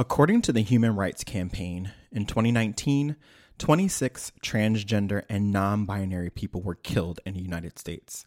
According 0.00 0.40
to 0.42 0.52
the 0.54 0.62
Human 0.62 0.96
Rights 0.96 1.24
Campaign, 1.24 1.92
in 2.10 2.24
2019, 2.24 3.16
26 3.58 4.32
transgender 4.42 5.24
and 5.28 5.52
non 5.52 5.84
binary 5.84 6.30
people 6.30 6.62
were 6.62 6.76
killed 6.76 7.20
in 7.26 7.34
the 7.34 7.42
United 7.42 7.78
States. 7.78 8.24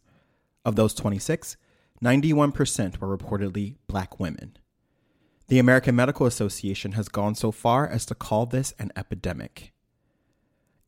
Of 0.63 0.75
those 0.75 0.93
26, 0.93 1.57
91% 1.99 2.99
were 2.99 3.17
reportedly 3.17 3.77
black 3.87 4.19
women. 4.19 4.55
The 5.47 5.57
American 5.57 5.95
Medical 5.95 6.27
Association 6.27 6.91
has 6.91 7.09
gone 7.09 7.33
so 7.33 7.51
far 7.51 7.87
as 7.87 8.05
to 8.05 8.13
call 8.13 8.45
this 8.45 8.75
an 8.77 8.91
epidemic. 8.95 9.73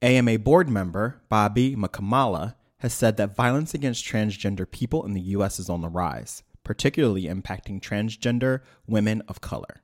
AMA 0.03 0.37
board 0.37 0.69
member 0.69 1.19
Bobby 1.29 1.75
Mukkamala 1.75 2.53
has 2.77 2.93
said 2.93 3.17
that 3.17 3.35
violence 3.35 3.73
against 3.73 4.05
transgender 4.05 4.69
people 4.69 5.03
in 5.03 5.13
the 5.13 5.21
U.S. 5.21 5.57
is 5.59 5.67
on 5.67 5.81
the 5.81 5.89
rise, 5.89 6.43
particularly 6.63 7.23
impacting 7.23 7.81
transgender 7.81 8.61
women 8.85 9.23
of 9.27 9.41
color. 9.41 9.81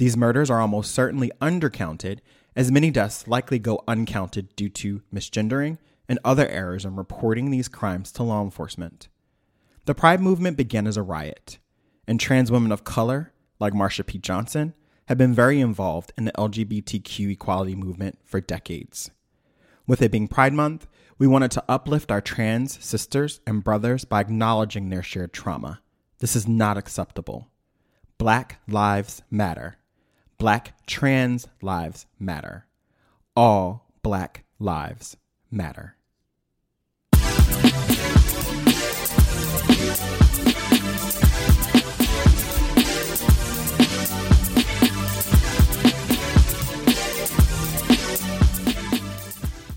These 0.00 0.16
murders 0.16 0.48
are 0.48 0.62
almost 0.62 0.94
certainly 0.94 1.30
undercounted, 1.42 2.20
as 2.56 2.72
many 2.72 2.90
deaths 2.90 3.28
likely 3.28 3.58
go 3.58 3.84
uncounted 3.86 4.56
due 4.56 4.70
to 4.70 5.02
misgendering 5.14 5.76
and 6.08 6.18
other 6.24 6.48
errors 6.48 6.86
in 6.86 6.96
reporting 6.96 7.50
these 7.50 7.68
crimes 7.68 8.10
to 8.12 8.22
law 8.22 8.42
enforcement. 8.42 9.08
The 9.84 9.94
Pride 9.94 10.22
movement 10.22 10.56
began 10.56 10.86
as 10.86 10.96
a 10.96 11.02
riot, 11.02 11.58
and 12.08 12.18
trans 12.18 12.50
women 12.50 12.72
of 12.72 12.82
color, 12.82 13.34
like 13.58 13.74
Marsha 13.74 14.06
P. 14.06 14.16
Johnson, 14.16 14.72
have 15.08 15.18
been 15.18 15.34
very 15.34 15.60
involved 15.60 16.14
in 16.16 16.24
the 16.24 16.32
LGBTQ 16.32 17.32
equality 17.32 17.74
movement 17.74 18.20
for 18.24 18.40
decades. 18.40 19.10
With 19.86 20.00
it 20.00 20.12
being 20.12 20.28
Pride 20.28 20.54
Month, 20.54 20.86
we 21.18 21.26
wanted 21.26 21.50
to 21.50 21.64
uplift 21.68 22.10
our 22.10 22.22
trans 22.22 22.82
sisters 22.82 23.42
and 23.46 23.62
brothers 23.62 24.06
by 24.06 24.20
acknowledging 24.20 24.88
their 24.88 25.02
shared 25.02 25.34
trauma. 25.34 25.82
This 26.20 26.34
is 26.34 26.48
not 26.48 26.78
acceptable. 26.78 27.50
Black 28.16 28.62
Lives 28.66 29.20
Matter. 29.30 29.76
Black 30.40 30.72
trans 30.86 31.46
lives 31.60 32.06
matter. 32.18 32.64
All 33.36 33.84
black 34.02 34.44
lives 34.58 35.18
matter. 35.50 35.96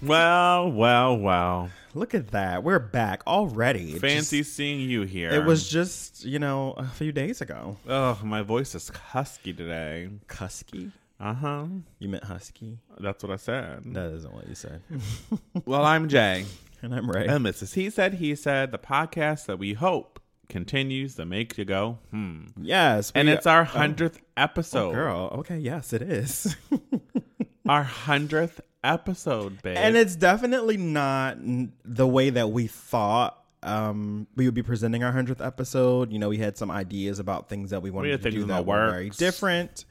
Well, 0.02 0.72
well, 0.72 1.18
well. 1.18 1.70
Look 1.96 2.16
at 2.16 2.30
that. 2.32 2.64
We're 2.64 2.80
back 2.80 3.22
already. 3.28 4.00
Fancy 4.00 4.40
just- 4.40 4.56
seeing 4.56 4.80
you 4.80 5.04
here. 5.04 5.30
it 5.30 5.46
was 5.46 5.70
just, 5.70 6.26
you 6.26 6.40
know, 6.40 6.72
a 6.72 6.86
few 6.86 7.12
days 7.12 7.40
ago. 7.42 7.78
Oh, 7.88 8.20
my 8.24 8.42
voice 8.42 8.74
is 8.74 8.90
husky 8.90 9.54
today. 9.54 10.10
Husky? 10.30 10.92
Uh 11.20 11.34
huh. 11.34 11.66
You 12.00 12.10
meant 12.10 12.24
husky? 12.24 12.80
That's 13.00 13.24
what 13.24 13.32
I 13.32 13.36
said. 13.36 13.84
That 13.94 14.12
isn't 14.12 14.34
what 14.34 14.48
you 14.48 14.56
said. 14.56 14.82
Well, 15.66 15.86
I'm 15.86 16.10
Jay. 16.10 16.46
and 16.82 16.94
I'm 16.94 17.10
right. 17.10 17.30
And 17.30 17.46
this 17.46 17.62
is 17.62 17.74
He 17.74 17.90
Said, 17.90 18.16
He 18.16 18.36
Said, 18.36 18.72
the 18.72 18.80
podcast 18.80 19.46
that 19.46 19.60
we 19.60 19.74
hope 19.74 20.20
continues 20.50 21.16
to 21.16 21.26
make 21.26 21.58
you 21.58 21.64
go, 21.66 22.00
hmm. 22.12 22.46
yes. 22.60 23.12
And 23.16 23.30
it's 23.30 23.46
our 23.48 23.62
oh, 23.62 23.66
100th 23.66 24.18
episode. 24.36 24.90
oh, 24.90 24.94
girl. 24.94 25.30
Okay, 25.40 25.58
yes, 25.60 25.94
it 25.94 26.02
is. 26.02 26.56
Our 27.70 27.86
100th 27.86 28.60
episode, 28.84 29.62
babe. 29.62 29.78
and 29.78 29.96
it's 29.96 30.16
definitely 30.16 30.78
not 30.78 31.38
the 31.86 32.08
way 32.08 32.30
that 32.30 32.50
we 32.52 32.68
thought 32.68 33.44
um, 33.64 34.28
we 34.36 34.46
would 34.46 34.54
be 34.54 34.64
presenting 34.64 35.04
our 35.04 35.12
100th 35.12 35.46
episode. 35.46 36.12
You 36.12 36.20
know, 36.20 36.30
we 36.30 36.38
had 36.38 36.58
some 36.58 36.70
ideas 36.70 37.20
about 37.20 37.50
things 37.50 37.70
that 37.72 37.82
we 37.82 37.92
wanted 37.92 38.12
had 38.12 38.24
to 38.24 38.32
do 38.32 38.46
that 38.46 38.66
were 38.66 38.90
very 38.90 39.10
different. 39.10 39.86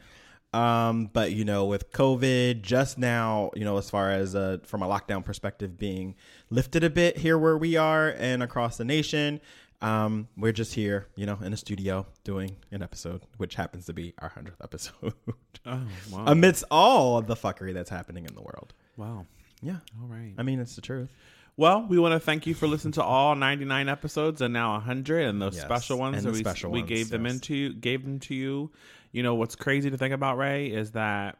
Um, 0.52 1.08
but 1.10 1.32
you 1.32 1.46
know, 1.46 1.64
with 1.64 1.90
COVID 1.92 2.60
just 2.60 2.98
now, 2.98 3.50
you 3.54 3.64
know, 3.64 3.78
as 3.78 3.88
far 3.88 4.10
as 4.10 4.34
uh, 4.34 4.58
from 4.64 4.82
a 4.82 4.86
lockdown 4.86 5.24
perspective 5.24 5.78
being 5.78 6.14
lifted 6.50 6.84
a 6.84 6.90
bit 6.90 7.16
here 7.16 7.38
where 7.38 7.56
we 7.56 7.76
are 7.76 8.10
and 8.18 8.42
across 8.42 8.76
the 8.76 8.84
nation, 8.84 9.40
um, 9.80 10.28
we're 10.36 10.52
just 10.52 10.74
here, 10.74 11.06
you 11.16 11.24
know, 11.24 11.38
in 11.42 11.54
a 11.54 11.56
studio 11.56 12.06
doing 12.22 12.56
an 12.70 12.82
episode, 12.82 13.22
which 13.38 13.54
happens 13.54 13.86
to 13.86 13.94
be 13.94 14.12
our 14.18 14.30
100th 14.30 14.62
episode 14.62 15.14
oh, 15.66 15.80
wow. 16.10 16.24
amidst 16.26 16.64
all 16.70 17.16
of 17.16 17.26
the 17.26 17.34
fuckery 17.34 17.72
that's 17.72 17.90
happening 17.90 18.26
in 18.26 18.34
the 18.34 18.42
world. 18.42 18.74
Wow. 18.96 19.26
Yeah. 19.62 19.76
All 20.00 20.08
right. 20.08 20.32
I 20.38 20.42
mean, 20.42 20.58
it's 20.60 20.74
the 20.76 20.80
truth. 20.82 21.08
Well, 21.56 21.84
we 21.88 21.98
want 21.98 22.12
to 22.14 22.20
thank 22.20 22.46
you 22.46 22.54
for 22.54 22.66
listening 22.66 22.92
to 22.92 23.02
all 23.02 23.34
99 23.34 23.88
episodes 23.88 24.40
and 24.40 24.54
now 24.54 24.72
100 24.72 25.26
and 25.26 25.40
those 25.40 25.54
Yes, 25.56 25.64
special 25.64 25.98
ones 25.98 26.16
and 26.16 26.26
that 26.26 26.32
we, 26.32 26.38
special 26.38 26.70
we 26.70 26.80
ones, 26.80 26.88
gave 26.88 27.10
them 27.10 27.24
yes. 27.26 27.34
into 27.34 27.74
gave 27.74 28.02
them 28.04 28.18
to 28.20 28.34
you. 28.34 28.70
You 29.12 29.22
know 29.22 29.34
what's 29.34 29.54
crazy 29.54 29.90
to 29.90 29.98
think 29.98 30.14
about 30.14 30.38
Ray 30.38 30.68
is 30.68 30.92
that 30.92 31.36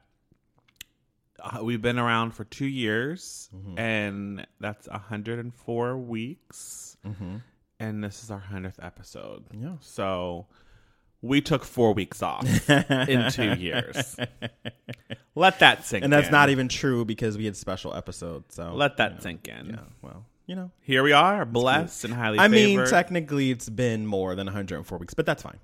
uh, 1.43 1.65
we've 1.65 1.81
been 1.83 1.99
around 1.99 2.33
for 2.33 2.45
2 2.45 2.67
years 2.67 3.49
Mm-hmm. 3.57 3.79
and 3.79 4.47
that's 4.61 4.87
104 4.89 5.97
weeks 5.97 6.97
Mm-hmm. 7.07 7.37
and 7.81 8.05
this 8.05 8.23
is 8.23 8.31
our 8.31 8.41
100th 8.53 8.85
episode. 8.85 9.45
Yeah. 9.53 9.77
So 9.81 10.47
we 11.23 11.41
took 11.41 11.65
4 11.65 11.95
weeks 11.95 12.23
off 12.23 12.69
in 12.69 13.31
2 13.31 13.55
years. 13.55 14.17
Let 15.35 15.61
that 15.61 15.87
sink 15.87 16.01
in. 16.03 16.05
And 16.05 16.13
that's 16.13 16.27
in. 16.29 16.33
not 16.33 16.51
even 16.51 16.69
true 16.69 17.05
because 17.05 17.39
we 17.39 17.47
had 17.47 17.57
special 17.57 17.95
episodes. 17.95 18.55
So 18.55 18.75
Let 18.75 18.99
that 18.99 19.13
you 19.13 19.15
know, 19.17 19.23
sink 19.23 19.49
in. 19.49 19.67
Yeah. 19.71 19.77
Well, 20.03 20.27
you 20.47 20.57
know. 20.57 20.71
Here 20.83 21.03
we 21.03 21.13
are, 21.13 21.45
blessed 21.47 22.05
and 22.05 22.13
highly 22.13 22.39
I 22.39 22.49
mean, 22.49 22.85
technically, 22.87 23.51
it's 23.51 23.69
been 23.69 24.07
more 24.07 24.35
than 24.35 24.47
104 24.47 24.99
weeks, 24.99 25.15
but 25.15 25.25
that's 25.25 25.43
fine. 25.43 25.59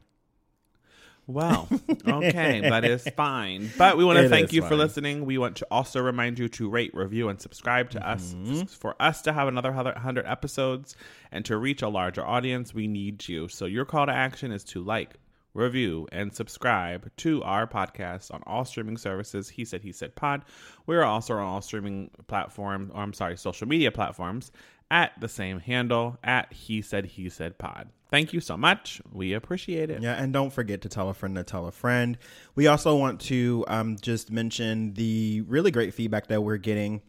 Well, 1.27 1.69
okay, 2.09 2.61
that 2.63 2.87
is 2.87 3.07
fine. 3.15 3.71
But 3.77 3.99
we 3.99 4.05
want 4.07 4.19
to 4.19 4.31
thank 4.31 4.55
you 4.55 4.63
for 4.63 4.77
listening. 4.77 5.27
We 5.27 5.37
want 5.37 5.57
to 5.57 5.67
also 5.71 6.01
remind 6.01 6.39
you 6.39 6.49
to 6.49 6.71
rate, 6.71 6.95
review, 6.95 7.29
and 7.29 7.39
subscribe 7.39 7.91
to 7.91 7.99
Mm-hmm. 8.01 8.63
us. 8.63 8.75
For 8.75 8.97
us 8.99 9.21
to 9.23 9.35
have 9.35 9.47
another 9.47 9.71
100 9.71 10.25
episodes 10.27 10.97
and 11.31 11.45
to 11.45 11.59
reach 11.59 11.83
a 11.83 11.89
larger 11.89 12.25
audience, 12.25 12.73
we 12.73 12.87
need 12.87 13.29
you. 13.29 13.49
So 13.49 13.67
your 13.67 13.85
call 13.85 14.07
to 14.07 14.13
action 14.13 14.53
is 14.53 14.65
to 14.65 14.83
like, 14.83 15.17
review, 15.59 16.07
and 16.13 16.35
subscribe 16.35 17.11
to 17.19 17.43
our 17.43 17.67
podcast 17.67 18.33
on 18.33 18.43
all 18.47 18.65
streaming 18.65 18.97
services. 18.97 19.49
He 19.49 19.65
said, 19.65 19.83
he 19.83 19.93
said 19.93 20.15
pod. 20.15 20.43
We 20.87 20.97
are 20.97 21.05
also 21.05 21.35
on 21.35 21.43
all 21.43 21.61
streaming 21.61 22.11
platforms, 22.27 22.91
or 22.95 23.03
I'm 23.03 23.13
sorry, 23.13 23.37
social 23.37 23.69
media 23.69 23.91
platforms 23.91 24.51
at 24.91 25.13
the 25.21 25.29
same 25.29 25.61
handle 25.61 26.17
at 26.25 26.53
he 26.53 26.81
said, 26.81 27.05
he 27.05 27.29
said 27.29 27.59
pod. 27.59 27.91
Thank 28.11 28.33
you 28.33 28.41
so 28.41 28.57
much. 28.57 29.03
We 29.13 29.35
appreciate 29.35 29.91
it. 29.91 30.01
Yeah, 30.01 30.15
and 30.15 30.33
don't 30.33 30.51
forget 30.51 30.81
to 30.83 30.89
tell 30.89 31.11
a 31.11 31.15
friend 31.15 31.37
to 31.37 31.45
tell 31.45 31.67
a 31.67 31.73
friend. 31.73 32.17
We 32.55 32.67
also 32.67 32.97
want 32.97 33.21
to 33.23 33.65
um, 33.69 33.97
just 34.01 34.31
mention 34.31 34.95
the 34.95 35.43
really 35.47 35.71
great 35.71 35.93
feedback 35.93 36.29
that 36.29 36.43
we're 36.43 36.57
getting 36.57 37.03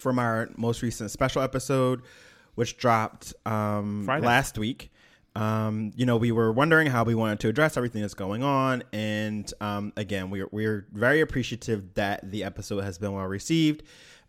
from 0.00 0.18
our 0.18 0.50
most 0.56 0.82
recent 0.82 1.12
special 1.12 1.42
episode, 1.42 2.02
which 2.56 2.76
dropped 2.76 3.34
um, 3.46 4.04
last 4.06 4.58
week. 4.58 4.90
Um, 5.36 5.92
you 5.94 6.06
know, 6.06 6.16
we 6.16 6.32
were 6.32 6.50
wondering 6.50 6.86
how 6.86 7.04
we 7.04 7.14
wanted 7.14 7.40
to 7.40 7.48
address 7.48 7.76
everything 7.76 8.00
that's 8.00 8.14
going 8.14 8.42
on, 8.42 8.82
and 8.94 9.52
um, 9.60 9.92
again, 9.98 10.30
we're 10.30 10.48
we're 10.50 10.86
very 10.92 11.20
appreciative 11.20 11.92
that 11.92 12.30
the 12.30 12.42
episode 12.42 12.80
has 12.80 12.96
been 12.96 13.12
well 13.12 13.26
received. 13.26 13.82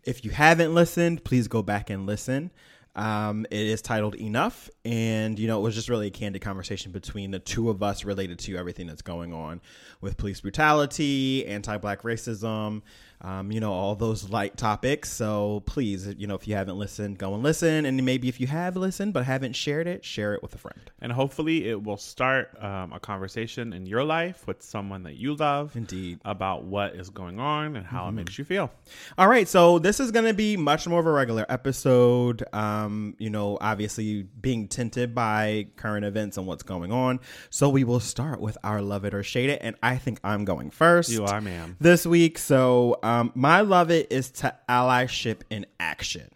If 0.04 0.22
you 0.22 0.30
haven't 0.30 0.74
listened, 0.74 1.24
please 1.24 1.48
go 1.48 1.62
back 1.62 1.88
and 1.88 2.04
listen. 2.04 2.50
Um, 2.94 3.46
it 3.50 3.66
is 3.66 3.80
titled 3.80 4.16
Enough, 4.16 4.68
and 4.84 5.38
you 5.38 5.46
know, 5.46 5.58
it 5.60 5.62
was 5.62 5.74
just 5.74 5.88
really 5.88 6.08
a 6.08 6.10
candid 6.10 6.42
conversation 6.42 6.92
between 6.92 7.30
the 7.30 7.38
two 7.38 7.70
of 7.70 7.82
us 7.82 8.04
related 8.04 8.38
to 8.40 8.58
everything 8.58 8.86
that's 8.86 9.02
going 9.02 9.32
on 9.32 9.62
with 10.02 10.18
police 10.18 10.42
brutality, 10.42 11.46
anti-black 11.46 12.02
racism, 12.02 12.82
um, 13.20 13.50
you 13.50 13.60
know, 13.60 13.72
all 13.72 13.94
those 13.94 14.28
light 14.30 14.56
topics. 14.56 15.10
So 15.10 15.62
please, 15.66 16.06
you 16.16 16.26
know, 16.26 16.34
if 16.34 16.46
you 16.46 16.54
haven't 16.54 16.78
listened, 16.78 17.18
go 17.18 17.34
and 17.34 17.42
listen, 17.42 17.84
and 17.84 18.04
maybe 18.04 18.28
if 18.28 18.40
you 18.40 18.46
have 18.46 18.76
listened 18.76 19.12
but 19.12 19.24
haven't 19.24 19.54
shared 19.54 19.86
it, 19.86 20.04
share 20.04 20.34
it 20.34 20.42
with 20.42 20.54
a 20.54 20.58
friend. 20.58 20.80
And 21.00 21.12
hopefully, 21.12 21.68
it 21.68 21.82
will 21.82 21.96
start 21.96 22.50
um, 22.62 22.92
a 22.92 23.00
conversation 23.00 23.72
in 23.72 23.86
your 23.86 24.04
life 24.04 24.46
with 24.46 24.62
someone 24.62 25.02
that 25.04 25.16
you 25.16 25.34
love 25.34 25.76
Indeed. 25.76 26.20
about 26.24 26.64
what 26.64 26.94
is 26.94 27.10
going 27.10 27.38
on 27.38 27.76
and 27.76 27.86
how 27.86 28.08
it 28.08 28.12
makes 28.12 28.38
you 28.38 28.44
feel. 28.44 28.70
All 29.16 29.28
right, 29.28 29.48
so 29.48 29.78
this 29.78 30.00
is 30.00 30.10
going 30.10 30.26
to 30.26 30.34
be 30.34 30.56
much 30.56 30.86
more 30.86 31.00
of 31.00 31.06
a 31.06 31.12
regular 31.12 31.46
episode. 31.48 32.42
Um, 32.52 33.14
you 33.18 33.30
know, 33.30 33.58
obviously 33.60 34.22
being 34.22 34.68
tinted 34.68 35.14
by 35.14 35.68
current 35.76 36.04
events 36.04 36.36
and 36.36 36.46
what's 36.46 36.62
going 36.62 36.92
on. 36.92 37.20
So 37.50 37.68
we 37.68 37.84
will 37.84 38.00
start 38.00 38.40
with 38.40 38.58
our 38.64 38.82
love 38.82 39.04
it 39.04 39.14
or 39.14 39.22
shade 39.22 39.50
it, 39.50 39.60
and 39.62 39.76
I 39.82 39.96
think 39.96 40.20
I'm 40.24 40.44
going 40.44 40.70
first. 40.70 41.10
You 41.10 41.24
are, 41.24 41.40
ma'am. 41.40 41.76
this 41.80 42.06
week. 42.06 42.38
So 42.38 42.98
um, 43.08 43.32
my 43.34 43.62
love 43.62 43.90
it 43.90 44.12
is 44.12 44.30
to 44.30 44.54
allyship 44.68 45.40
in 45.48 45.64
action. 45.80 46.28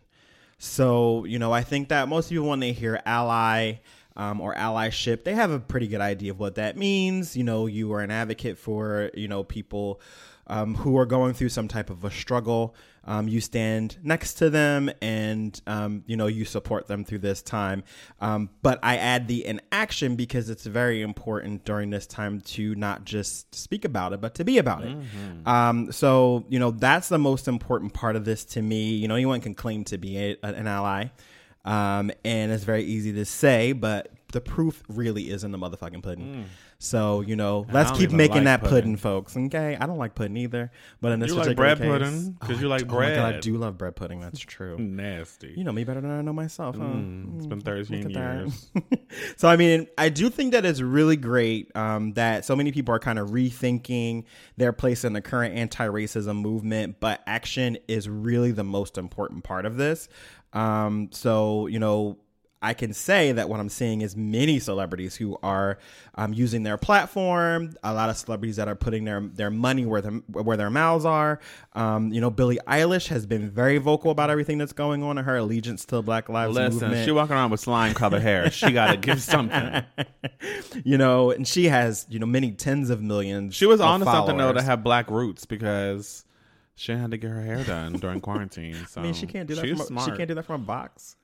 So 0.58 1.24
you 1.24 1.38
know, 1.38 1.52
I 1.52 1.62
think 1.62 1.88
that 1.88 2.08
most 2.08 2.30
people 2.30 2.48
when 2.48 2.60
they 2.60 2.72
hear 2.72 3.02
ally, 3.04 3.74
um, 4.16 4.40
or 4.40 4.54
allyship, 4.54 5.24
they 5.24 5.34
have 5.34 5.50
a 5.50 5.58
pretty 5.60 5.86
good 5.86 6.00
idea 6.00 6.30
of 6.30 6.38
what 6.38 6.54
that 6.54 6.76
means. 6.76 7.36
You 7.36 7.44
know, 7.44 7.66
you 7.66 7.92
are 7.92 8.00
an 8.00 8.10
advocate 8.10 8.56
for 8.56 9.10
you 9.12 9.28
know 9.28 9.44
people 9.44 10.00
um, 10.46 10.74
who 10.74 10.96
are 10.96 11.04
going 11.06 11.34
through 11.34 11.50
some 11.50 11.68
type 11.68 11.90
of 11.90 12.04
a 12.04 12.10
struggle. 12.10 12.74
Um, 13.04 13.26
you 13.26 13.40
stand 13.40 13.98
next 14.02 14.34
to 14.34 14.48
them 14.50 14.90
and 15.02 15.60
um, 15.66 16.04
you 16.06 16.16
know 16.16 16.28
you 16.28 16.44
support 16.44 16.86
them 16.86 17.04
through 17.04 17.18
this 17.18 17.42
time. 17.42 17.82
Um, 18.20 18.48
but 18.62 18.78
I 18.82 18.96
add 18.96 19.26
the 19.26 19.44
in 19.44 19.60
action 19.72 20.14
because 20.14 20.48
it's 20.50 20.64
very 20.64 21.02
important 21.02 21.64
during 21.64 21.90
this 21.90 22.06
time 22.06 22.40
to 22.42 22.74
not 22.76 23.04
just 23.04 23.54
speak 23.54 23.84
about 23.84 24.12
it, 24.12 24.20
but 24.20 24.36
to 24.36 24.44
be 24.44 24.58
about 24.58 24.84
it. 24.84 24.96
Um, 25.46 25.90
so 25.90 26.44
you 26.48 26.58
know 26.60 26.70
that's 26.70 27.08
the 27.08 27.18
most 27.18 27.48
important 27.48 27.92
part 27.92 28.14
of 28.14 28.24
this 28.24 28.44
to 28.46 28.62
me. 28.62 28.94
You 28.94 29.08
know, 29.08 29.16
anyone 29.16 29.40
can 29.40 29.54
claim 29.54 29.84
to 29.84 29.98
be 29.98 30.16
a, 30.18 30.36
an 30.42 30.66
ally. 30.66 31.06
Um, 31.64 32.10
and 32.24 32.50
it's 32.50 32.64
very 32.64 32.82
easy 32.82 33.12
to 33.12 33.24
say, 33.24 33.70
but 33.72 34.10
the 34.32 34.40
proof 34.40 34.82
really 34.88 35.30
is 35.30 35.44
in 35.44 35.52
the 35.52 35.58
motherfucking 35.58 36.02
pudding. 36.02 36.46
So 36.82 37.20
you 37.20 37.36
know, 37.36 37.64
let's 37.70 37.92
keep 37.92 38.10
making 38.10 38.38
like 38.38 38.44
that 38.44 38.60
pudding. 38.62 38.74
pudding. 38.74 38.96
folks. 38.96 39.36
Okay, 39.36 39.76
I 39.80 39.86
don't 39.86 39.98
like 39.98 40.16
pudding 40.16 40.36
either, 40.36 40.72
but 41.00 41.12
in 41.12 41.20
this 41.20 41.30
You 41.30 41.36
like 41.36 41.54
bread 41.56 41.78
case, 41.78 41.86
pudding? 41.86 42.36
'Cause 42.40 42.56
Oh, 42.56 42.60
you 42.60 42.66
I 42.66 42.70
like 42.70 42.88
do- 42.88 42.96
oh 42.96 42.98
my 43.00 43.14
God, 43.14 43.34
I 43.36 43.38
do 43.40 43.56
love 43.56 43.78
bread 43.78 43.94
pudding. 43.94 44.20
That's 44.20 44.40
true. 44.40 44.76
Nasty. 44.78 45.54
You 45.56 45.62
know 45.62 45.70
me 45.70 45.84
better 45.84 46.00
than 46.00 46.10
I 46.10 46.22
know 46.22 46.32
myself. 46.32 46.76
Huh? 46.76 46.82
Mm, 46.82 47.36
it's 47.36 47.46
been 47.46 47.58
Look 47.60 47.66
13 47.66 48.10
years. 48.10 48.70
so 49.36 49.48
I 49.48 49.54
mean, 49.56 49.86
I 49.96 50.08
do 50.08 50.28
think 50.28 50.52
that 50.52 50.64
it's 50.66 50.80
really 50.80 51.16
great 51.16 51.70
um, 51.76 52.14
that 52.14 52.44
so 52.44 52.56
many 52.56 52.72
people 52.72 52.92
are 52.94 52.98
kind 52.98 53.20
of 53.20 53.30
rethinking 53.30 54.24
their 54.56 54.72
place 54.72 55.04
in 55.04 55.12
the 55.12 55.20
current 55.20 55.54
anti-racism 55.54 56.34
movement, 56.34 56.96
but 56.98 57.22
action 57.28 57.78
is 57.86 58.08
really 58.08 58.50
the 58.50 58.64
most 58.64 58.98
important 58.98 59.44
part 59.44 59.66
of 59.66 59.76
this. 59.76 60.08
Um, 60.52 61.10
so 61.12 61.68
you 61.68 61.78
know. 61.78 62.18
I 62.62 62.74
can 62.74 62.92
say 62.92 63.32
that 63.32 63.48
what 63.48 63.58
I'm 63.58 63.68
seeing 63.68 64.02
is 64.02 64.16
many 64.16 64.60
celebrities 64.60 65.16
who 65.16 65.36
are 65.42 65.78
um, 66.14 66.32
using 66.32 66.62
their 66.62 66.76
platform. 66.76 67.74
A 67.82 67.92
lot 67.92 68.08
of 68.08 68.16
celebrities 68.16 68.56
that 68.56 68.68
are 68.68 68.76
putting 68.76 69.04
their 69.04 69.20
their 69.20 69.50
money 69.50 69.84
where 69.84 70.00
them 70.00 70.22
where 70.28 70.56
their 70.56 70.70
mouths 70.70 71.04
are. 71.04 71.40
Um, 71.72 72.12
you 72.12 72.20
know, 72.20 72.30
Billie 72.30 72.60
Eilish 72.68 73.08
has 73.08 73.26
been 73.26 73.50
very 73.50 73.78
vocal 73.78 74.12
about 74.12 74.30
everything 74.30 74.58
that's 74.58 74.72
going 74.72 75.02
on 75.02 75.18
and 75.18 75.26
her 75.26 75.36
allegiance 75.36 75.84
to 75.86 75.96
the 75.96 76.02
Black 76.02 76.28
Lives 76.28 76.54
Listen, 76.54 76.80
Movement 76.80 77.04
she 77.04 77.10
walking 77.10 77.34
around 77.34 77.50
with 77.50 77.60
slime 77.60 77.94
colored 77.94 78.22
hair. 78.22 78.50
She 78.50 78.70
got 78.70 78.92
to 78.92 78.96
give 78.96 79.20
something. 79.34 79.82
you 80.84 80.96
know, 80.96 81.32
and 81.32 81.46
she 81.46 81.64
has 81.64 82.06
you 82.08 82.20
know 82.20 82.26
many 82.26 82.52
tens 82.52 82.90
of 82.90 83.02
millions. 83.02 83.54
She 83.56 83.66
was 83.66 83.80
on 83.80 84.00
to 84.00 84.06
something 84.06 84.36
though 84.36 84.52
to 84.52 84.62
have 84.62 84.84
black 84.84 85.10
roots 85.10 85.46
because 85.46 86.24
she 86.74 86.92
had 86.92 87.10
to 87.10 87.16
get 87.16 87.30
her 87.30 87.42
hair 87.42 87.64
done 87.64 87.94
during 87.94 88.20
quarantine. 88.20 88.76
So 88.88 89.00
I 89.00 89.04
mean, 89.04 89.14
she 89.14 89.26
can't 89.26 89.48
do 89.48 89.54
that. 89.56 89.64
She's 89.64 89.72
From 89.72 89.80
a, 89.80 89.84
smart. 89.86 90.10
she 90.10 90.16
can't 90.16 90.28
do 90.28 90.34
that 90.34 90.44
from 90.44 90.62
a 90.62 90.64
box. 90.64 91.16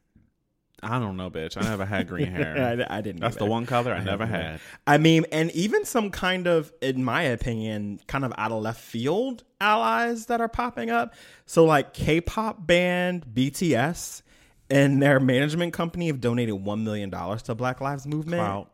I 0.83 0.99
don't 0.99 1.17
know, 1.17 1.31
bitch. 1.31 1.57
I 1.57 1.69
never 1.69 1.85
had 1.85 2.07
green 2.07 2.29
hair. 2.31 2.87
I, 2.91 2.99
I 2.99 3.01
didn't. 3.01 3.21
That's 3.21 3.37
the 3.37 3.45
one 3.45 3.67
color 3.67 3.93
I 3.93 3.99
I 3.99 4.05
never 4.05 4.27
had. 4.27 4.61
I 4.87 4.99
mean, 4.99 5.27
and 5.33 5.51
even 5.53 5.85
some 5.85 6.11
kind 6.11 6.47
of, 6.47 6.73
in 6.81 7.05
my 7.05 7.23
opinion, 7.23 8.01
kind 8.07 8.25
of 8.25 8.33
out 8.39 8.53
of 8.53 8.63
left 8.63 8.81
field 8.81 9.43
allies 9.61 10.27
that 10.27 10.41
are 10.41 10.49
popping 10.49 10.91
up. 10.91 11.15
So, 11.47 11.65
like 11.65 11.95
K-pop 11.95 12.67
band 12.67 13.27
BTS 13.27 14.23
and 14.71 15.03
their 15.03 15.19
management 15.19 15.73
company 15.73 16.09
have 16.09 16.21
donated 16.21 16.55
one 16.55 16.85
million 16.85 17.11
dollars 17.11 17.43
to 17.45 17.55
Black 17.55 17.81
Lives 17.81 18.07
Movement. 18.07 18.41
Clout. 18.43 18.71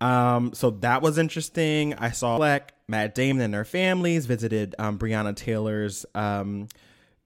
Um, 0.00 0.52
so 0.52 0.70
that 0.70 1.00
was 1.00 1.16
interesting. 1.16 1.94
I 1.94 2.10
saw 2.10 2.36
Fleck, 2.36 2.74
Matt 2.88 3.14
Damon 3.14 3.42
and 3.42 3.54
their 3.54 3.64
families 3.64 4.26
visited 4.26 4.74
um, 4.78 4.98
Breonna 4.98 5.34
Taylor's 5.34 6.04
um, 6.14 6.68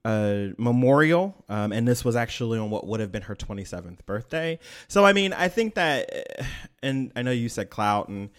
uh, 0.05 0.47
memorial, 0.57 1.35
um, 1.49 1.73
and 1.73 1.87
this 1.87 2.05
was 2.05 2.17
actually 2.17 2.59
on 2.59 2.71
what 2.71 2.87
would 2.87 3.01
have 3.01 3.13
been 3.13 3.23
her 3.23 3.37
27th 3.37 4.05
birthday. 4.07 4.59
So 4.89 5.05
I 5.05 5.13
mean, 5.13 5.33
I 5.33 5.49
think 5.49 5.75
that, 5.75 6.45
and 6.83 7.13
I 7.15 7.23
know 7.23 7.31
you 7.31 7.49
said 7.49 7.71
clout, 7.71 8.09
and 8.09 8.31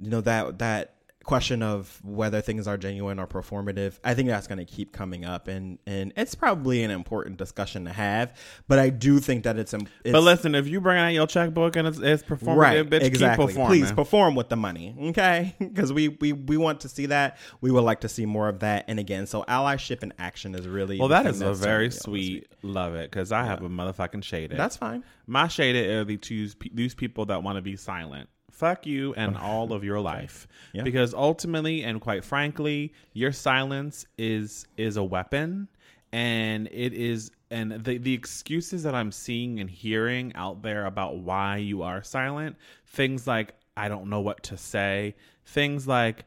you 0.00 0.10
know 0.10 0.20
that 0.22 0.58
that 0.58 0.94
question 1.24 1.62
of 1.62 2.00
whether 2.02 2.40
things 2.40 2.66
are 2.66 2.76
genuine 2.76 3.18
or 3.18 3.26
performative. 3.26 3.98
I 4.02 4.14
think 4.14 4.28
that's 4.28 4.46
going 4.46 4.58
to 4.58 4.64
keep 4.64 4.92
coming 4.92 5.24
up, 5.24 5.48
and 5.48 5.78
and 5.86 6.12
it's 6.16 6.34
probably 6.34 6.82
an 6.82 6.90
important 6.90 7.36
discussion 7.36 7.84
to 7.84 7.92
have. 7.92 8.36
But 8.68 8.78
I 8.78 8.90
do 8.90 9.20
think 9.20 9.44
that 9.44 9.58
it's, 9.58 9.72
it's 9.74 10.12
But 10.12 10.22
listen, 10.22 10.54
if 10.54 10.66
you 10.66 10.80
bring 10.80 10.98
out 10.98 11.08
your 11.08 11.26
checkbook 11.26 11.76
and 11.76 11.86
it's, 11.86 11.98
it's 11.98 12.22
performative, 12.22 12.56
right 12.56 12.90
bitch, 12.90 13.02
exactly 13.02 13.54
please 13.54 13.92
perform 13.92 14.34
with 14.34 14.48
the 14.48 14.56
money 14.56 14.94
okay 15.10 15.54
because 15.58 15.92
we, 15.92 16.08
we 16.08 16.32
we 16.32 16.56
want 16.56 16.80
to 16.80 16.88
see 16.88 17.06
that 17.06 17.38
we 17.60 17.70
would 17.70 17.84
like 17.84 18.00
to 18.00 18.08
see 18.08 18.26
more 18.26 18.48
of 18.48 18.60
that 18.60 18.84
and 18.88 18.98
again 18.98 19.26
so 19.26 19.42
allyship 19.44 20.02
and 20.02 20.12
action 20.18 20.54
is 20.54 20.66
really 20.66 20.98
well, 20.98 21.08
that 21.08 21.26
is 21.26 21.40
a 21.40 21.54
very 21.54 21.54
turning 21.54 21.66
me 21.80 21.84
on 21.84 21.90
this 21.90 22.00
sweet. 22.00 22.48
Love 22.62 22.94
it 22.94 23.10
because 23.10 23.32
I 23.32 23.44
have 23.44 23.62
a 23.62 23.68
motherfucking 23.68 24.24
shaded. 24.24 24.58
that's 24.58 24.76
fine 24.76 25.04
My 25.26 25.48
shaded 25.48 25.90
are 25.90 26.04
the 26.04 26.16
two 26.16 26.48
these 26.72 26.94
people 26.94 27.26
that 27.26 27.42
want 27.42 27.56
to 27.56 27.62
be 27.62 27.76
silent. 27.76 28.28
Fuck 28.60 28.84
you 28.84 29.14
and 29.14 29.38
all 29.38 29.72
of 29.72 29.82
your 29.84 30.00
life. 30.00 30.46
Yeah. 30.74 30.82
Because 30.82 31.14
ultimately 31.14 31.82
and 31.82 31.98
quite 31.98 32.22
frankly, 32.22 32.92
your 33.14 33.32
silence 33.32 34.04
is 34.18 34.66
is 34.76 34.98
a 34.98 35.02
weapon 35.02 35.66
and 36.12 36.68
it 36.70 36.92
is 36.92 37.30
and 37.50 37.72
the 37.72 37.96
the 37.96 38.12
excuses 38.12 38.82
that 38.82 38.94
I'm 38.94 39.12
seeing 39.12 39.60
and 39.60 39.70
hearing 39.70 40.34
out 40.34 40.60
there 40.60 40.84
about 40.84 41.16
why 41.20 41.56
you 41.56 41.80
are 41.80 42.02
silent, 42.02 42.56
things 42.86 43.26
like 43.26 43.54
I 43.78 43.88
don't 43.88 44.10
know 44.10 44.20
what 44.20 44.42
to 44.44 44.58
say, 44.58 45.14
things 45.46 45.88
like 45.88 46.26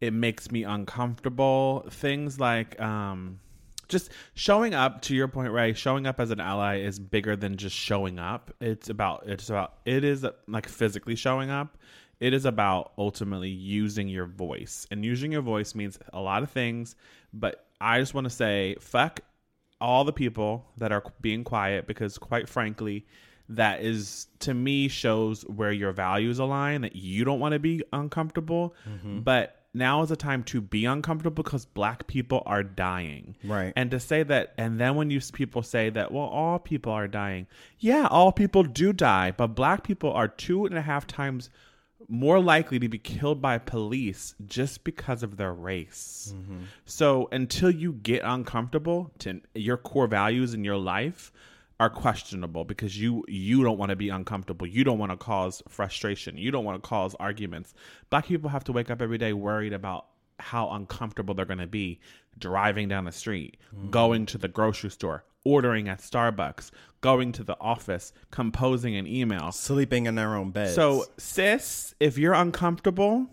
it 0.00 0.14
makes 0.14 0.50
me 0.50 0.64
uncomfortable, 0.64 1.86
things 1.90 2.40
like 2.40 2.80
um 2.80 3.38
just 3.88 4.10
showing 4.34 4.74
up 4.74 5.02
to 5.02 5.14
your 5.14 5.28
point 5.28 5.52
ray 5.52 5.72
showing 5.72 6.06
up 6.06 6.20
as 6.20 6.30
an 6.30 6.40
ally 6.40 6.80
is 6.80 6.98
bigger 6.98 7.36
than 7.36 7.56
just 7.56 7.76
showing 7.76 8.18
up. 8.18 8.52
It's 8.60 8.88
about 8.88 9.24
it's 9.26 9.48
about 9.48 9.74
it 9.84 10.04
is 10.04 10.24
like 10.48 10.68
physically 10.68 11.16
showing 11.16 11.50
up. 11.50 11.78
It 12.18 12.32
is 12.32 12.46
about 12.46 12.92
ultimately 12.96 13.50
using 13.50 14.08
your 14.08 14.24
voice. 14.24 14.86
And 14.90 15.04
using 15.04 15.32
your 15.32 15.42
voice 15.42 15.74
means 15.74 15.98
a 16.12 16.20
lot 16.20 16.42
of 16.42 16.50
things 16.50 16.96
but 17.32 17.66
i 17.80 18.00
just 18.00 18.14
want 18.14 18.24
to 18.24 18.30
say 18.30 18.74
fuck 18.80 19.20
all 19.80 20.04
the 20.04 20.12
people 20.12 20.66
that 20.78 20.92
are 20.92 21.02
being 21.20 21.44
quiet 21.44 21.86
because 21.86 22.18
quite 22.18 22.48
frankly 22.48 23.04
that 23.48 23.82
is 23.82 24.26
to 24.40 24.54
me 24.54 24.88
shows 24.88 25.42
where 25.42 25.70
your 25.70 25.92
values 25.92 26.38
align 26.38 26.80
that 26.80 26.96
you 26.96 27.24
don't 27.24 27.38
want 27.38 27.52
to 27.52 27.60
be 27.60 27.80
uncomfortable. 27.92 28.74
Mm-hmm. 28.88 29.20
But 29.20 29.55
now 29.76 30.02
is 30.02 30.10
a 30.10 30.16
time 30.16 30.42
to 30.44 30.60
be 30.60 30.84
uncomfortable 30.84 31.42
because 31.42 31.64
black 31.66 32.06
people 32.06 32.42
are 32.46 32.62
dying 32.62 33.36
Right. 33.44 33.72
and 33.76 33.90
to 33.90 34.00
say 34.00 34.22
that 34.24 34.54
and 34.58 34.80
then 34.80 34.96
when 34.96 35.10
you 35.10 35.20
people 35.32 35.62
say 35.62 35.90
that 35.90 36.10
well 36.12 36.24
all 36.24 36.58
people 36.58 36.92
are 36.92 37.06
dying 37.08 37.46
yeah 37.78 38.06
all 38.10 38.32
people 38.32 38.62
do 38.62 38.92
die 38.92 39.32
but 39.36 39.48
black 39.48 39.84
people 39.84 40.12
are 40.12 40.28
two 40.28 40.66
and 40.66 40.76
a 40.76 40.82
half 40.82 41.06
times 41.06 41.50
more 42.08 42.38
likely 42.40 42.78
to 42.78 42.88
be 42.88 42.98
killed 42.98 43.42
by 43.42 43.58
police 43.58 44.34
just 44.46 44.84
because 44.84 45.22
of 45.24 45.36
their 45.38 45.52
race. 45.52 46.32
Mm-hmm. 46.36 46.58
So 46.84 47.28
until 47.32 47.70
you 47.70 47.94
get 47.94 48.22
uncomfortable, 48.24 49.10
to 49.20 49.40
your 49.54 49.76
core 49.76 50.06
values 50.06 50.54
in 50.54 50.62
your 50.62 50.76
life 50.76 51.32
are 51.78 51.90
questionable 51.90 52.64
because 52.64 52.98
you 52.98 53.24
you 53.28 53.62
don't 53.62 53.78
want 53.78 53.90
to 53.90 53.96
be 53.96 54.08
uncomfortable. 54.08 54.66
You 54.66 54.84
don't 54.84 54.98
want 54.98 55.12
to 55.12 55.16
cause 55.16 55.62
frustration. 55.68 56.38
You 56.38 56.50
don't 56.50 56.64
want 56.64 56.82
to 56.82 56.88
cause 56.88 57.14
arguments. 57.20 57.74
Black 58.10 58.26
people 58.26 58.50
have 58.50 58.64
to 58.64 58.72
wake 58.72 58.90
up 58.90 59.02
every 59.02 59.18
day 59.18 59.32
worried 59.32 59.72
about 59.72 60.06
how 60.38 60.70
uncomfortable 60.70 61.34
they're 61.34 61.44
going 61.44 61.58
to 61.58 61.66
be 61.66 62.00
driving 62.38 62.88
down 62.88 63.04
the 63.04 63.12
street, 63.12 63.56
mm. 63.74 63.90
going 63.90 64.26
to 64.26 64.38
the 64.38 64.48
grocery 64.48 64.90
store, 64.90 65.24
ordering 65.44 65.88
at 65.88 66.00
Starbucks, 66.00 66.70
going 67.00 67.32
to 67.32 67.44
the 67.44 67.56
office, 67.60 68.12
composing 68.30 68.96
an 68.96 69.06
email. 69.06 69.52
sleeping 69.52 70.06
in 70.06 70.14
their 70.14 70.34
own 70.34 70.50
bed. 70.50 70.74
So, 70.74 71.06
sis, 71.16 71.94
if 72.00 72.18
you're 72.18 72.34
uncomfortable, 72.34 73.26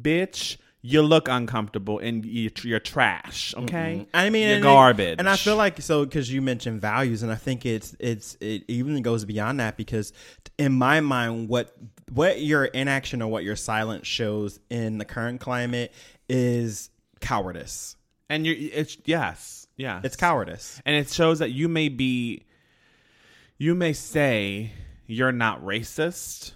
bitch, 0.00 0.56
you 0.88 1.02
look 1.02 1.26
uncomfortable 1.28 1.98
and 1.98 2.24
you, 2.24 2.50
you're 2.62 2.78
trash. 2.78 3.54
Okay, 3.56 4.06
I 4.14 4.30
mean, 4.30 4.42
you're 4.46 4.56
and 4.56 4.64
it- 4.64 4.68
garbage. 4.68 5.16
and 5.18 5.28
I 5.28 5.34
feel 5.36 5.56
like 5.56 5.80
so 5.80 6.04
because 6.04 6.30
you 6.32 6.40
mentioned 6.42 6.80
values, 6.80 7.22
and 7.22 7.32
I 7.32 7.34
think 7.36 7.66
it's 7.66 7.96
it's 7.98 8.36
it 8.40 8.62
even 8.68 9.02
goes 9.02 9.24
beyond 9.24 9.58
that 9.60 9.76
because 9.76 10.12
in 10.58 10.72
my 10.72 11.00
mind, 11.00 11.48
what 11.48 11.74
what 12.12 12.40
your 12.40 12.66
inaction 12.66 13.20
or 13.22 13.28
what 13.28 13.42
your 13.42 13.56
silence 13.56 14.06
shows 14.06 14.60
in 14.70 14.98
the 14.98 15.04
current 15.04 15.40
climate 15.40 15.92
is 16.28 16.90
cowardice. 17.20 17.96
and 18.28 18.46
you're 18.46 18.56
it's 18.58 18.96
yes, 19.06 19.66
yeah, 19.76 20.00
It's 20.04 20.16
cowardice. 20.16 20.80
and 20.86 20.94
it 20.94 21.08
shows 21.10 21.40
that 21.40 21.50
you 21.50 21.68
may 21.68 21.88
be, 21.88 22.44
you 23.58 23.74
may 23.74 23.92
say 23.92 24.70
you're 25.06 25.32
not 25.32 25.64
racist, 25.64 26.52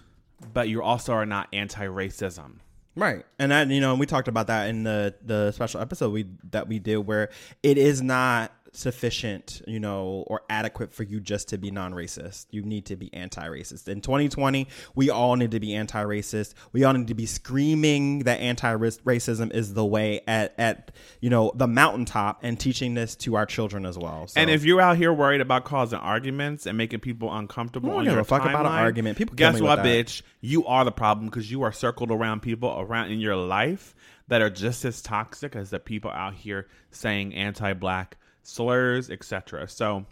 but 0.53 0.69
you 0.69 0.83
also 0.83 1.13
are 1.15 1.27
not 1.27 1.49
anti-racism. 1.53 2.59
Right. 2.97 3.25
And 3.39 3.53
that 3.53 3.69
you 3.69 3.81
know, 3.81 3.95
we 3.95 4.07
talked 4.07 4.29
about 4.29 4.49
that 4.49 4.69
in 4.69 4.83
the 4.83 5.15
the 5.25 5.53
special 5.53 5.81
episode 5.81 6.13
we 6.13 6.27
that 6.51 6.69
we 6.69 6.79
did 6.79 6.99
where 6.99 7.31
it 7.63 7.79
is 7.79 8.03
not 8.03 8.53
sufficient, 8.73 9.63
you 9.67 9.81
know, 9.81 10.25
or 10.27 10.43
adequate 10.49 10.93
for 10.93 11.03
you 11.03 11.21
just 11.21 11.49
to 11.49 11.59
be 11.59 11.71
non-racist. 11.71 12.47
You 12.51 12.63
need 12.63 12.87
to 12.87 12.97
be 12.97 13.13
anti-racist. 13.13 13.89
In 13.89 14.01
2020, 14.01 14.69
we 14.95 15.11
all 15.11 15.37
need 15.37 15.51
to 15.53 15.61
be 15.61 15.75
anti-racist. 15.75 16.55
We 16.73 16.85
all 16.85 16.93
need 16.93 17.09
to 17.09 17.15
be 17.15 17.27
screaming 17.27 18.21
that 18.21 18.41
anti-racism 18.41 19.53
is 19.53 19.75
the 19.75 19.85
way 19.85 20.21
at 20.27 20.55
at 20.59 20.93
you 21.21 21.31
know 21.31 21.53
the 21.55 21.67
mountaintop 21.67 22.41
and 22.43 22.59
teaching 22.59 22.95
this 22.95 23.17
to 23.17 23.37
our 23.37 23.47
children 23.47 23.87
as 23.87 23.99
well. 23.99 24.27
So, 24.29 24.41
And 24.41 24.51
if 24.51 24.65
you're 24.65 24.81
out 24.81 24.97
here 24.97 25.13
worried 25.13 25.41
about 25.41 25.65
causing 25.65 25.99
arguments 25.99 26.67
and 26.67 26.77
making 26.77 27.01
people 27.01 27.35
uncomfortable 27.35 27.91
on 27.91 28.05
your 28.05 28.19
a 28.19 28.25
fuck 28.25 28.43
about 28.43 28.67
an 28.67 28.73
argument. 28.73 29.19
People 29.19 29.35
guess 29.37 29.61
what, 29.61 29.81
bitch? 29.81 30.23
You 30.41 30.67
are 30.67 30.85
the 30.85 30.93
problem 30.93 31.27
because 31.27 31.51
you 31.51 31.63
are 31.63 31.73
circled 31.73 32.11
around 32.11 32.41
people 32.41 32.75
around 32.79 33.11
in 33.11 33.21
your 33.21 33.37
life 33.37 33.95
that 34.29 34.41
are 34.41 34.51
just 34.51 34.85
as 34.85 35.03
toxic 35.03 35.57
as 35.57 35.71
the 35.71 35.81
people 35.81 36.11
out 36.11 36.35
here 36.35 36.69
saying 36.91 37.35
anti-black 37.35 38.17
slurs, 38.43 39.11
etc. 39.11 39.69
So 39.69 40.05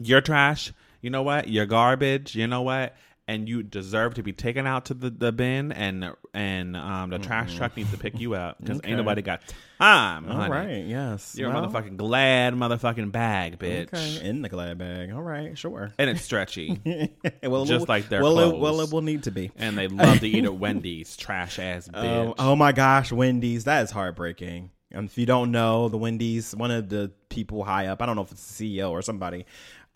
you're 0.00 0.20
trash. 0.20 0.72
You 1.00 1.10
know 1.10 1.22
what? 1.22 1.48
You're 1.48 1.66
garbage. 1.66 2.34
You 2.34 2.46
know 2.46 2.62
what? 2.62 2.94
And 3.28 3.48
you 3.48 3.62
deserve 3.62 4.14
to 4.14 4.24
be 4.24 4.32
taken 4.32 4.66
out 4.66 4.86
to 4.86 4.94
the, 4.94 5.08
the 5.08 5.30
bin, 5.30 5.70
and 5.70 6.12
and 6.34 6.76
um, 6.76 7.10
the 7.10 7.18
trash 7.20 7.54
truck 7.54 7.76
needs 7.76 7.92
to 7.92 7.96
pick 7.96 8.18
you 8.18 8.34
up 8.34 8.56
because 8.60 8.78
Okay. 8.78 8.88
ain't 8.88 8.96
nobody 8.98 9.22
got 9.22 9.40
time. 9.78 10.28
all 10.28 10.36
honey. 10.36 10.50
right, 10.50 10.84
yes, 10.84 11.36
You're 11.38 11.48
Well, 11.52 11.64
a 11.64 11.68
motherfucking 11.68 11.96
glad 11.96 12.54
motherfucking 12.54 13.12
bag, 13.12 13.60
bitch. 13.60 13.86
Okay, 13.94 14.28
in 14.28 14.42
the 14.42 14.48
glad 14.48 14.78
bag. 14.78 15.12
All 15.12 15.22
right, 15.22 15.56
sure. 15.56 15.92
And 15.96 16.10
it's 16.10 16.22
stretchy. 16.22 16.80
well, 17.44 17.66
Just 17.66 17.84
it- 17.84 17.88
like 17.88 18.08
their 18.08 18.20
well, 18.20 18.36
it, 18.40 18.48
clothes. 18.48 18.60
well, 18.60 18.80
it 18.80 18.92
will 18.92 19.02
need 19.02 19.22
to 19.24 19.30
be. 19.30 19.52
and 19.56 19.78
they 19.78 19.86
love 19.86 20.18
to 20.20 20.28
eat 20.28 20.44
at 20.44 20.54
Wendy's, 20.58 21.16
trash 21.16 21.60
ass 21.60 21.86
bitch. 21.88 22.26
Um, 22.30 22.34
oh 22.36 22.56
my 22.56 22.72
gosh, 22.72 23.12
Wendy's. 23.12 23.62
That 23.62 23.84
is 23.84 23.92
heartbreaking. 23.92 24.70
And 24.92 25.08
if 25.08 25.16
you 25.16 25.26
don't 25.26 25.50
know, 25.52 25.88
the 25.88 25.98
Wendy's, 25.98 26.54
one 26.54 26.70
of 26.70 26.88
the 26.88 27.12
people 27.28 27.62
high 27.64 27.86
up, 27.86 28.02
I 28.02 28.06
don't 28.06 28.16
know 28.16 28.22
if 28.22 28.32
it's 28.32 28.58
the 28.58 28.78
CEO 28.78 28.90
or 28.90 29.02
somebody, 29.02 29.46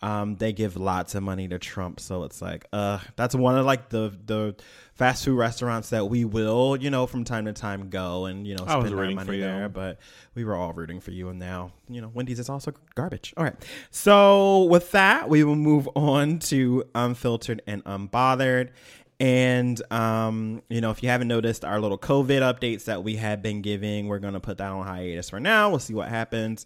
um, 0.01 0.35
they 0.35 0.53
give 0.53 0.77
lots 0.77 1.15
of 1.15 1.23
money 1.23 1.47
to 1.47 1.57
Trump. 1.57 1.99
So 1.99 2.23
it's 2.23 2.41
like, 2.41 2.65
uh, 2.71 2.99
that's 3.15 3.33
one 3.33 3.57
of 3.57 3.65
like 3.65 3.89
the 3.89 4.17
the 4.25 4.55
fast 4.93 5.25
food 5.25 5.37
restaurants 5.37 5.89
that 5.89 6.09
we 6.09 6.25
will, 6.25 6.75
you 6.75 6.89
know, 6.89 7.07
from 7.07 7.23
time 7.23 7.45
to 7.45 7.53
time 7.53 7.89
go 7.89 8.25
and 8.25 8.45
you 8.45 8.55
know 8.55 8.65
spend 8.65 8.93
our 8.93 9.11
money 9.11 9.39
there. 9.39 9.69
But 9.69 9.99
we 10.35 10.43
were 10.43 10.55
all 10.55 10.73
rooting 10.73 10.99
for 10.99 11.11
you, 11.11 11.29
and 11.29 11.39
now 11.39 11.71
you 11.89 12.01
know 12.01 12.11
Wendy's 12.13 12.39
is 12.39 12.49
also 12.49 12.73
garbage. 12.93 13.33
All 13.37 13.43
right. 13.43 13.55
So 13.89 14.63
with 14.63 14.91
that, 14.91 15.29
we 15.29 15.43
will 15.43 15.55
move 15.55 15.89
on 15.95 16.39
to 16.39 16.83
unfiltered 16.93 17.61
and 17.65 17.83
unbothered. 17.85 18.69
And 19.19 19.81
um, 19.91 20.61
you 20.69 20.81
know, 20.81 20.91
if 20.91 21.01
you 21.01 21.09
haven't 21.09 21.27
noticed 21.29 21.63
our 21.63 21.79
little 21.79 21.97
COVID 21.97 22.41
updates 22.41 22.85
that 22.85 23.03
we 23.03 23.15
have 23.15 23.41
been 23.41 23.61
giving, 23.61 24.07
we're 24.07 24.19
gonna 24.19 24.39
put 24.39 24.57
that 24.57 24.71
on 24.71 24.85
hiatus 24.85 25.29
for 25.29 25.39
now. 25.39 25.69
We'll 25.69 25.79
see 25.79 25.93
what 25.93 26.09
happens, 26.09 26.65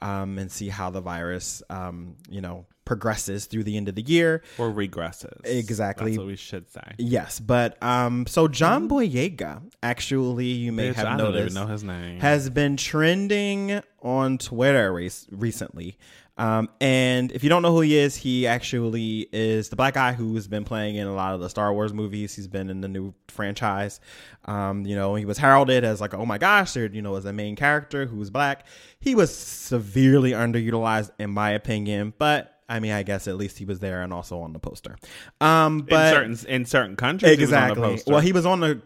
um, 0.00 0.38
and 0.38 0.50
see 0.50 0.68
how 0.68 0.90
the 0.90 1.00
virus, 1.02 1.62
um, 1.68 2.16
you 2.30 2.40
know, 2.40 2.64
progresses 2.86 3.44
through 3.46 3.62
the 3.64 3.76
end 3.76 3.88
of 3.88 3.94
the 3.94 4.02
year. 4.02 4.42
or 4.58 4.70
regresses. 4.72 5.38
Exactly. 5.44 6.12
That's 6.12 6.18
what 6.18 6.26
we 6.26 6.36
should 6.36 6.70
say. 6.70 6.94
Yes, 6.98 7.38
but 7.38 7.80
um, 7.82 8.26
so 8.26 8.48
John 8.48 8.88
Boyega, 8.88 9.62
actually, 9.82 10.46
you 10.46 10.72
may 10.72 10.90
Bitch, 10.90 10.94
have 10.94 11.06
I 11.06 11.16
don't 11.16 11.20
even 11.28 11.34
noticed, 11.34 11.54
know 11.56 11.66
his 11.66 11.84
name. 11.84 12.20
has 12.20 12.48
been 12.50 12.76
trending 12.78 13.82
on 14.02 14.38
Twitter 14.38 14.92
re- 14.92 15.10
recently. 15.30 15.98
Um, 16.40 16.70
and 16.80 17.30
if 17.32 17.44
you 17.44 17.50
don't 17.50 17.60
know 17.60 17.70
who 17.70 17.82
he 17.82 17.98
is, 17.98 18.16
he 18.16 18.46
actually 18.46 19.28
is 19.30 19.68
the 19.68 19.76
black 19.76 19.92
guy 19.92 20.14
who's 20.14 20.48
been 20.48 20.64
playing 20.64 20.96
in 20.96 21.06
a 21.06 21.14
lot 21.14 21.34
of 21.34 21.40
the 21.40 21.50
Star 21.50 21.70
Wars 21.70 21.92
movies. 21.92 22.34
He's 22.34 22.48
been 22.48 22.70
in 22.70 22.80
the 22.80 22.88
new 22.88 23.12
franchise. 23.28 24.00
Um, 24.46 24.86
you 24.86 24.96
know, 24.96 25.14
he 25.16 25.26
was 25.26 25.36
heralded 25.36 25.84
as 25.84 26.00
like, 26.00 26.14
oh 26.14 26.24
my 26.24 26.38
gosh, 26.38 26.72
there, 26.72 26.86
you 26.86 27.02
know, 27.02 27.16
as 27.16 27.26
a 27.26 27.32
main 27.34 27.56
character 27.56 28.06
who 28.06 28.16
was 28.16 28.30
black. 28.30 28.66
He 29.00 29.14
was 29.14 29.36
severely 29.36 30.30
underutilized, 30.30 31.10
in 31.18 31.30
my 31.30 31.50
opinion, 31.50 32.14
but. 32.16 32.49
I 32.70 32.80
mean, 32.80 32.92
I 32.92 33.02
guess 33.02 33.26
at 33.28 33.36
least 33.36 33.58
he 33.58 33.64
was 33.66 33.80
there 33.80 34.02
and 34.02 34.12
also 34.12 34.40
on 34.40 34.52
the 34.52 34.58
poster. 34.60 34.96
Um, 35.40 35.80
but 35.80 36.14
in 36.24 36.36
certain 36.36 36.50
in 36.54 36.64
certain 36.64 36.94
countries, 36.96 37.36
he 37.36 37.40
was 37.42 37.52
on 37.52 37.60
the 37.60 37.66
exactly. 37.72 37.94
poster. 37.96 38.12
well, 38.12 38.20
he 38.20 38.32
was 38.32 38.46
on 38.46 38.60
the 38.60 38.80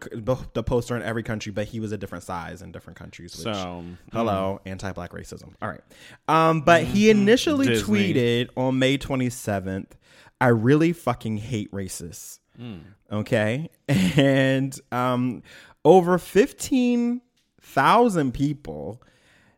the 0.55 0.63
poster 0.63 0.97
in 0.97 1.03
every 1.03 1.23
country, 1.23 1.53
but 1.53 1.67
he 1.67 1.81
was 1.81 1.93
a 1.93 1.99
different 1.99 2.25
size 2.25 2.63
in 2.63 2.73
different 2.73 2.99
countries. 2.99 3.37
Which, 3.37 3.45
So, 3.55 3.85
hello, 4.13 4.61
anti-black 4.65 5.13
racism. 5.13 5.51
All 5.61 5.69
right, 5.69 5.83
um, 6.29 6.63
but 6.63 6.85
he 6.85 7.11
initially 7.11 7.67
Mm-hmm. 7.67 7.75
Disney. 7.75 8.15
tweeted 8.15 8.49
on 8.57 8.79
May 8.79 8.97
27th, 8.99 9.93
"I 10.41 10.49
really 10.49 10.93
fucking 10.95 11.37
hate 11.37 11.71
racists." 11.71 12.39
Mm. 12.59 12.81
Okay, 13.13 13.69
and 13.89 14.81
um, 14.93 15.43
over 15.85 16.17
15,000 16.19 18.33
people 18.33 19.03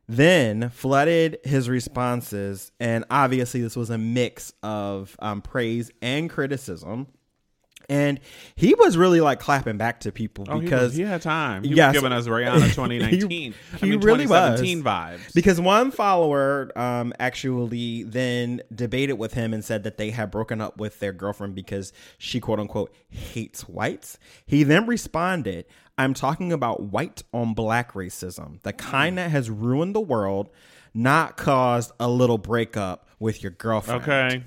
then 0.09 0.71
flooded 0.71 1.39
his 1.45 1.69
responses 1.69 2.71
and 2.79 3.05
obviously 3.11 3.61
this 3.61 3.77
was 3.77 3.91
a 3.91 3.99
mix 3.99 4.53
of 4.63 5.17
um, 5.19 5.43
praise 5.43 5.91
and 6.01 6.31
criticism 6.31 7.09
and 7.89 8.19
he 8.57 8.75
was 8.75 8.97
really 8.97 9.21
like 9.21 9.39
clapping 9.41 9.77
back 9.77 10.01
to 10.01 10.13
people 10.13 10.47
Oh, 10.49 10.59
because 10.61 10.95
he, 10.95 11.03
was, 11.03 11.09
he 11.09 11.13
had 11.13 11.23
time. 11.23 11.63
He 11.65 11.71
Yes. 11.75 11.95
was 11.95 12.03
giving 12.03 12.17
us 12.17 12.27
Rihanna 12.27 12.75
2019. 12.75 13.31
He- 13.31 13.55
I 13.83 13.87
mean, 13.87 14.01
really 14.01 14.27
was. 14.27 14.61
2017 14.61 14.83
vibes. 14.83 15.35
because 15.35 15.61
one 15.61 15.91
follower 15.91 16.71
um, 16.77 17.13
actually 17.21 18.03
then 18.05 18.63
debated 18.75 19.15
with 19.15 19.35
him 19.35 19.55
and 19.55 19.65
said 19.65 19.85
that 19.85 19.97
they 19.99 20.11
had 20.11 20.31
broken 20.31 20.61
up 20.61 20.79
with 20.79 20.99
their 21.01 21.13
girlfriend 21.13 21.55
because 21.55 21.93
she 22.19 22.41
quote 22.41 22.59
unquote 22.61 22.95
hates 23.09 23.63
whites. 23.69 24.19
He 24.47 24.63
then 24.65 24.87
responded, 24.87 25.65
I'm 25.99 26.13
talking 26.15 26.53
about 26.53 26.83
white 26.83 27.23
on 27.33 27.55
black 27.55 27.93
racism, 27.93 28.61
the 28.63 28.73
kind 28.73 29.17
that 29.19 29.31
has 29.31 29.49
ruined 29.49 29.95
the 29.95 30.01
world, 30.01 30.51
not 30.93 31.37
caused 31.37 31.93
a 32.01 32.09
little 32.09 32.39
breakup 32.39 33.07
with 33.19 33.43
your 33.43 33.53
girlfriend. 33.53 34.03
okay, 34.03 34.45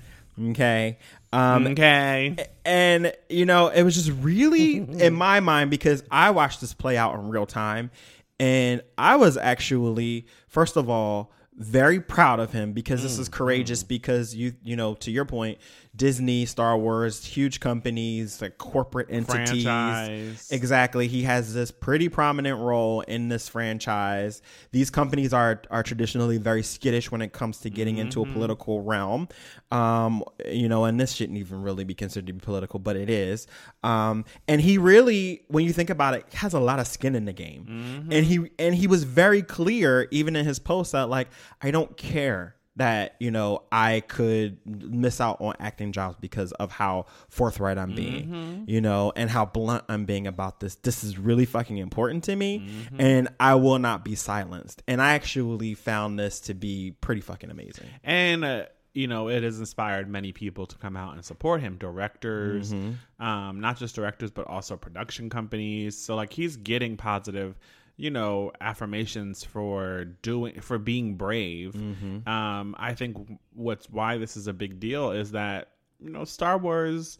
Okay. 0.50 0.98
Um, 1.32 1.68
okay. 1.68 2.36
and 2.64 3.12
you 3.28 3.46
know 3.46 3.68
it 3.68 3.84
was 3.84 3.94
just 3.94 4.10
really 4.20 4.76
in 5.00 5.14
my 5.14 5.38
mind 5.38 5.70
because 5.70 6.02
i 6.10 6.30
watched 6.30 6.60
this 6.60 6.74
play 6.74 6.96
out 6.96 7.14
in 7.14 7.28
real 7.28 7.46
time 7.46 7.92
and 8.40 8.82
i 8.98 9.14
was 9.14 9.36
actually 9.36 10.26
first 10.48 10.76
of 10.76 10.90
all 10.90 11.30
very 11.56 12.00
proud 12.00 12.40
of 12.40 12.52
him 12.52 12.72
because 12.72 13.02
this 13.02 13.18
is 13.18 13.28
courageous 13.28 13.82
because 13.82 14.34
you 14.34 14.54
you 14.64 14.74
know 14.74 14.94
to 14.94 15.10
your 15.10 15.26
point 15.26 15.58
disney 15.96 16.46
star 16.46 16.78
wars 16.78 17.24
huge 17.24 17.58
companies 17.58 18.40
like 18.40 18.58
corporate 18.58 19.08
entities. 19.10 19.64
Franchise. 19.64 20.48
exactly. 20.50 21.08
He 21.08 21.22
has 21.22 21.52
this 21.52 21.70
pretty 21.70 22.08
prominent 22.08 22.60
role 22.60 23.00
in 23.02 23.28
this 23.28 23.48
franchise. 23.48 24.40
These 24.70 24.90
companies 24.90 25.32
are 25.32 25.62
are 25.70 25.82
traditionally 25.82 26.38
very 26.38 26.62
skittish 26.62 27.10
when 27.10 27.22
it 27.22 27.32
comes 27.32 27.58
to 27.58 27.70
getting 27.70 27.98
into 27.98 28.22
a 28.22 28.26
political 28.26 28.82
realm. 28.82 29.28
Um 29.72 30.22
you 30.46 30.68
know 30.68 30.84
and 30.84 31.00
this 31.00 31.12
shouldn't 31.12 31.38
even 31.38 31.62
really 31.62 31.84
be 31.84 31.94
considered 31.94 32.28
to 32.28 32.32
be 32.34 32.40
political 32.40 32.78
but 32.78 32.96
it 32.96 33.10
is. 33.10 33.48
Um 33.82 34.24
and 34.46 34.60
he 34.60 34.78
really 34.78 35.42
when 35.48 35.64
you 35.64 35.72
think 35.72 35.90
about 35.90 36.14
it 36.14 36.32
has 36.34 36.54
a 36.54 36.60
lot 36.60 36.78
of 36.78 36.86
skin 36.86 37.16
in 37.16 37.24
the 37.24 37.32
game. 37.32 38.08
And 38.12 38.24
he 38.24 38.50
and 38.58 38.74
he 38.76 38.86
was 38.86 39.02
very 39.02 39.42
clear 39.42 40.06
even 40.12 40.36
in 40.36 40.46
his 40.46 40.58
post 40.58 40.92
that 40.92 41.08
like 41.08 41.28
i 41.62 41.70
don't 41.70 41.96
care 41.96 42.54
that 42.80 43.16
you 43.20 43.30
know 43.30 43.62
I 43.70 44.00
could 44.00 44.58
miss 44.66 45.20
out 45.20 45.40
on 45.40 45.54
acting 45.60 45.92
jobs 45.92 46.16
because 46.20 46.52
of 46.52 46.72
how 46.72 47.06
forthright 47.28 47.78
I'm 47.78 47.94
being, 47.94 48.64
you 48.66 48.80
know, 48.80 49.12
and 49.14 49.30
how 49.30 49.44
blunt 49.46 49.84
I'm 49.88 50.04
being 50.04 50.26
about 50.26 50.60
this. 50.60 50.74
This 50.76 51.04
is 51.04 51.18
really 51.18 51.44
fucking 51.46 51.78
important 51.78 52.24
to 52.24 52.36
me, 52.36 52.66
and 52.98 53.28
I 53.38 53.54
will 53.54 53.78
not 53.78 54.04
be 54.04 54.14
silenced. 54.14 54.82
And 54.88 55.00
I 55.00 55.12
actually 55.14 55.74
found 55.74 56.18
this 56.18 56.40
to 56.40 56.54
be 56.54 56.92
pretty 57.00 57.20
fucking 57.20 57.50
amazing. 57.50 57.86
and 58.04 58.44
uh, 58.44 58.64
you 58.92 59.06
know 59.06 59.28
it 59.28 59.44
has 59.44 59.60
inspired 59.60 60.08
many 60.08 60.32
people 60.32 60.66
to 60.66 60.76
come 60.78 60.96
out 60.96 61.14
and 61.14 61.24
support 61.24 61.60
him 61.60 61.76
directors 61.78 62.72
Mm-hmm. 62.72 63.24
um 63.24 63.60
not 63.60 63.76
just 63.78 63.94
directors 63.94 64.32
but 64.32 64.48
also 64.48 64.76
production 64.76 65.30
companies 65.30 65.96
so 65.96 66.16
like 66.16 66.32
he's 66.32 66.56
getting 66.56 66.96
positive 66.96 67.56
you 68.00 68.10
know 68.10 68.50
affirmations 68.62 69.44
for 69.44 70.04
doing 70.22 70.58
for 70.60 70.78
being 70.78 71.16
brave 71.16 71.74
Mm-hmm. 71.74 72.26
um 72.28 72.74
i 72.78 72.94
think 72.94 73.16
what's 73.52 73.88
why 73.90 74.16
this 74.16 74.36
is 74.36 74.46
a 74.46 74.52
big 74.54 74.80
deal 74.80 75.10
is 75.10 75.32
that 75.32 75.68
you 76.00 76.08
know 76.10 76.24
star 76.24 76.56
wars 76.56 77.18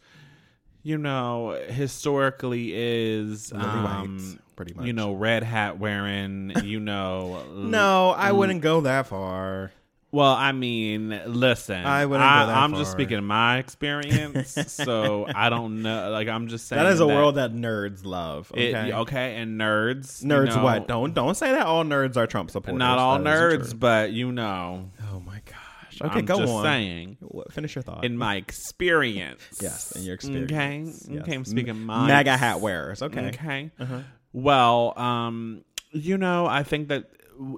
you 0.83 0.97
know 0.97 1.51
historically 1.69 2.73
is 2.75 3.53
um, 3.55 4.41
pretty 4.57 4.73
much. 4.73 4.87
you 4.87 4.95
know 4.95 5.13
red 5.13 5.43
hat 5.43 5.79
wearing 5.79 6.53
you 6.65 6.81
know 6.81 7.43
No, 7.55 8.11
I 8.11 8.33
wouldn't 8.33 8.63
go 8.63 8.81
that 8.83 9.07
far. 9.07 9.73
Well, 10.13 10.33
I 10.33 10.53
mean, 10.53 11.21
listen, 11.27 11.85
I 11.87 12.05
wouldn't 12.07 12.29
go 12.29 12.47
that 12.47 12.49
I'm 12.57 12.73
just 12.75 12.91
far. 12.93 12.99
speaking 13.01 13.23
my 13.25 13.59
experience, 13.59 14.57
so 14.73 15.27
I 15.35 15.51
don't 15.51 15.83
know. 15.83 16.11
Like, 16.11 16.29
I'm 16.29 16.49
just 16.49 16.67
saying 16.69 16.83
That 16.83 16.93
is 16.93 17.01
a 17.01 17.07
world 17.07 17.37
that 17.37 17.53
nerds 17.53 18.05
love. 18.05 18.51
It, 18.55 18.75
Okay, 18.75 18.93
okay. 18.93 19.37
and 19.37 19.61
nerds, 19.61 20.23
you 20.23 20.29
nerds. 20.29 20.57
know, 20.57 20.65
what? 20.65 20.89
Don't 20.89 21.15
don't 21.15 21.37
say 21.37 21.53
that 21.53 21.67
all 21.67 21.85
nerds 21.85 22.17
are 22.17 22.27
Trump 22.27 22.51
supporters. 22.51 22.79
Not 22.79 22.99
all 22.99 23.19
That 23.19 23.33
isn't 23.53 23.61
nerds, 23.61 23.71
true. 23.71 23.79
but 23.79 24.13
you 24.13 24.33
know, 24.33 24.91
Oh 25.13 25.21
my 25.21 25.41
gosh. 25.47 25.57
Okay, 26.03 26.21
I'm 26.21 26.25
go 26.25 26.39
just 26.39 26.53
on. 26.53 26.65
saying. 26.65 27.17
What- 27.21 27.53
Finish 27.53 27.75
your 27.75 27.83
thought. 27.83 28.05
In 28.05 28.17
my 28.17 28.37
experience, 28.37 29.43
Yes, 29.61 29.93
in 29.93 30.03
your 30.03 30.15
experience. 30.15 30.51
Okay, 30.51 31.13
Yes. 31.15 31.23
okay. 31.23 31.35
I'm 31.35 31.45
speaking 31.45 31.79
my 31.81 32.07
MAGA 32.09 32.37
hat 32.37 32.61
wearers. 32.61 33.03
Okay. 33.03 33.29
Okay. 33.29 33.71
Uh-huh. 33.79 34.01
Well, 34.33 34.99
um, 34.99 35.65
you 35.93 36.17
know, 36.17 36.47
I 36.47 36.63
think 36.63 36.89
that 36.89 37.11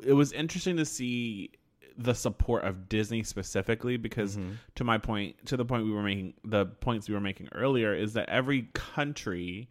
it 0.04 0.12
was 0.14 0.32
interesting 0.32 0.76
to 0.78 0.84
see 0.84 1.50
the 1.98 2.14
support 2.14 2.64
of 2.64 2.88
Disney 2.88 3.22
specifically 3.22 3.96
because 3.96 4.36
Mm-hmm. 4.36 4.52
to 4.76 4.84
my 4.84 4.98
point 4.98 5.36
to 5.46 5.56
the 5.56 5.64
point 5.64 5.84
we 5.84 5.92
were 5.92 6.02
making 6.02 6.34
the 6.44 6.66
points 6.66 7.08
we 7.08 7.14
were 7.14 7.20
making 7.20 7.48
earlier 7.52 7.94
is 7.94 8.12
that 8.14 8.28
every 8.28 8.68
country 8.74 9.68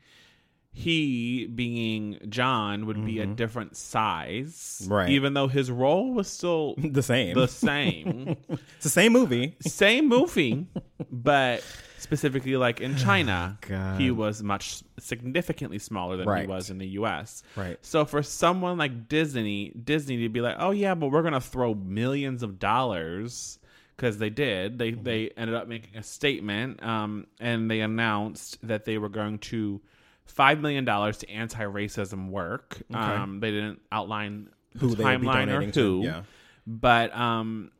he 0.73 1.47
being 1.47 2.17
John 2.29 2.85
would 2.85 3.05
be 3.05 3.19
a 3.19 3.25
different 3.25 3.75
size 3.75 4.81
Mm-hmm. 4.83 4.93
Right. 4.93 5.09
even 5.09 5.33
though 5.33 5.47
his 5.47 5.69
role 5.69 6.13
was 6.13 6.27
still 6.29 6.75
the 6.77 7.03
same. 7.03 7.35
the 7.35 7.47
same 7.47 8.37
it's 8.49 8.83
the 8.83 8.89
same 8.89 9.11
movie. 9.13 9.55
same 9.61 10.07
movie 10.07 10.65
but 11.11 11.61
specifically 12.01 12.57
like 12.57 12.81
in 12.81 12.95
China 13.07 13.57
God. 13.61 13.99
he 14.01 14.11
was 14.11 14.41
much 14.43 14.83
significantly 14.99 15.79
smaller 15.79 16.17
than 16.17 16.27
he 16.41 16.47
was 16.47 16.69
in 16.69 16.77
the 16.77 16.87
US 16.99 17.43
Right. 17.55 17.77
so 17.81 18.05
for 18.05 18.23
someone 18.23 18.77
like 18.77 19.07
Disney, 19.07 19.69
Disney 19.71 20.17
to 20.23 20.29
be 20.29 20.41
like, 20.41 20.55
"Oh 20.59 20.71
yeah, 20.71 20.95
but 20.95 21.11
we're 21.11 21.23
gonna 21.23 21.39
throw 21.41 21.73
millions 21.73 22.43
of 22.43 22.59
dollars," 22.59 23.59
because 23.95 24.17
they 24.17 24.29
did. 24.29 24.77
They 24.79 24.91
Mm-hmm. 24.93 25.03
they 25.03 25.29
ended 25.37 25.55
up 25.55 25.67
making 25.67 25.95
a 25.97 26.03
statement, 26.03 26.81
um, 26.83 27.27
and 27.39 27.69
they 27.69 27.81
announced 27.81 28.57
that 28.67 28.85
they 28.85 28.97
were 28.97 29.09
going 29.09 29.37
to 29.53 29.79
five 30.25 30.59
million 30.61 30.85
dollars 30.85 31.17
to 31.19 31.29
anti-racism 31.29 32.29
work. 32.29 32.81
Um, 32.93 33.39
they 33.41 33.51
didn't 33.51 33.81
outline 33.91 34.49
the 34.73 34.79
Who 34.79 34.95
they 34.95 35.03
would 35.03 35.21
be 35.21 35.27
timeline 35.27 35.43
or 35.43 35.59
donating 35.59 35.71
to, 35.73 36.01
yeah. 36.03 36.21
but 36.65 37.13
um, 37.15 37.71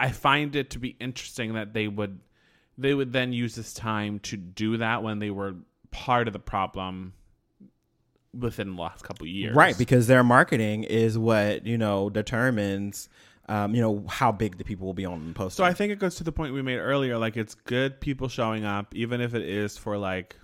I 0.00 0.10
find 0.10 0.56
it 0.56 0.70
to 0.70 0.78
be 0.78 0.96
interesting 0.98 1.54
that 1.54 1.74
they 1.74 1.86
would 1.86 2.18
they 2.78 2.94
would 2.94 3.12
then 3.12 3.32
use 3.32 3.54
this 3.54 3.72
time 3.72 4.18
to 4.20 4.36
do 4.36 4.78
that 4.78 5.02
when 5.02 5.18
they 5.18 5.30
were 5.30 5.54
part 5.90 6.26
of 6.26 6.32
the 6.32 6.38
problem 6.38 7.12
within 8.38 8.76
the 8.76 8.82
last 8.82 9.04
couple 9.04 9.24
of 9.24 9.30
years. 9.30 9.54
Right, 9.54 9.76
because 9.76 10.06
their 10.06 10.24
marketing 10.24 10.84
is 10.84 11.18
what, 11.18 11.66
you 11.66 11.76
know, 11.76 12.08
determines 12.08 13.08
um, 13.48 13.74
you 13.74 13.80
know, 13.80 14.04
how 14.08 14.32
big 14.32 14.56
the 14.58 14.64
people 14.64 14.86
will 14.86 14.94
be 14.94 15.04
on 15.04 15.28
the 15.28 15.34
poster. 15.34 15.56
So 15.56 15.64
I 15.64 15.72
think 15.72 15.92
it 15.92 15.98
goes 15.98 16.14
to 16.16 16.24
the 16.24 16.32
point 16.32 16.54
we 16.54 16.62
made 16.62 16.78
earlier. 16.78 17.18
Like 17.18 17.36
it's 17.36 17.54
good 17.54 18.00
people 18.00 18.28
showing 18.28 18.64
up, 18.64 18.94
even 18.94 19.20
if 19.20 19.34
it 19.34 19.42
is 19.42 19.76
for 19.76 19.98
like 19.98 20.36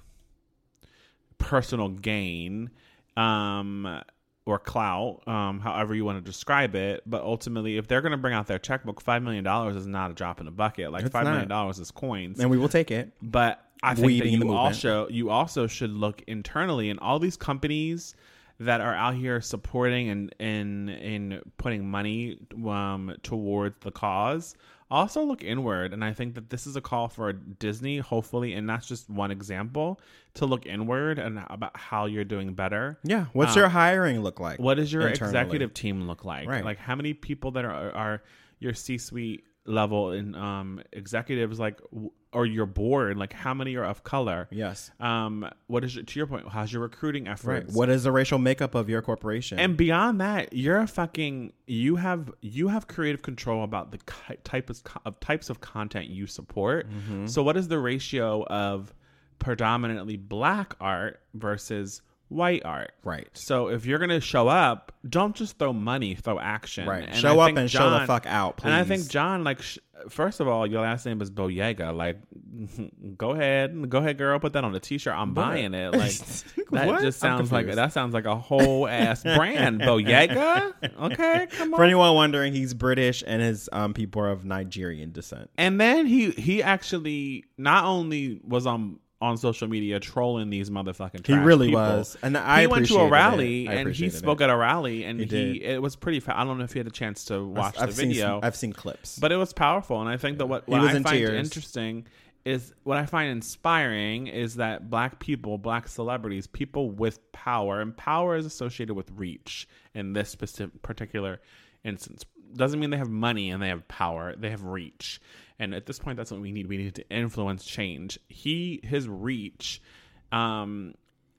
personal 1.38 1.88
gain, 1.88 2.70
um, 3.16 4.02
or 4.48 4.58
clout, 4.58 5.20
um, 5.28 5.60
however 5.60 5.94
you 5.94 6.06
want 6.06 6.16
to 6.16 6.24
describe 6.24 6.74
it. 6.74 7.02
But 7.04 7.22
ultimately, 7.22 7.76
if 7.76 7.86
they're 7.86 8.00
going 8.00 8.12
to 8.12 8.16
bring 8.18 8.32
out 8.32 8.46
their 8.46 8.58
checkbook, 8.58 8.98
five 9.02 9.22
million 9.22 9.44
dollars 9.44 9.76
is 9.76 9.86
not 9.86 10.10
a 10.10 10.14
drop 10.14 10.40
in 10.40 10.46
the 10.46 10.50
bucket. 10.52 10.90
Like 10.90 11.04
It's 11.04 11.12
five 11.12 11.24
million 11.24 11.48
not. 11.48 11.54
dollars 11.54 11.78
is 11.78 11.90
coins. 11.90 12.40
and 12.40 12.48
we 12.48 12.56
will 12.56 12.70
take 12.70 12.90
it. 12.90 13.12
But 13.20 13.62
I 13.82 13.94
think 13.94 14.22
that 14.22 14.28
you 14.30 14.52
also 14.54 15.06
you 15.10 15.28
also 15.28 15.66
should 15.66 15.90
look 15.90 16.22
internally 16.26 16.88
and 16.88 16.98
all 17.00 17.18
these 17.18 17.36
companies 17.36 18.14
that 18.60 18.80
are 18.80 18.94
out 18.94 19.14
here 19.14 19.42
supporting 19.42 20.08
and 20.08 20.34
and 20.40 20.88
and 20.88 21.42
putting 21.58 21.86
money 21.88 22.38
um, 22.66 23.14
towards 23.22 23.76
the 23.80 23.90
cause 23.90 24.56
also 24.90 25.22
look 25.22 25.42
inward 25.44 25.92
and 25.92 26.02
i 26.04 26.12
think 26.12 26.34
that 26.34 26.48
this 26.50 26.66
is 26.66 26.74
a 26.76 26.80
call 26.80 27.08
for 27.08 27.32
disney 27.32 27.98
hopefully 27.98 28.54
and 28.54 28.68
that's 28.68 28.86
just 28.86 29.08
one 29.10 29.30
example 29.30 30.00
to 30.34 30.46
look 30.46 30.64
inward 30.66 31.18
and 31.18 31.40
about 31.50 31.76
how 31.76 32.06
you're 32.06 32.24
doing 32.24 32.54
better 32.54 32.98
Yeah. 33.04 33.26
What's 33.32 33.52
Um, 33.56 33.60
your 33.60 33.68
hiring 33.68 34.20
look 34.22 34.40
like? 34.40 34.58
what 34.58 34.74
does 34.76 34.92
your 34.92 35.08
internally? 35.08 35.38
executive 35.40 35.74
team 35.74 36.06
look 36.06 36.24
like? 36.24 36.48
Right. 36.48 36.64
Like 36.64 36.78
how 36.78 36.94
many 36.94 37.12
people 37.14 37.50
that 37.52 37.64
are 37.64 37.92
are 37.94 38.22
your 38.60 38.72
C-suite 38.74 39.44
level 39.66 40.10
and 40.12 40.34
um 40.36 40.80
executives 40.92 41.58
like 41.58 41.80
w- 41.92 42.10
or 42.32 42.44
your 42.44 42.66
board 42.66 43.16
like 43.16 43.32
how 43.32 43.54
many 43.54 43.74
are 43.76 43.84
of 43.84 44.04
color? 44.04 44.48
Yes. 44.50 44.90
Um 45.00 45.48
what 45.66 45.84
is 45.84 45.94
your, 45.96 46.04
to 46.04 46.18
your 46.18 46.26
point 46.26 46.46
how's 46.48 46.72
your 46.72 46.82
recruiting 46.82 47.24
Right. 47.24 47.32
efforts? 47.32 47.74
What 47.74 47.88
is 47.88 48.02
the 48.02 48.12
racial 48.12 48.38
makeup 48.38 48.74
of 48.74 48.88
your 48.90 49.00
corporation? 49.02 49.58
and 49.58 49.76
beyond 49.76 50.20
that, 50.20 50.52
you're 50.52 50.78
a 50.78 50.86
fucking 50.86 51.52
you 51.66 51.96
have 51.96 52.30
you 52.40 52.68
have 52.68 52.86
creative 52.86 53.22
control 53.22 53.64
about 53.64 53.92
the 53.92 53.98
type 54.44 54.68
of, 54.70 54.80
of 55.06 55.18
types 55.20 55.48
of 55.50 55.60
content 55.60 56.06
you 56.08 56.26
support. 56.26 56.88
Mm-hmm. 56.90 57.26
So 57.26 57.42
what 57.42 57.56
is 57.56 57.68
the 57.68 57.78
ratio 57.78 58.44
of 58.46 58.92
predominantly 59.38 60.16
black 60.16 60.74
art 60.80 61.20
versus 61.34 62.02
white 62.28 62.64
art? 62.64 62.92
right. 63.04 63.28
So 63.34 63.68
if 63.68 63.86
you're 63.86 63.98
gonna 63.98 64.20
show 64.20 64.48
up, 64.48 64.92
don't 65.08 65.34
just 65.34 65.58
throw 65.58 65.72
money, 65.72 66.14
throw 66.14 66.38
action. 66.38 66.86
Right. 66.88 67.04
And 67.06 67.16
show 67.16 67.38
I 67.40 67.50
up 67.50 67.56
and 67.56 67.70
show 67.70 67.90
the 67.90 68.06
fuck 68.06 68.26
out, 68.26 68.58
please. 68.58 68.66
And 68.66 68.74
I 68.74 68.84
think 68.84 69.08
John, 69.08 69.44
like, 69.44 69.62
sh- 69.62 69.78
first 70.08 70.40
of 70.40 70.48
all, 70.48 70.66
your 70.66 70.82
last 70.82 71.06
name 71.06 71.20
is 71.22 71.30
Boyega. 71.30 71.94
Like, 71.96 72.18
go 73.16 73.30
ahead, 73.30 73.88
go 73.88 73.98
ahead, 73.98 74.18
girl, 74.18 74.38
put 74.38 74.52
that 74.52 74.64
on 74.64 74.74
a 74.74 74.80
t-shirt. 74.80 75.14
I'm 75.14 75.34
buying 75.34 75.74
it. 75.74 75.92
Like, 75.98 76.12
that 76.70 77.00
just 77.00 77.18
sounds 77.18 77.50
like 77.50 77.66
that 77.66 77.92
sounds 77.92 78.12
like 78.12 78.26
a 78.26 78.36
whole 78.36 78.86
ass 78.86 79.22
brand. 79.22 79.80
Boyega. 79.80 80.72
Okay, 81.00 81.46
come 81.50 81.72
on. 81.72 81.78
For 81.78 81.84
anyone 81.84 82.14
wondering, 82.14 82.52
he's 82.52 82.74
British 82.74 83.24
and 83.26 83.40
his 83.40 83.68
um, 83.72 83.94
people 83.94 84.22
are 84.22 84.30
of 84.30 84.44
Nigerian 84.44 85.12
descent. 85.12 85.50
And 85.56 85.80
then 85.80 86.06
he 86.06 86.30
he 86.32 86.62
actually 86.62 87.44
not 87.56 87.84
only 87.84 88.40
was 88.44 88.66
on 88.66 88.98
on 89.20 89.36
social 89.36 89.66
media 89.66 89.98
trolling 89.98 90.48
these 90.48 90.70
motherfucking 90.70 91.26
He 91.26 91.32
really 91.34 91.68
people, 91.68 91.80
was, 91.80 92.16
and 92.22 92.36
I 92.36 92.60
he 92.62 92.66
went 92.68 92.86
to 92.86 92.98
a 92.98 93.08
rally 93.08 93.66
it. 93.66 93.72
And 93.74 93.94
he 93.94 94.10
spoke 94.10 94.40
it. 94.40 94.44
at 94.44 94.50
a 94.50 94.56
rally 94.56 95.02
and 95.04 95.18
he, 95.18 95.26
did. 95.26 95.56
it 95.62 95.82
was 95.82 95.96
pretty. 95.96 96.20
Fa- 96.20 96.38
I 96.38 96.44
don't 96.44 96.56
know 96.58 96.64
if 96.64 96.74
you 96.74 96.78
had 96.80 96.86
a 96.86 96.90
chance 96.90 97.24
to 97.26 97.44
watch 97.44 97.76
I've 97.78 97.88
the 97.88 97.94
seen 97.94 98.08
video, 98.10 98.26
some- 98.26 98.40
I've 98.44 98.54
seen 98.56 98.72
clips. 98.72 99.18
but 99.18 99.32
it 99.32 99.36
was 99.36 99.52
powerful. 99.52 100.00
And 100.00 100.08
I 100.08 100.16
think 100.18 100.38
that 100.38 100.46
what, 100.46 100.68
what 100.68 100.80
was 100.82 100.92
I 100.92 100.96
in 100.98 101.02
find 101.02 101.16
tears. 101.16 101.46
interesting 101.46 102.06
is 102.44 102.72
what 102.84 102.96
I 102.96 103.06
find 103.06 103.30
inspiring 103.30 104.28
is 104.28 104.54
that 104.54 104.88
black 104.88 105.18
people, 105.18 105.58
black 105.58 105.88
celebrities, 105.88 106.46
people 106.46 106.90
with 106.90 107.32
power, 107.32 107.80
and 107.80 107.96
power 107.96 108.36
is 108.36 108.46
associated 108.46 108.94
with 108.94 109.10
reach 109.16 109.66
in 109.94 110.12
this 110.12 110.30
specific 110.30 110.80
particular 110.80 111.40
instance. 111.84 112.24
Doesn't 112.54 112.78
mean 112.80 112.90
they 112.90 112.96
have 112.96 113.10
money 113.10 113.50
and 113.50 113.60
they 113.62 113.68
have 113.68 113.86
power. 113.88 114.34
They 114.36 114.50
have 114.50 114.62
reach. 114.64 115.20
And 115.58 115.74
at 115.74 115.86
this 115.86 115.98
point, 115.98 116.16
that's 116.16 116.30
what 116.30 116.40
we 116.40 116.52
need. 116.52 116.68
We 116.68 116.76
need 116.76 116.94
to 116.96 117.08
influence 117.10 117.64
change. 117.64 118.18
He, 118.28 118.80
his 118.84 119.08
reach, 119.08 119.82
um, 120.30 120.94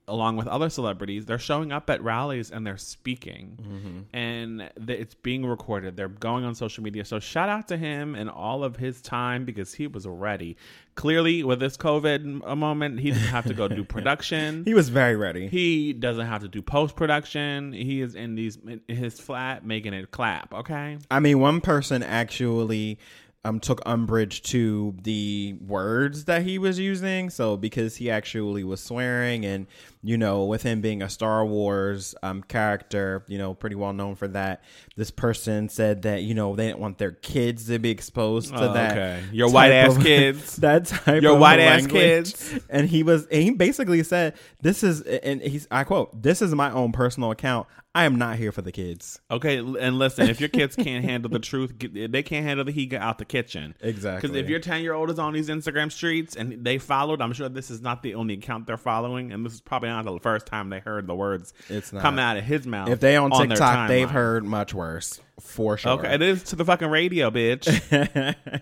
along 0.09 0.35
with 0.37 0.47
other 0.47 0.69
celebrities, 0.69 1.25
they're 1.27 1.37
showing 1.37 1.71
up 1.71 1.87
at 1.89 2.01
rallies 2.03 2.49
and 2.49 2.65
they're 2.65 2.77
speaking, 2.77 4.07
and 4.11 4.69
th- 4.87 4.99
it's 4.99 5.13
being 5.13 5.45
recorded. 5.45 5.95
They're 5.95 6.07
going 6.09 6.43
on 6.45 6.55
social 6.55 6.83
media. 6.83 7.05
So 7.05 7.19
shout 7.19 7.47
out 7.47 7.67
to 7.67 7.77
him 7.77 8.15
and 8.15 8.27
all 8.29 8.63
of 8.63 8.75
his 8.75 9.01
time 9.01 9.45
because 9.45 9.73
he 9.73 9.85
was 9.85 10.07
ready. 10.07 10.57
Clearly, 10.95 11.43
with 11.43 11.59
this 11.59 11.77
COVID 11.77 12.21
m- 12.25 12.43
a 12.45 12.55
moment, 12.55 12.99
he 12.99 13.11
didn't 13.11 13.27
have 13.27 13.45
to 13.45 13.53
go 13.53 13.67
do 13.67 13.83
production. 13.95 14.63
he 14.65 14.73
was 14.73 14.89
very 14.89 15.15
ready. 15.15 15.47
He 15.47 15.93
doesn't 15.93 16.25
have 16.25 16.41
to 16.41 16.47
do 16.47 16.61
post 16.63 16.95
production. 16.95 17.71
He 17.71 18.01
is 18.01 18.15
in 18.15 18.33
these 18.35 18.57
in 18.57 18.81
his 18.87 19.19
flat 19.19 19.63
making 19.63 19.93
it 19.93 20.09
clap. 20.11 20.53
Okay. 20.53 20.97
I 21.11 21.19
mean, 21.19 21.39
one 21.39 21.61
person 21.61 22.01
actually 22.01 22.97
um, 23.45 23.59
took 23.61 23.81
umbrage 23.85 24.41
to 24.43 24.93
the 25.03 25.55
words 25.65 26.25
that 26.25 26.43
he 26.43 26.57
was 26.57 26.77
using. 26.77 27.29
So 27.29 27.55
because 27.55 27.95
he 27.95 28.11
actually 28.11 28.63
was 28.65 28.81
swearing, 28.83 29.45
and 29.45 29.65
you 30.03 30.17
know, 30.17 30.43
with 30.45 30.63
him 30.63 30.81
being 30.81 31.01
a 31.01 31.09
Star 31.09 31.45
Wars 31.45 32.15
um, 32.21 32.43
character, 32.43 33.23
you 33.27 33.37
know, 33.37 33.53
pretty 33.53 33.75
well 33.77 33.93
known 33.93 34.15
for 34.15 34.27
that. 34.29 34.61
This 34.97 35.09
person 35.11 35.69
said 35.69 36.01
that 36.01 36.23
you 36.23 36.33
know 36.33 36.55
they 36.55 36.67
didn't 36.67 36.79
want 36.79 36.97
their 36.97 37.11
kids 37.11 37.67
to 37.67 37.79
be 37.79 37.89
exposed 37.91 38.49
to 38.53 38.69
Oh, 38.69 38.73
that. 38.73 38.91
okay. 38.91 39.23
Your 39.31 39.49
white-ass 39.49 39.95
of- 39.95 40.03
kids. 40.03 40.55
That 40.57 40.85
type 40.85 41.21
Your 41.21 41.33
of 41.35 41.39
white-ass 41.39 41.87
kids. 41.87 42.59
And 42.69 42.89
he 42.89 43.03
was, 43.03 43.25
and 43.27 43.41
he 43.41 43.51
basically 43.51 44.03
said, 44.03 44.33
"This 44.61 44.83
is," 44.83 45.01
and 45.01 45.41
he's, 45.41 45.65
I 45.71 45.85
quote, 45.85 46.21
"This 46.21 46.41
is 46.41 46.53
my 46.53 46.71
own 46.71 46.91
personal 46.91 47.31
account. 47.31 47.67
I 47.95 48.05
am 48.05 48.17
not 48.17 48.37
here 48.37 48.51
for 48.51 48.61
the 48.61 48.71
kids." 48.71 49.19
Okay, 49.31 49.57
and 49.57 49.97
listen, 49.97 50.29
if 50.29 50.39
your 50.39 50.49
kids 50.49 50.75
can't 50.75 51.03
handle 51.03 51.29
the 51.29 51.39
truth, 51.39 51.73
they 51.79 52.23
can't 52.23 52.45
handle 52.45 52.65
the 52.65 52.71
heat, 52.71 52.93
out 52.93 53.17
the 53.17 53.25
kitchen. 53.25 53.75
Exactly. 53.81 54.29
Because 54.29 54.37
if 54.37 54.49
your 54.49 54.59
10 54.59 54.81
year 54.81 54.93
old 54.93 55.09
is 55.09 55.19
on 55.19 55.33
these 55.33 55.49
Instagram 55.49 55.91
streets 55.91 56.35
and 56.35 56.63
they 56.63 56.77
followed, 56.77 57.21
I'm 57.21 57.33
sure 57.33 57.49
this 57.49 57.71
is 57.71 57.81
not 57.81 58.03
the 58.03 58.15
only 58.15 58.35
account 58.35 58.67
they're 58.67 58.77
following. 58.77 59.31
And 59.31 59.45
this 59.45 59.53
is 59.53 59.61
probably 59.61 59.89
not 59.89 60.05
the 60.05 60.19
first 60.19 60.45
time 60.45 60.69
they 60.69 60.79
heard 60.79 61.07
the 61.07 61.15
words 61.15 61.53
It's 61.67 61.91
not. 61.91 62.01
coming 62.01 62.23
out 62.23 62.37
of 62.37 62.43
his 62.43 62.67
mouth. 62.67 62.89
If 62.89 62.99
they 62.99 63.15
on, 63.15 63.31
their 63.31 63.47
TikTok, 63.47 63.87
they've 63.87 64.09
heard 64.09 64.43
much 64.43 64.73
worse 64.73 65.19
for 65.39 65.77
sure. 65.77 65.93
Okay, 65.93 66.13
it 66.13 66.21
is 66.21 66.43
to 66.43 66.55
the 66.55 66.65
fucking 66.65 66.89
radio, 66.89 67.29
bitch. 67.31 67.65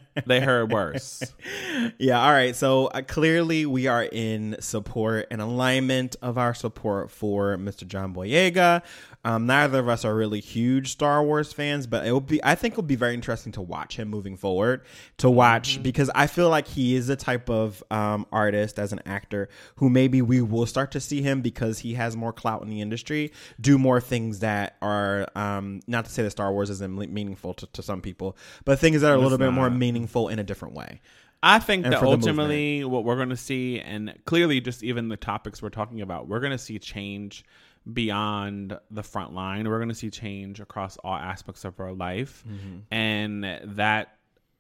they 0.26 0.40
heard 0.40 0.72
worse. 0.72 1.24
yeah. 1.98 2.22
All 2.22 2.32
right. 2.32 2.56
So 2.56 2.88
uh, 2.88 3.02
clearly, 3.02 3.66
we 3.66 3.88
are 3.88 4.04
in 4.04 4.58
support 4.60 5.28
and 5.32 5.42
alignment 5.42 6.16
of 6.22 6.38
our 6.38 6.54
support 6.54 7.12
for 7.12 7.58
Mr. 7.58 7.86
John 7.88 8.14
Boyega. 8.14 8.84
Um, 9.28 9.46
neither 9.46 9.80
of 9.80 9.90
us 9.90 10.06
are 10.06 10.16
really 10.16 10.40
huge 10.40 10.92
Star 10.94 11.22
Wars 11.22 11.52
fans, 11.52 11.86
but 11.86 12.08
it 12.08 12.14
will 12.14 12.22
be. 12.22 12.42
I 12.46 12.56
think 12.56 12.76
it 12.76 12.78
will 12.78 12.84
be 12.84 12.96
very 12.96 13.14
interesting 13.14 13.52
to 13.54 13.62
watch 13.62 13.98
him 13.98 14.08
moving 14.08 14.38
forward. 14.38 14.84
To 15.18 15.30
watch 15.30 15.84
because 15.84 16.10
I 16.16 16.28
feel 16.28 16.50
like 16.50 16.66
he 16.66 16.96
is 16.96 17.08
the 17.08 17.18
type 17.18 17.50
of 17.50 17.84
um, 17.92 18.26
artist 18.32 18.80
as 18.80 18.94
an 18.94 19.02
actor 19.06 19.50
who 19.76 19.90
maybe 19.90 20.22
we 20.22 20.42
will 20.42 20.66
start 20.66 20.92
to 20.92 21.02
see 21.02 21.22
him 21.22 21.42
because 21.42 21.80
he 21.80 21.96
has 21.96 22.16
more 22.16 22.32
clout 22.32 22.62
in 22.62 22.70
the 22.70 22.80
industry, 22.80 23.34
do 23.60 23.78
more 23.78 24.00
things 24.00 24.40
that 24.40 24.78
are 24.82 25.28
um, 25.36 25.82
not 25.88 26.06
to 26.06 26.12
say 26.12 26.24
that 26.24 26.32
Star 26.32 26.54
Wars 26.54 26.67
isn't 26.70 26.96
meaningful 27.14 27.54
to, 27.56 27.68
to 27.68 27.82
some 27.82 28.02
people, 28.02 28.38
but 28.66 28.80
things 28.80 29.02
that 29.02 29.12
are 29.12 29.16
a 29.16 29.20
little 29.20 29.38
bit 29.38 29.52
more 29.52 29.70
meaningful 29.70 30.30
in 30.30 30.40
a 30.40 30.44
different 30.44 30.74
way. 30.76 31.02
I 31.44 31.60
think 31.60 31.86
And 31.86 31.94
that 31.94 32.02
ultimately 32.02 32.84
what 32.84 33.04
we're 33.04 33.16
going 33.16 33.30
to 33.30 33.38
see, 33.38 33.80
and 33.80 34.14
clearly 34.26 34.60
just 34.60 34.84
even 34.84 35.08
the 35.10 35.18
topics 35.18 35.62
we're 35.62 35.70
talking 35.70 36.02
about, 36.02 36.28
we're 36.28 36.40
going 36.40 36.52
to 36.52 36.58
see 36.58 36.80
change 36.80 37.46
beyond 37.92 38.78
the 38.92 39.04
front 39.04 39.34
line. 39.34 39.68
We're 39.68 39.78
going 39.78 39.90
to 39.90 39.96
see 39.96 40.10
change 40.10 40.60
across 40.60 40.98
all 40.98 41.16
aspects 41.16 41.64
of 41.66 41.80
our 41.80 41.94
life. 41.94 42.44
And 42.92 43.44
that 43.76 44.16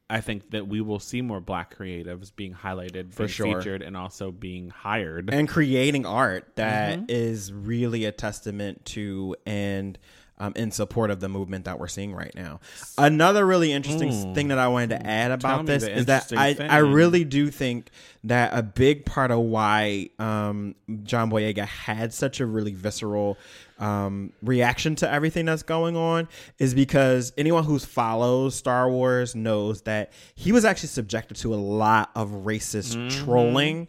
I 0.09 0.21
think 0.21 0.51
that 0.51 0.67
we 0.67 0.79
will 0.79 0.99
see 0.99 1.21
more 1.21 1.41
black 1.41 1.75
creatives 1.77 2.33
being 2.33 2.53
highlighted, 2.53 3.11
For 3.11 3.23
being 3.23 3.29
sure. 3.29 3.57
featured, 3.59 3.81
and 3.81 3.97
also 3.97 4.31
being 4.31 4.69
hired. 4.69 5.29
and 5.33 5.49
creating 5.49 6.05
art 6.05 6.55
that 6.55 6.99
Mm-hmm. 6.99 7.05
is 7.09 7.51
really 7.51 8.05
a 8.05 8.11
testament 8.13 8.85
to 8.85 9.35
and 9.45 9.97
um, 10.39 10.53
in 10.55 10.71
support 10.71 11.09
of 11.11 11.19
the 11.19 11.27
movement 11.29 11.65
that 11.65 11.79
we're 11.79 11.87
seeing 11.87 12.13
right 12.13 12.33
now. 12.35 12.59
Another 12.97 13.45
really 13.45 13.71
interesting 13.73 14.09
s- 14.09 14.23
thing 14.35 14.49
that 14.49 14.59
I 14.59 14.67
wanted 14.67 14.91
to 14.91 15.07
add 15.07 15.31
about 15.31 15.65
this 15.65 15.83
is 15.83 16.05
that 16.05 16.31
I, 16.33 16.53
thing. 16.53 16.69
I 16.69 16.77
really 16.79 17.23
do 17.23 17.49
think 17.49 17.89
that 18.23 18.51
a 18.53 18.61
big 18.61 19.05
part 19.05 19.31
of 19.31 19.39
why 19.39 20.09
um, 20.19 20.75
John 21.03 21.31
Boyega 21.31 21.65
had 21.65 22.13
such 22.13 22.39
a 22.39 22.45
really 22.45 22.73
visceral 22.73 23.37
um, 23.79 24.33
reaction 24.41 24.95
to 24.95 25.11
everything 25.11 25.45
that's 25.45 25.63
going 25.63 25.95
on 25.95 26.27
is 26.57 26.73
because 26.73 27.31
anyone 27.37 27.63
who 27.63 27.77
follows 27.79 28.55
Star 28.55 28.89
Wars 28.89 29.35
knows 29.35 29.83
that 29.83 30.11
he 30.35 30.51
was 30.51 30.65
actually 30.65 30.89
subjected 30.89 31.35
to 31.37 31.53
a 31.53 31.57
lot 31.57 32.11
of 32.15 32.29
racist 32.29 32.95
Mm-hmm. 32.95 33.23
trolling 33.25 33.87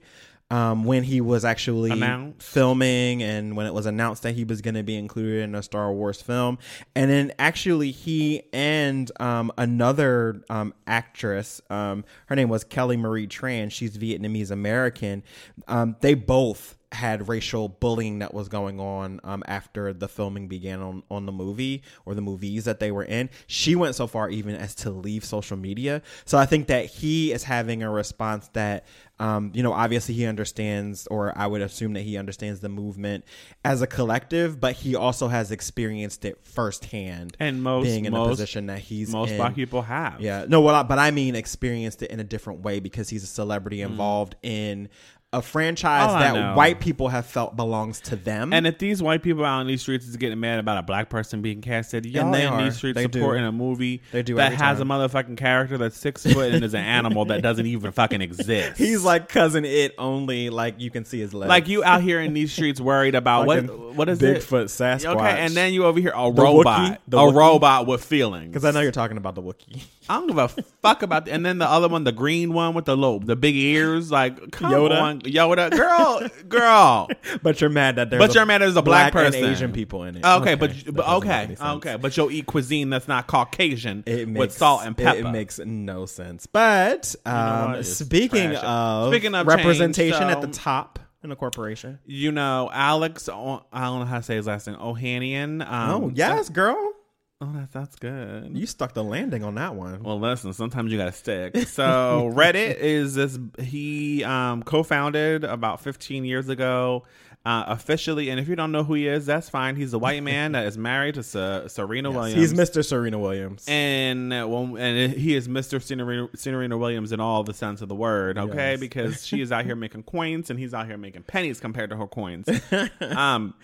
um, 0.50 0.84
when 0.84 1.02
he 1.02 1.20
was 1.20 1.44
actually 1.44 1.90
Announced. 1.90 2.46
filming 2.46 3.22
and 3.22 3.56
when 3.56 3.66
it 3.66 3.74
was 3.74 3.84
announced 3.86 4.22
that 4.22 4.34
he 4.34 4.44
was 4.44 4.62
going 4.62 4.74
to 4.74 4.82
be 4.82 4.96
included 4.96 5.42
in 5.42 5.54
a 5.54 5.62
Star 5.62 5.92
Wars 5.92 6.22
film. 6.22 6.58
And 6.94 7.10
then 7.10 7.32
actually, 7.38 7.90
he 7.90 8.44
and 8.52 9.10
um, 9.20 9.52
another 9.58 10.42
um, 10.48 10.72
actress, 10.86 11.60
um, 11.68 12.04
her 12.26 12.36
name 12.36 12.48
was 12.48 12.64
Kelly 12.64 12.96
Marie 12.96 13.28
Tran, 13.28 13.70
she's 13.70 13.98
Vietnamese 13.98 14.50
American, 14.50 15.22
um, 15.66 15.96
they 16.00 16.14
both 16.14 16.77
had 16.92 17.28
racial 17.28 17.68
bullying 17.68 18.20
that 18.20 18.32
was 18.32 18.48
going 18.48 18.80
on 18.80 19.20
um, 19.22 19.42
after 19.46 19.92
the 19.92 20.08
filming 20.08 20.48
began 20.48 20.80
on, 20.80 21.02
on 21.10 21.26
the 21.26 21.32
movie 21.32 21.82
or 22.06 22.14
the 22.14 22.22
movies 22.22 22.64
that 22.64 22.80
they 22.80 22.90
were 22.90 23.04
in. 23.04 23.28
She 23.46 23.76
went 23.76 23.94
so 23.94 24.06
far 24.06 24.30
even 24.30 24.54
as 24.54 24.74
to 24.76 24.90
leave 24.90 25.22
social 25.24 25.58
media. 25.58 26.00
So 26.24 26.38
I 26.38 26.46
think 26.46 26.68
that 26.68 26.86
he 26.86 27.30
is 27.32 27.44
having 27.44 27.82
a 27.82 27.90
response 27.90 28.48
that, 28.54 28.86
um, 29.18 29.50
you 29.54 29.62
know, 29.62 29.72
obviously 29.74 30.14
he 30.14 30.24
understands, 30.24 31.06
or 31.08 31.36
I 31.36 31.46
would 31.46 31.60
assume 31.60 31.92
that 31.92 32.02
he 32.02 32.16
understands 32.16 32.60
the 32.60 32.70
movement 32.70 33.24
as 33.66 33.82
a 33.82 33.86
collective, 33.86 34.58
but 34.58 34.74
he 34.76 34.94
also 34.94 35.28
has 35.28 35.50
experienced 35.50 36.24
it 36.24 36.38
firsthand. 36.42 37.36
And 37.38 37.62
most- 37.62 37.84
being 37.84 38.06
in 38.06 38.12
the 38.14 38.18
most- 38.18 38.30
position 38.30 38.66
that 38.66 38.78
he's 38.78 39.10
Most 39.10 39.32
in. 39.32 39.36
black 39.36 39.54
people 39.54 39.82
have. 39.82 40.20
Yeah, 40.22 40.46
no, 40.48 40.62
well, 40.62 40.74
I- 40.74 40.82
but 40.84 40.98
I 40.98 41.10
mean 41.10 41.34
experienced 41.34 42.02
it 42.02 42.10
in 42.10 42.18
a 42.18 42.24
different 42.24 42.60
way 42.62 42.80
because 42.80 43.10
he's 43.10 43.24
a 43.24 43.26
celebrity 43.26 43.78
Mm. 43.78 43.86
involved 43.90 44.36
in 44.42 44.88
a 45.30 45.42
franchise 45.42 46.08
Oh, 46.10 46.18
that 46.18 46.56
white 46.56 46.80
people 46.80 47.08
have 47.08 47.26
felt 47.26 47.54
belongs 47.54 48.00
to 48.02 48.16
them. 48.16 48.50
And 48.54 48.66
if 48.66 48.78
these 48.78 49.02
white 49.02 49.22
people 49.22 49.44
out 49.44 49.60
in 49.60 49.66
these 49.66 49.82
streets 49.82 50.06
is 50.06 50.16
getting 50.16 50.40
mad 50.40 50.58
about 50.58 50.78
a 50.78 50.82
black 50.82 51.10
person 51.10 51.42
being 51.42 51.60
casted, 51.60 52.06
y'all 52.06 52.32
they 52.32 52.46
in 52.46 52.56
these 52.56 52.76
streets 52.76 52.94
They 52.96 53.06
do. 53.08 53.18
supporting 53.18 53.44
a 53.44 53.52
movie 53.52 54.00
They 54.10 54.22
do 54.22 54.36
that 54.36 54.52
has 54.54 54.78
time. 54.78 54.90
a 54.90 54.94
motherfucking 54.94 55.36
character 55.36 55.76
that's 55.76 55.98
six 55.98 56.24
foot 56.24 56.54
and 56.54 56.64
is 56.64 56.72
an 56.72 56.80
animal 56.82 57.26
that 57.26 57.42
doesn't 57.42 57.66
even 57.76 57.92
fucking 57.92 58.22
exist. 58.22 58.78
he's 58.78 59.04
like 59.04 59.28
cousin 59.28 59.66
it 59.66 59.94
only 59.98 60.48
like 60.48 60.80
you 60.80 60.90
can 60.90 61.04
see 61.04 61.20
his 61.20 61.34
legs. 61.34 61.50
like 61.50 61.68
you 61.68 61.84
out 61.84 62.00
here 62.00 62.20
in 62.22 62.32
these 62.32 62.50
streets 62.50 62.80
worried 62.80 63.14
about 63.14 63.46
what 63.46 63.94
what 63.94 64.08
is 64.08 64.22
it? 64.22 64.38
Bigfoot 64.38 64.64
Sasquatch. 64.66 65.14
Okay, 65.16 65.40
and 65.44 65.52
then 65.52 65.74
you 65.74 65.84
over 65.84 66.00
here 66.00 66.12
a 66.16 66.32
The 66.32 66.40
robot, 66.42 66.92
a 66.92 67.10
Wookiee? 67.10 67.34
robot 67.34 67.86
with 67.86 68.02
feelings. 68.02 68.48
because 68.48 68.64
I 68.64 68.70
know 68.70 68.80
you're 68.80 68.92
talking 68.92 69.16
about 69.18 69.34
the 69.34 69.42
Wookiee. 69.42 69.82
I 70.08 70.14
don't 70.14 70.26
give 70.28 70.38
a 70.38 70.48
fuck 70.48 71.02
about. 71.02 71.26
The, 71.26 71.32
and 71.32 71.44
then 71.44 71.58
the 71.58 71.68
other 71.68 71.88
one, 71.88 72.04
the 72.04 72.12
green 72.12 72.54
one 72.54 72.72
with 72.72 72.86
the 72.86 72.96
little, 72.96 73.18
the 73.20 73.36
big 73.36 73.54
ears, 73.56 74.10
like 74.10 74.52
come 74.52 74.72
Yoda? 74.72 75.02
on, 75.02 75.17
Yoda, 75.20 75.70
girl, 75.70 76.28
girl. 76.48 77.08
but 77.42 77.60
you're 77.60 77.70
mad 77.70 77.96
that 77.96 78.10
there's 78.10 78.20
But 78.20 78.34
you're 78.34 78.46
mad 78.46 78.60
there's 78.60 78.76
a 78.76 78.82
black, 78.82 79.14
and 79.14 79.32
person, 79.32 79.44
Asian 79.44 79.72
people 79.72 80.04
in 80.04 80.16
it. 80.16 80.24
Okay, 80.24 80.54
but 80.54 80.72
but 80.92 81.08
okay, 81.08 81.56
okay, 81.60 81.96
but 81.96 82.16
you'll 82.16 82.30
eat 82.30 82.46
cuisine 82.46 82.90
that's 82.90 83.08
not 83.08 83.26
Caucasian 83.26 84.02
It 84.06 84.28
makes, 84.28 84.38
with 84.38 84.52
salt 84.52 84.82
and 84.84 84.96
pepper. 84.96 85.18
It, 85.18 85.26
it 85.26 85.30
makes 85.30 85.58
no 85.58 86.06
sense. 86.06 86.46
But 86.46 87.14
um, 87.24 87.70
what? 87.70 87.78
It's 87.80 87.92
speaking 87.92 88.50
trash. 88.50 88.64
of 88.64 89.12
Speaking 89.12 89.34
of 89.34 89.46
representation 89.46 90.20
change, 90.20 90.32
at 90.32 90.40
the 90.40 90.48
top 90.48 90.98
in 91.22 91.32
a 91.32 91.36
corporation. 91.36 91.98
you 92.06 92.32
know, 92.32 92.70
Alex. 92.72 93.28
i 93.28 93.32
don't 93.32 93.62
know 93.72 94.04
how 94.04 94.18
to 94.18 94.22
say 94.22 94.36
his 94.36 94.46
last 94.46 94.66
name. 94.66 94.76
Ohanian. 94.76 95.68
Um, 95.68 96.04
oh 96.04 96.12
yes, 96.14 96.48
girl, 96.48 96.92
Oh, 97.40 97.52
that's 97.54 97.72
that's 97.72 97.94
good. 97.96 98.56
you 98.56 98.66
stuck 98.66 98.94
the 98.94 99.04
landing 99.04 99.44
on 99.44 99.54
that 99.54 99.76
one. 99.76 100.02
Well, 100.02 100.18
listen, 100.18 100.52
sometimes 100.52 100.90
you 100.90 100.98
gotta 100.98 101.12
stick. 101.12 101.56
So 101.68 102.30
Reddit 102.34 102.78
is 102.78 103.14
this 103.14 103.38
he 103.60 104.24
um 104.24 104.62
co-founded 104.64 105.44
about 105.44 105.80
15 105.80 106.24
years 106.24 106.48
ago. 106.48 107.04
Uh, 107.46 107.64
officially, 107.68 108.28
and 108.28 108.38
if 108.38 108.46
you 108.48 108.56
don't 108.56 108.72
know 108.72 108.82
who 108.84 108.92
he 108.94 109.06
is, 109.06 109.24
that's 109.24 109.48
fine. 109.48 109.74
He's 109.76 109.94
a 109.94 109.98
white 109.98 110.22
man 110.22 110.52
that 110.52 110.66
is 110.66 110.76
married 110.76 111.14
to 111.14 111.22
Ser- 111.22 111.68
Serena 111.68 112.10
Williams. 112.10 112.34
He's 112.34 112.52
Mr. 112.52 112.84
Serena 112.84 113.18
Williams. 113.18 113.64
and 113.68 114.30
well, 114.30 114.76
and 114.76 115.12
he 115.14 115.34
is 115.34 115.48
Mr. 115.48 115.80
Serena, 115.80 116.28
Serena 116.34 116.76
Williams 116.76 117.10
in 117.12 117.20
all 117.20 117.44
the 117.44 117.54
sense 117.54 117.80
of 117.80 117.88
the 117.88 117.94
word, 117.94 118.36
okay? 118.36 118.72
Yes. 118.72 118.80
Because 118.80 119.24
she 119.26 119.40
is 119.40 119.50
out 119.50 119.64
here 119.64 119.76
making 119.76 120.02
coins, 120.02 120.50
and 120.50 120.58
he's 120.58 120.74
out 120.74 120.88
here 120.88 120.98
making 120.98 121.22
pennies 121.22 121.58
compared 121.58 121.88
to 121.90 121.96
her 121.96 122.08
coins. 122.08 122.48
um, 123.00 123.54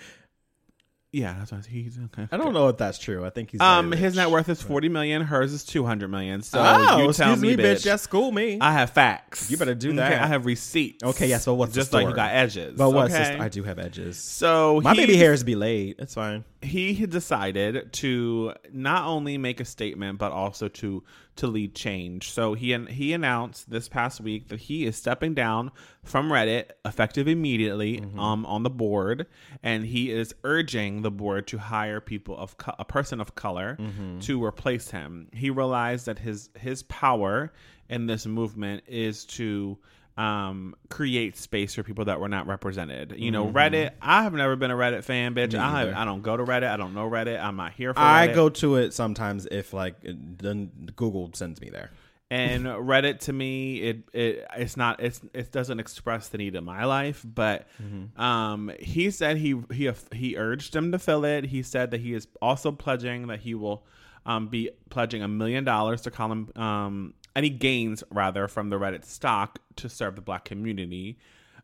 yeah, 1.15 1.35
that's 1.39 1.53
what 1.53 1.65
he's 1.67 1.99
okay. 2.13 2.29
I 2.33 2.37
don't 2.37 2.53
know 2.53 2.69
if 2.69 2.77
that's 2.77 2.99
true. 2.99 3.25
I 3.25 3.31
think 3.31 3.51
he's 3.53 3.61
Um, 3.61 3.91
very 3.91 4.03
his 4.03 4.17
net 4.17 4.31
worth 4.31 4.49
is 4.49 4.61
forty 4.61 4.89
million. 4.89 5.23
Hers 5.23 5.53
is 5.53 5.65
two 5.65 5.85
hundred 5.85 6.09
million. 6.11 6.43
So 6.43 6.59
Oh, 6.61 6.99
you 7.07 7.13
tell 7.13 7.33
excuse 7.33 7.41
me, 7.41 7.57
bitch. 7.57 7.85
Yes, 7.85 8.03
school 8.03 8.33
me. 8.33 8.59
I 8.61 8.73
have 8.73 8.91
facts. 8.91 9.51
You 9.51 9.57
better 9.57 9.75
do 9.75 9.89
Okay, 9.91 9.97
that. 9.97 10.23
I 10.23 10.27
have 10.27 10.45
receipts. 10.47 11.03
Okay, 11.05 11.29
yeah, 11.29 11.39
so 11.39 11.55
what's 11.55 11.73
the 11.73 11.81
just 11.81 11.93
like 11.93 12.03
you 12.03 12.09
story? 12.09 12.17
got 12.17 12.33
edges? 12.35 12.77
but 12.77 12.91
what? 12.91 13.11
okay? 13.11 13.25
sister? 13.25 13.43
I 13.43 13.49
do 13.49 13.63
have 13.63 13.79
edges. 13.79 14.19
So 14.19 14.81
My 14.83 14.93
he- 14.95 15.01
baby 15.01 15.17
hairs 15.17 15.43
be 15.45 15.55
laid. 15.55 15.97
It's 15.99 16.15
fine. 16.15 16.45
He 16.65 16.95
had 16.95 17.11
decided 17.11 17.93
to 17.93 18.53
not 18.73 19.07
only 19.07 19.39
make 19.39 19.61
a 19.61 19.65
statement 19.65 20.19
but 20.19 20.33
also 20.33 20.69
to 20.69 21.03
to 21.37 21.47
lead 21.49 21.75
change. 21.75 22.31
So 22.31 22.55
he 22.55 22.77
he 22.87 23.13
announced 23.13 23.69
this 23.71 23.89
past 23.89 24.21
week 24.21 24.49
that 24.49 24.61
he 24.61 24.85
is 24.87 24.97
stepping 24.97 25.35
down 25.35 25.71
from 26.05 26.29
Reddit 26.31 26.71
effective 26.85 27.29
immediately 27.29 28.01
Mm-hmm. 28.01 28.19
um 28.19 28.47
on 28.47 28.63
the 28.63 28.71
board 28.71 29.27
and 29.63 29.85
he 29.85 30.11
is 30.11 30.35
urging 30.45 31.03
the 31.03 31.11
board 31.11 31.47
to 31.49 31.59
hire 31.59 32.01
people 32.01 32.37
of 32.39 32.57
co- 32.57 32.75
a 32.79 32.85
person 32.85 33.21
of 33.21 33.35
color 33.35 33.77
Mm-hmm. 33.81 34.19
to 34.21 34.43
replace 34.45 34.91
him. 34.91 35.29
He 35.33 35.51
realized 35.51 36.07
that 36.07 36.19
his 36.19 36.51
his 36.59 36.83
power 36.85 37.53
in 37.89 38.07
this 38.07 38.27
movement 38.27 38.83
is 38.87 39.25
to 39.27 39.77
um 40.17 40.77
create 40.91 41.37
space 41.37 41.75
for 41.75 41.83
people 41.83 42.05
that 42.05 42.21
were 42.21 42.29
not 42.29 42.47
represented. 42.47 43.15
You 43.19 43.31
know, 43.33 43.47
Reddit, 43.49 43.91
I 44.01 44.23
have 44.23 44.33
never 44.33 44.55
been 44.55 44.71
a 44.71 44.77
Reddit 44.77 45.03
fan, 45.05 45.35
bitch. 45.35 45.51
Mm-hmm. 45.51 45.61
I 45.77 45.81
have. 45.81 45.95
I 45.95 46.05
don't 46.05 46.23
go 46.23 46.37
to 46.37 46.45
Reddit. 46.45 46.69
I 46.69 46.77
don't 46.77 46.95
know 46.95 47.11
Reddit. 47.11 47.43
I'm 47.43 47.57
not 47.57 47.73
here 47.73 47.93
for 47.93 48.01
I 48.01 48.29
Reddit. 48.29 48.35
go 48.35 48.49
to 48.51 48.77
it 48.77 48.95
sometimes 48.95 49.47
if 49.51 49.73
like 49.73 49.97
then 50.03 50.71
Google 50.95 51.31
sends 51.35 51.61
me 51.61 51.69
there. 51.71 51.91
and 52.31 52.65
Reddit 52.93 53.19
to 53.21 53.33
me 53.33 53.81
it 53.83 54.09
it 54.13 54.47
it's 54.57 54.77
not 54.77 55.03
it's 55.03 55.21
it 55.35 55.51
doesn't 55.51 55.81
express 55.81 56.29
the 56.29 56.39
need 56.39 56.55
in 56.55 56.65
my 56.65 56.85
life 56.85 57.25
but 57.25 57.67
Mm-hmm. 57.83 58.21
um 58.21 58.71
he 58.79 59.11
said 59.11 59.37
he 59.37 59.61
he 59.73 59.91
he 60.13 60.37
urged 60.37 60.75
him 60.77 60.93
to 60.93 60.99
fill 60.99 61.25
it 61.25 61.45
he 61.47 61.63
said 61.63 61.91
that 61.91 62.01
he 62.01 62.15
is 62.15 62.27
also 62.41 62.71
pledging 62.73 63.27
that 63.27 63.41
he 63.41 63.55
will 63.55 63.85
um 64.27 64.47
be 64.49 64.71
pledging 64.91 65.23
a 65.23 65.29
million 65.29 65.65
dollars 65.65 66.01
to 66.03 66.11
Colin 66.11 66.49
um 66.57 67.15
any 67.37 67.51
gains 67.51 68.05
rather 68.11 68.49
from 68.49 68.71
the 68.71 68.77
Reddit 68.77 69.05
stock 69.05 69.59
to 69.77 69.89
serve 69.89 70.17
the 70.17 70.23
black 70.23 70.45
community 70.45 71.19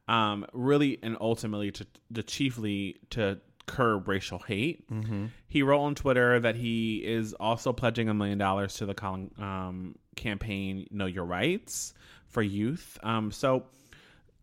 um 0.09 0.45
really 0.53 0.99
and 1.03 1.17
ultimately 1.21 1.71
to 1.71 1.87
the 2.11 2.23
chiefly 2.23 2.97
to 3.11 3.39
curb 3.67 4.09
racial 4.09 4.41
hate. 4.41 4.85
He 5.47 5.63
wrote 5.63 5.83
on 5.83 5.95
Twitter 5.95 6.41
that 6.41 6.57
he 6.57 6.97
is 7.05 7.35
also 7.35 7.73
pledging 7.73 8.09
a 8.09 8.15
million 8.15 8.37
dollars 8.39 8.75
to 8.77 8.87
the 8.87 8.95
Colin 8.95 9.31
um, 9.39 9.95
campaign 10.17 10.89
Know 10.91 11.07
Your 11.07 11.25
Rights 11.25 11.95
for 12.27 12.43
youth. 12.43 12.99
Um, 13.05 13.31
so 13.31 13.67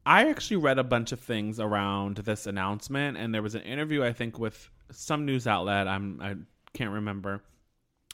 I 0.06 0.30
actually 0.30 0.58
read 0.58 0.80
a 0.80 0.84
bunch 0.86 1.12
of 1.12 1.20
things 1.20 1.60
around 1.60 2.18
this 2.18 2.48
announcement, 2.48 3.18
and 3.18 3.34
there 3.34 3.42
was 3.42 3.56
an 3.56 3.64
interview 3.64 4.02
I 4.04 4.14
think 4.14 4.40
with 4.40 4.70
some 4.92 5.26
news 5.26 5.46
outlet. 5.46 5.88
I'm 5.90 6.22
I 6.22 6.36
can't 6.74 6.92
remember, 6.92 7.42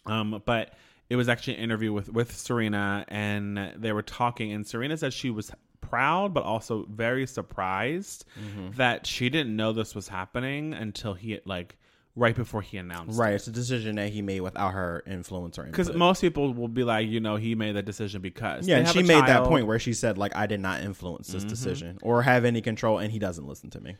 um, 0.07 0.41
but 0.45 0.73
it 1.13 1.15
was 1.15 1.29
actually 1.29 1.57
an 1.57 1.59
interview 1.59 1.93
with 1.93 2.11
with 2.11 2.35
Serena, 2.35 3.05
and 3.07 3.71
they 3.77 3.91
were 3.91 4.01
talking, 4.01 4.51
and 4.51 4.65
Serena 4.65 4.97
said 4.97 5.13
she 5.13 5.29
was 5.29 5.51
proud 5.79 6.33
but 6.33 6.43
also 6.43 6.87
very 6.89 7.27
surprised 7.27 8.25
mm-hmm. 8.39 8.71
that 8.77 9.05
she 9.05 9.29
didn't 9.29 9.55
know 9.55 9.73
this 9.73 9.93
was 9.93 10.07
happening 10.07 10.73
until 10.73 11.13
he 11.13 11.39
like 11.45 11.77
right 12.15 12.35
before 12.35 12.63
he 12.63 12.77
announced 12.77 13.19
Right, 13.19 13.35
it's 13.35 13.45
a 13.45 13.51
decision 13.51 13.97
that 13.97 14.09
he 14.09 14.23
made 14.23 14.39
without 14.39 14.73
her 14.73 15.03
influence 15.05 15.59
or 15.59 15.65
because 15.65 15.93
most 15.93 16.21
people 16.21 16.51
will 16.51 16.67
be 16.67 16.83
like 16.83 17.07
you 17.07 17.19
know 17.19 17.35
he 17.35 17.53
made 17.53 17.75
the 17.75 17.83
decision 17.83 18.23
because 18.23 18.67
yeah, 18.67 18.77
and 18.77 18.87
she 18.87 19.03
made 19.03 19.27
that 19.27 19.43
point 19.43 19.67
where 19.67 19.77
she 19.77 19.93
said 19.93 20.17
like 20.17 20.35
I 20.35 20.47
did 20.47 20.61
not 20.61 20.81
influence 20.81 21.27
this 21.27 21.43
mm-hmm. 21.43 21.49
decision 21.49 21.99
or 22.01 22.23
have 22.23 22.43
any 22.43 22.61
control, 22.61 22.97
and 22.97 23.11
he 23.11 23.19
doesn't 23.19 23.47
listen 23.47 23.69
to 23.69 23.79
me. 23.79 23.95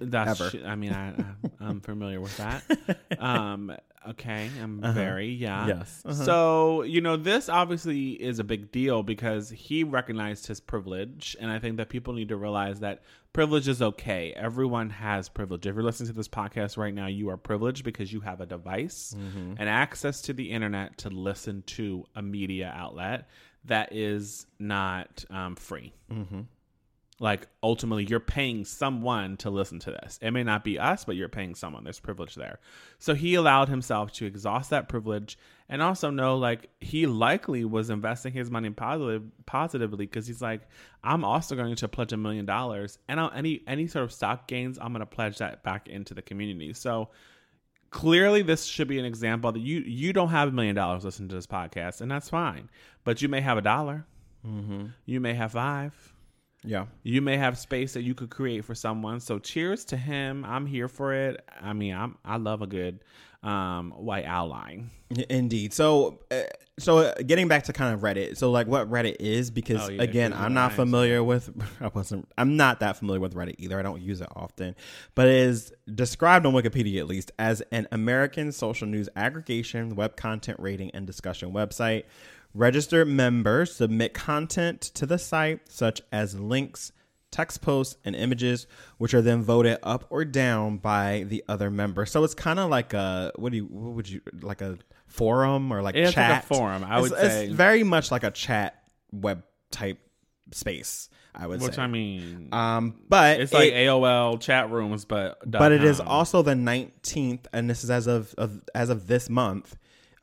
That's. 0.00 0.40
Ever. 0.40 0.50
sh- 0.50 0.62
I 0.64 0.74
mean, 0.74 0.92
I, 0.92 1.10
I 1.10 1.24
I'm 1.60 1.80
familiar 1.80 2.20
with 2.20 2.36
that. 2.38 2.62
Um. 3.20 3.74
Okay. 4.08 4.48
I'm 4.62 4.80
very 4.94 5.28
yeah. 5.30 5.66
Yes. 5.66 6.02
Uh-huh. 6.04 6.14
So 6.24 6.82
you 6.82 7.00
know, 7.00 7.16
this 7.16 7.48
obviously 7.48 8.10
is 8.10 8.38
a 8.38 8.44
big 8.44 8.70
deal 8.70 9.02
because 9.02 9.50
he 9.50 9.82
recognized 9.84 10.46
his 10.46 10.60
privilege, 10.60 11.36
and 11.40 11.50
I 11.50 11.58
think 11.58 11.76
that 11.78 11.88
people 11.88 12.14
need 12.14 12.28
to 12.28 12.36
realize 12.36 12.80
that 12.80 13.02
privilege 13.32 13.66
is 13.68 13.82
okay. 13.82 14.32
Everyone 14.36 14.90
has 14.90 15.28
privilege. 15.28 15.66
If 15.66 15.74
you're 15.74 15.82
listening 15.84 16.08
to 16.08 16.12
this 16.14 16.28
podcast 16.28 16.76
right 16.76 16.94
now, 16.94 17.06
you 17.06 17.30
are 17.30 17.36
privileged 17.36 17.84
because 17.84 18.12
you 18.12 18.20
have 18.20 18.40
a 18.40 18.46
device 18.46 19.14
Mm-hmm. 19.18 19.54
and 19.58 19.68
access 19.68 20.22
to 20.22 20.32
the 20.32 20.50
internet 20.52 20.98
to 20.98 21.08
listen 21.10 21.62
to 21.66 22.04
a 22.14 22.22
media 22.22 22.72
outlet 22.76 23.28
that 23.64 23.92
is 23.92 24.46
not 24.60 25.24
um, 25.30 25.56
free 25.56 25.92
Mm-hmm. 26.12 26.42
Like 27.18 27.48
ultimately 27.62 28.04
you're 28.04 28.20
paying 28.20 28.64
someone 28.64 29.38
to 29.38 29.48
listen 29.48 29.78
to 29.80 29.90
this. 29.90 30.18
It 30.20 30.32
may 30.32 30.44
not 30.44 30.64
be 30.64 30.78
us, 30.78 31.04
but 31.06 31.16
you're 31.16 31.30
paying 31.30 31.54
someone. 31.54 31.82
There's 31.82 31.98
privilege 31.98 32.34
there. 32.34 32.58
So 32.98 33.14
he 33.14 33.34
allowed 33.36 33.70
himself 33.70 34.12
to 34.12 34.26
exhaust 34.26 34.68
that 34.70 34.88
privilege 34.88 35.38
and 35.68 35.80
also 35.80 36.10
know 36.10 36.36
like 36.36 36.68
he 36.80 37.06
likely 37.06 37.64
was 37.64 37.88
investing 37.88 38.34
his 38.34 38.50
money 38.50 38.68
positive 38.68 39.22
positively 39.46 40.04
because 40.04 40.26
he's 40.26 40.42
like, 40.42 40.68
I'm 41.02 41.24
also 41.24 41.56
going 41.56 41.74
to 41.76 41.88
pledge 41.88 42.12
a 42.12 42.18
million 42.18 42.44
dollars 42.44 42.98
and 43.08 43.18
I'll, 43.18 43.32
any 43.34 43.62
any 43.66 43.86
sort 43.86 44.04
of 44.04 44.12
stock 44.12 44.46
gains, 44.46 44.78
I'm 44.78 44.92
going 44.92 45.00
to 45.00 45.06
pledge 45.06 45.38
that 45.38 45.62
back 45.62 45.88
into 45.88 46.12
the 46.12 46.22
community. 46.22 46.74
So 46.74 47.08
clearly 47.88 48.42
this 48.42 48.66
should 48.66 48.88
be 48.88 48.98
an 48.98 49.06
example 49.06 49.52
that 49.52 49.60
you 49.60 49.78
you 49.80 50.12
don't 50.12 50.28
have 50.28 50.48
a 50.48 50.52
million 50.52 50.74
dollars 50.74 51.04
listening 51.04 51.30
to 51.30 51.34
this 51.34 51.46
podcast 51.46 52.00
and 52.00 52.10
that's 52.10 52.28
fine 52.28 52.68
but 53.04 53.22
you 53.22 53.28
may 53.28 53.40
have 53.40 53.56
a 53.56 53.62
dollar 53.62 54.04
Mm-hmm. 54.46 54.86
you 55.06 55.20
may 55.20 55.34
have 55.34 55.52
five 55.52 56.12
Yeah. 56.66 56.86
you 57.02 57.22
may 57.22 57.36
have 57.36 57.56
space 57.58 57.94
that 57.94 58.02
you 58.02 58.14
could 58.14 58.30
create 58.30 58.64
for 58.64 58.74
someone. 58.74 59.20
So 59.20 59.38
cheers 59.38 59.84
to 59.86 59.96
him. 59.96 60.44
I'm 60.44 60.66
here 60.66 60.88
for 60.88 61.14
it. 61.14 61.42
I 61.60 61.72
mean, 61.72 61.94
I'm 61.94 62.18
I 62.24 62.36
love 62.36 62.60
a 62.62 62.66
good 62.66 63.00
um 63.42 63.92
white 63.96 64.24
outline. 64.24 64.90
Indeed. 65.30 65.72
So, 65.72 66.18
uh, 66.32 66.42
so 66.80 66.98
uh, 66.98 67.14
getting 67.24 67.46
back 67.46 67.64
to 67.64 67.72
kind 67.72 67.94
of 67.94 68.00
Reddit. 68.00 68.36
So, 68.36 68.50
like, 68.50 68.66
what 68.66 68.90
Reddit 68.90 69.16
is, 69.20 69.52
because 69.52 69.88
Oh, 69.88 69.92
yeah, 69.92 70.02
again, 70.02 70.32
I'm 70.32 70.52
not 70.52 70.72
familiar 70.72 71.22
with. 71.22 71.48
I 71.80 71.88
wasn't. 71.94 72.28
I'm 72.36 72.56
not 72.56 72.80
that 72.80 72.96
familiar 72.96 73.20
with 73.20 73.34
Reddit 73.34 73.54
either. 73.58 73.78
I 73.78 73.82
don't 73.82 74.02
use 74.02 74.20
it 74.20 74.28
often, 74.34 74.74
but 75.14 75.28
it 75.28 75.34
is 75.34 75.72
described 75.94 76.44
on 76.44 76.54
Wikipedia 76.54 76.98
at 76.98 77.06
least 77.06 77.30
as 77.38 77.60
an 77.70 77.86
American 77.92 78.50
social 78.50 78.88
news 78.88 79.08
aggregation, 79.14 79.94
web 79.94 80.16
content 80.16 80.58
rating, 80.58 80.90
and 80.90 81.06
discussion 81.06 81.52
website. 81.52 82.02
Registered 82.56 83.06
members 83.06 83.74
submit 83.74 84.14
content 84.14 84.80
to 84.80 85.04
the 85.04 85.18
site, 85.18 85.70
such 85.70 86.00
as 86.10 86.40
links, 86.40 86.90
text 87.30 87.60
posts, 87.60 87.98
and 88.02 88.16
images, 88.16 88.66
which 88.96 89.12
are 89.12 89.20
then 89.20 89.42
voted 89.42 89.76
up 89.82 90.06
or 90.08 90.24
down 90.24 90.78
by 90.78 91.26
the 91.28 91.44
other 91.48 91.70
members. 91.70 92.10
So 92.10 92.24
it's 92.24 92.34
kind 92.34 92.58
of 92.58 92.70
like 92.70 92.94
a 92.94 93.30
what 93.36 93.52
do 93.52 93.58
you 93.58 93.64
what 93.66 93.92
would 93.92 94.08
you 94.08 94.22
like 94.40 94.62
a 94.62 94.78
forum 95.06 95.70
or 95.70 95.82
like 95.82 95.96
It's 95.96 96.16
like 96.16 96.30
a 96.30 96.32
chat 96.32 96.44
forum, 96.46 96.82
I 96.82 96.98
would 96.98 97.12
it's 97.12 97.20
say. 97.20 97.44
It's 97.44 97.54
very 97.54 97.82
much 97.82 98.10
like 98.10 98.24
a 98.24 98.30
chat 98.30 98.82
web 99.12 99.42
type 99.70 99.98
space. 100.52 101.10
I 101.34 101.46
would 101.46 101.60
Which 101.60 101.74
say. 101.74 101.82
I 101.82 101.88
mean, 101.88 102.48
um, 102.52 103.02
but 103.06 103.38
it's 103.38 103.52
like 103.52 103.74
it- 103.74 103.86
AOL 103.86 104.40
chat 104.40 104.70
rooms, 104.70 105.04
but 105.04 105.38
but 105.44 105.72
it 105.72 105.84
is 105.84 106.00
also 106.00 106.40
the 106.40 106.54
19th 106.54 107.44
and 107.52 107.68
this 107.68 107.84
is 107.84 107.90
as 107.90 108.06
of, 108.06 108.34
of 108.38 108.62
as 108.74 108.88
of 108.88 109.08
this 109.08 109.28
month 109.28 109.76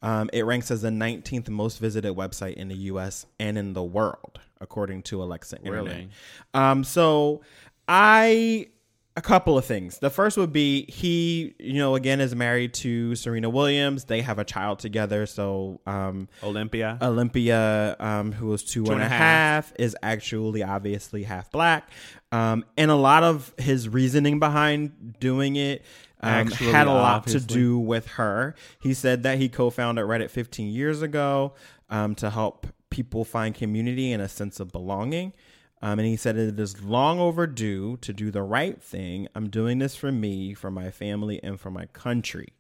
um, 0.04 0.30
it 0.34 0.46
ranks 0.46 0.70
as 0.70 0.84
the 0.84 0.90
19th 0.90 1.50
most 1.50 1.80
visited 1.80 2.16
website 2.16 2.54
in 2.54 2.68
the 2.68 2.76
us 2.76 3.26
and 3.40 3.58
in 3.58 3.74
the 3.74 3.84
world 3.84 4.40
according 4.62 5.02
to 5.02 5.24
alexa 5.24 5.58
internet 5.58 5.84
Really? 5.86 6.10
um, 6.54 6.84
so 6.84 7.42
i 7.88 8.68
a 9.16 9.22
couple 9.22 9.58
of 9.60 9.64
things 9.66 10.00
the 10.00 10.10
first 10.10 10.38
would 10.38 10.52
be 10.52 10.86
he 10.90 11.54
you 11.60 11.74
know 11.78 11.94
again 11.96 12.20
is 12.20 12.36
married 12.36 12.74
to 12.74 13.14
serena 13.16 13.48
williams 13.50 14.06
they 14.06 14.22
have 14.22 14.40
a 14.40 14.44
child 14.44 14.80
together 14.80 15.26
so 15.28 15.80
um, 15.86 16.28
Olympia. 16.42 16.98
Olympia, 17.02 17.96
um, 18.00 18.32
who 18.32 18.48
was 18.48 18.64
two 18.64 18.86
and 18.86 19.02
a 19.02 19.08
half, 19.08 19.72
is 19.78 19.96
actually 20.02 20.64
obviously 20.64 21.24
half 21.24 21.52
black. 21.52 21.90
Um, 22.32 22.66
and 22.76 22.90
a 22.90 22.96
lot 22.96 23.24
of 23.24 23.54
his 23.60 23.88
reasoning 23.88 24.40
behind 24.40 25.20
doing 25.20 25.56
it 25.56 25.84
um, 26.24 26.48
had 26.48 26.88
a 26.88 26.92
lot 26.92 27.18
obviously. 27.18 27.42
to 27.42 27.46
do 27.46 27.80
with 27.80 28.08
her. 28.08 28.56
He 28.82 28.94
said 28.94 29.24
that 29.24 29.38
he 29.38 29.50
co 29.50 29.70
founded 29.70 30.06
Reddit 30.06 30.30
15 30.30 30.72
years 30.72 31.02
ago 31.02 31.54
um, 31.90 32.16
to 32.16 32.30
help 32.30 32.68
people 32.90 33.26
find 33.26 33.54
community 33.56 34.12
and 34.12 34.22
a 34.22 34.30
sense 34.30 34.60
of 34.60 34.72
belonging. 34.72 35.34
Um, 35.82 36.00
and 36.00 36.08
he 36.08 36.16
said 36.16 36.38
it 36.38 36.58
is 36.58 36.82
long 36.82 37.20
overdue 37.20 37.98
to 37.98 38.14
do 38.14 38.32
the 38.32 38.42
right 38.42 38.82
thing. 38.82 39.28
I'm 39.36 39.50
doing 39.50 39.80
this 39.80 39.98
for 39.98 40.14
me, 40.14 40.54
for 40.54 40.72
my 40.72 40.92
family, 40.92 41.44
and 41.44 41.60
for 41.60 41.70
my 41.70 41.88
country. 41.88 42.54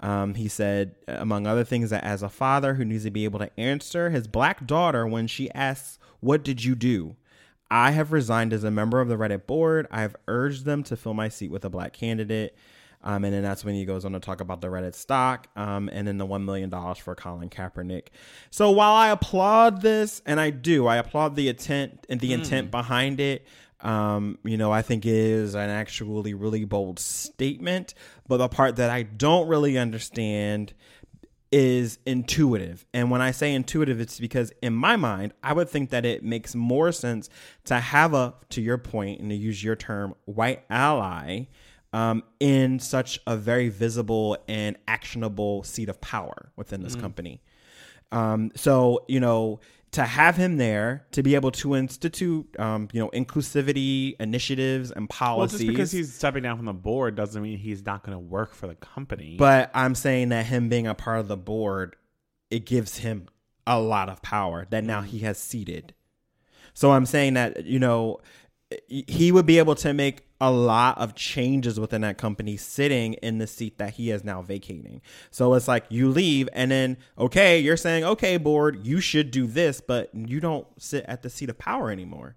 Um, 0.00 0.34
he 0.34 0.48
said, 0.48 0.94
among 1.08 1.46
other 1.46 1.64
things, 1.64 1.90
that 1.90 2.04
as 2.04 2.22
a 2.22 2.28
father 2.28 2.74
who 2.74 2.84
needs 2.84 3.04
to 3.04 3.10
be 3.10 3.24
able 3.24 3.38
to 3.38 3.50
answer 3.58 4.10
his 4.10 4.28
black 4.28 4.66
daughter 4.66 5.06
when 5.06 5.26
she 5.26 5.50
asks, 5.52 5.98
What 6.20 6.44
did 6.44 6.62
you 6.62 6.74
do? 6.74 7.16
I 7.70 7.92
have 7.92 8.12
resigned 8.12 8.52
as 8.52 8.64
a 8.64 8.70
member 8.70 9.00
of 9.00 9.08
the 9.08 9.16
Reddit 9.16 9.46
board. 9.46 9.86
I 9.90 10.02
have 10.02 10.16
urged 10.26 10.64
them 10.64 10.82
to 10.84 10.96
fill 10.96 11.14
my 11.14 11.28
seat 11.28 11.50
with 11.50 11.64
a 11.64 11.70
black 11.70 11.92
candidate. 11.92 12.56
Um, 13.08 13.24
and 13.24 13.32
then 13.32 13.42
that's 13.42 13.64
when 13.64 13.74
he 13.74 13.86
goes 13.86 14.04
on 14.04 14.12
to 14.12 14.20
talk 14.20 14.42
about 14.42 14.60
the 14.60 14.66
Reddit 14.66 14.94
stock 14.94 15.48
um, 15.56 15.88
and 15.90 16.06
then 16.06 16.18
the 16.18 16.26
$1 16.26 16.44
million 16.44 16.70
for 16.70 17.14
Colin 17.14 17.48
Kaepernick. 17.48 18.08
So 18.50 18.70
while 18.70 18.92
I 18.92 19.08
applaud 19.08 19.80
this, 19.80 20.20
and 20.26 20.38
I 20.38 20.50
do, 20.50 20.86
I 20.86 20.98
applaud 20.98 21.34
the 21.34 21.48
intent 21.48 22.04
and 22.10 22.20
the 22.20 22.34
intent 22.34 22.70
behind 22.70 23.18
it. 23.18 23.46
Um, 23.80 24.38
you 24.44 24.58
know, 24.58 24.70
I 24.70 24.82
think 24.82 25.06
it 25.06 25.14
is 25.14 25.54
an 25.54 25.70
actually 25.70 26.34
really 26.34 26.66
bold 26.66 26.98
statement. 26.98 27.94
But 28.26 28.36
the 28.36 28.48
part 28.48 28.76
that 28.76 28.90
I 28.90 29.04
don't 29.04 29.48
really 29.48 29.78
understand 29.78 30.74
is 31.50 31.98
intuitive. 32.04 32.84
And 32.92 33.10
when 33.10 33.22
I 33.22 33.30
say 33.30 33.54
intuitive, 33.54 34.02
it's 34.02 34.20
because 34.20 34.52
in 34.60 34.74
my 34.74 34.96
mind, 34.96 35.32
I 35.42 35.54
would 35.54 35.70
think 35.70 35.88
that 35.90 36.04
it 36.04 36.22
makes 36.22 36.54
more 36.54 36.92
sense 36.92 37.30
to 37.64 37.80
have 37.80 38.12
a, 38.12 38.34
to 38.50 38.60
your 38.60 38.76
point, 38.76 39.22
and 39.22 39.30
to 39.30 39.34
use 39.34 39.64
your 39.64 39.76
term, 39.76 40.14
white 40.26 40.64
ally 40.68 41.46
um, 41.92 42.22
in 42.40 42.78
such 42.78 43.20
a 43.26 43.36
very 43.36 43.68
visible 43.68 44.36
and 44.46 44.76
actionable 44.86 45.62
seat 45.62 45.88
of 45.88 46.00
power 46.00 46.52
within 46.56 46.82
this 46.82 46.94
company. 46.94 47.42
Um, 48.12 48.52
so, 48.54 49.04
you 49.08 49.20
know, 49.20 49.60
to 49.92 50.02
have 50.02 50.36
him 50.36 50.58
there 50.58 51.06
to 51.12 51.22
be 51.22 51.34
able 51.34 51.50
to 51.50 51.74
institute, 51.74 52.46
um, 52.58 52.88
you 52.92 53.00
know, 53.00 53.08
inclusivity 53.10 54.16
initiatives 54.20 54.90
and 54.90 55.02
well, 55.02 55.18
policies. 55.18 55.60
just 55.60 55.68
because 55.68 55.92
he's 55.92 56.12
stepping 56.12 56.42
down 56.42 56.56
from 56.56 56.66
the 56.66 56.74
board 56.74 57.14
doesn't 57.14 57.42
mean 57.42 57.58
he's 57.58 57.84
not 57.84 58.02
going 58.02 58.14
to 58.14 58.18
work 58.18 58.54
for 58.54 58.66
the 58.66 58.74
company. 58.74 59.36
But 59.38 59.70
I'm 59.74 59.94
saying 59.94 60.28
that 60.28 60.46
him 60.46 60.68
being 60.68 60.86
a 60.86 60.94
part 60.94 61.20
of 61.20 61.28
the 61.28 61.36
board, 61.36 61.96
it 62.50 62.66
gives 62.66 62.98
him 62.98 63.28
a 63.66 63.80
lot 63.80 64.08
of 64.08 64.20
power 64.22 64.66
that 64.70 64.84
now 64.84 65.02
he 65.02 65.20
has 65.20 65.38
seated. 65.38 65.94
So 66.74 66.92
I'm 66.92 67.06
saying 67.06 67.34
that, 67.34 67.64
you 67.64 67.78
know, 67.78 68.20
he 68.86 69.32
would 69.32 69.46
be 69.46 69.58
able 69.58 69.74
to 69.74 69.94
make 69.94 70.22
a 70.40 70.50
lot 70.50 70.98
of 70.98 71.14
changes 71.14 71.80
within 71.80 72.02
that 72.02 72.18
company 72.18 72.56
sitting 72.56 73.14
in 73.14 73.38
the 73.38 73.46
seat 73.46 73.78
that 73.78 73.94
he 73.94 74.10
is 74.10 74.22
now 74.22 74.42
vacating. 74.42 75.00
So 75.30 75.54
it's 75.54 75.66
like 75.66 75.86
you 75.88 76.10
leave 76.10 76.48
and 76.52 76.70
then, 76.70 76.98
okay, 77.18 77.58
you're 77.58 77.78
saying, 77.78 78.04
okay, 78.04 78.36
board, 78.36 78.86
you 78.86 79.00
should 79.00 79.30
do 79.30 79.46
this, 79.46 79.80
but 79.80 80.10
you 80.14 80.38
don't 80.38 80.66
sit 80.80 81.04
at 81.08 81.22
the 81.22 81.30
seat 81.30 81.48
of 81.48 81.58
power 81.58 81.90
anymore. 81.90 82.36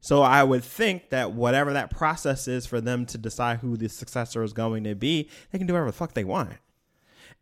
So 0.00 0.22
I 0.22 0.44
would 0.44 0.64
think 0.64 1.10
that 1.10 1.32
whatever 1.32 1.72
that 1.72 1.90
process 1.90 2.48
is 2.48 2.64
for 2.64 2.80
them 2.80 3.06
to 3.06 3.18
decide 3.18 3.58
who 3.58 3.76
the 3.76 3.88
successor 3.88 4.42
is 4.42 4.52
going 4.52 4.84
to 4.84 4.94
be, 4.94 5.28
they 5.50 5.58
can 5.58 5.66
do 5.66 5.74
whatever 5.74 5.90
the 5.90 5.96
fuck 5.96 6.14
they 6.14 6.24
want. 6.24 6.52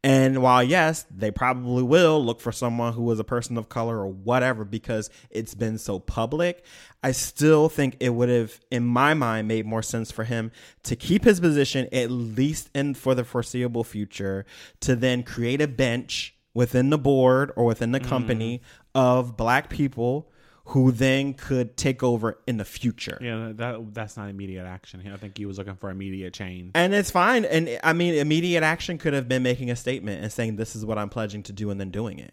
And 0.05 0.43
while 0.43 0.63
yes, 0.63 1.07
they 1.11 1.31
probably 1.31 1.83
will 1.83 2.23
look 2.23 2.39
for 2.39 2.53
someone 2.53 2.93
who 2.93 3.11
is 3.11 3.19
a 3.19 3.25
person 3.25 3.57
of 3.57 3.71
color 3.71 3.99
or 3.99 4.09
whatever 4.09 4.63
because 4.67 5.09
it's 5.31 5.55
been 5.55 5.79
so 5.79 5.99
public, 5.99 6.63
I 7.03 7.13
still 7.13 7.71
think 7.71 7.97
it 8.01 8.11
would 8.11 8.29
have, 8.29 8.61
in 8.71 8.85
my 8.85 9.15
mind, 9.15 9.49
made 9.49 9.65
more 9.65 9.83
sense 9.83 10.11
for 10.11 10.25
him 10.25 10.53
to 10.83 10.95
keep 10.95 11.25
his 11.25 11.41
position 11.41 11.89
at 11.91 12.11
least 12.11 12.69
in 12.75 12.93
for 12.93 13.15
the 13.15 13.25
foreseeable 13.25 13.83
future, 13.83 14.45
to 14.81 14.95
then 14.95 15.23
create 15.23 15.63
a 15.63 15.69
bench 15.69 16.35
within 16.53 16.91
the 16.91 16.99
board 16.99 17.51
or 17.57 17.65
within 17.65 17.93
the 17.93 17.99
mm-hmm. 17.99 18.11
company 18.11 18.63
of 18.95 19.39
black 19.39 19.71
people 19.71 20.29
who 20.69 20.91
then 20.91 21.35
could 21.35 21.77
take 21.77 22.03
over 22.03 22.39
in 22.47 22.57
the 22.57 22.65
future. 22.65 23.19
yeah, 23.21 23.53
that 23.55 23.95
that's 23.95 24.17
not 24.17 24.31
immediate 24.31 24.65
action. 24.65 25.03
I 25.13 25.17
think 25.17 25.37
he 25.37 25.45
was 25.45 25.59
looking 25.59 25.77
for 25.77 25.91
immediate 25.91 26.33
change. 26.33 26.73
And 26.75 26.95
it's 26.95 27.11
fine. 27.11 27.45
And 27.45 27.79
I 27.85 27.93
mean, 27.93 28.15
immediate 28.15 28.63
action 28.63 28.97
could 28.97 29.13
have 29.13 29.29
been 29.29 29.43
making 29.43 29.71
a 29.71 29.77
statement 29.77 30.23
and 30.23 30.33
saying, 30.33 30.57
this 30.57 30.75
is 30.75 30.85
what 30.85 30.99
I'm 30.99 31.11
pledging 31.11 31.43
to 31.45 31.53
do, 31.53 31.71
and 31.71 31.79
then 31.79 31.91
doing 31.91 32.19
it. 32.19 32.33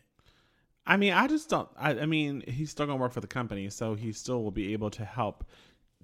I 0.86 0.98
mean, 0.98 1.14
I 1.14 1.28
just 1.28 1.50
don't. 1.50 1.70
I, 1.78 1.92
I 1.92 2.06
mean, 2.06 2.44
he's 2.48 2.72
still 2.72 2.86
gonna 2.86 2.98
work 2.98 3.12
for 3.12 3.22
the 3.22 3.28
company, 3.28 3.70
so 3.70 3.96
he 3.96 4.14
still 4.14 4.44
will 4.44 4.52
be 4.52 4.74
able 4.74 4.90
to 4.92 5.06
help 5.06 5.44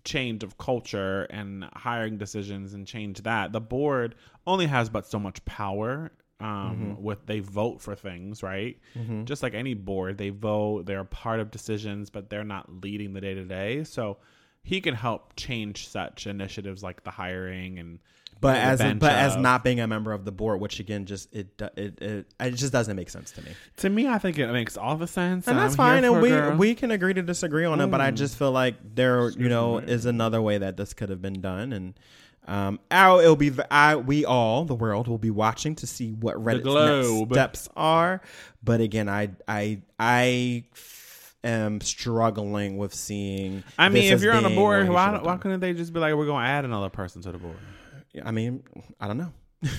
change 0.03 0.43
of 0.43 0.57
culture 0.57 1.23
and 1.29 1.65
hiring 1.73 2.17
decisions 2.17 2.73
and 2.73 2.85
change 2.85 3.23
that. 3.23 3.51
The 3.51 3.61
board 3.61 4.15
only 4.45 4.67
has 4.67 4.89
but 4.89 5.05
so 5.07 5.17
much 5.19 5.43
power. 5.45 6.11
Um, 6.39 7.01
with 7.01 7.25
they 7.25 7.39
vote 7.39 7.81
for 7.81 7.95
things, 7.95 8.43
right? 8.43 8.77
Just 9.25 9.41
like 9.41 9.55
any 9.55 9.73
board, 9.73 10.17
they 10.19 10.29
vote. 10.29 10.85
They're 10.85 10.99
a 10.99 11.05
part 11.05 11.39
of 11.39 11.49
decisions, 11.49 12.09
but 12.11 12.29
they're 12.29 12.43
not 12.43 12.83
leading 12.83 13.13
the 13.13 13.21
day 13.21 13.33
to 13.33 13.43
day. 13.43 13.83
So 13.85 14.17
he 14.61 14.79
can 14.81 14.93
help 14.93 15.33
change 15.35 15.87
such 15.87 16.27
initiatives 16.27 16.83
like 16.83 17.03
the 17.03 17.09
hiring 17.11 17.79
and 17.79 17.99
but 18.39 18.57
as 18.57 18.77
bench 18.79 18.99
but 18.99 19.13
as 19.13 19.35
not 19.35 19.63
being 19.63 19.79
a 19.79 19.87
member 19.87 20.11
of 20.13 20.25
the 20.25 20.31
board, 20.31 20.61
which 20.61 20.79
again 20.79 21.05
just 21.07 21.33
it 21.33 21.59
it 21.75 21.99
it, 22.03 22.27
it 22.39 22.51
just 22.51 22.71
doesn't 22.71 22.95
make 22.95 23.09
sense 23.09 23.31
to 23.31 23.41
me. 23.41 23.55
to 23.77 23.89
me, 23.89 24.07
I 24.07 24.19
think 24.19 24.37
it 24.37 24.51
makes 24.51 24.77
all 24.77 24.95
the 24.95 25.07
sense, 25.07 25.47
And 25.47 25.57
that's 25.57 25.75
fine, 25.75 26.03
and 26.03 26.21
we 26.21 26.29
girl. 26.29 26.55
we 26.55 26.75
can 26.75 26.91
agree 26.91 27.15
to 27.15 27.23
disagree 27.23 27.65
on 27.65 27.81
it. 27.81 27.87
But 27.87 27.99
I 28.01 28.11
Mm. 28.11 28.15
just 28.15 28.37
feel 28.37 28.51
like 28.51 28.75
there 28.93 29.27
you 29.31 29.49
know 29.49 29.79
is 29.79 30.05
another 30.05 30.39
way 30.39 30.59
that 30.59 30.77
this 30.77 30.93
could 30.93 31.09
have 31.09 31.21
been 31.21 31.41
done, 31.41 31.73
and 31.73 31.95
um, 32.47 32.79
our, 32.89 33.21
it'll 33.21 33.35
be 33.35 33.51
I 33.69 33.97
we 33.97 34.25
all 34.25 34.63
the 34.65 34.75
world 34.75 35.07
will 35.07 35.17
be 35.17 35.31
watching 35.31 35.75
to 35.75 35.87
see 35.87 36.11
what 36.13 36.35
Reddit's 36.35 36.65
next 36.65 37.33
steps 37.33 37.69
are. 37.75 38.21
But 38.63 38.81
again, 38.81 39.09
I 39.09 39.29
I 39.47 39.81
I 39.99 40.63
am 41.43 41.81
struggling 41.81 42.77
with 42.77 42.93
seeing. 42.93 43.63
I 43.77 43.89
mean, 43.89 44.13
if 44.13 44.21
you're 44.21 44.33
on 44.33 44.45
a 44.45 44.49
board, 44.49 44.87
why 44.89 45.19
why 45.21 45.37
couldn't 45.37 45.59
they 45.59 45.73
just 45.73 45.91
be 45.93 45.99
like, 45.99 46.15
we're 46.15 46.25
going 46.25 46.43
to 46.43 46.49
add 46.49 46.65
another 46.65 46.89
person 46.89 47.21
to 47.23 47.31
the 47.31 47.37
board? 47.37 47.57
I 48.23 48.31
mean, 48.31 48.63
I 48.99 49.07
don't 49.07 49.17
know. 49.17 49.33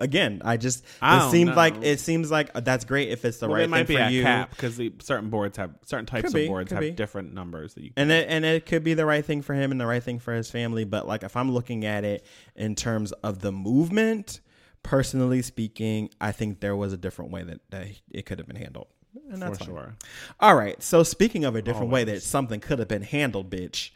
Again, 0.00 0.42
I 0.44 0.56
just 0.56 0.84
I 1.02 1.26
it 1.26 1.30
seems 1.30 1.50
know. 1.50 1.54
like 1.56 1.74
it 1.82 2.00
seems 2.00 2.30
like 2.30 2.52
that's 2.54 2.84
great 2.84 3.08
if 3.10 3.24
it's 3.24 3.38
the 3.38 3.46
Well, 3.48 3.56
right 3.56 3.60
they 3.62 3.66
might 3.66 3.86
thing 3.86 3.96
be 3.96 3.96
for 3.96 4.02
at 4.02 4.12
you. 4.12 4.22
cap 4.22 4.50
because 4.50 4.80
certain 5.00 5.30
boards 5.30 5.56
have 5.58 5.72
certain 5.84 6.06
types 6.06 6.32
of 6.34 6.46
boards 6.46 6.70
have 6.72 6.80
be. 6.80 6.90
different 6.90 7.34
numbers 7.34 7.74
that 7.74 7.84
you. 7.84 7.90
and 7.96 8.10
it, 8.10 8.28
and 8.28 8.44
it 8.44 8.66
could 8.66 8.84
be 8.84 8.94
the 8.94 9.06
right 9.06 9.24
thing 9.24 9.42
for 9.42 9.54
him 9.54 9.70
and 9.70 9.80
the 9.80 9.86
right 9.86 10.02
thing 10.02 10.18
for 10.18 10.32
his 10.34 10.50
family 10.50 10.84
but 10.84 11.06
like 11.06 11.22
if 11.22 11.36
i'm 11.36 11.50
looking 11.50 11.84
at 11.84 12.04
it 12.04 12.24
in 12.56 12.74
terms 12.74 13.12
of 13.22 13.40
the 13.40 13.52
movement 13.52 14.40
personally 14.82 15.42
speaking 15.42 16.08
i 16.20 16.32
think 16.32 16.60
there 16.60 16.76
was 16.76 16.92
a 16.92 16.96
different 16.96 17.30
way 17.30 17.42
that, 17.42 17.60
that 17.70 17.86
it 18.10 18.24
could 18.26 18.38
have 18.38 18.46
been 18.46 18.56
handled 18.56 18.86
and 19.30 19.42
that's 19.42 19.58
for 19.58 19.64
fine. 19.64 19.74
sure. 19.74 19.96
all 20.40 20.54
right 20.54 20.82
so 20.82 21.02
speaking 21.02 21.44
of 21.44 21.56
a 21.56 21.62
different 21.62 21.90
way 21.90 22.04
that 22.04 22.22
something 22.22 22.60
could 22.60 22.78
have 22.78 22.88
been 22.88 23.02
handled 23.02 23.50
bitch 23.50 23.90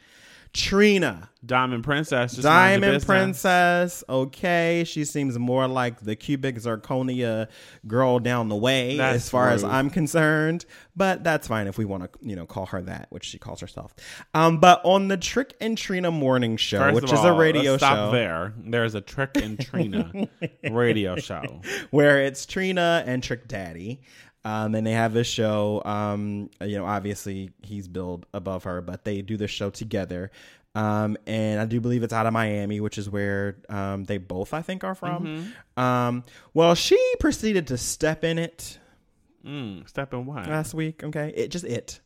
trina 0.53 1.29
Diamond 1.45 1.83
Princess, 1.83 2.37
Diamond. 2.37 3.05
Princess, 3.05 4.03
okay. 4.07 4.83
She 4.85 5.03
seems 5.03 5.37
more 5.37 5.67
like 5.67 5.99
the 5.99 6.15
cubic 6.15 6.55
zirconia 6.55 7.49
girl 7.85 8.19
down 8.19 8.47
the 8.47 8.55
way, 8.55 8.95
That's 8.95 9.15
as 9.17 9.29
far 9.29 9.49
as. 9.49 9.63
I'm 9.63 9.89
concerned. 9.89 10.65
But 10.95 11.23
that's 11.23 11.47
fine 11.47 11.67
if 11.67 11.77
we 11.77 11.85
want 11.85 12.03
to, 12.03 12.19
you 12.21 12.35
know, 12.35 12.45
call 12.45 12.67
her 12.67 12.81
that, 12.83 13.07
which 13.09 13.25
she 13.25 13.39
calls 13.39 13.59
herself. 13.59 13.93
Um, 14.33 14.59
but 14.59 14.79
on 14.85 15.09
the 15.09 15.17
Trick 15.17 15.55
and 15.59 15.77
Trina 15.77 16.11
morning 16.11 16.55
show, 16.55 16.79
First 16.79 16.95
which 16.95 17.11
is 17.11 17.23
a 17.23 17.33
radio 17.33 17.77
show 17.77 18.11
there. 18.11 18.53
There's 18.57 18.95
a 18.95 19.01
Trick 19.01 19.31
and 19.35 19.59
Trina 19.59 20.29
radio 20.71 21.17
show. 21.17 21.61
where 21.91 22.21
it's 22.23 22.45
Trina 22.45 23.03
and 23.05 23.21
Trick 23.21 23.47
Daddy. 23.47 24.01
Um, 24.45 24.75
and 24.75 24.85
they 24.85 24.91
have 24.91 25.13
this 25.13 25.27
show. 25.27 25.81
Um, 25.85 26.49
you 26.61 26.77
know, 26.77 26.85
obviously 26.85 27.51
he's 27.61 27.87
billed 27.87 28.25
above 28.33 28.65
her, 28.65 28.81
but 28.81 29.03
they 29.05 29.21
do 29.21 29.37
this 29.37 29.51
show 29.51 29.69
together. 29.69 30.31
Um, 30.75 31.17
and 31.27 31.61
I 31.61 31.65
do 31.65 31.79
believe 31.79 32.03
it's 32.03 32.13
out 32.13 32.25
of 32.25 32.33
Miami, 32.33 32.79
which 32.79 32.97
is 32.97 33.09
where 33.09 33.57
um, 33.69 34.05
they 34.05 34.17
both, 34.17 34.53
I 34.53 34.61
think, 34.61 34.83
are 34.83 34.95
from. 34.95 35.53
Um, 35.77 36.23
well, 36.53 36.73
she 36.75 36.97
proceeded 37.19 37.67
to 37.67 37.77
step 37.77 38.23
in 38.23 38.37
it 38.37 38.79
Mm, 39.45 39.87
step 39.89 40.13
in 40.13 40.25
what? 40.25 40.47
last 40.47 40.73
week. 40.73 41.03
Okay, 41.03 41.33
it 41.35 41.49
just 41.51 41.65
it. 41.65 41.99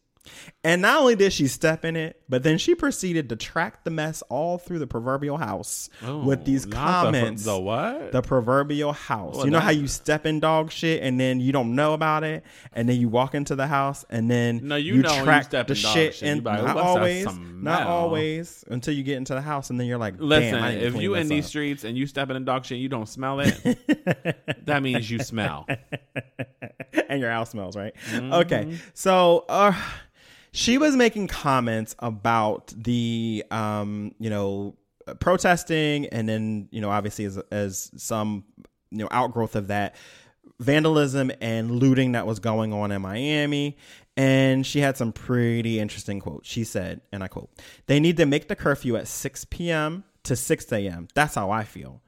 And 0.63 0.82
not 0.82 1.00
only 1.00 1.16
did 1.16 1.32
she 1.32 1.48
step 1.48 1.86
in 1.86 1.96
it, 1.96 2.22
but 2.28 2.44
then 2.44 2.58
she 2.58 2.76
proceeded 2.76 3.30
to 3.30 3.36
track 3.38 3.84
the 3.86 3.90
mess 3.90 4.22
all 4.30 4.58
through 4.58 4.80
the 4.80 4.88
proverbial 4.88 5.38
house 5.38 5.90
with 6.24 6.44
these 6.46 6.66
Oh, 6.66 6.70
Not 6.70 6.76
the- 6.76 7.06
comments. 7.20 7.44
The, 7.46 7.58
what? 7.60 8.12
The 8.12 8.22
proverbial 8.22 8.92
house. 8.94 9.36
Well, 9.38 9.46
you 9.46 9.52
know 9.52 9.60
how 9.62 9.70
you 9.72 9.88
step 9.88 10.26
in 10.26 10.40
dog 10.40 10.72
shit 10.72 11.02
and 11.04 11.20
then 11.20 11.40
you 11.40 11.52
don't 11.52 11.76
know 11.76 11.94
about 11.94 12.24
it, 12.24 12.44
and 12.74 12.90
then 12.90 13.00
you 13.00 13.08
walk 13.10 13.34
into 13.36 13.56
the 13.56 13.68
house 13.68 14.04
and 14.10 14.30
then 14.30 14.60
No, 14.68 14.76
you 14.76 14.98
know 14.98 15.16
you 15.16 15.24
track 15.24 15.44
step 15.46 15.68
the 15.68 15.76
in 15.76 15.82
dog 15.82 15.94
shit 15.94 16.16
shit. 16.16 16.28
And 16.30 16.44
like, 16.44 16.62
not 16.63 16.72
"Ooh, 16.72 16.76
what's 16.76 16.86
that 16.86 16.98
always, 16.98 17.26
not 17.63 17.88
always 17.88 18.63
until 18.68 18.94
you 18.94 19.04
get 19.04 19.18
into 19.18 19.34
the 19.34 19.42
house 19.42 19.70
and 19.70 19.80
then 19.80 19.88
you're 19.88 19.98
like, 19.98 20.16
Listen, 20.20 20.56
Damn, 20.56 20.63
I 20.63 20.72
if 20.72 20.96
you 20.96 21.16
in 21.16 21.28
these 21.30 21.46
up." 21.46 21.50
streets 21.50 21.84
and 21.86 21.98
you 21.98 22.08
step 22.08 22.30
in 22.30 22.44
dog 22.46 22.66
shit 22.66 22.76
and 22.76 22.82
you 22.82 22.90
don't 22.90 23.08
smell 23.08 23.40
it, 23.40 23.56
that 24.66 24.84
means 24.84 25.10
you 25.10 25.20
smell. 25.20 25.66
and 27.10 27.22
your 27.22 27.32
house 27.32 27.52
smells 27.52 27.76
right. 27.78 27.94
Mm-hmm. 28.12 28.34
Okay, 28.34 28.78
so 28.94 29.46
uh, 29.50 29.74
she 30.52 30.78
was 30.78 30.96
making 30.96 31.28
comments 31.28 31.96
about 32.00 32.74
the 32.76 33.44
um, 33.52 34.14
you 34.20 34.30
know 34.30 34.76
protesting, 35.20 36.08
and 36.08 36.28
then 36.28 36.68
you 36.72 36.82
know 36.82 36.90
obviously 36.90 37.26
as 37.26 37.38
as 37.52 37.92
some 37.98 38.44
you 38.92 39.00
know 39.00 39.08
outgrowth 39.12 39.56
of 39.56 39.68
that 39.68 39.96
vandalism 40.60 41.32
and 41.42 41.72
looting 41.72 42.14
that 42.14 42.26
was 42.26 42.40
going 42.40 42.74
on 42.74 42.92
in 42.92 43.02
Miami. 43.02 43.78
And 44.16 44.66
she 44.66 44.80
had 44.80 44.98
some 44.98 45.12
pretty 45.14 45.80
interesting 45.80 46.20
quotes. 46.20 46.50
She 46.50 46.64
said, 46.64 47.02
and 47.12 47.24
I 47.24 47.28
quote, 47.28 47.52
they 47.86 48.00
need 48.00 48.18
to 48.18 48.26
make 48.26 48.48
the 48.48 48.56
curfew 48.56 48.96
at 48.96 49.08
6 49.08 49.46
p.m. 49.46 50.04
to 50.24 50.36
6 50.36 50.72
a.m. 50.72 51.08
That's 51.14 51.36
how 51.36 51.52
I 51.52 51.64
feel. 51.64 52.02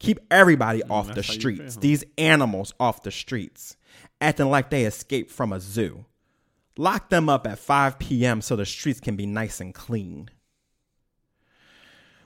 Keep 0.00 0.18
everybody 0.32 0.82
off 0.82 1.06
the 1.14 1.20
Mm, 1.20 1.26
how 1.26 1.32
you 1.32 1.40
streets. 1.40 1.74
feel. 1.76 1.80
These 1.80 2.04
animals 2.18 2.74
off 2.80 3.04
the 3.04 3.12
streets, 3.12 3.76
acting 4.20 4.50
like 4.50 4.70
they 4.70 4.84
escaped 4.84 5.30
from 5.30 5.52
a 5.52 5.60
zoo. 5.60 6.04
Lock 6.76 7.08
them 7.08 7.28
up 7.28 7.46
at 7.46 7.58
5 7.58 7.98
p.m. 7.98 8.40
so 8.40 8.56
the 8.56 8.66
streets 8.66 9.00
can 9.00 9.16
be 9.16 9.26
nice 9.26 9.60
and 9.60 9.74
clean. 9.74 10.28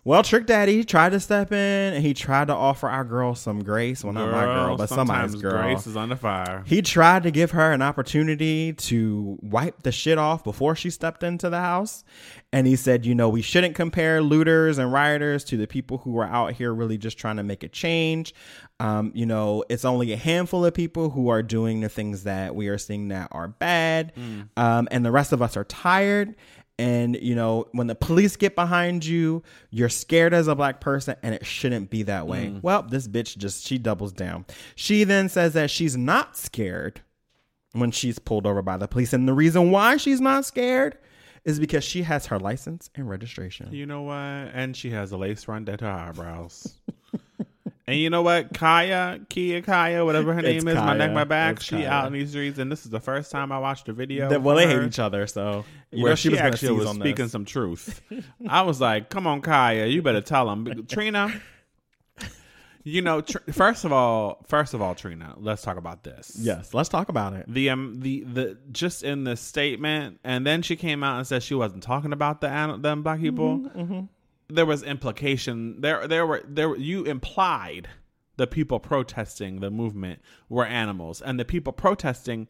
Well, 0.05 0.23
Trick 0.23 0.47
Daddy 0.47 0.85
tried 0.85 1.11
to 1.11 1.21
step 1.21 1.53
in 1.53 1.93
and 1.93 2.03
he 2.03 2.15
tried 2.15 2.47
to 2.47 2.55
offer 2.55 2.89
our 2.89 3.05
girl 3.05 3.35
some 3.35 3.63
grace. 3.63 4.03
Well, 4.03 4.15
not 4.15 4.31
my 4.31 4.45
girl, 4.45 4.77
but 4.79 4.89
somebody's 4.89 5.35
girl. 5.35 5.61
Grace 5.63 5.87
is 5.87 5.99
under 5.99 6.17
fire. 6.17 6.63
He 6.67 6.81
tried 6.81 7.25
to 7.25 7.31
give 7.31 7.51
her 7.51 7.73
an 7.73 7.83
opportunity 7.83 8.73
to 8.73 9.37
wipe 9.43 9.83
the 9.83 9.93
shit 9.93 10.17
off 10.17 10.45
before 10.45 10.75
she 10.75 10.89
stepped 10.89 11.23
into 11.23 11.51
the 11.51 11.59
house. 11.61 12.05
And 12.51 12.67
he 12.67 12.77
said, 12.77 13.05
you 13.05 13.15
know, 13.15 13.29
we 13.29 13.43
shouldn't 13.43 13.75
compare 13.75 14.23
looters 14.23 14.79
and 14.79 14.91
rioters 14.91 15.45
to 15.45 15.59
the 15.59 15.67
people 15.67 15.99
who 15.99 16.17
are 16.19 16.27
out 16.27 16.53
here 16.53 16.73
really 16.73 16.97
just 16.97 17.19
trying 17.19 17.37
to 17.37 17.43
make 17.43 17.63
a 17.63 17.69
change. 17.69 18.33
Um, 18.81 19.13
you 19.15 19.27
know, 19.27 19.65
it's 19.69 19.85
only 19.85 20.13
a 20.15 20.17
handful 20.17 20.65
of 20.65 20.73
people 20.73 21.11
who 21.11 21.29
are 21.29 21.43
doing 21.43 21.83
the 21.83 21.91
things 21.91 22.25
that 22.25 22.55
we 22.55 22.69
are 22.69 22.79
seeing 22.79 23.09
that 23.09 23.29
are 23.33 23.49
bad. 23.49 24.13
Um, 24.57 24.89
and 24.91 25.05
the 25.05 25.11
rest 25.11 25.33
of 25.33 25.43
us 25.43 25.59
are 25.59 25.65
tired. 25.65 26.37
And, 26.79 27.21
you 27.21 27.35
know, 27.35 27.67
when 27.73 27.87
the 27.87 27.95
police 27.95 28.37
get 28.37 28.55
behind 28.55 29.05
you, 29.05 29.43
you're 29.71 29.89
scared 29.91 30.33
as 30.33 30.49
a 30.49 30.55
black 30.55 30.81
person, 30.81 31.17
and 31.23 31.35
it 31.35 31.45
shouldn't 31.45 31.91
be 31.91 32.05
that 32.05 32.27
way. 32.27 32.55
Well, 32.63 32.83
this 32.83 33.09
bitch 33.09 33.37
just, 33.37 33.67
she 33.67 33.77
doubles 33.79 34.13
down. 34.13 34.47
She 34.75 35.05
then 35.05 35.29
says 35.29 35.53
that 35.55 35.71
she's 35.71 35.97
not 35.97 36.37
scared 36.37 37.03
when 37.73 37.91
she's 37.91 38.19
pulled 38.19 38.47
over 38.47 38.63
by 38.63 38.79
the 38.79 38.89
police. 38.89 39.13
And 39.13 39.29
the 39.29 39.35
reason 39.35 39.71
why 39.71 39.99
she's 39.99 40.21
not 40.21 40.47
scared 40.47 40.97
is 41.49 41.59
because 41.59 41.83
she 41.83 42.03
has 42.03 42.27
her 42.27 42.39
license 42.39 42.91
and 42.95 43.09
registration. 43.09 43.73
You 43.73 43.87
know 43.87 44.03
what? 44.03 44.15
And 44.15 44.77
she 44.77 44.91
has 44.91 45.13
a 45.13 45.17
lace 45.17 45.45
front 45.45 45.69
at 45.71 45.81
her 45.81 45.89
eyebrows. 45.89 46.75
and 47.87 47.97
you 47.99 48.11
know 48.11 48.21
what? 48.21 48.53
Kaya, 48.53 49.21
Kia 49.31 49.63
Kaya, 49.63 50.05
whatever 50.05 50.35
her 50.35 50.43
name 50.43 50.59
It's 50.59 50.67
is, 50.67 50.75
my 50.75 50.95
neck, 50.95 51.13
my 51.13 51.25
back. 51.25 51.57
It's 51.57 51.65
she 51.65 51.77
Kaya. 51.77 51.89
out 51.89 52.07
in 52.07 52.13
these 52.13 52.31
streets, 52.31 52.59
and 52.59 52.71
this 52.71 52.85
is 52.85 52.91
the 52.91 53.01
first 53.01 53.31
time 53.31 53.51
I 53.51 53.59
watched 53.59 53.89
a 53.89 53.95
video. 53.95 54.29
That- 54.29 54.43
well, 54.43 54.57
they 54.57 54.67
hate 54.67 54.83
each 54.83 54.99
other, 54.99 55.27
so 55.27 55.65
you 55.91 56.03
where 56.03 56.13
know, 56.13 56.17
she, 56.17 56.29
was 56.29 56.39
actually 56.39 56.73
was 56.73 56.91
speaking 56.91 57.25
this. 57.25 57.33
some 57.33 57.47
truth. 57.47 58.03
I 58.47 58.61
was 58.63 58.79
like, 58.79 59.09
"Come 59.09 59.27
on, 59.27 59.41
Kaya, 59.41 59.87
you 59.87 60.03
better 60.03 60.21
tell 60.21 60.51
him, 60.51 60.87
Trina." 60.87 61.33
You 62.89 63.03
know, 63.03 63.21
tr- 63.21 63.39
first 63.53 63.85
of 63.85 63.93
all, 63.93 64.45
first 64.47 64.73
of 64.73 64.81
all, 64.81 64.95
Trina, 64.95 65.35
let's 65.39 65.63
talk 65.63 65.77
about 65.77 66.05
this. 66.05 66.37
Yes, 66.41 66.73
let's 66.73 66.89
talk 66.89 67.09
about 67.11 67.35
it. 67.35 67.45
the 67.53 67.69
um 67.71 68.01
the 68.01 68.25
the 68.25 68.57
just 68.73 69.03
in 69.03 69.25
the 69.25 69.37
statement, 69.37 70.21
and 70.25 70.47
then 70.47 70.63
she 70.63 70.75
came 70.77 71.05
out 71.05 71.19
and 71.19 71.27
said 71.27 71.43
she 71.43 71.55
wasn't 71.55 71.83
talking 71.83 72.13
about 72.13 72.41
the 72.41 72.49
them 72.81 73.03
black 73.03 73.21
people. 73.21 73.59
Mm-hmm, 73.59 74.01
There 74.49 74.67
was 74.67 74.83
implication 74.83 75.81
there. 75.83 76.09
There 76.09 76.27
were 76.27 76.43
there. 76.49 76.75
You 76.77 77.05
implied 77.05 77.89
the 78.37 78.47
people 78.47 78.81
protesting 78.81 79.61
the 79.61 79.71
movement 79.71 80.21
were 80.49 80.65
animals, 80.65 81.21
and 81.21 81.39
the 81.39 81.45
people 81.45 81.73
protesting 81.73 82.49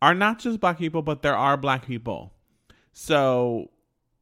are 0.00 0.14
not 0.14 0.38
just 0.38 0.60
black 0.60 0.78
people, 0.78 1.02
but 1.02 1.22
there 1.22 1.36
are 1.36 1.56
black 1.56 1.84
people. 1.86 2.32
So 2.92 3.70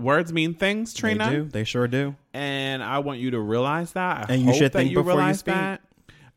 words 0.00 0.32
mean 0.32 0.54
things, 0.54 0.94
Trina 0.94 1.28
They 1.28 1.36
do. 1.36 1.44
They 1.44 1.64
sure 1.64 1.88
do. 1.88 2.14
and 2.32 2.82
I 2.82 2.98
want 3.00 3.20
you 3.20 3.32
to 3.32 3.40
realize 3.40 3.92
that. 3.92 4.30
I 4.30 4.34
And 4.34 4.42
you 4.42 4.54
should 4.54 4.72
think 4.72 4.90
you 4.90 5.02
before 5.02 5.20
you 5.22 5.34
speak. 5.34 5.54
that. 5.54 5.80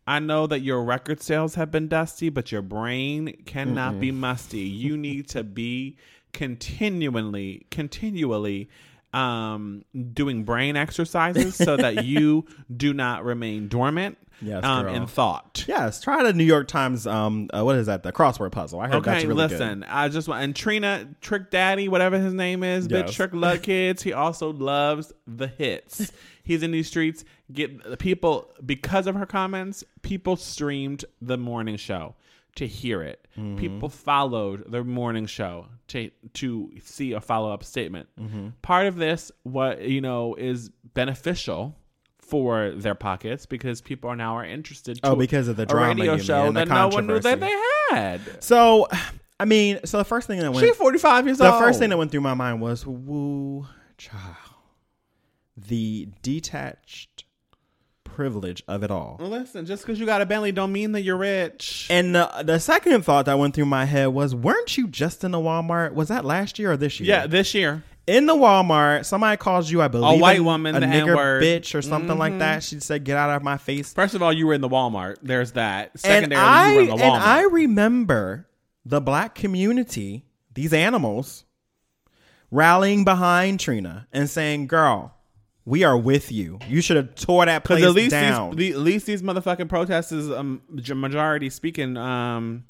I 0.08 0.20
know 0.20 0.48
that 0.48 0.62
your 0.62 0.84
record 0.84 1.22
sales 1.22 1.56
have 1.56 1.72
been 1.72 1.88
dusty, 1.88 2.30
but 2.30 2.52
your 2.52 2.64
brain 2.64 3.44
cannot 3.46 4.00
be 4.00 4.12
musty. 4.12 4.62
You 4.62 4.98
need 4.98 5.30
to 5.30 5.44
be 5.44 5.96
continually, 6.34 7.66
continually 7.70 8.70
um, 9.14 9.84
doing 10.14 10.44
brain 10.44 10.76
exercises 10.76 11.56
so 11.56 11.78
that 11.78 12.04
you 12.06 12.46
do 12.76 12.94
not 12.94 13.24
remain 13.24 13.68
dormant 13.68 14.18
Yes, 14.42 14.64
um, 14.64 14.86
girl. 14.86 15.06
thought. 15.08 15.66
Yes, 15.68 16.02
try 16.02 16.24
the 16.24 16.34
New 16.34 16.44
York 16.44 16.68
Times. 16.68 17.06
Um, 17.06 17.50
uh, 17.54 17.64
what 17.64 17.76
is 17.76 17.86
that? 17.88 18.04
The 18.04 18.12
crossword 18.12 18.52
puzzle. 18.52 18.80
I 18.80 18.88
heard 18.88 19.04
that's 19.04 19.20
Okay, 19.20 19.28
really 19.28 19.48
listen. 19.48 19.84
I 19.84 20.10
just 20.10 20.28
want 20.28 20.44
and 20.44 20.56
Trina 20.56 21.08
Trick 21.22 21.52
Daddy, 21.52 21.88
whatever 21.88 22.18
his 22.20 22.34
name 22.34 22.64
is, 22.64 22.88
Yes. 22.90 23.14
Trick 23.14 23.32
Love 23.34 23.62
Kids. 23.64 24.02
He 24.02 24.14
also 24.14 24.52
loves 24.52 25.14
the 25.28 25.48
hits. 25.48 26.12
He's 26.44 26.64
in 26.64 26.72
these 26.72 26.88
streets. 26.88 27.24
Get 27.52 27.84
the 27.84 27.98
people 27.98 28.52
because 28.66 29.06
of 29.08 29.16
her 29.16 29.26
comments. 29.28 29.84
People 30.02 30.36
streamed 30.36 31.06
the 31.22 31.38
morning 31.38 31.78
show. 31.78 32.16
to 32.56 32.68
hear 32.68 33.02
it. 33.04 33.26
Mm-hmm. 33.38 33.58
People 33.58 33.88
followed 33.90 34.70
the 34.70 34.84
morning 34.84 35.26
show 35.26 35.68
to 35.90 36.10
to 36.34 36.72
see 36.84 37.14
a 37.14 37.22
follow 37.22 37.52
up 37.54 37.64
statement. 37.64 38.10
Mm-hmm. 38.20 38.50
Part 38.62 38.88
of 38.88 38.96
this, 38.98 39.32
what 39.44 39.82
you 39.84 40.02
know, 40.02 40.36
is 40.36 40.70
beneficial 40.94 41.76
for 42.32 42.72
their 42.72 42.96
pockets 42.96 43.46
because 43.46 43.82
people 43.82 44.10
are 44.10 44.16
now 44.16 44.38
are 44.38 44.46
interested. 44.46 45.00
Oh, 45.04 45.10
to 45.10 45.14
Oh, 45.14 45.16
because 45.18 45.48
of 45.50 45.58
the 45.58 45.66
drama, 45.66 45.90
radio 45.90 46.14
you 46.14 46.18
mean, 46.18 46.26
show 46.26 46.46
the 46.48 46.52
that 46.54 46.68
no 46.70 46.88
one 46.88 47.06
knew 47.06 47.20
that 47.20 47.40
they 47.42 47.56
had. 47.90 48.22
So, 48.42 48.88
I 49.40 49.46
mean, 49.46 49.82
so 49.84 49.98
the 49.98 50.06
first 50.06 50.28
thing 50.28 50.40
that 50.40 50.52
went 50.52 50.66
She's 50.66 50.76
forty 50.78 50.98
five 50.98 51.26
years 51.26 51.38
the 51.40 51.52
old. 51.52 51.62
first 51.62 51.78
thing 51.78 51.90
that 51.90 51.98
went 51.98 52.10
through 52.10 52.22
my 52.22 52.34
mind 52.34 52.62
was 52.62 52.88
woo 52.88 53.68
child. 53.98 54.36
The 55.58 56.08
detached 56.24 57.26
privilege 58.04 58.64
of 58.68 58.84
it 58.84 58.92
all. 58.92 59.18
Listen, 59.20 59.66
just 59.66 59.84
because 59.84 60.00
you 60.00 60.06
got 60.06 60.22
a 60.22 60.26
Bentley 60.26 60.52
don't 60.52 60.72
mean 60.72 60.92
that 60.94 61.02
you're 61.02 61.18
rich. 61.18 61.88
And 61.90 62.16
the, 62.16 62.30
the 62.44 62.60
second 62.60 63.04
thought 63.04 63.26
that 63.26 63.40
went 63.40 63.56
through 63.56 63.66
my 63.66 63.86
head 63.86 64.08
was, 64.08 64.36
weren't 64.36 64.78
you 64.78 64.88
just 64.88 65.24
in 65.24 65.32
the 65.32 65.38
Walmart? 65.38 65.94
Was 65.94 66.10
that 66.10 66.26
last 66.26 66.60
year 66.60 66.72
or 66.74 66.78
this 66.78 67.00
year? 67.00 67.10
yeah, 67.10 67.28
this 67.28 67.54
year. 67.54 67.84
In 68.08 68.26
the 68.26 68.34
Walmart, 68.34 69.06
somebody 69.06 69.38
calls 69.38 69.70
you, 69.70 69.82
I 69.82 69.88
believe, 69.88 70.20
a 70.20 70.22
white 70.22 70.44
woman, 70.44 70.76
a 70.76 70.80
the 70.80 70.86
nigger 70.86 71.10
N-word. 71.10 71.44
bitch 71.44 71.76
or 71.76 71.82
something 71.82 72.18
like 72.18 72.40
that. 72.40 72.64
She 72.64 72.80
said, 72.80 73.04
"Get 73.04 73.18
out 73.18 73.30
of 73.30 73.44
my 73.44 73.58
face." 73.58 73.94
First 73.94 74.16
of 74.16 74.22
all, 74.22 74.34
you 74.34 74.48
were 74.48 74.54
in 74.54 74.62
the 74.62 74.70
Walmart. 74.70 75.18
There's 75.22 75.54
that. 75.54 75.92
And 75.94 76.02
Secondarily, 76.02 76.46
I 76.46 76.70
you 76.72 76.76
were 76.76 76.82
in 76.82 76.88
the 76.98 77.04
and 77.04 77.24
I 77.24 77.42
remember 77.44 78.48
the 78.86 79.00
black 79.02 79.36
community, 79.36 80.26
these 80.54 80.74
animals, 80.74 81.46
rallying 82.50 83.04
behind 83.06 83.60
Trina 83.60 84.08
and 84.12 84.30
saying, 84.30 84.68
"Girl, 84.68 85.16
we 85.64 85.84
are 85.84 85.98
with 85.98 86.32
you. 86.32 86.58
You 86.68 86.82
should 86.82 86.98
have 86.98 87.14
tore 87.16 87.46
that 87.46 87.64
place 87.64 87.84
at 87.84 87.92
least 87.92 88.12
down." 88.12 88.56
these, 88.56 88.74
the, 88.74 88.80
at 88.80 88.84
least 88.84 89.06
these 89.06 89.22
motherfucking 89.22 89.70
protesters, 89.70 90.30
um, 90.32 90.62
majority 90.70 91.50
speaking, 91.52 91.98
um, 91.98 92.66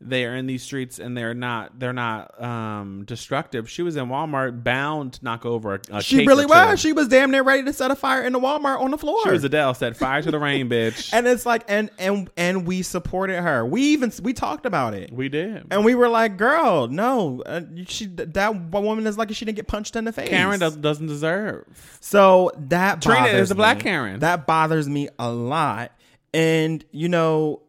they 0.00 0.24
are 0.24 0.34
in 0.36 0.46
these 0.46 0.62
streets 0.62 1.00
and 1.00 1.16
they're 1.16 1.34
not 1.34 1.78
they're 1.78 1.92
not 1.92 2.40
um 2.40 3.04
destructive. 3.04 3.68
She 3.68 3.82
was 3.82 3.96
in 3.96 4.06
Walmart, 4.06 4.62
bound 4.62 5.14
to 5.14 5.24
knock 5.24 5.44
over 5.44 5.74
a, 5.74 5.80
a 5.90 6.02
she 6.02 6.24
really 6.24 6.46
was. 6.46 6.78
She 6.78 6.92
was 6.92 7.08
damn 7.08 7.30
near 7.30 7.42
ready 7.42 7.64
to 7.64 7.72
set 7.72 7.90
a 7.90 7.96
fire 7.96 8.22
in 8.22 8.32
the 8.32 8.38
Walmart 8.38 8.80
on 8.80 8.92
the 8.92 8.98
floor. 8.98 9.20
She 9.24 9.30
was 9.30 9.42
Adele. 9.42 9.74
Set 9.74 9.96
fire 9.96 10.22
to 10.22 10.30
the 10.30 10.38
rain, 10.38 10.68
bitch. 10.70 11.12
and 11.12 11.26
it's 11.26 11.44
like, 11.44 11.64
and 11.68 11.90
and 11.98 12.30
and 12.36 12.66
we 12.66 12.82
supported 12.82 13.42
her. 13.42 13.66
We 13.66 13.82
even 13.82 14.12
we 14.22 14.32
talked 14.32 14.66
about 14.66 14.94
it. 14.94 15.12
we 15.12 15.28
did. 15.28 15.66
And 15.70 15.84
we 15.84 15.94
were 15.96 16.08
like, 16.08 16.36
"Girl, 16.36 16.86
no, 16.86 17.42
uh, 17.42 17.62
she 17.86 18.06
that 18.06 18.70
woman 18.70 19.06
is 19.06 19.18
lucky 19.18 19.34
she 19.34 19.44
didn't 19.44 19.56
get 19.56 19.66
punched 19.66 19.96
in 19.96 20.04
the 20.04 20.12
face." 20.12 20.28
Karen 20.28 20.60
does, 20.60 20.76
doesn't 20.76 21.06
deserve. 21.08 21.64
So 22.00 22.52
that 22.68 23.02
Trina 23.02 23.26
is 23.26 23.50
a 23.50 23.54
black. 23.56 23.80
Karen. 23.80 24.20
That 24.20 24.46
bothers 24.46 24.88
me 24.88 25.08
a 25.18 25.30
lot. 25.30 25.92
And 26.32 26.84
you 26.92 27.08
know, 27.08 27.62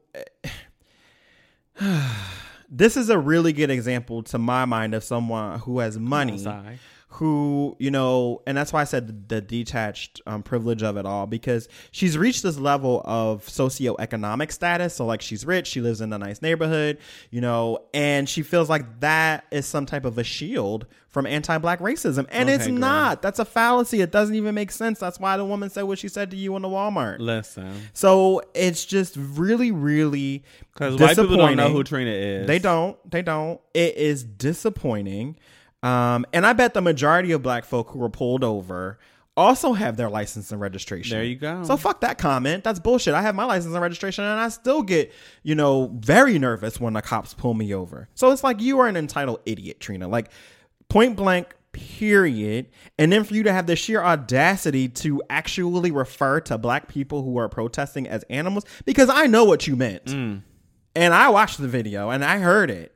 this 2.70 2.98
is 2.98 3.10
a 3.10 3.18
really 3.18 3.54
good 3.54 3.70
example 3.70 4.24
to 4.24 4.38
my 4.38 4.66
mind 4.66 4.94
of 4.94 5.04
someone 5.04 5.60
who 5.60 5.80
has 5.80 5.98
money. 5.98 6.38
Who 7.14 7.76
you 7.80 7.90
know, 7.90 8.42
and 8.46 8.56
that's 8.56 8.72
why 8.72 8.82
I 8.82 8.84
said 8.84 9.08
the, 9.08 9.36
the 9.36 9.42
detached 9.42 10.22
um, 10.28 10.44
privilege 10.44 10.84
of 10.84 10.96
it 10.96 11.06
all 11.06 11.26
because 11.26 11.68
she's 11.92 12.18
reached 12.18 12.44
this 12.44 12.60
level 12.60 13.02
of 13.04 13.46
socioeconomic 13.46 14.52
status. 14.52 14.94
So 14.96 15.06
like 15.06 15.22
she's 15.22 15.46
rich, 15.46 15.68
she 15.68 15.82
lives 15.82 16.02
in 16.02 16.14
a 16.14 16.20
nice 16.20 16.42
neighborhood, 16.42 17.00
you 17.32 17.42
know, 17.42 17.80
and 17.94 18.30
she 18.30 18.44
feels 18.44 18.70
like 18.70 19.00
that 19.00 19.46
is 19.50 19.66
some 19.66 19.88
type 19.88 20.06
of 20.06 20.20
a 20.20 20.24
shield 20.24 20.86
from 21.08 21.26
anti-black 21.26 21.80
racism, 21.80 22.28
and 22.30 22.48
it's 22.48 22.68
girl. 22.68 22.76
not. 22.76 23.22
That's 23.24 23.40
a 23.40 23.46
fallacy. 23.46 24.02
It 24.02 24.12
doesn't 24.12 24.36
even 24.36 24.54
make 24.54 24.70
sense. 24.70 25.00
That's 25.00 25.20
why 25.20 25.38
the 25.38 25.46
woman 25.46 25.72
said 25.72 25.84
what 25.84 25.98
she 25.98 26.08
said 26.08 26.30
to 26.30 26.38
you 26.38 26.56
in 26.56 26.62
the 26.62 26.68
Walmart. 26.68 27.18
Listen, 27.20 27.74
So 27.94 28.44
it's 28.54 28.86
just 28.86 29.16
really, 29.18 29.72
really 29.72 30.44
because 30.74 31.00
white 31.00 31.18
people 31.18 31.38
don't 31.38 31.58
know 31.58 31.70
who 31.70 31.84
Trina 31.84 32.12
is. 32.12 32.46
They 32.46 32.60
don't. 32.60 32.98
They 33.10 33.24
don't. 33.24 33.60
It 33.74 33.96
is 33.96 34.24
disappointing. 34.24 35.38
Um, 35.82 36.26
and 36.34 36.46
I 36.46 36.54
bet 36.54 36.74
the 36.74 36.82
majority 36.82 37.32
of 37.32 37.42
black 37.42 37.66
folk 37.66 37.92
who 37.92 38.00
were 38.00 38.10
pulled 38.10 38.44
over 38.44 39.00
also 39.40 39.72
have 39.72 39.96
their 39.96 40.10
license 40.10 40.52
and 40.52 40.60
registration. 40.60 41.16
There 41.16 41.24
you 41.24 41.38
go. 41.38 41.64
So 41.64 41.78
fuck 41.78 42.02
that 42.02 42.18
comment. 42.18 42.64
That's 42.64 42.80
bullshit. 42.80 43.14
I 43.14 43.22
have 43.22 43.36
my 43.36 43.46
license 43.46 43.74
and 43.74 43.82
registration 43.82 44.26
and 44.26 44.40
I 44.40 44.50
still 44.50 44.84
get, 44.84 45.14
you 45.44 45.56
know, 45.56 45.92
very 45.96 46.38
nervous 46.38 46.80
when 46.80 46.94
the 46.94 47.02
cops 47.02 47.34
pull 47.34 47.54
me 47.54 47.74
over. 47.74 48.10
So 48.16 48.32
it's 48.32 48.44
like 48.44 48.62
you 48.62 48.80
are 48.80 48.88
an 48.88 48.98
entitled 48.98 49.40
idiot, 49.46 49.80
Trina. 49.80 50.10
Like 50.10 50.30
point 50.90 51.16
blank 51.16 51.56
period 51.72 52.68
and 52.98 53.14
then 53.14 53.24
for 53.24 53.36
you 53.36 53.44
to 53.44 53.54
have 53.54 53.68
the 53.68 53.76
sheer 53.76 54.04
audacity 54.04 54.90
to 54.90 55.22
actually 55.30 55.92
refer 55.92 56.42
to 56.42 56.58
black 56.58 56.90
people 56.90 57.24
who 57.24 57.38
are 57.38 57.48
protesting 57.48 58.08
as 58.08 58.24
animals 58.24 58.66
because 58.86 59.10
I 59.10 59.28
know 59.28 59.46
what 59.46 59.68
you 59.68 59.78
meant. 59.78 60.06
Mm. 60.06 60.42
And 60.96 61.14
I 61.14 61.30
watched 61.30 61.60
the 61.60 61.68
video 61.68 62.10
and 62.10 62.26
I 62.26 62.40
heard 62.40 62.70
it. 62.70 62.94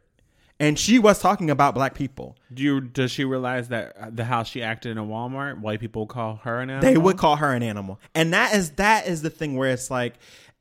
And 0.64 0.80
she 0.80 0.98
was 0.98 1.20
talking 1.20 1.50
about 1.50 1.76
black 1.76 1.94
people. 1.94 2.38
Do 2.54 2.64
you, 2.64 2.80
does 2.80 3.12
she 3.12 3.26
realize 3.26 3.68
that 3.68 3.98
uh, 4.00 4.10
the 4.10 4.24
how 4.24 4.44
she 4.44 4.64
acted 4.64 4.94
in 4.94 4.98
a 4.98 5.04
Walmart, 5.04 5.60
white 5.60 5.82
people 5.82 6.08
call 6.08 6.38
her 6.38 6.62
an 6.62 6.70
animal? 6.70 6.90
They 6.90 6.98
would 6.98 7.18
call 7.18 7.36
her 7.36 7.54
an 7.54 7.62
animal. 7.62 8.00
And 8.16 8.34
that 8.34 8.56
is 8.56 8.72
that 8.72 9.06
is 9.06 9.22
the 9.22 9.30
thing 9.30 9.58
where 9.58 9.70
it's 9.70 9.92
like 9.92 10.14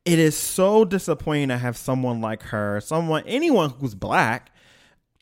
it 0.04 0.18
is 0.18 0.36
so 0.36 0.84
disappointing 0.84 1.48
to 1.48 1.56
have 1.56 1.76
someone 1.76 2.20
like 2.20 2.42
her, 2.42 2.80
someone 2.80 3.22
anyone 3.26 3.70
who's 3.70 3.94
black 3.94 4.50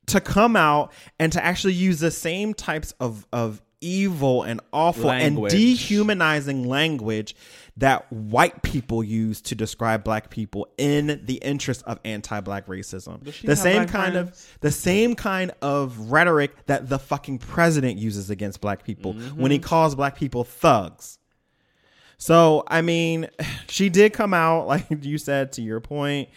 to 0.06 0.18
come 0.18 0.56
out 0.56 0.92
and 1.18 1.30
to 1.34 1.44
actually 1.44 1.74
use 1.74 2.00
the 2.00 2.10
same 2.10 2.54
types 2.54 2.94
of 3.00 3.26
of 3.34 3.60
evil 3.82 4.42
and 4.42 4.60
awful 4.72 5.04
Language. 5.04 5.52
and 5.52 5.60
dehumanizing 5.60 6.68
language 6.68 7.34
that 7.80 8.10
white 8.12 8.62
people 8.62 9.02
use 9.04 9.40
to 9.42 9.54
describe 9.54 10.04
black 10.04 10.30
people 10.30 10.68
in 10.78 11.20
the 11.24 11.34
interest 11.42 11.82
of 11.86 11.98
anti-black 12.04 12.66
racism. 12.66 13.22
The 13.42 13.56
same 13.56 13.86
kind 13.86 14.14
friends? 14.14 14.16
of 14.54 14.58
the 14.60 14.70
same 14.70 15.14
kind 15.14 15.50
of 15.60 16.10
rhetoric 16.12 16.66
that 16.66 16.88
the 16.88 16.98
fucking 16.98 17.38
president 17.38 17.98
uses 17.98 18.30
against 18.30 18.60
black 18.60 18.84
people 18.84 19.12
when 19.34 19.50
he 19.50 19.58
Mm-hmm. 19.58 19.66
calls 19.66 19.94
black 19.94 20.16
people 20.16 20.44
thugs. 20.44 21.18
So, 22.18 22.64
I 22.66 22.82
mean, 22.82 23.28
she 23.68 23.88
did 23.88 24.12
come 24.12 24.34
out, 24.34 24.66
like 24.72 24.86
you 25.02 25.18
said, 25.18 25.52
to 25.52 25.62
your 25.62 25.80
point. 25.80 26.28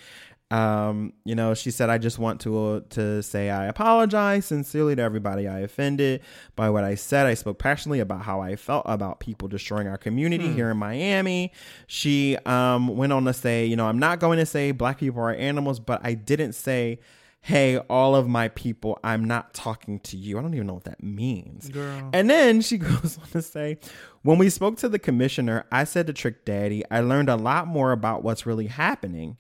Um, 0.54 1.14
you 1.26 1.34
know, 1.34 1.56
she 1.56 1.72
said, 1.72 1.90
"I 1.90 1.98
just 1.98 2.20
want 2.20 2.42
to 2.42 2.58
uh, 2.60 2.80
to 2.92 3.24
say 3.24 3.50
I 3.50 3.66
apologize 3.66 4.46
sincerely 4.46 4.96
to 4.96 5.02
everybody 5.02 5.48
I 5.48 5.62
offended 5.62 6.22
by 6.56 6.70
what 6.70 6.84
I 6.84 6.94
said. 6.94 7.26
I 7.26 7.34
spoke 7.34 7.58
passionately 7.58 8.00
about 8.02 8.22
how 8.22 8.40
I 8.42 8.56
felt 8.56 8.84
about 8.86 9.20
people 9.20 9.48
destroying 9.48 9.88
our 9.88 9.98
community 9.98 10.48
Hmm. 10.48 10.54
here 10.56 10.70
in 10.70 10.78
Miami." 10.78 11.52
She 11.88 12.38
um 12.46 12.88
went 12.96 13.12
on 13.14 13.26
to 13.26 13.34
say, 13.34 13.66
"You 13.66 13.76
know, 13.76 13.88
I'm 13.88 14.00
not 14.00 14.20
going 14.20 14.38
to 14.38 14.46
say 14.46 14.72
black 14.72 15.00
people 15.00 15.22
are 15.22 15.34
animals, 15.34 15.80
but 15.80 16.02
I 16.04 16.14
didn't 16.14 16.54
say." 16.54 17.00
Hey, 17.46 17.78
all 17.78 18.16
of 18.16 18.26
my 18.26 18.48
people, 18.48 18.98
I'm 19.04 19.26
not 19.26 19.54
talking 19.54 20.00
to 20.00 20.16
you. 20.16 20.40
I 20.40 20.42
don't 20.42 20.54
even 20.54 20.66
know 20.66 20.76
what 20.76 20.86
that 20.86 21.04
means. 21.04 21.68
Girl. 21.68 22.10
And 22.14 22.30
then 22.30 22.62
she 22.62 22.78
goes 22.90 23.18
on 23.22 23.28
to 23.34 23.42
say, 23.42 23.80
when 24.22 24.38
we 24.38 24.50
spoke 24.50 24.78
to 24.78 24.88
the 24.88 24.98
commissioner, 24.98 25.66
I 25.70 25.84
said 25.84 26.08
to 26.08 26.14
Trick 26.14 26.46
Daddy, 26.46 26.86
I 26.90 27.02
learned 27.02 27.28
a 27.28 27.36
lot 27.36 27.68
more 27.68 27.92
about 27.92 28.24
what's 28.24 28.46
really 28.46 28.68
happening 28.68 29.36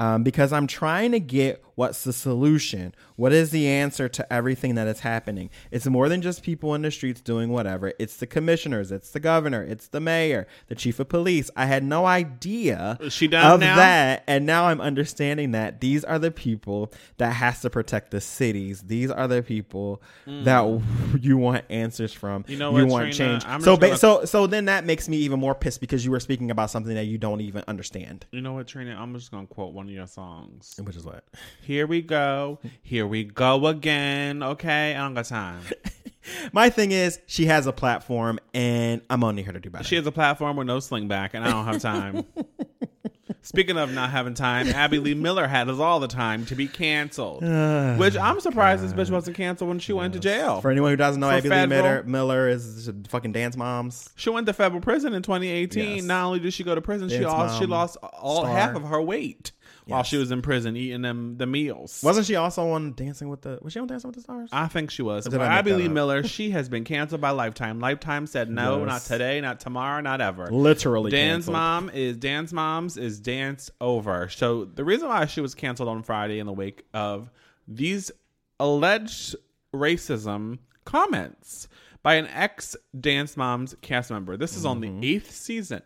um, 0.00 0.22
because 0.22 0.50
I'm 0.50 0.66
trying 0.66 1.12
to 1.12 1.20
get 1.20 1.62
what's 1.80 2.04
the 2.04 2.12
solution. 2.12 2.94
What 3.16 3.32
is 3.32 3.52
the 3.52 3.66
answer 3.66 4.06
to 4.06 4.30
everything 4.30 4.74
that 4.74 4.86
is 4.86 5.00
happening? 5.00 5.48
It's 5.70 5.86
more 5.86 6.10
than 6.10 6.20
just 6.20 6.42
people 6.42 6.74
in 6.74 6.82
the 6.82 6.90
streets 6.90 7.22
doing 7.22 7.48
whatever. 7.48 7.94
It's 7.98 8.18
the 8.18 8.26
commissioners, 8.26 8.92
it's 8.92 9.12
the 9.12 9.18
governor, 9.18 9.62
it's 9.62 9.88
the 9.88 9.98
mayor, 9.98 10.46
the 10.68 10.74
chief 10.74 11.00
of 11.00 11.08
police. 11.08 11.50
I 11.56 11.64
had 11.64 11.82
no 11.82 12.04
idea 12.04 12.98
Is 13.00 13.14
she 13.14 13.28
done 13.28 13.54
of 13.54 13.60
now? 13.60 13.76
that, 13.76 14.24
and 14.26 14.44
now 14.44 14.66
I'm 14.66 14.82
understanding 14.82 15.52
that 15.52 15.80
these 15.80 16.04
are 16.04 16.18
the 16.18 16.30
people 16.30 16.92
that 17.16 17.32
has 17.32 17.62
to 17.62 17.70
protect 17.70 18.10
the 18.10 18.20
cities. 18.20 18.82
These 18.82 19.10
are 19.10 19.26
the 19.26 19.42
people 19.42 20.02
that 20.26 20.82
you 21.18 21.38
want 21.38 21.64
answers 21.70 22.12
from. 22.12 22.44
Mm. 22.44 22.48
You 22.50 22.56
know 22.58 22.76
you 22.76 22.84
what, 22.84 22.92
want 22.92 23.14
Trina? 23.14 23.40
change. 23.40 23.44
I'm 23.46 23.62
so, 23.62 23.78
ba- 23.78 23.96
so, 23.96 24.26
so 24.26 24.46
then 24.46 24.66
that 24.66 24.84
makes 24.84 25.08
me 25.08 25.16
even 25.16 25.40
more 25.40 25.54
pissed 25.54 25.80
because 25.80 26.04
you 26.04 26.10
were 26.10 26.20
speaking 26.20 26.50
about 26.50 26.70
something 26.70 26.94
that 26.94 27.06
you 27.06 27.16
don't 27.16 27.40
even 27.40 27.64
understand. 27.66 28.26
You 28.32 28.42
know 28.42 28.52
what, 28.52 28.66
Trina? 28.66 28.94
I'm 29.00 29.14
just 29.14 29.30
gonna 29.30 29.46
quote 29.46 29.72
one 29.72 29.86
of 29.86 29.92
your 29.92 30.06
songs. 30.06 30.78
Which 30.84 30.96
is 30.96 31.06
what? 31.06 31.24
Here 31.70 31.86
we 31.86 32.02
go. 32.02 32.58
Here 32.82 33.06
we 33.06 33.22
go 33.22 33.68
again. 33.68 34.42
Okay, 34.42 34.92
I 34.92 34.98
don't 34.98 35.14
got 35.14 35.26
time. 35.26 35.60
My 36.52 36.68
thing 36.68 36.90
is, 36.90 37.20
she 37.26 37.46
has 37.46 37.68
a 37.68 37.72
platform, 37.72 38.40
and 38.52 39.02
I'm 39.08 39.22
only 39.22 39.44
here 39.44 39.52
to 39.52 39.60
do 39.60 39.70
better. 39.70 39.84
She 39.84 39.94
has 39.94 40.04
a 40.04 40.10
platform 40.10 40.56
with 40.56 40.66
no 40.66 40.80
sling 40.80 41.06
back, 41.06 41.32
and 41.32 41.44
I 41.44 41.50
don't 41.52 41.64
have 41.66 41.80
time. 41.80 42.24
Speaking 43.42 43.78
of 43.78 43.92
not 43.92 44.10
having 44.10 44.34
time, 44.34 44.66
Abby 44.66 44.98
Lee 44.98 45.14
Miller 45.14 45.46
had 45.46 45.68
us 45.68 45.78
all 45.78 46.00
the 46.00 46.08
time 46.08 46.44
to 46.46 46.56
be 46.56 46.66
canceled. 46.66 47.42
which 47.98 48.16
I'm 48.16 48.40
surprised 48.40 48.82
this 48.82 48.92
bitch 48.92 49.12
wasn't 49.12 49.36
canceled 49.36 49.68
when 49.68 49.78
she 49.78 49.92
went 49.92 50.14
to 50.14 50.18
jail. 50.18 50.60
For 50.60 50.72
anyone 50.72 50.90
who 50.90 50.96
doesn't 50.96 51.20
know, 51.20 51.28
For 51.28 51.34
Abby 51.36 51.50
Lee 51.50 51.66
Miller, 51.66 52.02
Miller 52.02 52.48
is 52.48 52.90
fucking 53.08 53.30
dance 53.30 53.56
moms. 53.56 54.10
She 54.16 54.28
went 54.28 54.48
to 54.48 54.52
federal 54.52 54.80
prison 54.80 55.14
in 55.14 55.22
2018. 55.22 55.96
Yes. 55.96 56.04
Not 56.04 56.24
only 56.24 56.40
did 56.40 56.52
she 56.52 56.64
go 56.64 56.74
to 56.74 56.80
prison, 56.80 57.08
she 57.08 57.24
lost 57.24 57.60
she 57.60 57.66
lost 57.66 57.96
all 58.02 58.42
star. 58.42 58.56
half 58.56 58.74
of 58.74 58.82
her 58.82 59.00
weight 59.00 59.52
while 59.90 60.02
she 60.02 60.16
was 60.16 60.30
in 60.30 60.42
prison 60.42 60.76
eating 60.76 61.02
them 61.02 61.36
the 61.36 61.46
meals. 61.46 62.00
Wasn't 62.02 62.26
she 62.26 62.36
also 62.36 62.70
on 62.70 62.94
Dancing 62.94 63.28
with 63.28 63.42
the? 63.42 63.58
Was 63.62 63.72
she 63.72 63.80
on 63.80 63.86
Dancing 63.86 64.08
with 64.08 64.16
the 64.16 64.22
Stars? 64.22 64.50
I 64.52 64.68
think 64.68 64.90
she 64.90 65.02
was. 65.02 65.26
I 65.26 65.44
Abby 65.44 65.72
Lee 65.72 65.86
up? 65.86 65.92
Miller, 65.92 66.22
she 66.22 66.50
has 66.50 66.68
been 66.68 66.84
canceled 66.84 67.20
by 67.20 67.30
Lifetime. 67.30 67.80
Lifetime 67.80 68.26
said 68.26 68.50
no, 68.50 68.78
Yes. 68.78 68.86
not 68.86 69.02
today, 69.02 69.40
not 69.40 69.60
tomorrow, 69.60 70.00
not 70.00 70.20
ever. 70.20 70.50
Literally 70.50 71.10
Dan's 71.10 71.46
canceled. 71.46 71.52
mom 71.52 71.90
is 71.90 72.16
Dan's 72.16 72.52
mom's 72.52 72.96
is 72.96 73.20
dance 73.20 73.70
over. 73.80 74.28
So 74.28 74.64
the 74.64 74.84
reason 74.84 75.08
why 75.08 75.26
she 75.26 75.40
was 75.40 75.54
canceled 75.54 75.88
on 75.88 76.02
Friday 76.02 76.38
in 76.38 76.46
the 76.46 76.52
wake 76.52 76.84
of 76.94 77.30
these 77.66 78.10
alleged 78.58 79.36
racism 79.74 80.58
comments 80.84 81.68
by 82.02 82.14
an 82.14 82.26
ex 82.28 82.76
Dance 82.98 83.36
Moms 83.36 83.74
cast 83.82 84.10
member. 84.10 84.36
This 84.36 84.56
is 84.56 84.64
on 84.64 84.80
the 84.80 84.88
mm-hmm. 84.88 85.04
eighth 85.04 85.30
season. 85.32 85.82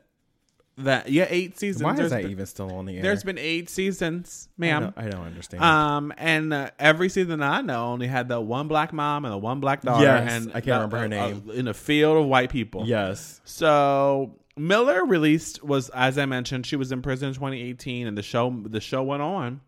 That 0.79 1.09
yeah, 1.09 1.27
eight 1.29 1.57
seasons. 1.59 1.85
Why 1.85 1.93
There's 1.95 2.07
is 2.07 2.11
that 2.11 2.23
been- 2.23 2.31
even 2.33 2.47
still 2.47 2.73
on 2.75 2.85
the 2.87 2.97
air? 2.97 3.03
There's 3.03 3.23
been 3.23 3.39
eight 3.39 3.71
seasons, 3.71 4.49
I 4.59 4.61
ma'am. 4.61 4.83
don't, 4.83 4.99
I 4.99 5.09
don't 5.09 5.25
understand. 5.25 5.63
Um, 5.63 6.13
and 6.19 6.53
uh, 6.53 6.71
every 6.81 7.09
season 7.09 7.43
I 7.43 7.61
know 7.61 7.87
only 7.93 8.09
had 8.09 8.27
the 8.29 8.41
one 8.41 8.67
black 8.67 8.93
mom 8.93 9.25
and 9.25 9.33
the 9.33 9.39
one 9.39 9.61
black 9.61 9.83
daughter. 9.83 10.03
Yes, 10.03 10.33
and 10.33 10.51
I 10.51 10.55
can't 10.55 10.65
the- 10.65 10.73
remember 10.73 10.99
her 10.99 11.05
uh, 11.05 11.07
name. 11.07 11.45
uh, 11.49 11.53
in 11.53 11.69
a 11.69 11.75
field 11.75 12.17
of 12.17 12.27
white 12.27 12.51
people. 12.51 12.87
yes. 12.87 13.41
So 13.45 14.35
Miller 14.57 15.05
released 15.05 15.63
was 15.63 15.91
as 15.91 16.19
I 16.19 16.27
mentioned, 16.27 16.67
she 16.67 16.75
was 16.77 16.91
in 16.91 17.03
prison 17.03 17.29
in 17.29 17.35
2018, 17.35 18.07
and 18.09 18.19
the 18.19 18.23
show 18.23 18.51
the 18.67 18.81
show 18.81 19.03
went 19.05 19.23
on. 19.23 19.61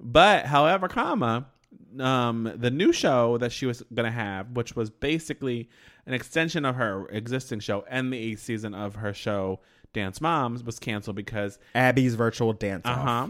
But 0.00 0.46
however, 0.46 0.88
comma, 0.88 1.46
um, 2.00 2.52
the 2.56 2.70
new 2.70 2.92
show 2.92 3.38
that 3.38 3.52
she 3.52 3.66
was 3.66 3.82
gonna 3.94 4.10
have, 4.10 4.50
which 4.56 4.74
was 4.76 4.90
basically 4.90 5.68
an 6.06 6.14
extension 6.14 6.64
of 6.64 6.76
her 6.76 7.06
existing 7.10 7.60
show 7.60 7.84
and 7.88 8.12
the 8.12 8.18
eighth 8.18 8.40
season 8.40 8.74
of 8.74 8.96
her 8.96 9.12
show 9.12 9.60
Dance 9.92 10.20
Moms, 10.20 10.62
was 10.62 10.78
canceled 10.78 11.16
because 11.16 11.58
Abby's 11.74 12.14
virtual 12.14 12.52
dance. 12.52 12.82
uh 12.84 12.94
huh. 12.94 13.28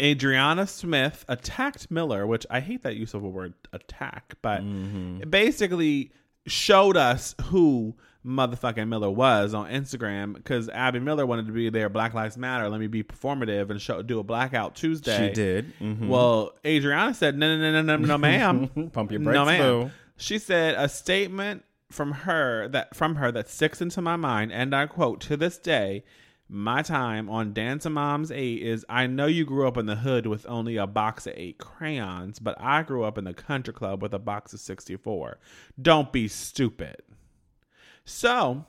Adriana 0.00 0.66
Smith 0.66 1.24
attacked 1.28 1.90
Miller, 1.90 2.26
which 2.26 2.44
I 2.50 2.60
hate 2.60 2.82
that 2.82 2.96
use 2.96 3.14
of 3.14 3.22
a 3.22 3.28
word 3.28 3.54
attack, 3.72 4.34
but 4.42 4.62
Mm-hmm. 4.62 5.22
it 5.22 5.30
basically 5.30 6.10
showed 6.46 6.96
us 6.96 7.34
who 7.44 7.94
motherfucking 8.26 8.88
Miller 8.88 9.10
was 9.10 9.54
on 9.54 9.70
Instagram 9.70 10.34
because 10.34 10.68
Abby 10.68 10.98
Miller 10.98 11.24
wanted 11.26 11.46
to 11.46 11.52
be 11.52 11.70
there. 11.70 11.88
Black 11.88 12.14
Lives 12.14 12.36
Matter. 12.36 12.68
Let 12.68 12.80
me 12.80 12.86
be 12.88 13.02
performative 13.04 13.70
and 13.70 13.80
show 13.80 14.02
do 14.02 14.18
a 14.18 14.24
blackout 14.24 14.74
Tuesday. 14.74 15.28
She 15.28 15.34
did. 15.34 15.72
Mhm. 15.80 16.08
Well, 16.08 16.52
Adriana 16.66 17.14
said, 17.14 17.36
no, 17.38 17.56
no, 17.56 17.70
no, 17.72 17.82
no, 17.82 17.96
no, 17.96 18.06
no, 18.06 18.18
ma'am. 18.18 18.68
Pump 18.92 19.10
your 19.12 19.20
brakes, 19.20 19.34
no, 19.34 19.44
ma'am. 19.44 19.60
boo. 19.60 19.90
She 20.16 20.38
said 20.38 20.74
a 20.76 20.88
statement 20.88 21.64
from 21.92 22.12
her 22.12 22.68
that 22.68 22.94
from 22.94 23.16
her 23.16 23.30
that 23.32 23.48
sticks 23.48 23.80
into 23.80 24.02
my 24.02 24.16
mind, 24.16 24.52
and 24.52 24.74
I 24.74 24.86
quote: 24.86 25.20
"To 25.22 25.36
this 25.36 25.58
day, 25.58 26.04
my 26.48 26.82
time 26.82 27.28
on 27.28 27.52
Dancing 27.52 27.92
Moms 27.92 28.30
Eight 28.30 28.62
is 28.62 28.84
I 28.88 29.06
know 29.06 29.26
you 29.26 29.44
grew 29.44 29.66
up 29.66 29.76
in 29.76 29.86
the 29.86 29.96
hood 29.96 30.26
with 30.26 30.46
only 30.48 30.76
a 30.76 30.86
box 30.86 31.26
of 31.26 31.34
eight 31.36 31.58
crayons, 31.58 32.38
but 32.38 32.60
I 32.60 32.82
grew 32.82 33.04
up 33.04 33.18
in 33.18 33.24
the 33.24 33.34
country 33.34 33.74
club 33.74 34.02
with 34.02 34.14
a 34.14 34.18
box 34.18 34.52
of 34.52 34.60
sixty 34.60 34.96
four. 34.96 35.38
Don't 35.80 36.12
be 36.12 36.28
stupid." 36.28 37.02
So 38.04 38.64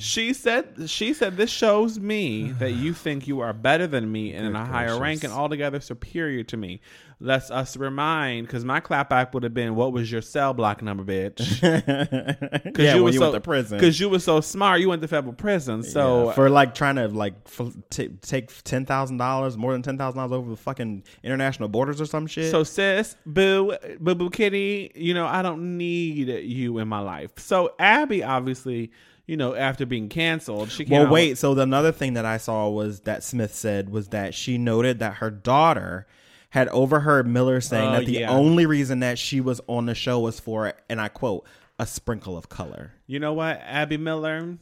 she 0.00 0.32
said 0.32 0.88
she 0.88 1.14
said 1.14 1.36
this 1.36 1.50
shows 1.50 1.98
me 1.98 2.50
that 2.58 2.72
you 2.72 2.94
think 2.94 3.26
you 3.26 3.40
are 3.40 3.52
better 3.52 3.86
than 3.86 4.10
me 4.10 4.32
and 4.32 4.46
in 4.46 4.56
a 4.56 4.64
higher 4.64 4.98
rank 4.98 5.24
and 5.24 5.32
altogether 5.32 5.80
superior 5.80 6.42
to 6.44 6.56
me. 6.56 6.80
Let's 7.22 7.50
us 7.50 7.76
remind 7.76 8.46
because 8.46 8.64
my 8.64 8.80
clapback 8.80 9.34
would 9.34 9.42
have 9.42 9.52
been 9.52 9.74
what 9.74 9.92
was 9.92 10.10
your 10.10 10.22
cell 10.22 10.54
block 10.54 10.80
number, 10.80 11.04
bitch? 11.04 11.60
yeah, 12.78 12.94
you 12.94 13.04
when 13.04 13.12
you 13.12 13.18
so, 13.18 13.30
went 13.30 13.34
to 13.34 13.40
prison. 13.42 13.76
Because 13.76 14.00
you 14.00 14.08
were 14.08 14.18
so 14.18 14.40
smart, 14.40 14.80
you 14.80 14.88
went 14.88 15.02
to 15.02 15.08
federal 15.08 15.34
prison. 15.34 15.82
So 15.82 16.28
Yeah, 16.28 16.32
for 16.32 16.48
like 16.48 16.74
trying 16.74 16.96
to 16.96 17.08
like 17.08 17.34
f- 17.44 17.74
t- 17.90 18.08
take 18.22 18.50
ten 18.64 18.86
thousand 18.86 19.18
dollars, 19.18 19.58
more 19.58 19.72
than 19.72 19.82
ten 19.82 19.98
thousand 19.98 20.16
dollars 20.16 20.32
over 20.32 20.48
the 20.48 20.56
fucking 20.56 21.04
international 21.22 21.68
borders 21.68 22.00
or 22.00 22.06
some 22.06 22.26
shit. 22.26 22.50
So 22.50 22.64
sis, 22.64 23.16
boo, 23.26 23.76
boo 24.00 24.14
boo 24.14 24.30
kitty, 24.30 24.90
you 24.94 25.12
know, 25.12 25.26
I 25.26 25.42
don't 25.42 25.76
need 25.76 26.28
you 26.28 26.78
in 26.78 26.88
my 26.88 27.00
life. 27.00 27.32
So 27.36 27.74
Abby 27.78 28.22
obviously, 28.22 28.92
you 29.30 29.36
know, 29.36 29.54
after 29.54 29.86
being 29.86 30.08
canceled, 30.08 30.72
she 30.72 30.84
well, 30.84 31.06
out 31.06 31.12
wait. 31.12 31.38
So 31.38 31.54
the 31.54 31.62
another 31.62 31.92
thing 31.92 32.14
that 32.14 32.24
I 32.24 32.36
saw 32.36 32.68
was 32.68 33.02
that 33.02 33.22
Smith 33.22 33.54
said 33.54 33.88
was 33.88 34.08
that 34.08 34.34
she 34.34 34.58
noted 34.58 34.98
that 34.98 35.14
her 35.14 35.30
daughter 35.30 36.08
had 36.50 36.66
overheard 36.70 37.28
Miller 37.28 37.60
saying 37.60 37.90
Oh, 37.90 37.92
that 37.92 38.06
the 38.06 38.12
yeah. 38.14 38.28
only 38.30 38.66
reason 38.66 38.98
that 39.00 39.20
she 39.20 39.40
was 39.40 39.60
on 39.68 39.86
the 39.86 39.94
show 39.94 40.18
was 40.18 40.40
for, 40.40 40.72
and 40.88 41.00
I 41.00 41.06
quote, 41.06 41.46
a 41.78 41.86
sprinkle 41.86 42.36
of 42.36 42.48
color. 42.48 42.90
You 43.06 43.20
know 43.20 43.32
what, 43.32 43.60
Abby 43.64 43.98
Miller? 43.98 44.58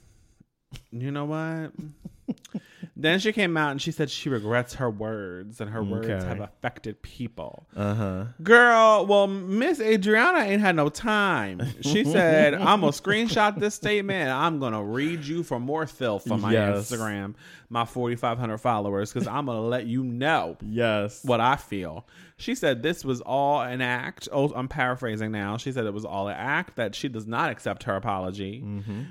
You 0.93 1.11
know 1.13 1.25
what? 1.25 1.73
then 2.97 3.19
she 3.19 3.33
came 3.33 3.57
out 3.57 3.71
and 3.71 3.81
she 3.83 3.91
said 3.93 4.11
she 4.11 4.29
regrets 4.29 4.75
her 4.75 4.91
words 4.91 5.61
and 5.61 5.71
her 5.71 5.83
words 5.83 6.09
Okay. 6.09 6.27
have 6.27 6.41
affected 6.41 7.01
people. 7.03 7.67
Uh 7.77 7.95
huh. 7.95 8.25
Girl, 8.43 9.07
well, 9.07 9.27
Miss 9.27 9.81
Adriana 9.81 10.41
ain't 10.41 10.61
had 10.61 10.77
no 10.77 10.89
time. 10.89 11.63
She 11.81 12.05
said, 12.13 12.55
I'm 12.55 12.81
going 12.81 12.93
to 12.93 13.03
screenshot 13.03 13.59
this 13.59 13.75
statement 13.75 14.23
and 14.23 14.31
I'm 14.33 14.59
going 14.59 14.73
to 14.73 14.83
read 14.83 15.25
you 15.25 15.43
for 15.43 15.59
more 15.61 15.87
filth 15.87 16.31
on 16.31 16.41
my 16.41 16.53
Yes. 16.53 16.91
Instagram, 16.91 17.35
my 17.71 17.85
4,500 17.85 18.59
followers, 18.59 19.13
because 19.13 19.27
I'm 19.29 19.47
going 19.47 19.59
to 19.59 19.63
let 19.69 19.87
you 19.87 20.03
know 20.03 20.57
Yes. 20.63 21.23
what 21.25 21.41
I 21.41 21.57
feel. 21.57 22.07
She 22.39 22.55
said 22.55 22.83
this 22.83 23.05
was 23.05 23.21
all 23.21 23.61
an 23.61 23.81
act. 23.83 24.29
Oh, 24.33 24.49
I'm 24.55 24.69
paraphrasing 24.69 25.33
now. 25.33 25.57
She 25.59 25.73
said 25.73 25.85
it 25.85 25.93
was 25.93 26.05
all 26.07 26.29
an 26.29 26.37
act 26.37 26.77
that 26.77 26.95
she 26.95 27.09
does 27.09 27.27
not 27.27 27.51
accept 27.51 27.83
her 27.83 27.95
apology. 27.97 28.65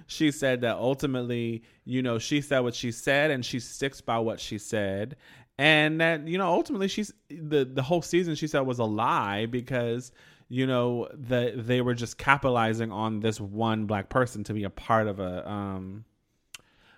She 0.07 0.31
said 0.31 0.61
that 0.61 0.77
ultimately, 0.77 1.63
you 1.85 2.01
know, 2.01 2.17
she 2.19 2.41
said 2.41 2.59
what 2.59 2.73
she 2.73 2.91
said 2.91 3.29
and 3.31 3.45
she 3.45 3.59
sticks 3.59 4.01
by 4.01 4.17
what 4.19 4.39
she 4.39 4.57
said. 4.57 5.17
And 5.59 6.01
that, 6.01 6.27
you 6.27 6.37
know, 6.37 6.47
ultimately 6.47 6.87
she's 6.87 7.11
the 7.29 7.65
the 7.65 7.81
whole 7.81 8.01
season 8.01 8.35
she 8.35 8.47
said 8.47 8.61
was 8.61 8.79
a 8.79 8.83
lie 8.85 9.45
because 9.47 10.11
you 10.49 10.65
know 10.67 11.07
that 11.13 11.67
they 11.67 11.81
were 11.81 11.93
just 11.95 12.17
capitalizing 12.17 12.91
on 12.91 13.19
this 13.19 13.39
one 13.41 13.85
black 13.85 14.07
person 14.09 14.43
to 14.45 14.53
be 14.53 14.63
a 14.63 14.69
part 14.69 15.07
of 15.07 15.19
a 15.19 15.49
um 15.49 16.05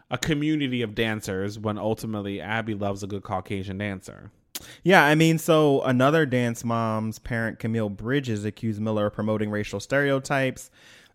a 0.10 0.18
community 0.18 0.82
of 0.82 0.96
dancers 0.96 1.60
when 1.60 1.78
ultimately 1.78 2.42
Abby 2.42 2.74
loves 2.74 3.04
a 3.04 3.08
good 3.08 3.24
Caucasian 3.24 3.78
dancer. 3.78 4.32
Yeah, 4.84 5.04
I 5.04 5.16
mean, 5.16 5.38
so 5.38 5.82
another 5.84 6.26
dance 6.26 6.64
mom's 6.64 7.20
parent, 7.20 7.60
Camille 7.60 7.90
Bridges, 7.90 8.44
accused 8.44 8.82
Miller 8.82 9.08
of 9.08 9.14
promoting 9.14 9.50
racial 9.50 9.80
stereotypes. 9.80 10.70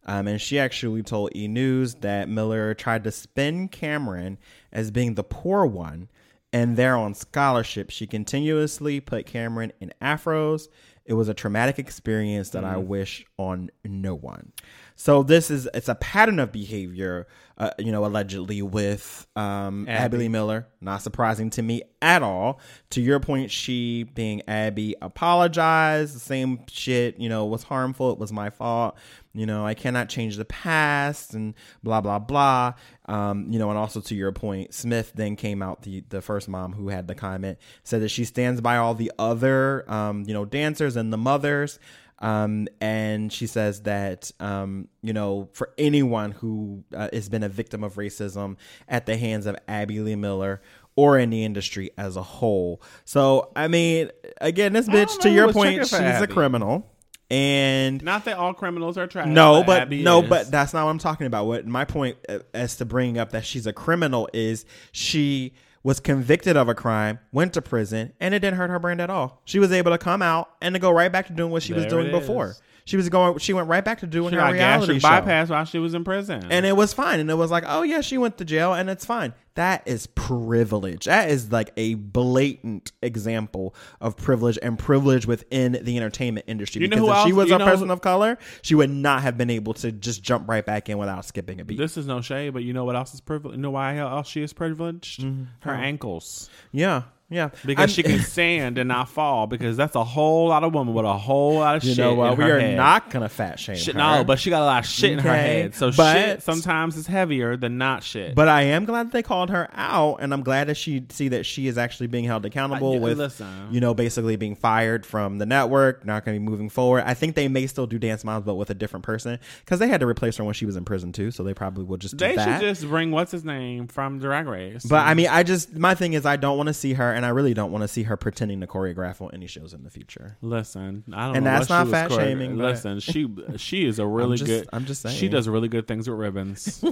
Um, 0.07 0.29
and 0.29 0.41
she 0.41 0.59
actually 0.59 1.03
told 1.03 1.35
E! 1.35 1.49
News 1.49 1.95
that 1.97 2.29
Miller 2.29 2.75
tried 2.75 3.05
to 3.05 3.11
spin 3.11 3.69
Camryn 3.69 4.37
as 4.73 4.91
being 4.91 5.15
the 5.15 5.25
poor 5.25 5.65
one. 5.65 6.09
And 6.53 6.77
there 6.77 6.97
on 6.97 7.15
scholarship, 7.15 7.91
she 7.91 8.07
continuously 8.07 9.01
put 9.01 9.27
Camryn 9.27 9.73
in 9.81 9.93
afros. 10.01 10.69
It 11.05 11.15
was 11.15 11.29
a 11.29 11.35
traumatic 11.35 11.79
experience 11.79 12.51
that 12.51 12.65
I 12.65 12.77
wish 12.77 13.27
on 13.39 13.71
no 13.85 14.15
one. 14.15 14.53
So 14.95 15.23
this 15.23 15.51
is 15.51 15.69
it's 15.75 15.89
a 15.89 15.97
pattern 15.97 16.39
of 16.39 16.53
behavior, 16.53 17.27
uh, 17.57 17.71
you 17.79 17.93
know, 17.93 18.05
allegedly 18.05 18.63
with 18.63 19.27
um, 19.37 19.89
Abby. 19.89 20.19
Lee 20.19 20.29
Miller. 20.29 20.67
Not 20.81 21.03
surprising 21.03 21.51
to 21.51 21.63
me 21.63 21.83
at 22.03 22.23
all. 22.23 22.61
To 22.91 23.01
your 23.01 23.21
point, 23.21 23.51
she 23.51 24.03
being 24.03 24.43
Abby 24.49 24.97
apologized. 25.01 26.17
The 26.17 26.21
same 26.21 26.61
shit, 26.69 27.19
you 27.19 27.29
know, 27.29 27.45
was 27.47 27.63
harmful. 27.63 28.13
It 28.13 28.19
was 28.19 28.33
my 28.33 28.51
fault. 28.51 28.97
You 29.33 29.47
know, 29.47 29.67
I 29.67 29.75
cannot 29.75 30.09
change 30.09 30.37
the 30.37 30.45
past 30.45 31.35
and 31.35 31.55
blah 31.83 32.01
blah 32.01 32.19
blah. 32.19 32.75
Um, 33.07 33.47
you 33.51 33.59
know, 33.59 33.69
and 33.71 33.79
also 33.79 34.01
to 34.01 34.15
your 34.15 34.33
point, 34.33 34.75
Smith 34.75 35.13
then 35.15 35.37
came 35.37 35.63
out 35.63 35.83
the 35.83 36.05
the 36.09 36.23
first 36.23 36.49
mom 36.49 36.73
who 36.73 36.89
had 36.89 37.09
the 37.09 37.15
comment 37.15 37.59
said 37.83 38.03
that 38.03 38.11
she 38.11 38.25
stands 38.25 38.61
by 38.61 38.77
all 38.77 38.95
the 38.95 39.13
other 39.19 39.91
um, 39.91 40.25
you 40.27 40.35
know 40.35 40.45
dancers 40.45 40.97
and 40.97 41.13
the 41.13 41.19
mothers. 41.19 41.79
Um, 42.21 42.69
and 42.81 43.33
she 43.33 43.47
says 43.47 43.83
that, 43.83 44.31
um, 44.41 44.89
you 45.03 45.13
know, 45.13 45.49
for 45.53 45.73
anyone 45.77 46.31
who 46.31 46.85
uh, 46.95 47.09
has 47.13 47.29
been 47.29 47.43
a 47.43 47.49
victim 47.49 47.83
of 47.85 47.95
racism 47.95 48.57
at 48.89 49.07
the 49.07 49.17
hands 49.17 49.47
of 49.47 49.57
Abby 49.69 50.01
Lee 50.01 50.15
Miller 50.17 50.63
or 50.97 51.19
in 51.19 51.31
the 51.31 51.45
industry 51.45 51.91
as 51.99 52.17
a 52.17 52.23
whole. 52.23 52.81
So, 53.05 53.51
I 53.57 53.69
mean, 53.69 54.11
again, 54.41 54.73
this 54.73 54.89
bitch, 54.89 55.19
to 55.21 55.31
your 55.31 55.53
point, 55.53 55.81
she's 55.81 55.91
for 55.91 56.03
a 56.03 56.27
criminal. 56.27 56.91
And 57.31 58.03
Not 58.05 58.27
that 58.27 58.37
all 58.37 58.55
criminals 58.55 58.97
are 58.99 59.07
trash. 59.07 59.27
no, 59.27 59.65
but 59.65 59.83
Abby 59.83 60.03
no, 60.03 60.23
is. 60.23 60.29
but 60.29 60.51
that's 60.51 60.73
not 60.73 60.85
what 60.85 60.91
I'm 60.91 60.99
talking 60.99 61.27
about. 61.27 61.47
What 61.47 61.67
my 61.67 61.85
point 61.85 62.19
uh, 62.29 62.41
as 62.53 62.77
to 62.77 62.85
bringing 62.85 63.19
up 63.19 63.31
that 63.31 63.45
she's 63.45 63.67
a 63.67 63.73
criminal 63.73 64.29
is 64.33 64.67
she 64.93 65.55
was 65.85 66.01
convicted 66.01 66.57
of 66.57 66.69
a 66.69 66.75
crime, 66.75 67.21
went 67.31 67.53
to 67.53 67.63
prison, 67.63 68.13
and 68.19 68.35
it 68.35 68.41
didn't 68.41 68.57
hurt 68.57 68.71
her 68.71 68.79
brand 68.81 69.01
at 69.01 69.11
all. 69.11 69.43
She 69.45 69.59
was 69.61 69.71
able 69.71 69.93
to 69.93 69.99
come 69.99 70.23
out 70.23 70.49
and 70.61 70.75
to 70.75 70.79
go 70.81 70.91
right 70.91 71.13
back 71.13 71.27
to 71.29 71.33
doing 71.33 71.53
what 71.53 71.63
she 71.63 71.75
was 71.75 71.85
doing 71.87 72.11
before. 72.11 72.57
She 72.87 72.97
was 72.99 73.09
going. 73.09 73.39
She 73.39 73.53
went 73.55 73.69
right 73.69 73.85
back 73.85 74.01
to 74.01 74.07
doing 74.07 74.31
she 74.31 74.37
her 74.37 74.53
reality 74.53 74.99
show. 74.99 75.09
bypass 75.09 75.49
while 75.49 75.65
she 75.65 75.79
was 75.79 75.95
in 75.95 76.05
prison. 76.05 76.47
And 76.51 76.67
it 76.67 76.77
was 76.77 76.93
fine. 76.93 77.19
And 77.19 77.31
it 77.31 77.35
was 77.35 77.51
like, 77.51 77.65
oh 77.67 77.83
yeah, 77.83 78.03
she 78.03 78.19
went 78.19 78.37
to 78.39 78.45
jail 78.45 78.75
and 78.75 78.91
it's 78.91 79.07
fine. 79.07 79.33
That 79.55 79.87
is 79.87 80.07
privilege. 80.09 81.05
That 81.07 81.31
is 81.31 81.51
like 81.53 81.71
a 81.77 81.95
blatant 81.95 82.93
example 83.01 83.75
of 84.01 84.17
privilege 84.17 84.59
and 84.61 84.79
privilege 84.79 85.27
within 85.27 85.79
the 85.81 85.97
entertainment 85.97 86.45
industry. 86.49 86.83
You 86.83 86.89
know 86.89 86.97
because 86.97 87.09
who 87.09 87.21
if 87.23 87.27
she 87.29 87.33
was 87.33 87.51
a 87.51 87.59
person 87.59 87.87
who- 87.87 87.93
of 87.93 88.01
color, 88.01 88.37
she 88.63 88.75
would 88.75 88.91
not 88.91 89.23
have 89.23 89.39
been 89.39 89.51
able 89.51 89.73
to 89.75 89.93
just 89.93 90.23
jump 90.23 90.49
right 90.49 90.67
back 90.67 90.89
in 90.89 90.99
without 90.99 91.25
skipping 91.25 91.61
a 91.61 91.65
beat. 91.65 91.79
this 91.79 91.97
is 91.97 92.07
no 92.07 92.21
shade, 92.21 92.53
but 92.53 92.65
you 92.65 92.73
know 92.73 92.85
what 92.85 92.97
else 92.97 93.15
is 93.15 93.21
privileged? 93.21 93.57
You 93.57 93.63
know 93.63 93.71
why 93.71 93.97
else 93.97 94.29
she 94.29 94.43
is 94.43 94.53
privileged? 94.53 95.21
Mm-hmm. 95.23 95.45
Her 95.61 95.73
ankles. 95.73 96.51
yeah. 96.73 97.05
Yeah, 97.35 97.51
because 97.65 97.81
I'm- 97.83 97.89
she 97.89 98.03
can 98.03 98.21
stand 98.35 98.79
and 98.79 98.89
not 98.89 99.09
fall. 99.09 99.47
Because 99.47 99.77
that's 99.77 99.97
a 99.97 100.05
whole 100.05 100.49
lot 100.49 100.65
of 100.65 100.73
woman 100.73 100.95
with 100.95 101.05
a 101.05 101.13
whole 101.19 101.55
lot 101.59 101.77
of 101.77 101.85
You 101.85 101.91
shit. 101.95 101.99
know 102.05 102.15
what? 102.15 102.39
We 102.39 102.45
are 102.45 102.59
head. 102.61 102.77
not 102.77 103.11
gonna 103.11 103.29
fat 103.29 103.59
shame 103.59 103.77
Shit, 103.77 103.95
her. 103.95 103.99
no, 103.99 104.25
but 104.25 104.39
she 104.39 104.51
got 104.51 104.63
a 104.63 104.65
lot 104.65 104.85
of 104.85 104.91
shit 104.91 105.13
in 105.13 105.19
her 105.19 105.35
head. 105.35 105.75
So 105.75 105.91
but- 105.93 106.15
shit 106.15 106.43
sometimes 106.43 106.97
is 106.97 107.07
heavier 107.07 107.57
than 107.57 107.77
not 107.79 108.03
shit. 108.03 108.35
But 108.35 108.49
I 108.49 108.63
am 108.63 108.85
glad 108.85 109.07
that 109.09 109.13
they 109.13 109.23
called 109.23 109.51
her 109.51 109.69
out, 109.75 110.19
and 110.21 110.33
I'm 110.33 110.43
glad 110.43 110.69
that 110.69 110.77
she 110.77 111.05
see 111.11 111.29
that 111.29 111.45
she 111.47 111.67
is 111.67 111.77
actually 111.79 112.07
being 112.07 112.25
held 112.25 112.45
accountable 112.47 112.95
I- 112.95 112.99
with, 112.99 113.19
listen. 113.19 113.69
you 113.71 113.81
know, 113.81 113.95
basically 113.95 114.37
being 114.37 114.55
fired 114.55 115.05
from 115.05 115.39
the 115.39 115.47
network, 115.47 116.05
not 116.05 116.25
going 116.25 116.37
to 116.37 116.41
be 116.41 116.45
moving 116.51 116.69
forward. 116.69 117.03
I 117.07 117.15
think 117.15 117.35
they 117.35 117.49
may 117.49 117.67
still 117.67 117.87
do 117.87 117.99
Dance 117.99 118.25
Moms, 118.25 118.45
but 118.45 118.55
with 118.55 118.71
a 118.71 118.75
different 118.75 119.05
person 119.05 119.39
because 119.65 119.79
they 119.81 119.89
had 119.89 120.01
to 120.01 120.07
replace 120.07 120.37
her 120.37 120.45
when 120.45 120.55
she 120.55 120.67
was 120.67 120.77
in 120.77 120.85
prison 120.85 121.13
too. 121.13 121.31
So 121.31 121.43
they 121.43 121.55
probably 121.55 121.85
will 121.85 121.97
just 121.97 122.17
do 122.17 122.25
they 122.27 122.35
should 122.37 122.61
just 122.61 122.83
bring 122.87 123.11
what's 123.11 123.33
his 123.33 123.45
name 123.45 123.87
from 123.89 124.19
Drag 124.19 124.47
Race. 124.47 124.85
but 124.85 125.07
I 125.07 125.15
mean, 125.15 125.29
I 125.29 125.43
just 125.43 125.75
my 125.75 125.95
thing 125.95 126.13
is 126.13 126.25
I 126.27 126.37
don't 126.37 126.57
want 126.57 126.69
to 126.69 126.75
see 126.75 126.93
her, 126.95 127.13
and 127.13 127.24
I 127.25 127.29
really 127.31 127.55
don't 127.55 127.73
want 127.73 127.83
to 127.83 127.89
see 127.89 128.05
her 128.05 128.17
pretending 128.17 128.61
to 128.61 128.67
choreograph 128.67 129.21
on 129.21 129.31
any 129.33 129.47
shows 129.47 129.73
in 129.75 129.83
the 129.85 129.91
future. 129.91 130.37
Listen, 130.43 131.05
I 131.13 131.27
don't 131.27 131.37
And 131.37 131.45
know. 131.45 131.51
that's 131.53 131.69
not 131.69 131.89
fat 131.89 132.11
choreo- 132.11 132.17
shaming, 132.17 132.57
Listen, 132.59 133.01
she 133.01 133.29
she 133.57 133.87
is 133.87 133.99
a 133.99 134.07
really 134.19 134.37
just- 134.37 134.49
good. 134.49 134.69
I'm 134.73 134.85
just 134.85 135.03
saying 135.03 135.17
She 135.17 135.29
does 135.29 135.49
really 135.49 135.69
good 135.69 135.87
things 135.89 136.09
with 136.09 136.19
ribbons. 136.19 136.85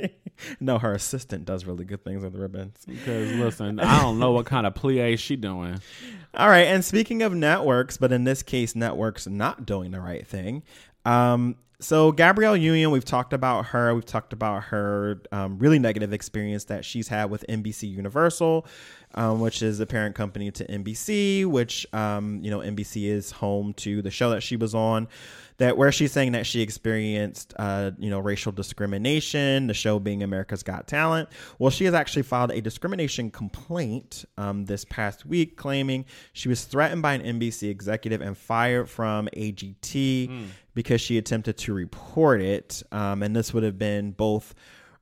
no, 0.60 0.78
her 0.78 0.92
assistant 0.94 1.44
does 1.44 1.64
really 1.64 1.84
good 1.84 2.04
things 2.04 2.22
with 2.22 2.32
the 2.32 2.38
ribbons. 2.38 2.76
Because 2.86 3.32
listen, 3.32 3.80
I 3.80 4.00
don't 4.02 4.18
know 4.18 4.32
what 4.32 4.46
kind 4.46 4.66
of 4.66 4.74
plie 4.74 5.18
she 5.18 5.36
doing. 5.36 5.80
All 6.34 6.48
right, 6.48 6.66
and 6.66 6.84
speaking 6.84 7.22
of 7.22 7.34
networks, 7.34 7.96
but 7.98 8.10
in 8.12 8.24
this 8.24 8.42
case, 8.42 8.74
networks 8.74 9.26
not 9.26 9.66
doing 9.66 9.90
the 9.90 10.00
right 10.00 10.26
thing. 10.26 10.62
Um, 11.04 11.56
so 11.78 12.12
Gabrielle 12.12 12.56
Union, 12.56 12.90
we've 12.92 13.04
talked 13.04 13.32
about 13.32 13.66
her. 13.66 13.92
We've 13.94 14.06
talked 14.06 14.32
about 14.32 14.64
her 14.64 15.20
um, 15.32 15.58
really 15.58 15.78
negative 15.80 16.12
experience 16.12 16.64
that 16.66 16.84
she's 16.84 17.08
had 17.08 17.24
with 17.28 17.44
NBC 17.48 17.90
Universal, 17.90 18.66
um, 19.14 19.40
which 19.40 19.62
is 19.62 19.80
a 19.80 19.86
parent 19.86 20.14
company 20.14 20.50
to 20.50 20.66
NBC. 20.66 21.46
Which 21.46 21.86
um, 21.92 22.40
you 22.42 22.50
know 22.50 22.60
NBC 22.60 23.08
is 23.08 23.30
home 23.30 23.74
to 23.74 24.02
the 24.02 24.10
show 24.10 24.30
that 24.30 24.42
she 24.42 24.56
was 24.56 24.74
on. 24.74 25.08
That 25.58 25.76
where 25.76 25.92
she's 25.92 26.12
saying 26.12 26.32
that 26.32 26.46
she 26.46 26.60
experienced, 26.60 27.54
uh, 27.56 27.92
you 27.98 28.10
know, 28.10 28.18
racial 28.18 28.52
discrimination. 28.52 29.66
The 29.66 29.74
show 29.74 29.98
being 29.98 30.22
America's 30.22 30.62
Got 30.62 30.88
Talent. 30.88 31.28
Well, 31.58 31.70
she 31.70 31.84
has 31.84 31.94
actually 31.94 32.22
filed 32.22 32.50
a 32.50 32.60
discrimination 32.60 33.30
complaint 33.30 34.24
um, 34.38 34.64
this 34.64 34.84
past 34.84 35.24
week, 35.26 35.56
claiming 35.56 36.04
she 36.32 36.48
was 36.48 36.64
threatened 36.64 37.02
by 37.02 37.14
an 37.14 37.38
NBC 37.38 37.68
executive 37.70 38.20
and 38.20 38.36
fired 38.36 38.88
from 38.88 39.28
AGT 39.36 40.46
because 40.74 41.00
she 41.00 41.18
attempted 41.18 41.58
to 41.58 41.74
report 41.74 42.40
it. 42.40 42.82
Um, 42.90 43.22
and 43.22 43.36
this 43.36 43.52
would 43.54 43.62
have 43.62 43.78
been 43.78 44.12
both 44.12 44.54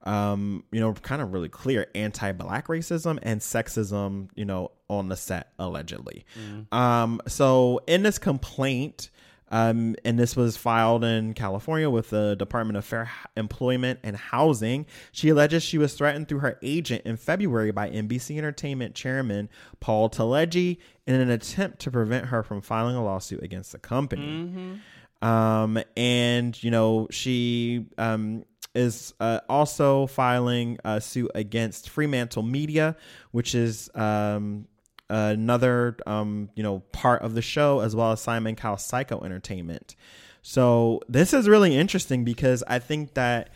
um, 0.03 0.65
you 0.73 0.81
know, 0.81 0.93
kind 0.95 1.21
of 1.21 1.33
really 1.33 1.49
clear 1.49 1.87
anti-black 1.95 2.69
racism 2.69 3.19
and 3.23 3.41
sexism, 3.41 4.29
you 4.35 4.45
know, 4.45 4.71
on 4.89 5.09
the 5.09 5.17
set 5.17 5.53
allegedly. 5.59 6.25
Um, 6.73 7.21
so 7.27 7.81
in 7.87 8.03
this 8.03 8.19
complaint, 8.19 9.11
um, 9.53 9.97
and 10.05 10.17
this 10.17 10.37
was 10.37 10.57
filed 10.57 11.03
in 11.03 11.35
California 11.35 11.91
with 11.91 12.11
the 12.11 12.37
Department 12.37 12.77
of 12.77 12.85
Fair 12.85 13.11
Employment 13.37 13.99
and 14.05 14.17
Housing. 14.17 14.87
She 15.11 15.29
alleges 15.29 15.65
she 15.65 15.77
was 15.77 15.93
threatened 15.95 16.29
through 16.29 16.39
her 16.39 16.57
agent 16.63 17.03
in 17.05 17.17
February 17.17 17.73
by 17.73 17.91
NBC 17.91 18.39
Entertainment 18.39 18.95
chairman 18.95 19.49
Paul 19.81 20.09
Telegdy 20.09 20.79
in 21.07 21.17
an 21.17 21.31
attempt 21.31 21.81
to 21.81 21.91
prevent 21.91 22.27
her 22.27 22.45
from 22.45 22.61
filing 22.61 22.95
a 22.95 23.03
lawsuit 23.03 23.43
against 23.43 23.73
the 23.73 23.79
company. 23.79 24.79
Um, 25.21 25.83
and 25.97 26.63
you 26.63 26.71
know, 26.71 27.09
she 27.11 27.87
um, 27.99 28.45
is 28.75 29.15
uh, 29.21 29.41
also 29.49 30.07
filing 30.07 30.79
a 30.85 31.01
suit 31.01 31.31
against 31.35 31.89
Fremantle 31.89 32.43
Media, 32.43 32.97
which 33.33 33.55
is 33.55 33.91
um, 33.95 34.67
another 35.09 35.97
um, 36.07 36.51
you 36.55 36.63
know 36.63 36.81
part 36.93 37.23
of 37.23 37.35
the 37.35 37.43
show, 37.43 37.81
as 37.81 37.95
well 37.97 38.13
as 38.13 38.21
Simon 38.21 38.57
Cowell 38.57 38.77
Syco 38.77 39.25
Entertainment. 39.25 39.97
So 40.43 41.01
this 41.09 41.35
is 41.35 41.49
really 41.49 41.77
interesting 41.77 42.25
because 42.25 42.65
I 42.67 42.79
think 42.79 43.15
that 43.15 43.51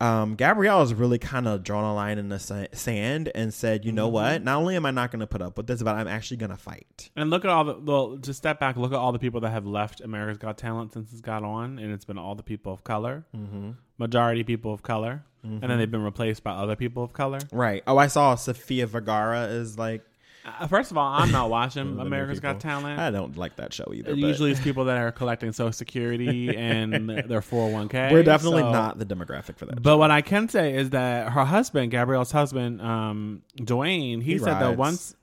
um, 0.00 0.36
Gabrielle 0.36 0.80
has 0.80 0.94
really 0.94 1.18
kind 1.18 1.48
of 1.48 1.64
drawn 1.64 1.84
a 1.84 1.94
line 1.94 2.18
in 2.18 2.28
the 2.28 2.38
sand 2.72 3.30
and 3.34 3.52
said, 3.52 3.84
you 3.84 3.90
know 3.90 4.08
what? 4.08 4.44
Not 4.44 4.58
only 4.58 4.76
am 4.76 4.86
I 4.86 4.92
not 4.92 5.10
going 5.10 5.20
to 5.20 5.26
put 5.26 5.42
up 5.42 5.56
with 5.56 5.66
this, 5.66 5.82
but 5.82 5.96
I'm 5.96 6.06
actually 6.06 6.36
going 6.36 6.50
to 6.50 6.56
fight. 6.56 7.10
And 7.16 7.30
look 7.30 7.44
at 7.44 7.50
all 7.50 7.64
the 7.64 7.74
well, 7.74 8.16
just 8.16 8.38
step 8.38 8.60
back. 8.60 8.76
Look 8.76 8.92
at 8.92 8.98
all 8.98 9.10
the 9.10 9.18
people 9.18 9.40
that 9.40 9.50
have 9.50 9.66
left 9.66 10.00
America's 10.00 10.38
Got 10.38 10.56
Talent 10.56 10.92
since 10.92 11.12
it's 11.12 11.20
got 11.20 11.42
on, 11.42 11.78
and 11.78 11.92
it's 11.92 12.04
been 12.04 12.18
all 12.18 12.36
the 12.36 12.44
people 12.44 12.72
of 12.72 12.84
color, 12.84 13.24
mm-hmm. 13.36 13.72
majority 13.98 14.44
people 14.44 14.72
of 14.72 14.82
color, 14.82 15.24
and 15.42 15.62
then 15.62 15.78
they've 15.78 15.90
been 15.90 16.02
replaced 16.02 16.44
by 16.44 16.52
other 16.52 16.76
people 16.76 17.02
of 17.02 17.12
color. 17.12 17.38
Right. 17.50 17.82
Oh, 17.86 17.98
I 17.98 18.06
saw 18.06 18.34
Sofia 18.34 18.86
Vergara 18.86 19.46
is 19.46 19.78
like 19.78 20.04
Uh, 20.44 20.66
first 20.66 20.90
of 20.90 20.96
all, 20.96 21.12
I'm 21.12 21.30
not 21.30 21.50
watching 21.50 21.90
One 21.90 22.00
of 22.00 22.06
America's 22.06 22.40
Got. 22.40 22.60
Talent. 22.60 22.98
I 22.98 23.10
don't 23.10 23.36
like 23.36 23.56
that 23.56 23.72
show 23.72 23.92
either. 23.92 24.10
but 24.12 24.18
Usually, 24.18 24.50
it's 24.50 24.60
people 24.60 24.86
that 24.86 24.96
are 24.98 25.12
collecting 25.12 25.52
Social 25.52 25.72
Security 25.72 26.56
and 26.56 27.08
their 27.08 27.40
401k. 27.42 28.12
we're 28.12 28.22
definitely 28.22 28.62
so- 28.62 28.72
not 28.72 28.98
the 28.98 29.04
demographic 29.04 29.56
for 29.58 29.66
that. 29.66 29.82
But 29.82 29.98
what 29.98 30.10
I 30.10 30.22
can 30.22 30.48
say 30.48 30.74
is 30.74 30.90
that 30.90 31.30
her 31.32 31.44
husband, 31.44 31.90
Gabrielle's 31.90 32.32
husband, 32.32 32.80
um, 32.80 33.42
Dwyane, 33.58 34.22
he, 34.22 34.32
He 34.32 34.38
said 34.38 34.54
that 34.54 34.64
rides. 34.64 34.78
once. 34.78 35.14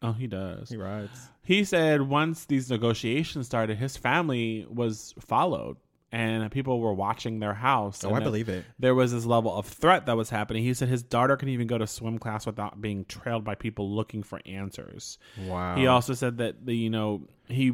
Oh, 0.00 0.12
he 0.12 0.26
does. 0.26 0.68
he 0.70 0.76
rides. 0.76 1.28
He 1.44 1.64
said 1.64 2.02
once 2.02 2.44
these 2.46 2.70
negotiations 2.70 3.46
started, 3.46 3.76
his 3.78 3.96
family 3.96 4.66
was 4.70 5.14
followed 5.20 5.76
and 6.12 6.50
people 6.50 6.78
were 6.78 6.92
watching 6.92 7.40
their 7.40 7.54
house. 7.54 8.04
Oh, 8.04 8.08
and 8.08 8.18
I 8.18 8.20
believe 8.20 8.50
it. 8.50 8.64
There 8.78 8.94
was 8.94 9.12
this 9.12 9.24
level 9.24 9.56
of 9.56 9.66
threat 9.66 10.06
that 10.06 10.16
was 10.16 10.28
happening. 10.28 10.62
He 10.62 10.74
said 10.74 10.88
his 10.88 11.02
daughter 11.02 11.36
can 11.36 11.48
even 11.48 11.66
go 11.66 11.78
to 11.78 11.86
swim 11.86 12.18
class 12.18 12.44
without 12.44 12.80
being 12.80 13.06
trailed 13.06 13.44
by 13.44 13.54
people 13.54 13.90
looking 13.90 14.22
for 14.22 14.40
answers. 14.44 15.18
Wow. 15.46 15.74
He 15.74 15.86
also 15.86 16.12
said 16.12 16.36
that 16.38 16.66
the 16.66 16.76
you 16.76 16.90
know 16.90 17.22
he 17.48 17.72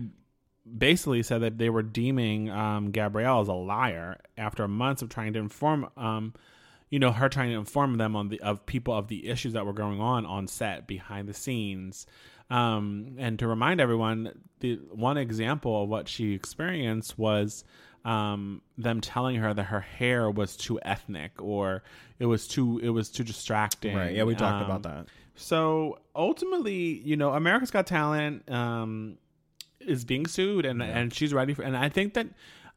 basically 0.76 1.22
said 1.24 1.42
that 1.42 1.58
they 1.58 1.68
were 1.68 1.82
deeming 1.82 2.48
um, 2.50 2.92
Gabrielle 2.92 3.40
as 3.40 3.48
a 3.48 3.54
liar 3.54 4.20
after 4.36 4.68
months 4.68 5.02
of 5.02 5.08
trying 5.08 5.32
to 5.32 5.40
inform 5.40 5.88
um, 5.96 6.32
you 6.90 7.00
know 7.00 7.10
her 7.10 7.28
trying 7.28 7.50
to 7.50 7.56
inform 7.56 7.96
them 7.96 8.14
on 8.14 8.28
the 8.28 8.40
of 8.40 8.64
people 8.66 8.94
of 8.94 9.08
the 9.08 9.28
issues 9.28 9.54
that 9.54 9.66
were 9.66 9.72
going 9.72 10.00
on 10.00 10.24
on 10.24 10.46
set 10.46 10.86
behind 10.86 11.28
the 11.28 11.34
scenes. 11.34 12.06
Um, 12.50 13.16
and 13.18 13.38
to 13.40 13.46
remind 13.46 13.80
everyone, 13.80 14.32
the 14.60 14.76
one 14.90 15.18
example 15.18 15.82
of 15.82 15.88
what 15.90 16.08
she 16.08 16.32
experienced 16.32 17.18
was 17.18 17.62
um, 18.04 18.62
them 18.76 19.00
telling 19.00 19.36
her 19.36 19.52
that 19.52 19.64
her 19.64 19.80
hair 19.80 20.30
was 20.30 20.56
too 20.56 20.78
ethnic 20.82 21.32
or 21.42 21.82
it 22.18 22.26
was 22.26 22.46
too 22.46 22.78
it 22.82 22.90
was 22.90 23.10
too 23.10 23.24
distracting. 23.24 23.96
right. 23.96 24.14
Yeah, 24.14 24.24
we 24.24 24.34
talked 24.34 24.62
Um, 24.64 24.70
about 24.70 24.82
that. 24.84 25.06
so 25.34 25.98
ultimately, 26.14 26.98
you 27.00 27.16
know, 27.16 27.32
America's 27.32 27.70
Got 27.70 27.86
Talent 27.86 28.48
um, 28.50 29.18
is 29.80 30.04
being 30.04 30.26
sued, 30.26 30.64
and 30.66 30.82
and 30.82 31.12
she's 31.12 31.32
ready 31.34 31.54
for. 31.54 31.62
And 31.62 31.76
I 31.76 31.88
think 31.88 32.14
that 32.14 32.28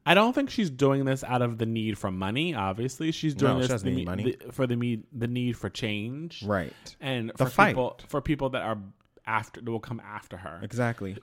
I 0.06 0.14
don't 0.16 0.34
think 0.34 0.50
she's 0.50 0.70
doing 0.72 1.06
this 1.06 1.24
out 1.24 1.42
of 1.44 1.58
the 1.60 1.66
need 1.68 1.98
for 1.98 2.10
money. 2.12 2.56
Obviously, 2.56 3.12
she's 3.12 3.36
doing 3.36 3.60
No, 3.60 3.66
this 3.68 3.82
the, 3.84 4.06
the- 4.06 4.52
for 4.52 4.66
the 4.68 4.76
need 4.76 5.04
the 5.14 5.28
need 5.28 5.56
for 5.58 5.70
change, 5.70 6.44
Right. 6.44 6.74
and 7.00 7.30
The 7.38 7.46
for 7.46 7.50
fight. 7.52 7.70
people 7.70 8.00
for 8.08 8.22
people 8.22 8.50
that 8.50 8.64
are 8.64 8.78
after 9.26 9.62
that 9.62 9.70
will 9.70 9.80
come 9.80 10.02
after 10.04 10.38
her. 10.38 10.60
Exactly. 10.64 11.18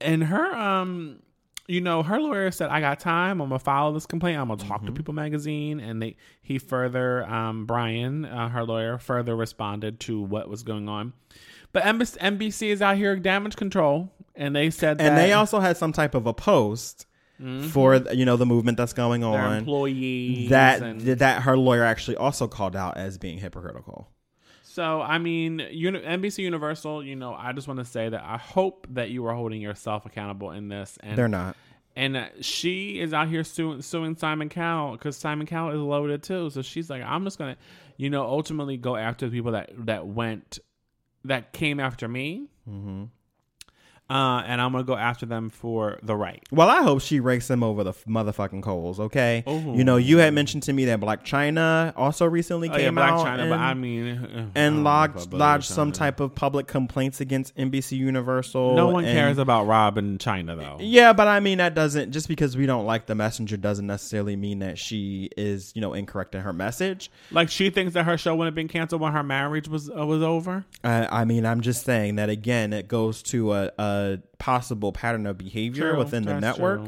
And 0.00 0.24
her 0.24 0.54
um. 0.54 1.20
You 1.66 1.80
know, 1.80 2.02
her 2.02 2.20
lawyer 2.20 2.50
said, 2.50 2.68
"I 2.70 2.80
got 2.80 3.00
time. 3.00 3.40
I'm 3.40 3.48
gonna 3.48 3.58
file 3.58 3.92
this 3.92 4.04
complaint. 4.06 4.38
I'm 4.38 4.48
gonna 4.48 4.62
talk 4.62 4.78
Mm-hmm. 4.78 4.86
to 4.88 4.92
People 4.92 5.14
Magazine." 5.14 5.80
And 5.80 6.02
they, 6.02 6.16
he 6.42 6.58
further, 6.58 7.24
um, 7.24 7.64
Brian, 7.66 8.24
uh, 8.26 8.48
her 8.50 8.64
lawyer, 8.64 8.98
further 8.98 9.34
responded 9.34 9.98
to 10.00 10.20
what 10.20 10.48
was 10.50 10.62
going 10.62 10.88
on. 10.88 11.14
But 11.72 11.84
NBC, 11.84 12.68
is 12.68 12.82
out 12.82 12.96
here 12.98 13.16
damage 13.16 13.56
control, 13.56 14.12
and 14.36 14.54
they 14.54 14.68
said 14.70 15.00
And 15.00 15.16
they 15.16 15.32
also 15.32 15.58
had 15.60 15.76
some 15.76 15.92
type 15.92 16.14
of 16.14 16.26
a 16.26 16.34
post 16.34 17.06
for 17.70 17.96
you 18.12 18.24
know 18.24 18.36
the 18.36 18.46
movement 18.46 18.76
that's 18.78 18.92
going 18.92 19.22
Mm-hmm. 19.22 19.32
their 19.32 19.42
on 19.42 19.56
employees 19.58 20.50
that 20.50 20.82
and- 20.82 21.00
that 21.00 21.42
her 21.42 21.56
lawyer 21.56 21.82
actually 21.82 22.16
also 22.16 22.46
called 22.46 22.76
out 22.76 22.96
as 22.96 23.18
being 23.18 23.38
hypocritical. 23.38 24.08
So 24.74 25.00
I 25.00 25.18
mean, 25.18 25.58
NBC 25.60 26.38
Universal. 26.38 27.04
You 27.04 27.14
know, 27.14 27.32
I 27.32 27.52
just 27.52 27.68
want 27.68 27.78
to 27.78 27.84
say 27.84 28.08
that 28.08 28.24
I 28.24 28.38
hope 28.38 28.88
that 28.90 29.10
you 29.10 29.24
are 29.26 29.32
holding 29.32 29.60
yourself 29.60 30.04
accountable 30.04 30.50
in 30.50 30.66
this, 30.66 30.98
and 31.00 31.16
They're 31.16 31.28
not. 31.28 31.56
and 31.94 32.16
uh, 32.16 32.26
she 32.40 32.98
is 32.98 33.14
out 33.14 33.28
here 33.28 33.44
suing, 33.44 33.82
suing 33.82 34.16
Simon 34.16 34.48
Cowell 34.48 34.92
because 34.96 35.16
Simon 35.16 35.46
Cowell 35.46 35.70
is 35.70 35.78
loaded 35.78 36.24
too. 36.24 36.50
So 36.50 36.60
she's 36.62 36.90
like, 36.90 37.04
I'm 37.04 37.22
just 37.22 37.38
gonna, 37.38 37.56
you 37.98 38.10
know, 38.10 38.24
ultimately 38.24 38.76
go 38.76 38.96
after 38.96 39.28
the 39.28 39.36
people 39.36 39.52
that 39.52 39.70
that 39.86 40.08
went, 40.08 40.58
that 41.24 41.52
came 41.52 41.78
after 41.78 42.08
me. 42.08 42.48
Mm-hmm. 42.68 43.04
Uh, 44.10 44.42
and 44.46 44.60
I'm 44.60 44.72
gonna 44.72 44.84
go 44.84 44.96
after 44.96 45.24
them 45.24 45.48
for 45.48 45.98
the 46.02 46.14
right. 46.14 46.42
Well, 46.50 46.68
I 46.68 46.82
hope 46.82 47.00
she 47.00 47.20
rakes 47.20 47.48
them 47.48 47.62
over 47.62 47.82
the 47.82 47.90
f- 47.90 48.04
motherfucking 48.06 48.62
coals. 48.62 49.00
Okay, 49.00 49.42
Ooh. 49.48 49.74
you 49.74 49.82
know 49.82 49.96
you 49.96 50.18
had 50.18 50.34
mentioned 50.34 50.62
to 50.64 50.74
me 50.74 50.84
that 50.84 51.00
Blac 51.00 51.24
Chyna 51.24 51.94
also 51.96 52.26
recently 52.26 52.68
Oh 52.68 52.72
yeah, 52.72 52.78
came 52.84 52.96
Black 52.96 53.12
out 53.12 53.26
Chyna, 53.26 53.38
and, 53.40 53.50
but 53.50 53.58
I 53.58 53.72
mean, 53.72 54.08
uh, 54.18 54.50
I 54.54 54.58
and 54.58 54.76
know 54.76 54.82
lodged 54.82 55.32
lodged 55.32 55.64
some 55.68 55.90
type 55.90 56.20
of 56.20 56.34
public 56.34 56.66
complaints 56.66 57.22
against 57.22 57.56
NBC 57.56 57.96
Universal. 57.96 58.74
No 58.74 58.88
one 58.88 59.06
and- 59.06 59.16
cares 59.16 59.38
about 59.38 59.66
Rob 59.66 59.96
in 59.96 60.18
Chyna 60.18 60.54
though. 60.58 60.76
Yeah, 60.80 61.14
but 61.14 61.26
I 61.26 61.40
mean 61.40 61.56
that 61.58 61.74
doesn't 61.74 62.12
just 62.12 62.28
because 62.28 62.58
we 62.58 62.66
don't 62.66 62.84
like 62.84 63.06
the 63.06 63.14
messenger 63.14 63.56
doesn't 63.56 63.86
necessarily 63.86 64.36
mean 64.36 64.58
that 64.58 64.78
she 64.78 65.30
is 65.36 65.72
you 65.74 65.80
know 65.80 65.94
incorrect 65.94 66.34
in 66.34 66.42
her 66.42 66.52
message. 66.52 67.10
Like 67.30 67.48
she 67.48 67.70
thinks 67.70 67.94
that 67.94 68.04
her 68.04 68.18
show 68.18 68.34
would 68.36 68.44
have 68.44 68.54
been 68.54 68.68
canceled 68.68 69.00
when 69.00 69.12
her 69.14 69.22
marriage 69.22 69.66
was 69.66 69.88
uh, 69.88 70.04
was 70.04 70.22
over. 70.22 70.66
I, 70.84 71.22
I 71.22 71.24
mean, 71.24 71.46
I'm 71.46 71.62
just 71.62 71.86
saying 71.86 72.16
that 72.16 72.28
again. 72.28 72.74
It 72.74 72.86
goes 72.86 73.22
to 73.24 73.54
a, 73.54 73.70
a 73.78 73.93
possible 74.38 74.92
pattern 74.92 75.26
of 75.26 75.38
behavior 75.38 75.90
True, 75.90 75.98
within 75.98 76.24
the 76.24 76.40
network. 76.40 76.82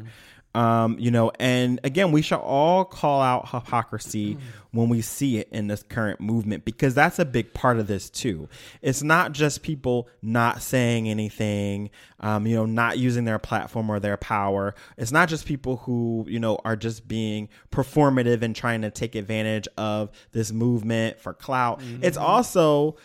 Um, 0.56 0.96
you 0.98 1.10
know, 1.10 1.32
and 1.38 1.80
again, 1.84 2.12
we 2.12 2.22
should 2.22 2.38
all 2.38 2.86
call 2.86 3.20
out 3.20 3.50
hypocrisy 3.50 4.38
when 4.70 4.88
we 4.88 5.02
see 5.02 5.36
it 5.36 5.50
in 5.52 5.66
this 5.66 5.82
current 5.82 6.18
movement 6.18 6.64
because 6.64 6.94
that's 6.94 7.18
a 7.18 7.26
big 7.26 7.52
part 7.52 7.78
of 7.78 7.88
this 7.88 8.08
too. 8.08 8.48
It's 8.80 9.02
not 9.02 9.32
just 9.32 9.62
people 9.62 10.08
not 10.22 10.62
saying 10.62 11.10
anything, 11.10 11.90
um, 12.20 12.46
you 12.46 12.56
know, 12.56 12.64
not 12.64 12.96
using 12.96 13.26
their 13.26 13.38
platform 13.38 13.90
or 13.90 14.00
their 14.00 14.16
power. 14.16 14.74
It's 14.96 15.12
not 15.12 15.28
just 15.28 15.44
people 15.44 15.76
who, 15.76 16.24
you 16.26 16.40
know, 16.40 16.58
are 16.64 16.76
just 16.76 17.06
being 17.06 17.50
performative 17.70 18.40
and 18.40 18.56
trying 18.56 18.80
to 18.80 18.90
take 18.90 19.14
advantage 19.14 19.68
of 19.76 20.10
this 20.32 20.52
movement 20.52 21.20
for 21.20 21.34
clout. 21.34 21.82
It's 22.00 22.16
also 22.16 22.96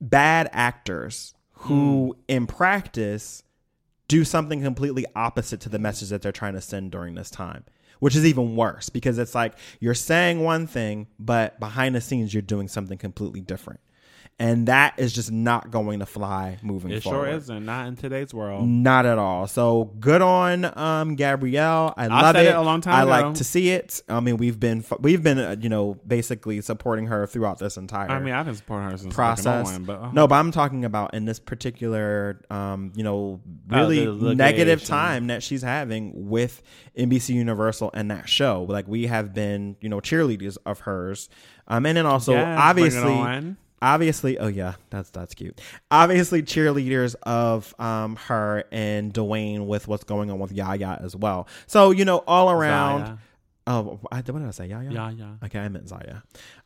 bad 0.00 0.48
actors 0.52 1.34
who, 1.64 2.16
in 2.28 2.46
practice, 2.46 3.42
do 4.08 4.24
something 4.24 4.62
completely 4.62 5.06
opposite 5.16 5.60
to 5.60 5.68
the 5.68 5.78
message 5.78 6.10
that 6.10 6.22
they're 6.22 6.32
trying 6.32 6.54
to 6.54 6.60
send 6.60 6.90
during 6.90 7.14
this 7.14 7.30
time, 7.30 7.64
which 8.00 8.14
is 8.14 8.26
even 8.26 8.54
worse 8.56 8.88
because 8.90 9.18
it's 9.18 9.34
like 9.34 9.54
you're 9.80 9.94
saying 9.94 10.40
one 10.40 10.66
thing, 10.66 11.06
but 11.18 11.58
behind 11.58 11.94
the 11.94 12.00
scenes, 12.00 12.34
you're 12.34 12.42
doing 12.42 12.68
something 12.68 12.98
completely 12.98 13.40
different. 13.40 13.80
And 14.36 14.66
that 14.66 14.94
is 14.98 15.12
just 15.12 15.30
not 15.30 15.70
going 15.70 16.00
to 16.00 16.06
fly 16.06 16.58
moving 16.60 16.90
It 16.90 17.04
forward. 17.04 17.26
sure 17.28 17.36
isn't. 17.36 17.64
Not 17.64 17.86
in 17.86 17.94
today's 17.94 18.34
world. 18.34 18.66
Not 18.66 19.06
at 19.06 19.16
all. 19.16 19.46
So 19.46 19.92
good 20.00 20.22
on 20.22 20.76
um, 20.76 21.14
Gabrielle. 21.14 21.94
I 21.96 22.08
love 22.08 22.34
said 22.34 22.46
it. 22.46 22.48
it 22.48 22.56
a 22.56 22.60
long 22.60 22.80
time 22.80 22.94
I 22.94 23.02
ago. 23.02 23.28
like 23.28 23.36
to 23.36 23.44
see 23.44 23.70
it. 23.70 24.02
I 24.08 24.18
mean, 24.18 24.36
we've 24.36 24.58
been 24.58 24.84
we've 24.98 25.22
been 25.22 25.38
uh, 25.38 25.54
you 25.60 25.68
know 25.68 25.94
basically 26.04 26.60
supporting 26.62 27.06
her 27.06 27.28
throughout 27.28 27.60
this 27.60 27.76
entire 27.76 28.10
I 28.10 28.18
mean, 28.18 28.34
I've 28.34 28.46
been 28.46 28.56
supporting 28.56 28.90
her 28.90 28.98
since 28.98 29.14
process. 29.14 29.66
One, 29.66 29.84
but 29.84 30.00
uh, 30.02 30.10
no, 30.10 30.26
but 30.26 30.34
I'm 30.34 30.50
talking 30.50 30.84
about 30.84 31.14
in 31.14 31.26
this 31.26 31.38
particular, 31.38 32.40
um, 32.50 32.92
you 32.96 33.04
know, 33.04 33.40
Oh, 33.70 33.76
really 33.78 34.34
negative 34.34 34.84
time 34.84 35.28
that 35.28 35.42
she's 35.44 35.62
having 35.62 36.28
with 36.28 36.60
NBC 36.98 37.30
Universal 37.30 37.92
and 37.94 38.10
that 38.10 38.28
show. 38.28 38.64
Like 38.68 38.88
we 38.88 39.06
have 39.06 39.32
been, 39.32 39.76
you 39.80 39.88
know, 39.88 40.00
cheerleaders 40.00 40.58
of 40.66 40.80
hers, 40.80 41.28
um, 41.68 41.86
and 41.86 41.96
then 41.96 42.04
also 42.06 42.32
Yes, 42.32 42.58
obviously. 42.60 43.54
Obviously, 43.84 44.38
oh 44.38 44.46
yeah, 44.46 44.76
that's 44.88 45.10
that's 45.10 45.34
cute. 45.34 45.60
Obviously, 45.90 46.42
cheerleaders 46.42 47.14
of 47.22 47.74
um 47.78 48.16
her 48.16 48.64
and 48.72 49.12
Dwyane 49.12 49.66
with 49.66 49.86
what's 49.86 50.04
going 50.04 50.30
on 50.30 50.38
with 50.38 50.52
Yaya 50.52 50.98
as 51.02 51.14
well. 51.14 51.46
So 51.66 51.90
you 51.90 52.06
know, 52.06 52.24
all 52.26 52.50
around. 52.50 53.06
Zaya. 53.06 53.16
Oh, 53.66 53.98
I, 54.12 54.16
what 54.16 54.26
did 54.26 54.46
I 54.46 54.50
say? 54.50 54.66
Yaya. 54.66 54.90
Yeah. 54.90 55.34
Okay, 55.44 55.58
I 55.58 55.68
meant 55.68 55.88
Zaya. 55.88 56.22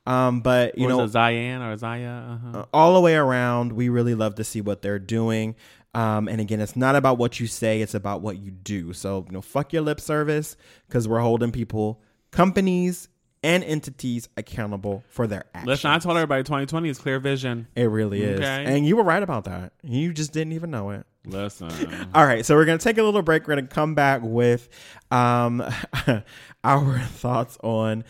Um, 0.07 0.41
but 0.41 0.77
you 0.77 0.83
You 0.85 0.89
know, 0.89 1.07
Zayan 1.07 1.61
or 1.61 1.77
Zaya. 1.77 2.09
Uh-huh. 2.09 2.59
uh, 2.59 2.65
all 2.73 2.95
the 2.95 3.01
way 3.01 3.15
around, 3.15 3.73
we 3.73 3.89
really 3.89 4.15
love 4.15 4.35
to 4.37 4.45
see 4.45 4.61
what 4.61 4.83
they're 4.83 4.99
doing. 4.99 5.55
Um, 5.95 6.29
and 6.29 6.41
again, 6.41 6.61
it's 6.61 6.77
not 6.77 6.97
about 6.97 7.19
what 7.19 7.41
you 7.41 7.47
say; 7.47 7.83
it's 7.83 7.95
about 7.95 8.21
what 8.21 8.39
you 8.39 8.51
do. 8.51 8.93
So, 8.93 9.25
you 9.27 9.33
know, 9.33 9.41
fuck 9.41 9.73
your 9.73 9.83
lip 9.83 10.01
service 10.01 10.57
because 10.87 11.09
we're 11.09 11.21
holding 11.21 11.51
people, 11.53 12.01
companies, 12.31 13.09
and 13.43 13.63
entities 13.65 14.29
accountable 14.37 15.05
for 15.11 15.27
their 15.27 15.45
actions. 15.55 15.67
Listen, 15.67 15.91
I 15.91 15.99
told 15.99 16.17
everybody 16.17 16.43
2020 16.43 16.89
is 16.89 16.99
clear 16.99 17.19
vision. 17.21 17.67
it 17.77 17.85
really 17.85 18.23
is, 18.23 18.41
Okay. 18.41 18.65
and 18.67 18.87
you 18.87 18.97
were 18.97 19.03
right 19.05 19.23
about 19.23 19.45
that. 19.45 19.73
You 19.83 20.13
just 20.13 20.33
didn't 20.33 20.53
even 20.55 20.71
know 20.71 20.91
it. 20.91 21.07
Listen. 21.25 21.71
All 22.15 22.25
right, 22.25 22.45
so 22.45 22.55
we're 22.55 22.65
gonna 22.65 22.79
take 22.79 22.99
a 22.99 23.03
little 23.03 23.23
break. 23.23 23.47
We're 23.47 23.57
gonna 23.57 23.67
come 23.67 23.95
back 23.95 24.23
with 24.23 24.69
um, 25.11 25.63
our 26.65 26.99
thoughts 27.01 27.59
on 27.63 28.05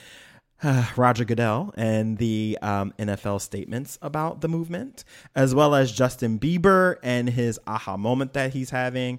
uh, 0.62 0.86
Roger 0.96 1.24
Goodell 1.24 1.72
and 1.76 2.18
the 2.18 2.58
um, 2.62 2.92
NFL 2.98 3.40
statements 3.40 3.98
about 4.02 4.40
the 4.40 4.48
movement, 4.48 5.04
as 5.34 5.54
well 5.54 5.74
as 5.74 5.90
Justin 5.92 6.38
Bieber 6.38 6.96
and 7.02 7.28
his 7.28 7.58
aha 7.66 7.96
moment 7.96 8.32
that 8.34 8.52
he's 8.52 8.70
having. 8.70 9.18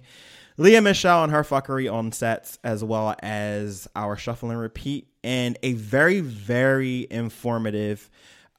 Lea 0.60 0.82
Michele 0.82 1.24
and 1.24 1.32
her 1.32 1.43
fuckery 1.43 1.89
on 1.89 2.12
sets, 2.12 2.60
as 2.66 2.84
well 2.84 3.16
as 3.24 3.88
our 3.95 4.18
shuffle 4.18 4.49
and 4.49 4.60
repeat, 4.60 5.07
and 5.24 5.57
a 5.64 5.72
very, 5.72 6.20
very 6.20 7.07
informative, 7.10 8.10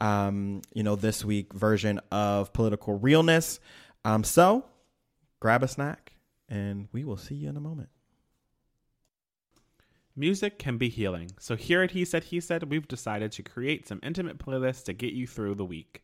um, 0.01 0.63
you 0.73 0.83
know, 0.83 0.97
this 0.97 1.27
week 1.27 1.53
version 1.53 2.01
of 2.11 2.55
political 2.55 2.99
realness. 2.99 3.61
Um, 4.03 4.25
so 4.25 4.65
grab 5.41 5.63
a 5.63 5.69
snack, 5.69 6.15
and 6.49 6.89
we 6.91 7.05
will 7.05 7.19
see 7.19 7.35
you 7.35 7.51
in 7.51 7.57
a 7.59 7.61
moment. 7.61 7.91
Music 10.17 10.59
can 10.59 10.79
be 10.79 10.89
healing. 10.89 11.33
So 11.39 11.55
here 11.55 11.83
at 11.83 11.91
He 11.91 12.07
Said 12.07 12.25
He 12.25 12.41
Said, 12.41 12.71
we've 12.71 12.89
decided 12.89 13.31
to 13.33 13.43
create 13.43 13.87
some 13.87 14.01
intimate 14.03 14.39
playlists 14.39 14.85
to 14.85 14.95
get 14.95 15.13
you 15.13 15.27
through 15.27 15.57
the 15.57 15.67
week. 15.67 16.03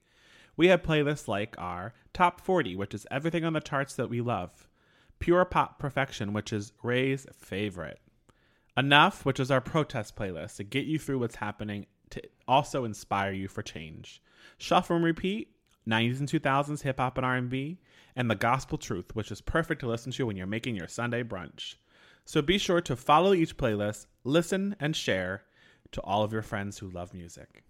We 0.59 0.69
have 0.69 0.83
playlists 0.83 1.27
like 1.27 1.55
our 1.57 1.95
Top 2.13 2.43
40, 2.43 2.77
which 2.77 2.93
is 2.93 3.07
everything 3.11 3.47
on 3.47 3.55
the 3.55 3.61
charts 3.61 3.95
that 3.95 4.11
we 4.11 4.21
love. 4.21 4.66
Pure 5.19 5.47
Pop 5.47 5.79
Perfection, 5.79 6.33
which 6.33 6.53
is 6.53 6.73
Ray's 6.83 7.27
favorite. 7.33 8.01
Enough, 8.77 9.25
which 9.25 9.41
is 9.41 9.51
our 9.51 9.61
protest 9.61 10.17
playlist 10.17 10.57
to 10.57 10.65
get 10.65 10.87
you 10.87 10.99
through 10.99 11.19
what's 11.19 11.37
happening 11.37 11.87
to 12.11 12.23
also 12.47 12.85
inspire 12.85 13.33
you 13.33 13.49
for 13.49 13.63
change. 13.63 14.23
Shuffle 14.59 14.97
and 14.97 15.05
Repeat, 15.05 15.51
90s 15.89 16.21
and 16.21 16.29
2000s 16.29 16.83
hip 16.83 16.99
hop 16.99 17.17
and 17.17 17.25
R&B, 17.27 17.79
and 18.15 18.31
The 18.31 18.35
Gospel 18.35 18.79
Truth, 18.79 19.15
which 19.15 19.31
is 19.31 19.41
perfect 19.41 19.81
to 19.81 19.89
listen 19.89 20.13
to 20.13 20.27
when 20.27 20.37
you're 20.37 20.47
making 20.47 20.77
your 20.77 20.89
Sunday 20.89 21.23
brunch. 21.23 21.77
So 22.25 22.43
be 22.43 22.59
sure 22.59 22.81
to 22.83 22.97
follow 22.97 23.33
each 23.33 23.57
playlist, 23.57 24.07
listen, 24.25 24.77
and 24.81 24.97
share 24.97 25.45
to 25.93 26.01
all 26.03 26.23
of 26.23 26.33
your 26.33 26.43
friends 26.43 26.79
who 26.79 26.91
love 26.91 27.15
music. 27.15 27.65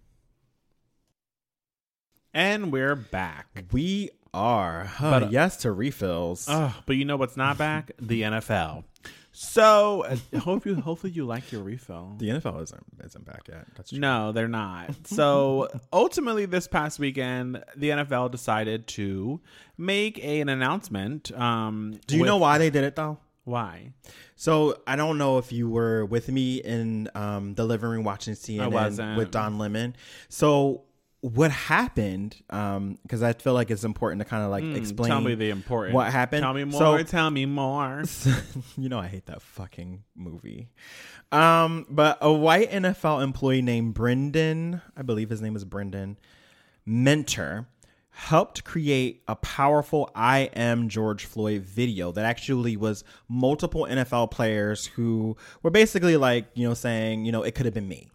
And 2.36 2.70
we're 2.70 2.96
back. 2.96 3.64
We 3.72 4.10
are. 4.34 4.84
Huh, 4.84 5.10
But, 5.10 5.22
uh, 5.22 5.28
yes 5.30 5.56
to 5.58 5.72
refills. 5.72 6.46
Oh, 6.50 6.76
but 6.84 6.96
you 6.96 7.06
know 7.06 7.16
what's 7.16 7.38
not 7.38 7.56
back? 7.56 7.92
The 7.98 8.20
NFL. 8.22 8.84
So 9.32 10.02
uh, 10.02 10.38
hope 10.40 10.66
you, 10.66 10.74
hopefully 10.74 11.14
you 11.14 11.24
like 11.24 11.50
your 11.50 11.62
refill. 11.62 12.14
the 12.18 12.28
NFL 12.28 12.62
isn't 12.64 12.84
isn't 13.02 13.24
back 13.24 13.48
yet. 13.48 13.66
No, 13.92 14.32
they're 14.32 14.48
not. 14.48 14.94
So 15.06 15.68
ultimately, 15.94 16.44
this 16.44 16.68
past 16.68 16.98
weekend, 16.98 17.64
the 17.74 17.88
NFL 17.88 18.32
decided 18.32 18.86
to 18.88 19.40
make 19.78 20.18
a, 20.22 20.42
an 20.42 20.50
announcement. 20.50 21.32
Um, 21.32 21.98
Do 22.06 22.16
you 22.16 22.20
with- 22.20 22.28
know 22.28 22.36
why 22.36 22.58
they 22.58 22.68
did 22.68 22.84
it 22.84 22.96
though? 22.96 23.16
why? 23.44 23.92
So 24.34 24.76
I 24.88 24.96
don't 24.96 25.18
know 25.18 25.38
if 25.38 25.52
you 25.52 25.70
were 25.70 26.04
with 26.04 26.28
me 26.28 26.56
in 26.56 27.08
um, 27.14 27.54
the 27.54 27.64
living 27.64 27.88
room 27.88 28.04
watching 28.04 28.34
CNN 28.34 29.16
with 29.16 29.30
Don 29.30 29.56
Lemon. 29.56 29.94
So 30.28 30.82
what 31.34 31.50
happened? 31.50 32.36
um 32.50 32.98
Because 33.02 33.22
I 33.22 33.32
feel 33.32 33.54
like 33.54 33.70
it's 33.70 33.84
important 33.84 34.20
to 34.20 34.24
kind 34.24 34.42
of 34.44 34.50
like 34.50 34.64
explain. 34.64 35.10
Hmm, 35.10 35.12
Tell 35.16 35.20
me 35.20 35.34
the 35.34 35.50
important. 35.50 35.94
what 35.94 36.10
happened. 36.12 36.42
Tell 36.42 36.54
me 36.54 36.64
more. 36.64 36.78
So- 36.78 37.02
tell 37.02 37.30
me 37.30 37.46
more. 37.46 38.04
you 38.76 38.88
know 38.88 38.98
I 38.98 39.08
hate 39.08 39.26
that 39.26 39.42
fucking 39.42 40.04
movie. 40.14 40.68
Um, 41.32 41.86
but 41.90 42.18
a 42.20 42.32
white 42.32 42.70
NFL 42.70 43.22
employee 43.22 43.60
named 43.62 43.94
Brendan, 43.94 44.80
I 44.96 45.02
believe 45.02 45.28
his 45.28 45.40
name 45.42 45.56
is 45.56 45.64
Brendan 45.64 46.18
Mentor, 46.84 47.66
helped 48.10 48.62
create 48.64 49.22
a 49.26 49.34
powerful 49.36 50.10
I 50.14 50.50
am 50.54 50.88
George 50.88 51.24
Floyd 51.26 51.62
video 51.62 52.12
that 52.12 52.24
actually 52.24 52.76
was 52.76 53.02
multiple 53.28 53.86
NFL 53.90 54.30
players 54.30 54.86
who 54.86 55.36
were 55.62 55.70
basically 55.70 56.16
like, 56.16 56.46
you 56.54 56.66
know, 56.66 56.74
saying, 56.74 57.24
you 57.24 57.32
know, 57.32 57.42
it 57.42 57.54
could 57.56 57.66
have 57.66 57.74
been 57.74 57.88
me. 57.88 58.10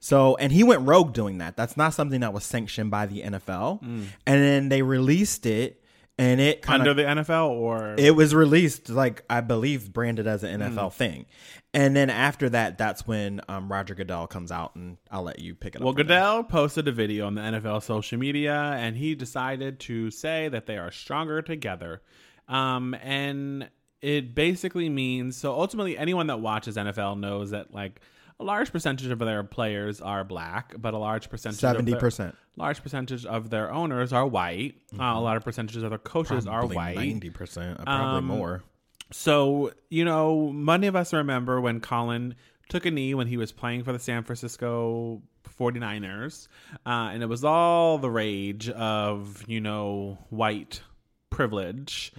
So, 0.00 0.36
and 0.36 0.52
he 0.52 0.62
went 0.62 0.82
rogue 0.82 1.12
doing 1.12 1.38
that. 1.38 1.56
That's 1.56 1.76
not 1.76 1.92
something 1.94 2.20
that 2.20 2.32
was 2.32 2.44
sanctioned 2.44 2.90
by 2.90 3.06
the 3.06 3.22
NFL. 3.22 3.82
And 3.82 4.12
then 4.26 4.68
they 4.68 4.82
released 4.82 5.44
it 5.46 5.82
and 6.20 6.40
it 6.40 6.62
kind 6.62 6.82
Under 6.82 6.94
the 6.94 7.02
NFL 7.08 7.48
or 7.50 7.94
it 7.96 8.16
was 8.16 8.34
released 8.34 8.88
like 8.90 9.22
I 9.30 9.40
believe 9.40 9.92
branded 9.92 10.26
as 10.26 10.42
an. 10.42 10.60
NFL 10.60 10.92
thing, 10.92 11.26
and 11.72 11.94
then 11.94 12.10
after 12.10 12.48
that, 12.48 12.76
that's 12.76 13.06
when 13.06 13.40
um, 13.48 13.70
Roger 13.70 13.94
Goodell 13.94 14.26
comes 14.26 14.50
out, 14.50 14.74
and 14.74 14.96
I'll 15.12 15.22
let 15.22 15.38
you 15.38 15.54
pick 15.54 15.76
it 15.76 15.80
Well, 15.80 15.90
up. 15.90 15.94
there. 15.96 16.04
Goodell 16.04 16.42
posted 16.42 16.88
a 16.88 16.92
video 16.92 17.26
on 17.28 17.36
the 17.36 17.40
NFL 17.42 17.84
social 17.84 18.18
media, 18.18 18.52
and 18.76 18.96
he 18.96 19.14
decided 19.14 19.78
to 19.80 20.10
say 20.10 20.48
that 20.48 20.66
they 20.66 20.76
are 20.76 20.90
stronger 20.90 21.40
together. 21.40 22.02
Um, 22.48 22.94
and 22.94 23.68
it 24.02 24.34
basically 24.34 24.88
means 24.88 25.36
so 25.36 25.52
ultimately, 25.52 25.96
anyone 25.96 26.26
that 26.26 26.40
watches 26.40 26.76
NFL 26.76 27.20
knows 27.20 27.50
that 27.50 27.72
like 27.72 28.00
a 28.40 28.44
large 28.44 28.70
percentage 28.72 29.08
of 29.10 29.18
their 29.18 29.42
players 29.42 30.00
are 30.00 30.22
black, 30.24 30.74
but 30.78 30.94
a 30.94 30.98
large 30.98 31.28
percentage 31.28 31.56
of 31.56 31.60
Seventy 31.60 31.90
their- 31.92 32.00
percent, 32.00 32.34
large 32.56 32.82
percentage 32.82 33.24
of 33.26 33.50
their 33.50 33.72
owners 33.72 34.12
are 34.12 34.26
white. 34.26 34.76
Uh, 34.98 35.02
a 35.02 35.20
lot 35.20 35.36
of 35.36 35.44
percentages 35.44 35.82
of 35.82 35.90
their 35.90 35.98
coaches 35.98 36.46
are 36.46 36.66
white. 36.66 36.96
Ninety 36.96 37.30
percent, 37.30 37.78
probably 37.84 38.18
Um, 38.18 38.24
more. 38.26 38.62
So, 39.10 39.72
you 39.88 40.04
know, 40.04 40.50
many 40.52 40.86
of 40.86 40.94
us 40.94 41.12
remember 41.12 41.60
when 41.60 41.80
Colin 41.80 42.34
took 42.68 42.84
a 42.84 42.90
knee 42.90 43.14
when 43.14 43.26
he 43.26 43.36
was 43.38 43.50
playing 43.52 43.82
for 43.84 43.92
the 43.92 43.98
San 43.98 44.22
Francisco 44.22 45.22
49ers. 45.58 46.48
Uh, 46.86 47.10
and 47.12 47.22
it 47.22 47.26
was 47.26 47.42
all 47.44 47.98
the 47.98 48.10
rage 48.10 48.68
of, 48.68 49.42
you 49.48 49.60
know, 49.60 50.18
white 50.28 50.82
privilege 51.30 52.12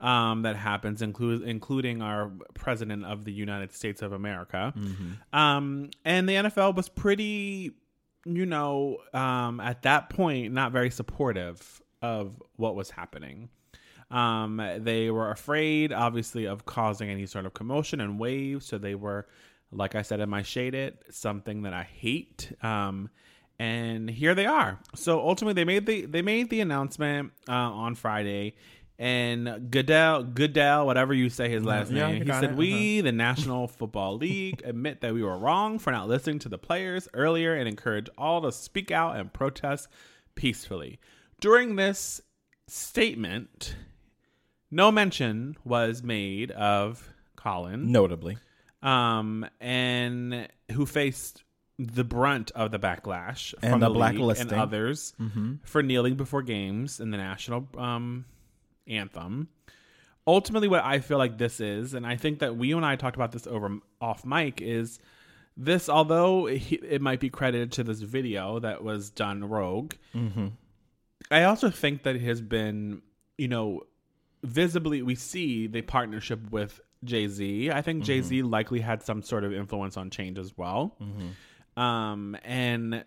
um, 0.00 0.42
that 0.42 0.56
happens, 0.56 1.02
include, 1.02 1.42
including 1.42 2.02
our 2.02 2.30
president 2.54 3.04
of 3.04 3.24
the 3.24 3.32
United 3.32 3.72
States 3.72 4.02
of 4.02 4.12
America. 4.12 4.72
Um, 5.32 5.90
and 6.04 6.28
the 6.28 6.34
NFL 6.34 6.74
was 6.74 6.88
pretty, 6.88 7.72
you 8.24 8.46
know, 8.46 8.98
um, 9.14 9.60
at 9.60 9.82
that 9.82 10.10
point, 10.10 10.52
not 10.52 10.72
very 10.72 10.90
supportive 10.90 11.80
of 12.02 12.42
what 12.56 12.74
was 12.74 12.90
happening. 12.90 13.48
Um, 14.10 14.62
they 14.78 15.10
were 15.10 15.30
afraid, 15.30 15.92
obviously, 15.92 16.46
of 16.46 16.64
causing 16.66 17.08
any 17.10 17.26
sort 17.26 17.46
of 17.46 17.54
commotion 17.54 18.00
and 18.00 18.18
waves. 18.20 18.66
So 18.66 18.78
they 18.78 18.94
were, 18.94 19.26
like 19.72 19.94
I 19.94 20.02
said 20.02 20.20
in 20.20 20.28
my 20.28 20.42
shade 20.42 20.74
it, 20.74 21.02
something 21.10 21.62
that 21.62 21.72
I 21.72 21.82
hate. 21.82 22.52
And 23.58 24.10
here 24.10 24.34
they 24.34 24.46
are. 24.46 24.78
So 24.94 25.18
ultimately, 25.20 25.54
they 25.54 25.64
made 25.64 25.86
the 25.86 26.06
they 26.06 26.22
made 26.22 26.50
the 26.50 26.60
announcement 26.60 27.32
uh, 27.48 27.52
on 27.52 27.94
Friday. 27.94 28.54
And 28.98 29.70
Goodell, 29.70 30.22
Goodell, 30.24 30.86
whatever 30.86 31.12
you 31.12 31.28
say 31.28 31.50
his 31.50 31.64
last 31.64 31.90
Yeah, 31.90 32.10
name, 32.10 32.22
he 32.24 32.32
said, 32.32 32.52
it. 32.52 32.56
"We, 32.56 33.02
the 33.02 33.12
National 33.12 33.68
Football 33.78 34.16
League, 34.16 34.62
admit 34.64 35.02
that 35.02 35.12
we 35.12 35.22
were 35.22 35.36
wrong 35.38 35.78
for 35.78 35.90
not 35.90 36.08
listening 36.08 36.38
to 36.40 36.48
the 36.48 36.56
players 36.58 37.06
earlier 37.12 37.54
and 37.54 37.68
encourage 37.68 38.08
all 38.16 38.40
to 38.42 38.52
speak 38.52 38.90
out 38.90 39.16
and 39.16 39.32
protest 39.32 39.88
peacefully." 40.34 40.98
During 41.40 41.76
this 41.76 42.22
statement, 42.66 43.76
no 44.70 44.90
mention 44.90 45.56
was 45.64 46.02
made 46.02 46.50
of 46.52 47.08
Colin, 47.36 47.92
Notably, 47.92 48.38
um, 48.82 49.46
and 49.60 50.48
who 50.72 50.86
faced 50.86 51.44
the 51.78 52.04
brunt 52.04 52.50
of 52.52 52.70
the 52.70 52.78
backlash 52.78 53.52
And 53.62 53.72
from 53.72 53.80
the 53.80 53.88
the, 53.88 53.90
league 53.90 54.08
and 54.08 54.18
blacklisting. 54.18 54.46
Mm-hmm. 54.48 54.60
others 54.60 55.14
for 55.62 55.82
kneeling 55.82 56.14
before 56.14 56.42
games 56.42 57.00
in 57.00 57.10
the 57.10 57.18
national 57.18 57.68
um, 57.76 58.24
anthem. 58.86 59.48
Ultimately, 60.26 60.68
what 60.68 60.82
I 60.84 60.98
feel 61.00 61.18
like 61.18 61.38
this 61.38 61.60
is, 61.60 61.94
and 61.94 62.06
I 62.06 62.16
think 62.16 62.40
that 62.40 62.56
we 62.56 62.72
and 62.72 62.84
I 62.84 62.96
talked 62.96 63.14
about 63.14 63.30
this 63.32 63.46
over 63.46 63.78
off 64.00 64.24
mic, 64.24 64.60
is 64.60 64.98
this. 65.56 65.88
Although 65.88 66.46
it, 66.46 66.62
it 66.72 67.00
might 67.02 67.20
be 67.20 67.30
credited 67.30 67.72
to 67.72 67.84
this 67.84 68.00
video 68.00 68.58
that 68.58 68.82
was 68.82 69.10
done 69.10 69.44
rogue, 69.48 69.94
I 71.30 71.44
also 71.44 71.70
think 71.70 72.02
that 72.04 72.16
it 72.16 72.22
has 72.22 72.40
been, 72.40 73.02
you 73.38 73.48
know, 73.48 73.82
visibly 74.42 75.02
we 75.02 75.14
see 75.14 75.66
the 75.66 75.82
partnership 75.82 76.50
with 76.50 76.80
Jay 77.04 77.28
Z. 77.28 77.70
I 77.70 77.82
think 77.82 78.02
Jay 78.02 78.20
Z 78.22 78.42
likely 78.42 78.80
had 78.80 79.02
some 79.02 79.22
sort 79.22 79.44
of 79.44 79.52
influence 79.52 79.96
on 79.96 80.10
change 80.10 80.38
as 80.38 80.56
well. 80.56 80.96
Um, 81.76 82.36
and 82.44 83.04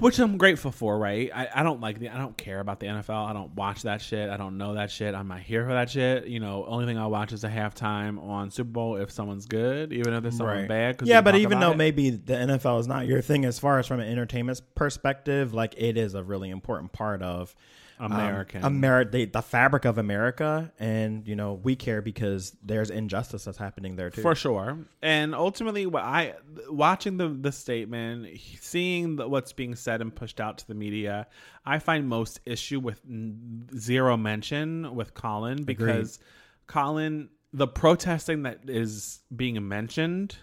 which 0.00 0.18
I'm 0.18 0.36
grateful 0.36 0.72
for, 0.72 0.98
right? 0.98 1.30
I, 1.32 1.48
I 1.54 1.62
don't 1.62 1.80
like 1.80 2.00
the 2.00 2.08
I 2.08 2.18
don't 2.18 2.36
care 2.36 2.58
about 2.58 2.80
the 2.80 2.86
NFL. 2.86 3.28
I 3.30 3.32
don't 3.32 3.54
watch 3.54 3.82
that 3.82 4.02
shit. 4.02 4.28
I 4.28 4.36
don't 4.36 4.58
know 4.58 4.74
that 4.74 4.90
shit. 4.90 5.14
I'm 5.14 5.28
not 5.28 5.40
here 5.40 5.64
for 5.64 5.72
that 5.74 5.88
shit. 5.88 6.26
You 6.26 6.40
know, 6.40 6.64
only 6.66 6.86
thing 6.86 6.98
I 6.98 7.06
watch 7.06 7.32
is 7.32 7.44
a 7.44 7.48
halftime 7.48 8.20
on 8.20 8.50
Super 8.50 8.70
Bowl 8.70 8.96
if 8.96 9.12
someone's 9.12 9.46
good, 9.46 9.92
even 9.92 10.12
if 10.12 10.22
there's 10.22 10.36
someone 10.36 10.66
bad. 10.66 10.98
'cause 10.98 11.06
Yeah, 11.08 11.20
but 11.20 11.36
even 11.36 11.60
though 11.60 11.70
it. 11.70 11.76
maybe 11.76 12.10
the 12.10 12.34
NFL 12.34 12.80
is 12.80 12.88
not 12.88 13.06
your 13.06 13.20
thing, 13.20 13.44
as 13.44 13.60
far 13.60 13.78
as 13.78 13.86
from 13.86 14.00
an 14.00 14.08
entertainment 14.10 14.60
perspective, 14.74 15.54
like 15.54 15.74
it 15.78 15.96
is 15.96 16.14
a 16.14 16.24
really 16.24 16.50
important 16.50 16.92
part 16.92 17.22
of 17.22 17.54
um, 17.98 18.12
American. 18.12 18.62
Ameri- 18.62 19.10
the, 19.10 19.24
the 19.26 19.42
fabric 19.42 19.84
of 19.84 19.98
America, 19.98 20.72
and 20.78 21.26
you 21.26 21.34
know 21.36 21.54
we 21.62 21.76
care 21.76 22.02
because 22.02 22.56
there's 22.62 22.90
injustice 22.90 23.44
that's 23.44 23.58
happening 23.58 23.96
there 23.96 24.10
too. 24.10 24.22
for 24.22 24.34
sure. 24.34 24.78
And 25.02 25.34
ultimately, 25.34 25.86
what 25.86 26.02
I 26.04 26.34
watching 26.68 27.16
the 27.16 27.28
the 27.28 27.52
statement, 27.52 28.28
seeing 28.60 29.16
the, 29.16 29.28
what's 29.28 29.52
being 29.52 29.74
said 29.74 30.00
and 30.00 30.14
pushed 30.14 30.40
out 30.40 30.58
to 30.58 30.66
the 30.66 30.74
media, 30.74 31.26
I 31.64 31.78
find 31.78 32.08
most 32.08 32.40
issue 32.44 32.80
with 32.80 33.00
n- 33.08 33.68
zero 33.76 34.16
mention 34.16 34.94
with 34.94 35.14
Colin 35.14 35.64
because 35.64 36.18
Colin, 36.66 37.30
the 37.52 37.66
protesting 37.66 38.42
that 38.42 38.60
is 38.68 39.20
being 39.34 39.66
mentioned, 39.68 40.36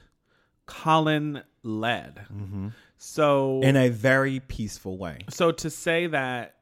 Colin 0.65 1.43
led. 1.63 2.25
So 2.97 3.59
in 3.61 3.75
a 3.75 3.89
very 3.89 4.39
peaceful 4.39 4.97
way. 4.97 5.19
so 5.29 5.51
to 5.51 5.69
say 5.69 6.07
that 6.07 6.55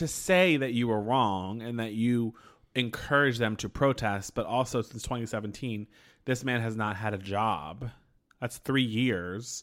to 0.00 0.08
say 0.08 0.56
that 0.56 0.72
you 0.72 0.88
were 0.88 1.00
wrong 1.00 1.60
and 1.62 1.78
that 1.78 1.92
you 1.92 2.34
encourage 2.74 3.36
them 3.36 3.54
to 3.56 3.68
protest, 3.68 4.34
but 4.34 4.46
also 4.46 4.80
since 4.80 5.02
2017, 5.02 5.86
this 6.24 6.42
man 6.42 6.60
has 6.62 6.74
not 6.74 6.96
had 6.96 7.12
a 7.12 7.18
job. 7.18 7.90
That's 8.40 8.56
three 8.58 8.82
years. 8.82 9.62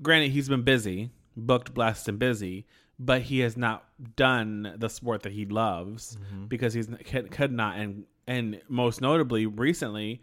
Granted, 0.00 0.30
he's 0.30 0.48
been 0.48 0.62
busy, 0.62 1.10
booked, 1.36 1.74
blessed, 1.74 2.08
and 2.08 2.18
busy, 2.18 2.66
but 2.98 3.20
he 3.22 3.40
has 3.40 3.58
not 3.58 3.84
done 4.16 4.74
the 4.78 4.88
sport 4.88 5.22
that 5.24 5.32
he 5.32 5.44
loves 5.44 6.16
because 6.48 6.72
he's 6.72 6.88
could, 7.04 7.30
could 7.30 7.52
not. 7.52 7.76
And 7.76 8.04
and 8.26 8.60
most 8.68 9.02
notably, 9.02 9.44
recently, 9.44 10.22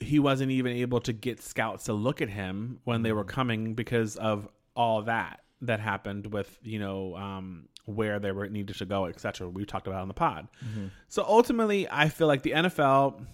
he 0.00 0.18
wasn't 0.18 0.50
even 0.50 0.72
able 0.72 1.00
to 1.00 1.12
get 1.12 1.42
scouts 1.42 1.84
to 1.84 1.92
look 1.92 2.22
at 2.22 2.30
him 2.30 2.80
when 2.84 3.02
they 3.02 3.12
were 3.12 3.24
coming 3.24 3.74
because 3.74 4.16
of 4.16 4.48
all 4.74 5.02
that 5.02 5.40
that 5.62 5.80
happened 5.80 6.32
with 6.32 6.58
you 6.62 6.78
know 6.78 7.16
um, 7.16 7.68
where 7.86 8.18
they 8.18 8.32
were 8.32 8.48
needed 8.48 8.76
to 8.76 8.84
go, 8.84 9.06
etc. 9.06 9.48
We 9.48 9.64
talked 9.64 9.86
about 9.86 10.02
on 10.02 10.08
the 10.08 10.14
pod. 10.14 10.48
Mm-hmm. 10.64 10.86
So 11.08 11.24
ultimately, 11.26 11.88
I 11.90 12.08
feel 12.08 12.26
like 12.26 12.42
the 12.42 12.52
NFL, 12.52 13.24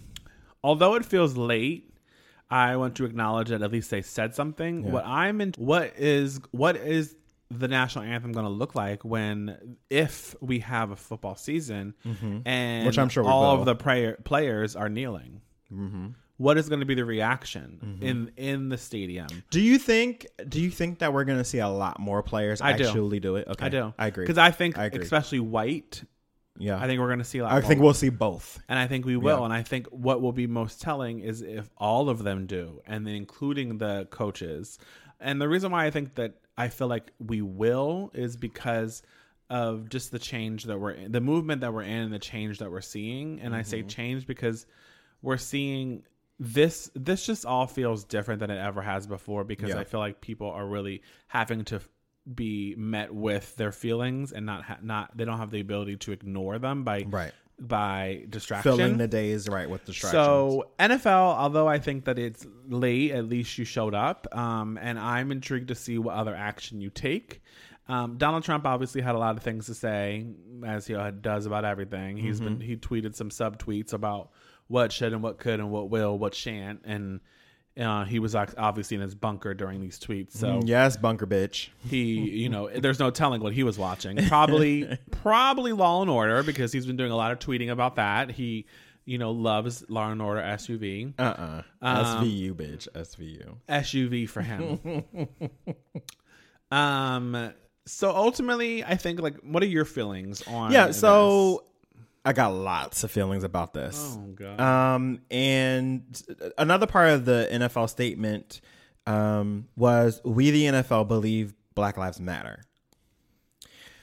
although 0.63 0.95
it 0.95 1.05
feels 1.05 1.35
late, 1.35 1.93
I 2.49 2.75
want 2.77 2.95
to 2.97 3.05
acknowledge 3.05 3.49
that 3.49 3.61
at 3.61 3.71
least 3.71 3.89
they 3.89 4.01
said 4.01 4.35
something. 4.35 4.91
What 4.91 5.05
I'm 5.05 5.41
in, 5.41 5.53
what 5.57 5.93
is 5.97 6.39
what 6.51 6.75
is 6.77 7.15
the 7.49 7.67
national 7.67 8.05
anthem 8.05 8.31
going 8.31 8.45
to 8.45 8.51
look 8.51 8.75
like 8.75 9.03
when 9.03 9.77
if 9.89 10.35
we 10.41 10.59
have 10.59 10.91
a 10.91 10.95
football 10.95 11.35
season 11.35 11.93
mm-hmm. 12.05 12.39
and 12.45 12.85
Which 12.85 12.97
I'm 12.97 13.09
sure 13.09 13.25
all 13.25 13.53
will. 13.53 13.59
of 13.59 13.65
the 13.65 13.75
prayer, 13.75 14.17
players 14.23 14.75
are 14.75 14.89
kneeling. 14.89 15.41
Mm-hmm. 15.71 16.07
What 16.37 16.57
is 16.57 16.67
going 16.67 16.79
to 16.79 16.85
be 16.85 16.95
the 16.95 17.05
reaction 17.05 17.79
Mm-hmm. 17.83 18.03
in 18.03 18.31
in 18.37 18.69
the 18.69 18.77
stadium? 18.77 19.27
Do 19.51 19.61
you 19.61 19.77
think? 19.77 20.25
Do 20.49 20.59
you 20.61 20.69
think 20.71 20.99
that 20.99 21.13
we're 21.13 21.23
going 21.25 21.37
to 21.37 21.43
see 21.45 21.59
a 21.59 21.67
lot 21.69 21.99
more 21.99 22.23
players 22.23 22.59
I 22.61 22.71
actually 22.71 23.19
do 23.19 23.35
it? 23.35 23.47
Okay, 23.47 23.65
I 23.65 23.69
do. 23.69 23.93
I 23.97 24.07
agree. 24.07 24.23
because 24.25 24.37
I 24.39 24.51
think, 24.51 24.77
I 24.77 24.85
agree. 24.85 25.03
especially 25.03 25.39
white, 25.39 26.03
yeah, 26.57 26.77
I 26.81 26.87
think 26.87 26.99
we're 26.99 27.07
going 27.07 27.19
to 27.19 27.25
see 27.25 27.37
a 27.39 27.43
lot. 27.43 27.51
I 27.51 27.59
more 27.59 27.67
think 27.69 27.81
we'll 27.81 27.93
see 27.93 28.09
both. 28.09 28.59
And 28.67 28.77
I 28.79 28.87
think 28.87 29.05
we 29.05 29.15
will. 29.17 29.39
Yeah. 29.39 29.45
And 29.45 29.53
I 29.53 29.61
think 29.63 29.87
what 29.87 30.21
will 30.21 30.31
be 30.33 30.47
most 30.47 30.81
telling 30.81 31.19
is 31.19 31.41
if 31.41 31.69
all 31.77 32.09
of 32.09 32.23
them 32.23 32.45
do, 32.47 32.81
and 32.87 33.05
then 33.07 33.15
including 33.15 33.77
the 33.77 34.07
coaches. 34.09 34.79
And 35.19 35.39
the 35.41 35.47
reason 35.47 35.71
why 35.71 35.85
I 35.85 35.91
think 35.91 36.15
that 36.15 36.33
I 36.57 36.67
feel 36.67 36.87
like 36.87 37.11
we 37.19 37.41
will 37.41 38.11
is 38.13 38.35
because 38.37 39.01
of 39.49 39.87
just 39.89 40.11
the 40.11 40.19
change 40.19 40.63
that 40.65 40.79
we're 40.79 40.91
in, 40.91 41.11
the 41.11 41.21
movement 41.21 41.61
that 41.61 41.73
we're 41.73 41.83
in, 41.83 41.97
and 42.05 42.13
the 42.13 42.19
change 42.19 42.57
that 42.59 42.71
we're 42.71 42.81
seeing. 42.81 43.39
And 43.39 43.55
I 43.55 43.59
Mm-hmm. 43.59 43.69
say 43.69 43.83
change 43.83 44.25
because 44.27 44.65
we're 45.21 45.37
seeing 45.37 46.03
this. 46.39 46.89
This 46.95 47.25
just 47.25 47.45
all 47.45 47.67
feels 47.67 48.03
different 48.03 48.39
than 48.39 48.49
it 48.51 48.59
ever 48.59 48.81
has 48.81 49.07
before 49.07 49.43
because 49.43 49.69
Yeah. 49.69 49.79
I 49.79 49.83
feel 49.83 49.99
like 49.99 50.21
people 50.21 50.49
are 50.49 50.65
really 50.65 51.01
having 51.27 51.63
to 51.65 51.81
be 52.33 52.73
met 52.77 53.13
with 53.13 53.55
their 53.57 53.71
feelings 53.71 54.31
and 54.31 54.45
not 54.45 54.63
ha- 54.63 54.77
not 54.81 55.15
they 55.17 55.25
don't 55.25 55.37
have 55.39 55.51
the 55.51 55.59
ability 55.59 55.97
to 55.97 56.11
ignore 56.13 56.57
them 56.57 56.83
by 56.85 57.05
Right. 57.07 57.33
by 57.59 58.25
distraction. 58.29 58.77
Filling 58.77 58.97
the 58.97 59.07
days 59.07 59.47
right 59.49 59.69
with 59.69 59.83
distractions. 59.85 60.23
So 60.23 60.69
NFL, 60.79 61.35
although 61.37 61.67
I 61.67 61.79
think 61.79 62.05
that 62.05 62.17
it's 62.17 62.45
late, 62.67 63.11
at 63.11 63.25
least 63.25 63.57
you 63.57 63.65
showed 63.65 63.93
up, 63.93 64.25
um, 64.35 64.77
and 64.81 64.97
I'm 64.97 65.31
intrigued 65.31 65.67
to 65.67 65.75
see 65.75 65.97
what 65.97 66.15
other 66.15 66.33
action 66.35 66.79
you 66.81 66.89
take. 66.89 67.41
Um, 67.89 68.17
Donald 68.17 68.43
Trump 68.43 68.65
obviously 68.65 69.01
had 69.01 69.13
a 69.15 69.17
lot 69.17 69.35
of 69.35 69.43
things 69.43 69.65
to 69.65 69.73
say, 69.75 70.25
as 70.65 70.87
he 70.87 70.95
uh, 70.95 71.11
does 71.11 71.45
about 71.45 71.65
everything. 71.65 72.15
He's 72.15 72.39
been 72.39 72.61
he 72.61 72.77
tweeted 72.77 73.13
some 73.15 73.29
subtweets 73.29 73.91
about 73.91 74.31
what 74.73 74.91
should 74.91 75.13
and 75.13 75.21
what 75.21 75.37
could 75.37 75.59
and 75.59 75.69
what 75.69 75.89
will, 75.89 76.17
what 76.17 76.33
shan't, 76.33 76.81
and 76.83 77.19
uh, 77.79 78.05
he 78.05 78.19
was 78.19 78.35
obviously 78.35 78.95
in 78.95 79.01
his 79.01 79.15
bunker 79.15 79.53
during 79.53 79.81
these 79.81 79.99
tweets. 79.99 80.31
So 80.33 80.61
yes, 80.65 80.97
bunker 80.97 81.25
bitch. 81.27 81.69
he 81.89 82.03
you 82.41 82.49
know 82.49 82.69
there's 82.69 82.99
no 82.99 83.09
telling 83.11 83.41
what 83.41 83.53
he 83.53 83.63
was 83.63 83.77
watching 83.77 84.17
probably 84.27 84.97
probably 85.11 85.73
law 85.73 86.01
and 86.01 86.09
order 86.11 86.43
because 86.43 86.71
he's 86.73 86.85
been 86.85 86.97
doing 86.97 87.11
a 87.11 87.15
lot 87.15 87.31
of 87.31 87.39
tweeting 87.39 87.69
about 87.71 87.95
that 87.95 88.31
he 88.31 88.65
you 89.05 89.17
know 89.17 89.31
loves 89.31 89.83
law 89.89 90.09
and 90.11 90.21
order 90.21 90.41
suv 90.41 91.13
Uh 91.19 91.21
uh 91.23 91.61
Um, 91.81 92.05
SVU 92.05 92.53
bitch. 92.53 92.87
SVU. 92.95 93.55
suv 93.69 94.29
for 94.29 94.41
him 94.41 95.03
um 96.71 97.51
so 97.85 98.11
ultimately 98.15 98.83
i 98.83 98.95
think 98.95 99.19
like 99.19 99.35
what 99.41 99.61
are 99.63 99.67
your 99.67 99.85
feelings 99.85 100.41
on 100.47 100.71
Yeah. 100.71 100.91
So 100.91 101.63
I 102.25 102.33
got 102.33 102.53
lots 102.53 103.03
of 103.03 103.11
feelings 103.11 103.43
about 103.43 103.73
this. 103.73 104.17
oh 104.17 104.27
god 104.33 104.59
Um, 104.61 105.21
and 105.29 106.03
another 106.57 106.87
part 106.87 107.09
of 107.09 107.25
the 107.25 107.47
NFL 107.51 107.89
statement 107.89 108.61
um, 109.05 109.67
was 109.75 110.21
we 110.23 110.51
the 110.51 110.65
NFL 110.65 111.07
believe 111.07 111.53
Black 111.75 111.97
Lives 111.97 112.19
Matter. 112.21 112.63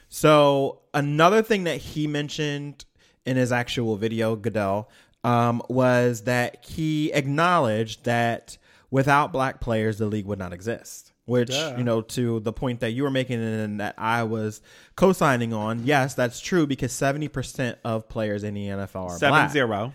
So 0.09 0.81
another 0.93 1.41
thing 1.41 1.63
that 1.63 1.77
he 1.77 2.05
mentioned 2.05 2.85
in 3.25 3.37
his 3.37 3.51
actual 3.51 3.95
video, 3.95 4.35
Goodell, 4.35 4.89
um, 5.23 5.61
was 5.69 6.23
that 6.23 6.65
he 6.65 7.13
acknowledged 7.13 8.03
that 8.03 8.57
without 8.89 9.31
black 9.31 9.61
players, 9.61 9.97
the 9.97 10.07
league 10.07 10.25
would 10.25 10.39
not 10.39 10.53
exist. 10.53 11.10
Which 11.25 11.49
Duh. 11.49 11.75
you 11.77 11.83
know, 11.83 12.01
to 12.01 12.39
the 12.39 12.51
point 12.51 12.79
that 12.79 12.91
you 12.91 13.03
were 13.03 13.11
making 13.11 13.41
and 13.41 13.79
that 13.79 13.95
I 13.97 14.23
was 14.23 14.61
co-signing 14.95 15.53
on. 15.53 15.85
Yes, 15.85 16.13
that's 16.15 16.39
true 16.39 16.65
because 16.67 16.91
seventy 16.91 17.27
percent 17.27 17.77
of 17.85 18.09
players 18.09 18.43
in 18.43 18.55
the 18.55 18.67
NFL 18.67 19.09
are 19.11 19.17
Seven 19.17 19.33
black. 19.33 19.51
zero. 19.51 19.93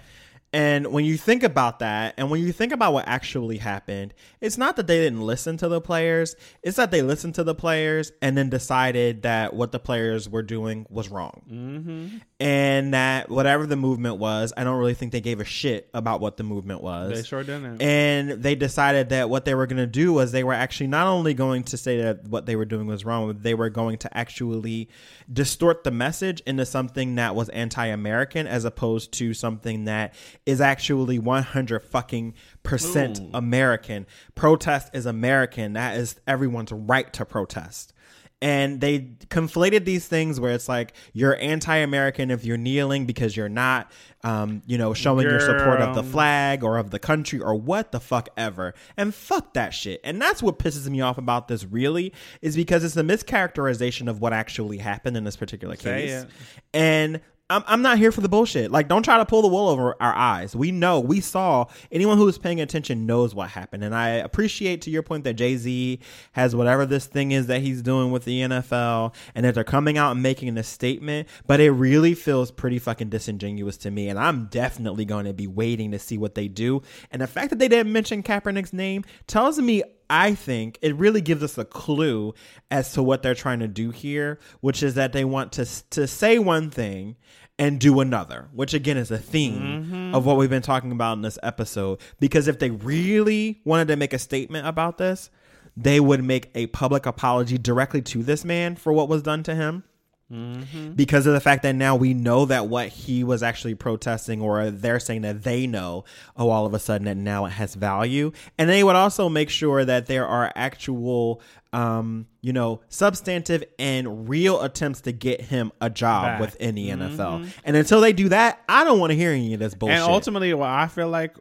And 0.53 0.87
when 0.87 1.05
you 1.05 1.19
think 1.19 1.43
about 1.43 1.81
that, 1.81 2.15
and 2.17 2.31
when 2.31 2.41
you 2.41 2.51
think 2.53 2.73
about 2.73 2.95
what 2.95 3.07
actually 3.07 3.59
happened, 3.59 4.15
it's 4.41 4.57
not 4.57 4.77
that 4.77 4.87
they 4.87 4.97
didn't 4.99 5.21
listen 5.21 5.59
to 5.59 5.69
the 5.69 5.81
players, 5.83 6.35
it's 6.63 6.77
that 6.79 6.91
they 6.91 7.03
listened 7.03 7.35
to 7.35 7.45
the 7.45 7.55
players 7.55 8.13
and 8.23 8.39
then 8.39 8.49
decided 8.49 9.23
that 9.23 9.53
what 9.55 9.73
the 9.73 9.79
players 9.81 10.31
were 10.31 10.43
doing 10.45 10.87
was 10.89 11.11
wrong. 11.11 11.43
Mm-hmm. 11.51 12.17
And 12.39 12.93
that 12.93 13.31
whatever 13.31 13.65
the 13.65 13.77
movement 13.77 14.19
was, 14.19 14.53
I 14.55 14.63
don't 14.63 14.79
really 14.79 14.93
think 14.93 15.11
they 15.13 15.23
gave 15.23 15.41
a 15.41 15.45
shit 15.45 15.89
about 15.95 16.21
what 16.21 16.37
the 16.37 16.43
movement 16.43 16.83
was. 16.83 17.15
They 17.15 17.23
sure 17.23 17.43
didn't. 17.43 17.81
And 17.81 18.43
they 18.43 18.55
decided 18.55 19.09
that 19.09 19.31
what 19.31 19.47
they 19.47 19.55
were 19.55 19.67
going 19.67 19.79
to 19.79 19.87
do 19.87 20.13
was 20.13 20.33
they 20.33 20.45
were 20.45 20.53
actually 20.53 20.89
not 20.89 21.07
only 21.07 21.33
going 21.33 21.63
to 21.65 21.79
say 21.79 22.03
that 22.03 22.29
what 22.29 22.45
they 22.45 22.55
were 22.55 22.67
doing 22.67 22.87
was 22.87 23.07
wrong, 23.07 23.29
but 23.29 23.43
they 23.43 23.55
were 23.55 23.71
going 23.71 23.97
to 23.99 24.15
actually 24.15 24.91
distort 25.33 25.83
the 25.83 25.91
message 25.91 26.41
into 26.41 26.67
something 26.67 27.15
that 27.15 27.35
was 27.35 27.49
anti-American 27.49 28.47
as 28.47 28.67
opposed 28.67 29.13
to 29.13 29.33
something 29.33 29.85
that 29.85 30.13
is 30.45 30.61
actually 30.61 31.19
100 31.19 31.81
fucking 31.81 32.35
percent 32.63 33.19
Ooh. 33.19 33.31
American. 33.33 34.07
Protest 34.35 34.95
is 34.95 35.07
American. 35.07 35.73
That 35.73 35.97
is 35.97 36.21
everyone's 36.27 36.71
right 36.71 37.11
to 37.15 37.25
protest 37.25 37.95
and 38.43 38.81
they 38.81 39.01
conflated 39.29 39.85
these 39.85 40.07
things 40.07 40.39
where 40.39 40.53
it's 40.53 40.69
like 40.69 40.93
you're 41.15 41.37
anti-American 41.41 42.31
if 42.31 42.45
you're 42.45 42.59
kneeling 42.59 43.07
because 43.07 43.35
you're 43.37 43.49
not, 43.49 43.91
um, 44.25 44.63
you 44.67 44.77
know, 44.77 44.93
showing 44.93 45.27
your 45.27 45.41
support 45.41 45.81
of 45.81 45.95
the 45.95 46.03
flag 46.03 46.63
or 46.63 46.77
of 46.77 46.91
the 46.91 46.99
country 46.99 47.41
or 47.41 47.55
what 47.55 47.93
the 47.93 48.01
fuck 48.01 48.29
ever. 48.37 48.75
And 48.97 49.15
fuck 49.15 49.55
that 49.55 49.71
shit. 49.71 50.01
And 50.05 50.21
that's 50.21 50.43
what 50.43 50.59
pisses 50.59 50.89
me 50.89 51.01
off 51.01 51.17
about 51.17 51.49
this. 51.49 51.65
Really, 51.65 52.13
is 52.43 52.57
because 52.57 52.85
it's 52.85 52.97
a 52.97 53.03
mischaracterization 53.03 54.09
of 54.09 54.21
what 54.21 54.33
actually 54.33 54.79
happened 54.79 55.17
in 55.17 55.25
this 55.25 55.37
particular 55.37 55.77
case. 55.77 56.27
And 56.75 57.21
I'm, 57.49 57.63
I'm 57.69 57.83
not 57.83 57.99
here 57.99 58.11
for 58.11 58.21
the 58.21 58.29
bullshit. 58.29 58.73
Like, 58.73 58.89
don't 58.89 59.05
try 59.05 59.19
to 59.19 59.25
pull 59.25 59.43
the 59.43 59.49
wool 59.49 59.69
over 59.69 59.95
our 60.01 60.15
eyes. 60.15 60.57
We 60.57 60.73
know, 60.73 60.99
we 60.99 61.21
saw, 61.21 61.67
anyone 61.93 62.19
who 62.19 62.27
is 62.27 62.39
paying 62.39 62.61
attention 62.61 63.07
knows 63.07 63.37
what 63.37 63.51
happened. 63.51 63.85
And 63.85 63.95
I 63.95 64.09
appreciate, 64.09 64.83
to 64.83 64.91
your 64.91 65.05
point, 65.05 65.23
that 65.25 65.35
Jay 65.35 65.57
Z 65.57 66.01
has 66.33 66.57
whatever 66.57 66.85
this 66.85 67.07
thing 67.07 67.31
is 67.31 67.47
that 67.47 67.61
he's 67.61 67.83
doing 67.83 68.11
with 68.11 68.25
the 68.25 68.41
NFL 68.41 69.15
and 69.37 69.45
that 69.45 69.55
they're 69.55 69.63
coming 69.63 69.97
out 69.97 70.11
and 70.11 70.23
making 70.23 70.59
a 70.59 70.65
statement. 70.65 71.29
But 71.47 71.61
it 71.61 71.71
really 71.71 72.15
feels 72.15 72.51
pretty 72.51 72.81
fucking 72.81 73.11
disingenuous 73.11 73.77
to 73.79 73.93
me. 73.93 74.09
And 74.09 74.19
I'm 74.19 74.47
definitely 74.47 75.05
going 75.05 75.27
to 75.27 75.33
be 75.33 75.47
waiting 75.47 75.93
to 75.93 76.01
see 76.01 76.19
what 76.19 76.35
they 76.35 76.49
do. 76.49 76.83
And 77.13 77.23
the 77.23 77.29
fact 77.29 77.51
that 77.51 77.61
they 77.61 77.69
didn't 77.69 77.93
mention 77.93 78.25
Kaepernick's 78.25 78.73
name 78.73 79.05
tells 79.29 79.61
me 79.61 79.85
I 80.09 80.35
think 80.35 80.79
it 80.83 80.95
really 80.97 81.21
gives 81.21 81.43
us 81.43 81.59
a 81.59 81.65
clue 81.65 82.35
as 82.71 82.93
to 82.93 83.03
what 83.03 83.23
they're 83.23 83.35
trying 83.35 83.61
to 83.61 83.69
do 83.69 83.91
here, 83.91 84.39
which 84.61 84.83
is 84.83 84.95
that 84.95 85.13
they 85.13 85.25
want 85.25 85.53
to 85.53 85.67
to 85.91 86.07
say 86.07 86.39
one 86.39 86.71
thing 86.71 87.17
and 87.59 87.81
do 87.81 88.01
another, 88.01 88.49
which 88.53 88.75
again 88.75 88.97
is 88.97 89.11
a 89.11 89.19
theme 89.19 89.61
mm-hmm. 89.61 90.15
of 90.15 90.27
what 90.27 90.37
we've 90.37 90.51
been 90.51 90.63
talking 90.63 90.93
about 90.93 91.15
in 91.15 91.23
this 91.23 91.39
episode. 91.43 92.01
Because 92.21 92.49
if 92.49 92.59
they 92.59 92.71
really 92.71 93.61
wanted 93.65 93.89
to 93.89 93.97
make 93.97 94.13
a 94.13 94.19
statement 94.19 94.67
about 94.67 94.99
this, 94.99 95.31
they 95.77 96.01
would 96.01 96.23
make 96.23 96.51
a 96.55 96.67
public 96.69 97.07
apology 97.07 97.59
directly 97.59 98.03
to 98.03 98.23
this 98.23 98.45
man 98.45 98.77
for 98.77 98.93
what 98.93 99.09
was 99.09 99.23
done 99.23 99.43
to 99.45 99.55
him 99.55 99.85
because 100.29 101.25
of 101.27 101.35
the 101.35 101.41
fact 101.41 101.63
that 101.63 101.77
now 101.77 101.95
we 101.95 102.13
know 102.13 102.47
that 102.47 102.67
what 102.67 102.89
he 102.89 103.23
was 103.23 103.45
actually 103.45 103.77
protesting 103.77 104.41
or 104.41 104.71
they're 104.71 104.99
saying 104.99 105.23
that 105.23 105.45
they 105.45 105.69
know 105.69 106.05
oh 106.37 106.51
all 106.51 106.67
of 106.67 106.75
a 106.75 106.81
sudden 106.81 107.05
that 107.05 107.17
now 107.17 107.45
it 107.45 107.51
has 107.51 107.77
value. 107.77 108.33
And 108.59 108.69
they 108.69 108.83
would 108.83 108.97
also 108.97 109.29
make 109.29 109.51
sure 109.51 109.85
that 109.85 110.07
there 110.07 110.27
are 110.27 110.51
actual 110.57 111.41
um 111.73 112.27
you 112.41 112.53
know 112.53 112.81
substantive 112.89 113.63
and 113.79 114.29
real 114.29 114.63
attempts 114.63 115.03
to 115.03 115.13
get 115.13 115.41
him 115.41 115.71
a 115.81 115.91
job 115.91 116.25
Back. 116.25 116.41
within 116.41 116.75
the 116.75 116.89
NFL 116.89 117.49
and 117.65 117.77
until 117.77 118.01
they 118.01 118.13
do 118.13 118.29
that 118.31 118.63
I 118.69 118.85
don't 118.85 118.99
want 118.99 119.11
to 119.11 119.17
hear 119.17 119.31
any 119.31 119.55
of 119.55 119.61
this 119.61 119.75
bullshit. 119.75 119.99
And 119.99 120.11
ultimately, 120.11 120.53
what 120.55 120.69
I 120.69 120.89
feel 120.89 121.09
like, 121.09 121.37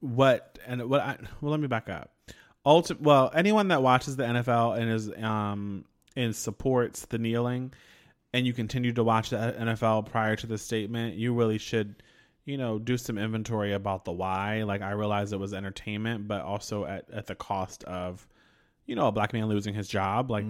what 0.00 0.58
and 0.66 0.88
what 0.88 1.00
I 1.00 1.16
well, 1.40 1.50
let 1.50 1.60
me 1.60 1.66
back 1.66 1.88
up. 1.88 2.10
Ulti- 2.66 3.00
well, 3.00 3.30
anyone 3.34 3.68
that 3.68 3.82
watches 3.82 4.16
the 4.16 4.24
NFL 4.24 4.78
and 4.78 4.90
is 4.90 5.10
um 5.22 5.84
and 6.16 6.34
supports 6.34 7.06
the 7.06 7.18
kneeling, 7.18 7.72
and 8.32 8.46
you 8.46 8.52
continue 8.52 8.92
to 8.92 9.04
watch 9.04 9.30
the 9.30 9.36
NFL 9.58 10.06
prior 10.06 10.36
to 10.36 10.46
the 10.46 10.58
statement, 10.58 11.14
you 11.16 11.32
really 11.34 11.58
should, 11.58 12.02
you 12.44 12.56
know, 12.58 12.78
do 12.78 12.96
some 12.96 13.18
inventory 13.18 13.72
about 13.72 14.04
the 14.04 14.12
why. 14.12 14.62
Like 14.64 14.82
I 14.82 14.90
realize 14.92 15.32
it 15.32 15.40
was 15.40 15.54
entertainment, 15.54 16.28
but 16.28 16.42
also 16.42 16.84
at 16.84 17.10
at 17.10 17.26
the 17.26 17.34
cost 17.34 17.84
of, 17.84 18.26
you 18.86 18.94
know, 18.96 19.08
a 19.08 19.12
black 19.12 19.32
man 19.32 19.46
losing 19.46 19.74
his 19.74 19.88
job. 19.88 20.30
Like 20.30 20.44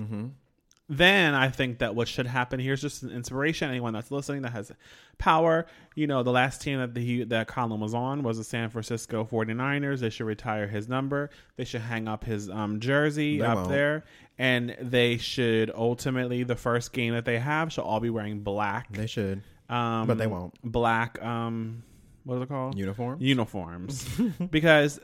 then 0.91 1.35
I 1.35 1.51
think 1.51 1.81
that 1.81 1.95
what 1.95 2.09
should 2.09 2.27
happen 2.27 2.59
here's 2.61 2.81
just 2.81 3.03
an 3.03 3.11
inspiration. 3.11 3.69
Anyone 3.69 3.93
that's 3.93 4.11
listening 4.11 4.41
that 4.43 4.53
has 4.53 4.73
power, 5.19 5.67
you 5.95 6.07
know, 6.07 6.23
the 6.23 6.31
last 6.33 6.63
team 6.63 6.79
that 6.79 6.95
the, 6.95 7.25
that 7.25 7.47
Colin 7.47 7.79
was 7.79 7.93
on 7.93 8.23
was 8.23 8.39
the 8.39 8.45
San 8.45 8.71
Francisco 8.71 9.29
49ers. 9.31 10.01
They 10.01 10.09
should 10.09 10.25
retire 10.27 10.67
his 10.67 10.89
number. 10.89 11.29
They 11.57 11.65
should 11.65 11.83
hang 11.83 12.09
up 12.09 12.25
his 12.25 12.49
um, 12.49 12.81
jersey 12.81 13.39
They 13.39 13.45
up 13.45 13.57
won't. 13.57 13.69
there. 13.69 14.05
And 14.39 14.77
they 14.81 15.17
should 15.17 15.71
ultimately, 15.75 16.45
the 16.45 16.55
first 16.57 16.93
game 16.93 17.15
that 17.15 17.25
they 17.25 17.39
have, 17.41 17.73
should 17.73 17.83
all 17.83 17.99
be 18.01 18.11
wearing 18.11 18.41
black. 18.41 18.93
they 18.93 19.07
should 19.09 19.43
Um, 19.69 20.07
but 20.07 20.17
they 20.19 20.27
won't. 20.29 20.55
Black, 20.63 21.21
um, 21.23 21.83
what 22.25 22.37
is 22.37 22.43
it 22.43 22.49
called? 22.49 22.79
uniform 22.79 23.17
uniforms 23.21 24.07
because 24.51 25.01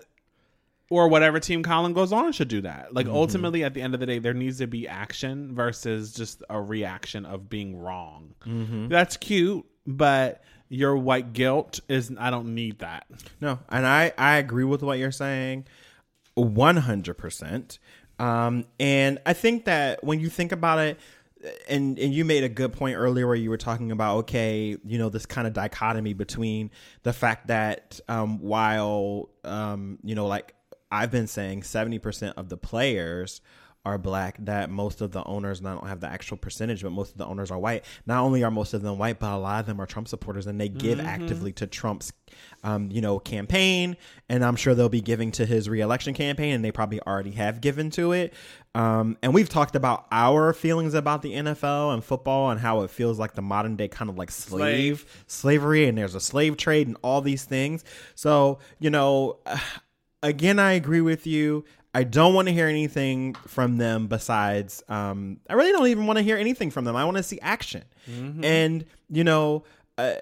or 0.90 1.08
whatever 1.08 1.40
team 1.40 1.62
Colin 1.62 1.94
goes 1.94 2.12
on 2.12 2.30
should 2.32 2.48
do 2.48 2.60
that. 2.60 2.94
Like 2.94 3.06
ultimately 3.08 3.64
at 3.64 3.74
the 3.74 3.82
end 3.82 3.94
of 3.94 4.00
the 4.00 4.06
day 4.06 4.18
there 4.18 4.34
needs 4.34 4.58
to 4.58 4.66
be 4.66 4.86
action 4.86 5.54
versus 5.54 6.12
just 6.12 6.42
a 6.50 6.60
reaction 6.60 7.24
of 7.26 7.48
being 7.48 7.76
wrong. 7.78 8.34
That's 8.88 9.16
cute, 9.16 9.64
but 9.86 10.42
your 10.68 10.96
white 10.96 11.32
guilt 11.32 11.80
is 11.88 12.12
I 12.18 12.30
don't 12.30 12.54
need 12.54 12.80
that. 12.80 13.06
No, 13.40 13.58
and 13.68 13.86
I 13.86 14.12
I 14.18 14.36
agree 14.36 14.64
with 14.64 14.82
what 14.82 14.98
you're 14.98 15.10
saying, 15.10 15.66
one 16.34 16.76
hundred 16.76 17.14
percent. 17.14 17.78
Um, 18.18 18.66
and 18.78 19.18
I 19.26 19.32
think 19.32 19.64
that 19.64 20.02
when 20.04 20.20
you 20.20 20.28
think 20.28 20.52
about 20.52 20.78
it, 20.78 21.00
and 21.68 21.98
and 21.98 22.14
you 22.14 22.24
made 22.24 22.42
a 22.42 22.48
good 22.48 22.72
point 22.72 22.96
earlier 22.96 23.26
where 23.26 23.36
you 23.36 23.50
were 23.50 23.58
talking 23.58 23.90
about 23.90 24.16
okay, 24.18 24.76
you 24.84 24.98
know, 24.98 25.08
this 25.08 25.26
kind 25.26 25.46
of 25.46 25.52
dichotomy 25.52 26.14
between 26.14 26.70
the 27.02 27.12
fact 27.12 27.48
that 27.48 28.00
um, 28.08 28.38
while 28.38 29.28
um, 29.44 29.98
you 30.02 30.14
know, 30.14 30.26
like 30.26 30.54
I've 30.90 31.10
been 31.10 31.26
saying, 31.26 31.64
seventy 31.64 31.98
percent 31.98 32.38
of 32.38 32.48
the 32.48 32.56
players 32.56 33.40
are 33.84 33.98
black 33.98 34.36
that 34.40 34.70
most 34.70 35.00
of 35.00 35.12
the 35.12 35.22
owners 35.24 35.60
not 35.60 35.78
don't 35.80 35.88
have 35.88 36.00
the 36.00 36.08
actual 36.08 36.36
percentage 36.36 36.82
but 36.82 36.90
most 36.90 37.12
of 37.12 37.18
the 37.18 37.26
owners 37.26 37.50
are 37.50 37.58
white. 37.58 37.84
Not 38.06 38.20
only 38.22 38.42
are 38.42 38.50
most 38.50 38.74
of 38.74 38.82
them 38.82 38.98
white 38.98 39.18
but 39.18 39.32
a 39.32 39.36
lot 39.36 39.60
of 39.60 39.66
them 39.66 39.80
are 39.80 39.86
trump 39.86 40.08
supporters 40.08 40.46
and 40.46 40.60
they 40.60 40.68
give 40.68 41.00
actively 41.00 41.52
to 41.52 41.66
trump's 41.66 42.12
um, 42.62 42.90
you 42.90 43.00
know 43.00 43.18
campaign 43.18 43.96
and 44.28 44.44
i'm 44.44 44.56
sure 44.56 44.74
they'll 44.74 44.88
be 44.88 45.00
giving 45.00 45.30
to 45.32 45.46
his 45.46 45.68
reelection 45.68 46.14
campaign 46.14 46.54
and 46.54 46.64
they 46.64 46.72
probably 46.72 47.00
already 47.02 47.32
have 47.32 47.60
given 47.60 47.90
to 47.90 48.12
it. 48.12 48.32
Um, 48.76 49.16
and 49.22 49.32
we've 49.32 49.48
talked 49.48 49.76
about 49.76 50.06
our 50.10 50.52
feelings 50.52 50.94
about 50.94 51.22
the 51.22 51.34
nfl 51.34 51.92
and 51.92 52.02
football 52.02 52.50
and 52.50 52.60
how 52.60 52.82
it 52.82 52.90
feels 52.90 53.18
like 53.18 53.34
the 53.34 53.42
modern 53.42 53.76
day 53.76 53.88
kind 53.88 54.10
of 54.10 54.16
like 54.16 54.30
slave, 54.30 55.24
slavery 55.26 55.86
and 55.86 55.96
there's 55.96 56.14
a 56.14 56.20
slave 56.20 56.56
trade 56.56 56.86
and 56.88 56.96
all 57.02 57.20
these 57.20 57.44
things. 57.44 57.84
So 58.14 58.58
you 58.78 58.90
know 58.90 59.38
again, 60.24 60.58
I 60.58 60.72
agree 60.72 61.02
with 61.02 61.26
you. 61.26 61.64
I 61.94 62.02
don't 62.02 62.34
want 62.34 62.48
to 62.48 62.54
hear 62.54 62.66
anything 62.66 63.34
from 63.46 63.76
them 63.76 64.08
besides, 64.08 64.82
um, 64.88 65.38
I 65.48 65.54
really 65.54 65.70
don't 65.70 65.86
even 65.86 66.06
want 66.06 66.18
to 66.18 66.24
hear 66.24 66.36
anything 66.36 66.70
from 66.72 66.84
them. 66.84 66.96
I 66.96 67.04
want 67.04 67.16
to 67.18 67.22
see 67.22 67.38
action. 67.40 67.84
And, 68.42 68.84
you 69.08 69.22
know, 69.22 69.62
uh, 69.96 70.14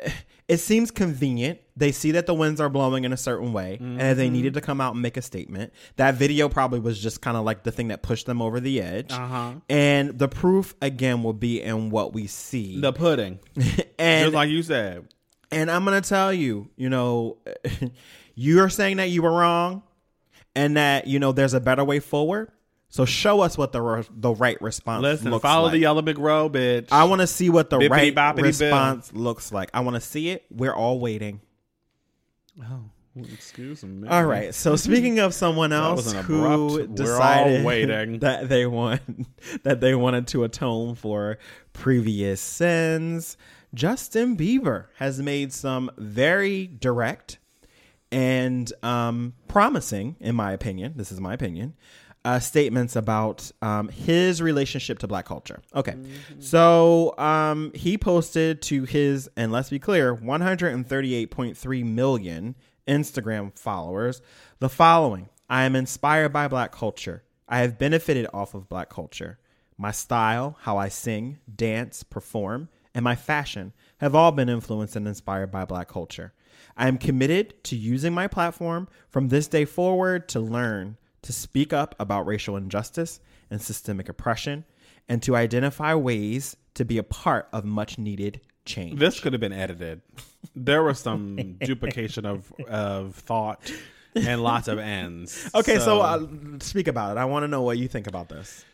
it 0.49 0.59
seems 0.59 0.91
convenient. 0.91 1.61
They 1.75 1.91
see 1.93 2.11
that 2.11 2.27
the 2.27 2.35
winds 2.35 2.61
are 2.61 2.69
blowing 2.69 3.05
in 3.05 3.13
a 3.15 3.17
certain 3.17 3.55
way 3.55 3.79
and 3.81 4.19
they 4.19 4.29
needed 4.29 4.53
to 4.55 4.61
come 4.61 4.83
out 4.83 4.93
and 4.93 5.01
make 5.01 5.17
a 5.17 5.23
statement. 5.23 5.73
That 5.97 6.17
video 6.17 6.51
probably 6.51 6.81
was 6.81 7.01
just 7.01 7.23
kind 7.23 7.39
of 7.39 7.45
like 7.45 7.63
the 7.63 7.73
thing 7.73 7.89
that 7.89 8.03
pushed 8.03 8.27
them 8.27 8.43
over 8.43 8.61
the 8.61 8.83
edge. 8.83 9.11
Uh-huh. 9.11 9.55
And 9.71 10.19
the 10.19 10.29
proof, 10.29 10.75
again, 10.83 11.23
will 11.23 11.33
be 11.33 11.63
in 11.63 11.89
what 11.89 12.13
we 12.13 12.27
see. 12.27 12.79
The 12.79 12.93
pudding. 12.93 13.39
and 13.99 14.27
Just 14.27 14.35
like 14.35 14.51
you 14.51 14.63
said. 14.63 15.09
and 15.51 15.71
I'm 15.71 15.87
going 15.87 16.01
to 16.01 16.07
tell 16.07 16.35
you, 16.35 16.69
you 16.77 16.91
know, 16.91 17.39
you're 18.35 18.69
saying 18.69 18.99
that 18.99 19.09
you 19.09 19.23
were 19.23 19.33
wrong 19.33 19.83
and 20.55 20.77
that, 20.77 21.07
you 21.07 21.19
know, 21.19 21.33
there's 21.33 21.55
a 21.55 21.61
better 21.61 21.85
way 21.85 22.01
forward. 22.01 22.51
So 22.89 23.07
show 23.07 23.41
us 23.41 23.57
what 23.57 23.73
the 23.73 23.81
re- 23.81 24.05
the 24.11 24.35
right 24.35 24.61
response 24.61 25.03
Listen, 25.03 25.31
looks 25.31 25.43
follow 25.43 25.65
like. 25.65 25.73
the 25.73 25.79
yellow 25.79 26.03
big 26.03 26.19
row, 26.19 26.51
bitch. 26.51 26.89
I 26.93 27.05
want 27.05 27.23
to 27.23 27.27
see 27.27 27.49
what 27.49 27.71
the 27.71 27.79
Bippity 27.79 28.15
right 28.15 28.37
bill. 28.37 28.45
response 28.45 29.13
looks 29.15 29.51
like. 29.51 29.71
I 29.73 29.81
want 29.81 29.95
to 29.95 30.01
see 30.01 30.29
it. 30.29 30.45
We're 30.51 30.75
all 30.75 31.01
waiting. 31.01 31.41
oh, 32.63 32.81
Excuse 33.33 33.83
me. 33.85 34.09
All 34.09 34.25
right. 34.25 34.55
So 34.55 34.77
speaking 34.77 35.19
of 35.21 35.33
someone 35.35 35.73
else 35.73 36.13
who 36.13 36.19
abrupt- 36.19 36.31
we're 36.31 36.49
all 36.49 36.95
decided 36.95 37.65
waiting. 37.65 38.19
that 38.21 38.49
they 38.51 38.67
want 38.67 39.01
that 39.65 39.81
they 39.81 39.95
wanted 39.95 40.27
to 40.29 40.45
atone 40.45 40.95
for 40.95 41.39
previous 41.73 42.41
sins, 42.43 43.37
Justin 43.75 44.37
Bieber 44.37 44.87
has 44.97 45.19
made 45.21 45.53
some 45.55 45.91
very 45.97 46.67
direct 46.67 47.39
and 48.13 48.71
um, 48.83 49.35
promising, 49.49 50.17
in 50.21 50.37
my 50.37 50.53
opinion. 50.53 50.93
This 50.97 51.11
is 51.11 51.21
my 51.21 51.33
opinion. 51.35 51.75
Uh, 52.25 52.39
statements 52.39 52.95
about 52.95 53.51
um, 53.63 53.89
his 53.89 54.41
relationship 54.41 55.01
to 55.01 55.09
black 55.09 55.25
culture. 55.25 55.61
Okay. 55.75 55.97
So 56.39 57.19
um, 57.19 57.73
he 57.75 57.99
posted 57.99 58.63
to 58.63 58.85
his, 58.85 59.29
and 59.37 59.51
let's 59.51 59.71
be 59.71 59.81
clear, 59.81 60.15
138.3 60.15 61.85
million 61.85 62.55
Instagram 62.87 63.59
followers 63.59 64.23
the 64.61 64.69
following 64.69 65.31
I 65.51 65.65
am 65.65 65.75
inspired 65.75 66.33
by 66.33 66.47
black 66.47 66.71
culture. 66.71 67.25
I 67.49 67.59
have 67.59 67.79
benefited 67.79 68.29
off 68.33 68.55
of 68.55 68.69
black 68.69 68.89
culture. 68.89 69.39
My 69.77 69.91
style, 69.91 70.57
how 70.61 70.79
I 70.79 70.89
sing, 70.89 71.39
dance, 71.53 72.05
perform, 72.05 72.69
and 72.95 73.03
my 73.03 73.17
fashion 73.17 73.73
have 73.99 74.15
all 74.15 74.31
been 74.31 74.49
influenced 74.49 74.95
and 74.95 75.09
inspired 75.09 75.51
by 75.51 75.65
black 75.65 75.89
culture. 75.89 76.33
I 76.77 76.89
am 76.89 76.99
committed 76.99 77.63
to 77.65 77.77
using 77.77 78.13
my 78.13 78.27
platform 78.27 78.89
from 79.09 79.29
this 79.29 79.49
day 79.49 79.65
forward 79.65 80.29
to 80.31 80.41
learn, 80.41 80.97
to 81.23 81.33
speak 81.33 81.73
up 81.73 81.95
about 81.99 82.27
racial 82.27 82.57
injustice 82.57 83.21
and 83.51 83.61
systemic 83.61 84.09
oppression, 84.09 84.65
and 85.09 85.23
to 85.23 85.37
identify 85.37 85.95
ways 85.95 86.57
to 86.75 86.85
be 86.85 86.99
a 86.99 87.03
part 87.03 87.49
of 87.53 87.65
much 87.65 87.99
needed 87.99 88.41
change. 88.65 88.99
This 88.99 89.21
could 89.21 89.33
have 89.33 89.41
been 89.41 89.53
edited. 89.53 90.01
There 90.55 90.83
was 90.83 90.99
some 90.99 91.57
duplication 91.61 92.25
of 92.25 92.53
of 92.69 93.15
thought 93.17 93.71
and 94.15 94.43
lots 94.43 94.69
of 94.69 94.79
ends. 94.79 95.51
Okay, 95.55 95.79
so, 95.79 96.01
uh, 96.01 96.27
speak 96.61 96.89
about 96.89 97.17
it. 97.17 97.21
I 97.21 97.25
want 97.25 97.45
to 97.45 97.49
know 97.49 97.63
what 97.63 97.79
you 97.79 97.89
think 97.89 98.07
about 98.07 98.29
this. 98.29 98.65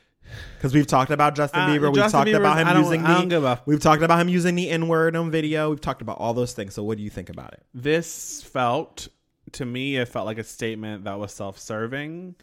Because 0.56 0.74
we've 0.74 0.86
talked 0.86 1.10
about 1.10 1.34
Justin 1.36 1.60
Uh, 1.60 1.68
Bieber, 1.68 1.92
we've 1.92 2.10
talked 2.10 2.28
Bieber's- 2.28 2.36
about 2.38 2.58
him 2.58 2.82
using 2.84 3.02
the, 3.02 3.60
we've 3.66 3.80
talked 3.80 4.02
about 4.02 4.20
him 4.20 4.28
using 4.28 4.54
the 4.54 4.68
N 4.70 4.88
word 4.88 5.14
on 5.16 5.30
video. 5.30 5.70
We've 5.70 5.80
talked 5.80 6.02
about 6.02 6.18
all 6.18 6.34
those 6.34 6.52
things. 6.52 6.74
So, 6.74 6.82
what 6.82 6.96
do 6.98 7.02
you 7.04 7.10
think 7.10 7.28
about 7.30 7.52
it? 7.54 7.62
this 7.74 8.42
felt 8.42 9.08
to 9.52 9.64
me 9.64 9.96
it 9.96 10.06
felt 10.08 10.26
like 10.26 10.38
a 10.38 10.44
statement 10.44 11.04
that 11.04 11.18
was 11.18 11.32
self-serving 11.32 12.34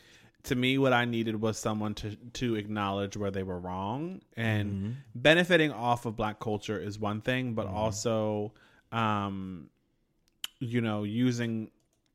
to 0.41 0.55
me 0.55 0.77
what 0.79 0.91
i 0.91 1.05
needed 1.05 1.39
was 1.39 1.55
someone 1.57 1.93
to 1.93 2.15
to 2.33 2.55
acknowledge 2.55 3.15
where 3.15 3.29
they 3.29 3.43
were 3.43 3.59
wrong 3.59 4.21
and 4.35 4.95
benefiting 5.13 5.71
off 5.71 6.07
of 6.07 6.15
black 6.15 6.39
culture 6.39 6.79
is 6.79 6.97
one 6.97 7.21
thing 7.21 7.53
but 7.53 7.67
also 7.67 8.51
um 8.91 9.69
you 10.59 10.81
know 10.81 11.03
using 11.03 11.69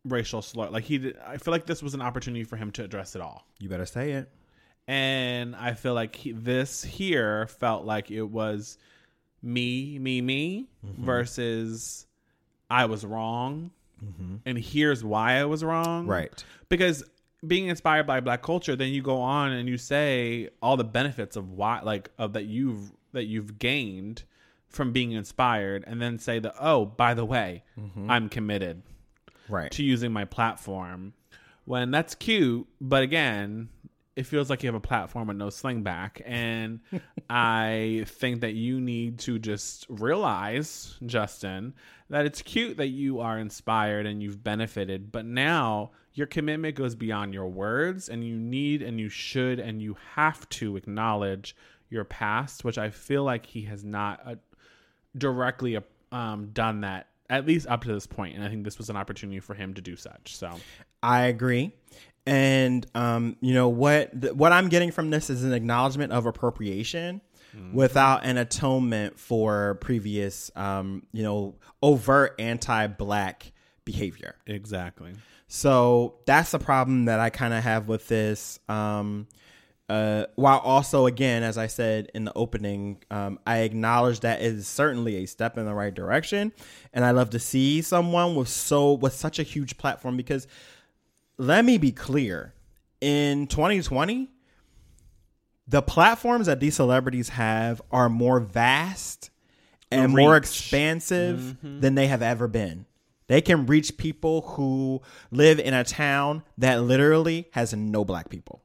racial 0.05 0.43
slur 0.43 0.69
like 0.71 0.83
he 0.85 0.99
did, 0.99 1.17
i 1.25 1.37
feel 1.37 1.53
like 1.53 1.67
this 1.67 1.83
was 1.85 1.95
an 1.95 2.01
opportunity 2.03 2.43
for 2.43 2.57
him 2.57 2.73
to 2.73 2.83
address 2.83 3.15
it 3.15 3.21
all 3.23 3.47
You 3.61 3.69
better 3.69 3.87
say 3.87 4.13
it. 4.13 4.29
And 4.91 5.55
I 5.55 5.75
feel 5.75 5.95
like 5.95 6.17
he, 6.17 6.33
this 6.33 6.83
here 6.83 7.47
felt 7.47 7.85
like 7.85 8.11
it 8.11 8.25
was 8.25 8.77
me, 9.41 10.01
me, 10.01 10.21
me 10.21 10.67
mm-hmm. 10.85 11.05
versus 11.05 12.09
I 12.69 12.87
was 12.87 13.05
wrong, 13.05 13.71
mm-hmm. 14.05 14.39
and 14.45 14.59
here's 14.59 15.05
why 15.05 15.35
I 15.35 15.45
was 15.45 15.63
wrong. 15.63 16.09
Right. 16.09 16.45
Because 16.69 17.05
being 17.47 17.69
inspired 17.69 18.09
by 18.09 18.19
black 18.19 18.43
culture, 18.43 18.75
then 18.75 18.89
you 18.89 19.01
go 19.01 19.21
on 19.21 19.53
and 19.53 19.69
you 19.69 19.79
say 19.79 20.49
all 20.61 20.77
the 20.77 20.83
benefits 20.83 21.37
of 21.37 21.53
why, 21.53 21.83
like 21.83 22.11
of 22.19 22.33
that 22.33 22.47
you've 22.47 22.91
that 23.13 23.27
you've 23.27 23.61
gained 23.61 24.25
from 24.71 24.91
being 24.91 25.13
inspired, 25.13 25.85
and 25.87 26.03
then 26.03 26.19
say 26.19 26.41
that 26.41 26.55
oh, 26.61 26.85
by 26.85 27.15
the 27.15 27.25
way, 27.25 27.63
mm-hmm. 27.79 28.11
I'm 28.11 28.29
committed 28.29 28.83
Right. 29.49 29.71
to 29.71 29.85
using 29.85 30.13
my 30.13 30.25
platform 30.25 31.13
when 31.65 31.91
that's 31.91 32.15
cute 32.15 32.67
but 32.81 33.03
again 33.03 33.69
it 34.21 34.27
feels 34.27 34.51
like 34.51 34.63
you 34.63 34.67
have 34.67 34.75
a 34.75 34.81
platform 34.81 35.29
with 35.29 35.39
no 35.39 35.49
sling 35.49 35.83
back. 35.83 36.21
And 36.27 36.81
i 37.31 38.05
think 38.07 38.41
that 38.41 38.55
you 38.55 38.81
need 38.81 39.19
to 39.21 39.39
just 39.39 39.87
realize 39.89 40.99
justin 41.07 41.73
that 42.09 42.27
it's 42.27 42.43
cute 42.43 42.77
that 42.77 42.89
you 42.89 43.21
are 43.21 43.39
inspired 43.39 44.05
and 44.05 44.21
you've 44.21 44.43
benefited 44.43 45.13
but 45.13 45.25
now 45.25 45.91
your 46.13 46.27
commitment 46.27 46.75
goes 46.75 46.97
beyond 46.97 47.33
your 47.33 47.47
words 47.47 48.09
and 48.09 48.25
you 48.25 48.35
need 48.37 48.83
and 48.83 48.99
you 48.99 49.09
should 49.09 49.61
and 49.61 49.81
you 49.81 49.97
have 50.17 50.49
to 50.49 50.77
acknowledge 50.77 51.55
your 51.89 52.05
past 52.05 52.65
which 52.65 52.79
i 52.79 52.91
feel 52.91 53.23
like 53.23 53.47
he 53.47 53.63
has 53.63 53.85
not 53.85 54.21
uh, 54.27 54.35
directly 55.17 55.79
um, 56.11 56.51
done 56.53 56.81
that 56.81 57.07
at 57.29 57.47
least 57.47 57.69
up 57.69 57.85
to 57.85 57.93
this 57.93 58.07
point. 58.07 58.35
And 58.35 58.45
i 58.45 58.49
think 58.49 58.65
this 58.65 58.77
was 58.77 58.91
an 58.91 58.97
opportunity 58.97 59.41
for 59.41 59.55
him 59.55 59.73
to 59.75 59.81
do 59.81 59.97
such. 59.97 60.37
So 60.37 60.51
I 61.03 61.23
agree. 61.23 61.73
And 62.27 62.87
um, 62.95 63.37
you 63.41 63.55
know 63.55 63.69
what? 63.69 64.21
Th- 64.21 64.35
what 64.35 64.53
I'm 64.53 64.69
getting 64.69 64.93
from 64.93 65.11
this 65.11 65.31
is 65.31 65.45
an 65.45 65.53
acknowledgement 65.53 66.13
of 66.13 66.27
appropriation, 66.27 67.21
without 67.73 68.25
an 68.25 68.39
atonement 68.39 69.19
for 69.19 69.75
previous, 69.81 70.51
um, 70.55 71.05
you 71.13 71.23
know, 71.23 71.57
overt 71.83 72.37
anti-black 72.39 73.53
behavior. 73.85 74.37
exactly 74.47 75.15
So 75.49 76.15
that's 76.27 76.53
the 76.53 76.61
problem 76.61 77.07
that 77.07 77.19
I 77.19 77.31
kind 77.31 77.53
of 77.53 77.65
have 77.65 77.89
with 77.89 78.07
this. 78.07 78.61
Um, 78.69 79.27
uh, 79.89 80.27
while 80.37 80.61
also, 80.61 81.07
again, 81.07 81.43
as 81.43 81.59
I 81.59 81.67
said 81.67 82.09
in 82.15 82.25
the 82.25 82.33
opening, 82.37 83.03
um, 83.11 83.41
I 83.45 83.59
acknowledge 83.63 84.21
that 84.21 84.41
it 84.41 84.45
is 84.45 84.69
certainly 84.69 85.17
a 85.17 85.27
step 85.27 85.59
in 85.59 85.65
the 85.67 85.75
right 85.75 85.93
direction, 85.93 86.53
and 86.93 87.05
I 87.05 87.11
love 87.11 87.31
to 87.31 87.41
see 87.41 87.83
someone 87.83 88.37
with 88.37 88.49
so 88.49 88.93
with 88.93 89.15
such 89.15 89.41
a 89.41 89.43
huge 89.43 89.77
platform. 89.77 90.17
Because 90.17 90.47
let 91.41 91.65
me 91.65 91.79
be 91.79 91.91
clear, 91.91 92.53
in 93.01 93.47
2020, 93.47 94.29
the 95.67 95.81
platforms 95.81 96.47
that 96.47 96.61
these 96.61 96.77
celebrities 96.77 97.31
have 97.31 97.81
are 97.91 98.11
more 98.11 98.41
vast 98.41 99.31
and 99.91 100.13
more 100.13 100.35
reach. 100.35 100.43
expansive 100.43 101.39
mm-hmm. 101.39 101.81
than 101.81 101.95
they 101.95 102.09
have 102.09 102.21
ever 102.21 102.47
been. 102.47 102.85
They 103.29 103.41
can 103.41 103.65
reach 103.65 103.97
people 103.97 104.43
who 104.43 105.01
live 105.31 105.59
in 105.59 105.73
a 105.73 105.83
town 105.83 106.43
that 106.59 106.83
literally 106.83 107.49
has 107.53 107.73
no 107.73 108.05
black 108.05 108.29
people. 108.29 108.63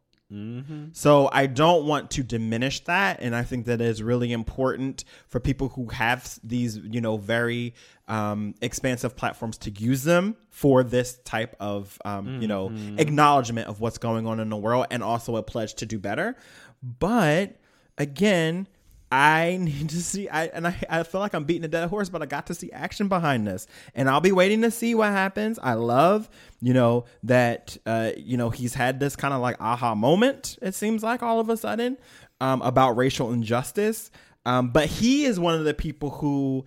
So 0.91 1.29
I 1.31 1.45
don't 1.45 1.85
want 1.85 2.11
to 2.11 2.23
diminish 2.23 2.83
that, 2.85 3.19
and 3.21 3.35
I 3.35 3.43
think 3.43 3.67
that 3.67 3.79
is 3.79 4.01
really 4.01 4.31
important 4.31 5.05
for 5.27 5.39
people 5.39 5.69
who 5.69 5.87
have 5.87 6.39
these, 6.43 6.77
you 6.77 6.99
know, 6.99 7.17
very 7.17 7.73
um, 8.07 8.55
expansive 8.61 9.15
platforms 9.15 9.57
to 9.59 9.71
use 9.71 10.03
them 10.03 10.35
for 10.49 10.83
this 10.83 11.19
type 11.25 11.55
of, 11.59 11.97
um, 12.05 12.41
you 12.41 12.47
know, 12.47 12.71
acknowledgement 12.97 13.67
of 13.67 13.79
what's 13.79 13.97
going 13.97 14.25
on 14.27 14.39
in 14.39 14.49
the 14.49 14.57
world, 14.57 14.87
and 14.91 15.03
also 15.03 15.35
a 15.35 15.43
pledge 15.43 15.75
to 15.75 15.85
do 15.85 15.99
better. 15.99 16.35
But 16.81 17.55
again, 17.97 18.67
I 19.11 19.57
need 19.61 19.89
to 19.89 20.01
see. 20.01 20.27
I 20.29 20.45
and 20.45 20.67
I, 20.67 20.75
I 20.89 21.03
feel 21.03 21.21
like 21.21 21.33
I'm 21.33 21.43
beating 21.43 21.65
a 21.65 21.69
dead 21.69 21.89
horse, 21.89 22.09
but 22.09 22.21
I 22.21 22.25
got 22.25 22.47
to 22.47 22.53
see 22.53 22.71
action 22.71 23.07
behind 23.07 23.47
this, 23.47 23.67
and 23.93 24.09
I'll 24.09 24.21
be 24.21 24.31
waiting 24.31 24.61
to 24.63 24.71
see 24.71 24.95
what 24.95 25.09
happens. 25.09 25.59
I 25.61 25.73
love, 25.73 26.29
you 26.61 26.73
know, 26.73 27.05
that 27.23 27.77
uh, 27.85 28.11
you 28.17 28.37
know 28.37 28.49
he's 28.49 28.73
had 28.73 28.99
this 28.99 29.15
kind 29.15 29.33
of 29.33 29.41
like 29.41 29.57
aha 29.59 29.95
moment. 29.95 30.57
It 30.61 30.75
seems 30.75 31.03
like 31.03 31.23
all 31.23 31.39
of 31.39 31.49
a 31.49 31.57
sudden 31.57 31.97
um, 32.41 32.61
about 32.61 32.97
racial 32.97 33.31
injustice, 33.31 34.11
um, 34.45 34.69
but 34.69 34.87
he 34.87 35.25
is 35.25 35.39
one 35.39 35.55
of 35.55 35.65
the 35.65 35.73
people 35.73 36.09
who, 36.09 36.65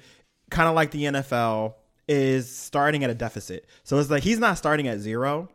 kind 0.50 0.68
of 0.68 0.74
like 0.74 0.90
the 0.90 1.04
NFL, 1.04 1.74
is 2.08 2.50
starting 2.54 3.04
at 3.04 3.10
a 3.10 3.14
deficit. 3.14 3.66
So 3.84 3.98
it's 3.98 4.10
like 4.10 4.22
he's 4.22 4.38
not 4.38 4.58
starting 4.58 4.88
at 4.88 4.98
zero 4.98 5.48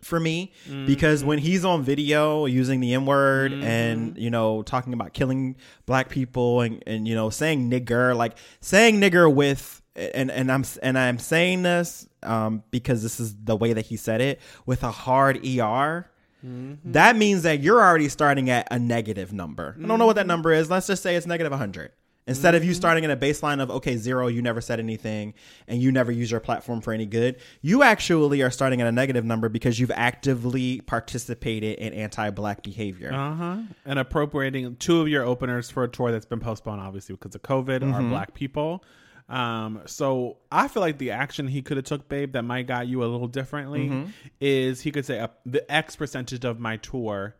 for 0.00 0.20
me 0.20 0.52
because 0.86 1.24
when 1.24 1.38
he's 1.38 1.64
on 1.64 1.82
video 1.82 2.46
using 2.46 2.80
the 2.80 2.94
N 2.94 3.06
word 3.06 3.52
and 3.52 4.16
you 4.16 4.30
know 4.30 4.62
talking 4.62 4.92
about 4.92 5.12
killing 5.12 5.56
black 5.86 6.08
people 6.08 6.60
and 6.60 6.82
and 6.86 7.08
you 7.08 7.14
know 7.14 7.30
saying 7.30 7.70
nigger 7.70 8.16
like 8.16 8.36
saying 8.60 9.00
nigger 9.00 9.32
with 9.32 9.82
and 9.96 10.30
and 10.30 10.50
I'm 10.50 10.64
and 10.82 10.98
I'm 10.98 11.18
saying 11.18 11.62
this 11.62 12.08
um 12.22 12.62
because 12.70 13.02
this 13.02 13.20
is 13.20 13.34
the 13.44 13.56
way 13.56 13.72
that 13.72 13.86
he 13.86 13.96
said 13.96 14.20
it 14.20 14.40
with 14.66 14.82
a 14.82 14.90
hard 14.90 15.44
er 15.44 16.10
that 16.84 17.16
means 17.16 17.42
that 17.42 17.60
you're 17.60 17.80
already 17.80 18.08
starting 18.08 18.48
at 18.48 18.68
a 18.70 18.78
negative 18.78 19.32
number. 19.32 19.76
I 19.82 19.86
don't 19.86 19.98
know 19.98 20.06
what 20.06 20.16
that 20.16 20.26
number 20.26 20.52
is. 20.52 20.70
Let's 20.70 20.86
just 20.86 21.02
say 21.02 21.16
it's 21.16 21.26
negative 21.26 21.50
100. 21.50 21.90
Instead 22.28 22.54
of 22.54 22.64
you 22.64 22.74
starting 22.74 23.04
at 23.04 23.10
a 23.10 23.16
baseline 23.16 23.60
of, 23.60 23.70
okay, 23.70 23.96
zero, 23.96 24.26
you 24.28 24.42
never 24.42 24.60
said 24.60 24.78
anything 24.78 25.34
and 25.66 25.80
you 25.80 25.90
never 25.90 26.12
use 26.12 26.30
your 26.30 26.40
platform 26.40 26.80
for 26.80 26.92
any 26.92 27.06
good, 27.06 27.36
you 27.62 27.82
actually 27.82 28.42
are 28.42 28.50
starting 28.50 28.80
at 28.80 28.86
a 28.86 28.92
negative 28.92 29.24
number 29.24 29.48
because 29.48 29.80
you've 29.80 29.90
actively 29.90 30.80
participated 30.82 31.78
in 31.78 31.94
anti 31.94 32.30
black 32.30 32.62
behavior. 32.62 33.12
uh-huh. 33.12 33.62
And 33.84 33.98
appropriating 33.98 34.76
two 34.76 35.00
of 35.00 35.08
your 35.08 35.24
openers 35.24 35.70
for 35.70 35.84
a 35.84 35.88
tour 35.88 36.12
that's 36.12 36.26
been 36.26 36.40
postponed 36.40 36.80
obviously 36.80 37.14
because 37.14 37.34
of 37.34 37.42
covid 37.42 37.82
are 37.92 38.02
black 38.02 38.34
people. 38.34 38.84
Um 39.28 39.82
so 39.86 40.38
i 40.50 40.68
feel 40.68 40.80
like 40.80 40.98
the 40.98 41.10
action 41.10 41.48
he 41.48 41.62
could 41.62 41.76
have 41.76 41.84
took 41.84 42.08
babe 42.08 42.32
that 42.32 42.42
might 42.42 42.66
got 42.66 42.86
you 42.86 43.02
a 43.04 43.06
little 43.06 43.26
differently 43.28 44.06
is 44.40 44.80
he 44.80 44.90
could 44.90 45.04
say 45.04 45.18
uh, 45.20 45.28
the 45.44 45.70
x 45.70 45.96
percentage 45.96 46.44
of 46.44 46.58
my 46.58 46.76
tour 46.78 47.34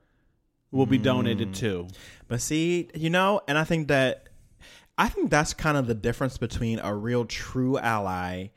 will 0.70 0.86
be 0.86 0.98
donated 0.98 1.54
to. 1.54 1.88
But 2.28 2.40
see, 2.42 2.88
you 2.94 3.10
know, 3.10 3.40
and 3.48 3.56
I 3.56 3.64
think 3.64 3.88
that 3.88 4.27
I 4.98 5.08
think 5.08 5.30
that's 5.30 5.54
kind 5.54 5.76
of 5.76 5.86
the 5.86 5.94
difference 5.94 6.36
between 6.36 6.80
a 6.80 6.94
real 6.94 7.24
true 7.24 7.78
ally 7.78 8.48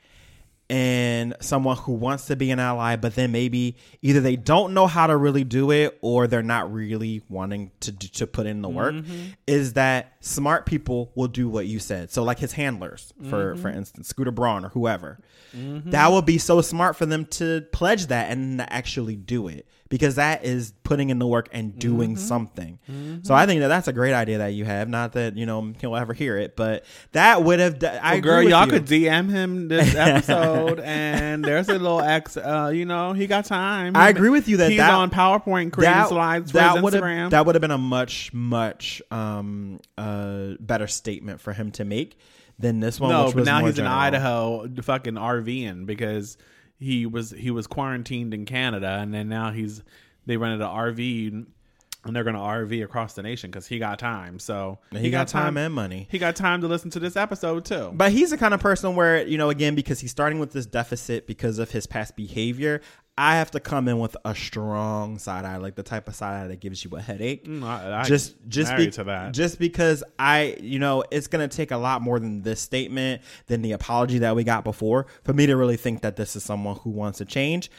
and 0.68 1.34
someone 1.40 1.76
who 1.76 1.92
wants 1.92 2.24
to 2.26 2.36
be 2.36 2.50
an 2.50 2.58
ally, 2.58 2.96
but 2.96 3.14
then 3.14 3.30
maybe 3.30 3.76
either 4.00 4.20
they 4.20 4.36
don't 4.36 4.72
know 4.72 4.86
how 4.86 5.06
to 5.06 5.14
really 5.14 5.44
do 5.44 5.70
it 5.70 5.98
or 6.00 6.26
they're 6.26 6.42
not 6.42 6.72
really 6.72 7.22
wanting 7.28 7.70
to 7.80 7.92
to 7.92 8.26
put 8.26 8.46
in 8.46 8.62
the 8.62 8.70
work, 8.70 8.94
mm-hmm. 8.94 9.32
is 9.46 9.74
that 9.74 10.14
smart 10.20 10.64
people 10.64 11.12
will 11.14 11.28
do 11.28 11.48
what 11.48 11.66
you 11.66 11.78
said. 11.78 12.10
So 12.10 12.22
like 12.22 12.38
his 12.38 12.52
handlers, 12.52 13.12
for 13.28 13.52
mm-hmm. 13.52 13.60
for 13.60 13.68
instance, 13.68 14.08
Scooter 14.08 14.30
Braun 14.30 14.64
or 14.64 14.70
whoever, 14.70 15.18
mm-hmm. 15.54 15.90
that 15.90 16.10
would 16.10 16.24
be 16.24 16.38
so 16.38 16.62
smart 16.62 16.96
for 16.96 17.04
them 17.04 17.26
to 17.26 17.66
pledge 17.72 18.06
that 18.06 18.30
and 18.30 18.60
actually 18.62 19.16
do 19.16 19.48
it 19.48 19.66
because 19.92 20.14
that 20.14 20.42
is 20.42 20.72
putting 20.84 21.10
in 21.10 21.18
the 21.18 21.26
work 21.26 21.50
and 21.52 21.78
doing 21.78 22.16
something. 22.16 22.78
So 23.24 23.34
I 23.34 23.44
think 23.44 23.60
that 23.60 23.68
that's 23.68 23.88
a 23.88 23.92
great 23.92 24.14
idea 24.14 24.38
that 24.38 24.54
you 24.54 24.64
have. 24.64 24.88
Not 24.88 25.12
that 25.12 25.36
you 25.36 25.44
know 25.44 25.74
he'll 25.80 25.94
ever 25.94 26.14
hear 26.14 26.38
it, 26.38 26.56
but 26.56 26.86
that 27.12 27.44
would 27.44 27.60
have. 27.60 27.84
I 27.84 28.14
Well, 28.14 28.20
girl, 28.22 28.32
agree 28.38 28.44
with 28.46 28.50
y'all 28.52 28.64
you. 28.64 28.72
could 28.72 28.86
DM 28.86 29.28
him 29.30 29.68
this 29.68 29.94
episode, 29.96 30.80
and 30.80 31.44
there's 31.44 31.68
a 31.68 31.72
little 31.74 32.00
ex. 32.00 32.38
Uh, 32.38 32.72
you 32.74 32.86
know, 32.86 33.12
he 33.12 33.26
got 33.26 33.44
time. 33.44 33.94
I 33.94 34.08
agree 34.08 34.30
with 34.30 34.48
you 34.48 34.56
that 34.56 34.70
he's 34.70 34.78
that- 34.78 34.94
on 34.94 35.10
PowerPoint 35.10 35.72
creating 35.72 35.94
that, 35.98 36.08
slides 36.08 36.50
for 36.52 36.56
that 36.56 36.74
his 36.76 36.82
would 36.82 36.94
Instagram. 36.94 37.16
have 37.18 37.30
that 37.32 37.44
would 37.46 37.54
have 37.54 37.62
been 37.62 37.70
a 37.70 37.76
much 37.78 38.32
much 38.32 39.02
um 39.10 39.78
uh 39.98 40.52
better 40.58 40.86
statement 40.86 41.40
for 41.40 41.52
him 41.52 41.70
to 41.72 41.84
make 41.84 42.18
than 42.58 42.80
this 42.80 42.98
one. 42.98 43.10
no, 43.10 43.26
which 43.26 43.34
but 43.34 43.44
now 43.44 43.58
more 43.60 43.68
he's 43.68 43.78
in. 43.78 43.86
Idaho, 43.86 44.68
fucking 44.82 45.14
RVing 45.14 45.84
because 45.84 46.38
he 46.82 47.06
was 47.06 47.30
he 47.30 47.50
was 47.50 47.66
quarantined 47.66 48.34
in 48.34 48.44
Canada, 48.44 48.98
and 49.00 49.14
then 49.14 49.28
now 49.28 49.50
he's 49.50 49.82
they 50.26 50.36
rented 50.36 50.60
an 50.60 50.68
RV. 50.68 51.46
And 52.04 52.16
they're 52.16 52.24
gonna 52.24 52.40
RV 52.40 52.82
across 52.82 53.14
the 53.14 53.22
nation 53.22 53.48
because 53.48 53.68
he 53.68 53.78
got 53.78 54.00
time. 54.00 54.40
So 54.40 54.80
He, 54.90 55.08
got, 55.08 55.28
time 55.28 55.56
and 55.56 55.72
money. 55.72 56.08
He 56.10 56.18
got 56.18 56.34
time 56.34 56.60
to 56.62 56.66
listen 56.66 56.90
to 56.90 56.98
this 56.98 57.14
episode 57.14 57.64
too. 57.64 57.92
But 57.94 58.10
he's 58.10 58.30
the 58.30 58.36
kind 58.36 58.52
of 58.52 58.58
person 58.58 58.96
where, 58.96 59.24
you 59.24 59.38
know, 59.38 59.50
again, 59.50 59.76
because 59.76 60.00
he's 60.00 60.10
starting 60.10 60.40
with 60.40 60.50
this 60.50 60.66
deficit 60.66 61.28
because 61.28 61.60
of 61.60 61.70
his 61.70 61.86
past 61.86 62.16
behavior, 62.16 62.80
I 63.16 63.36
have 63.36 63.50
to 63.50 63.60
come 63.60 63.88
in 63.88 63.98
with 63.98 64.16
a 64.24 64.34
strong 64.34 65.18
side 65.18 65.44
eye, 65.44 65.58
like 65.58 65.74
the 65.74 65.82
type 65.82 66.08
of 66.08 66.14
side 66.14 66.44
eye 66.44 66.46
that 66.48 66.60
gives 66.60 66.82
you 66.82 66.90
a 66.96 67.00
headache. 67.00 67.46
Mm, 67.46 67.62
I, 67.62 68.00
I 68.00 68.04
just 68.04 68.36
just 68.48 68.74
be- 68.74 68.90
to 68.90 69.04
that. 69.04 69.34
just 69.34 69.58
because 69.58 70.02
I 70.18 70.56
you 70.60 70.78
know 70.78 71.04
it's 71.10 71.26
gonna 71.26 71.48
take 71.48 71.72
a 71.72 71.76
lot 71.76 72.00
more 72.00 72.18
than 72.18 72.40
this 72.42 72.60
statement 72.60 73.20
than 73.48 73.60
the 73.60 73.72
apology 73.72 74.18
that 74.20 74.34
we 74.34 74.44
got 74.44 74.64
before 74.64 75.06
for 75.24 75.34
me 75.34 75.46
to 75.46 75.56
really 75.56 75.76
think 75.76 76.00
that 76.02 76.16
this 76.16 76.36
is 76.36 76.42
someone 76.42 76.76
who 76.76 76.90
wants 76.90 77.18
to 77.18 77.26
change. 77.26 77.70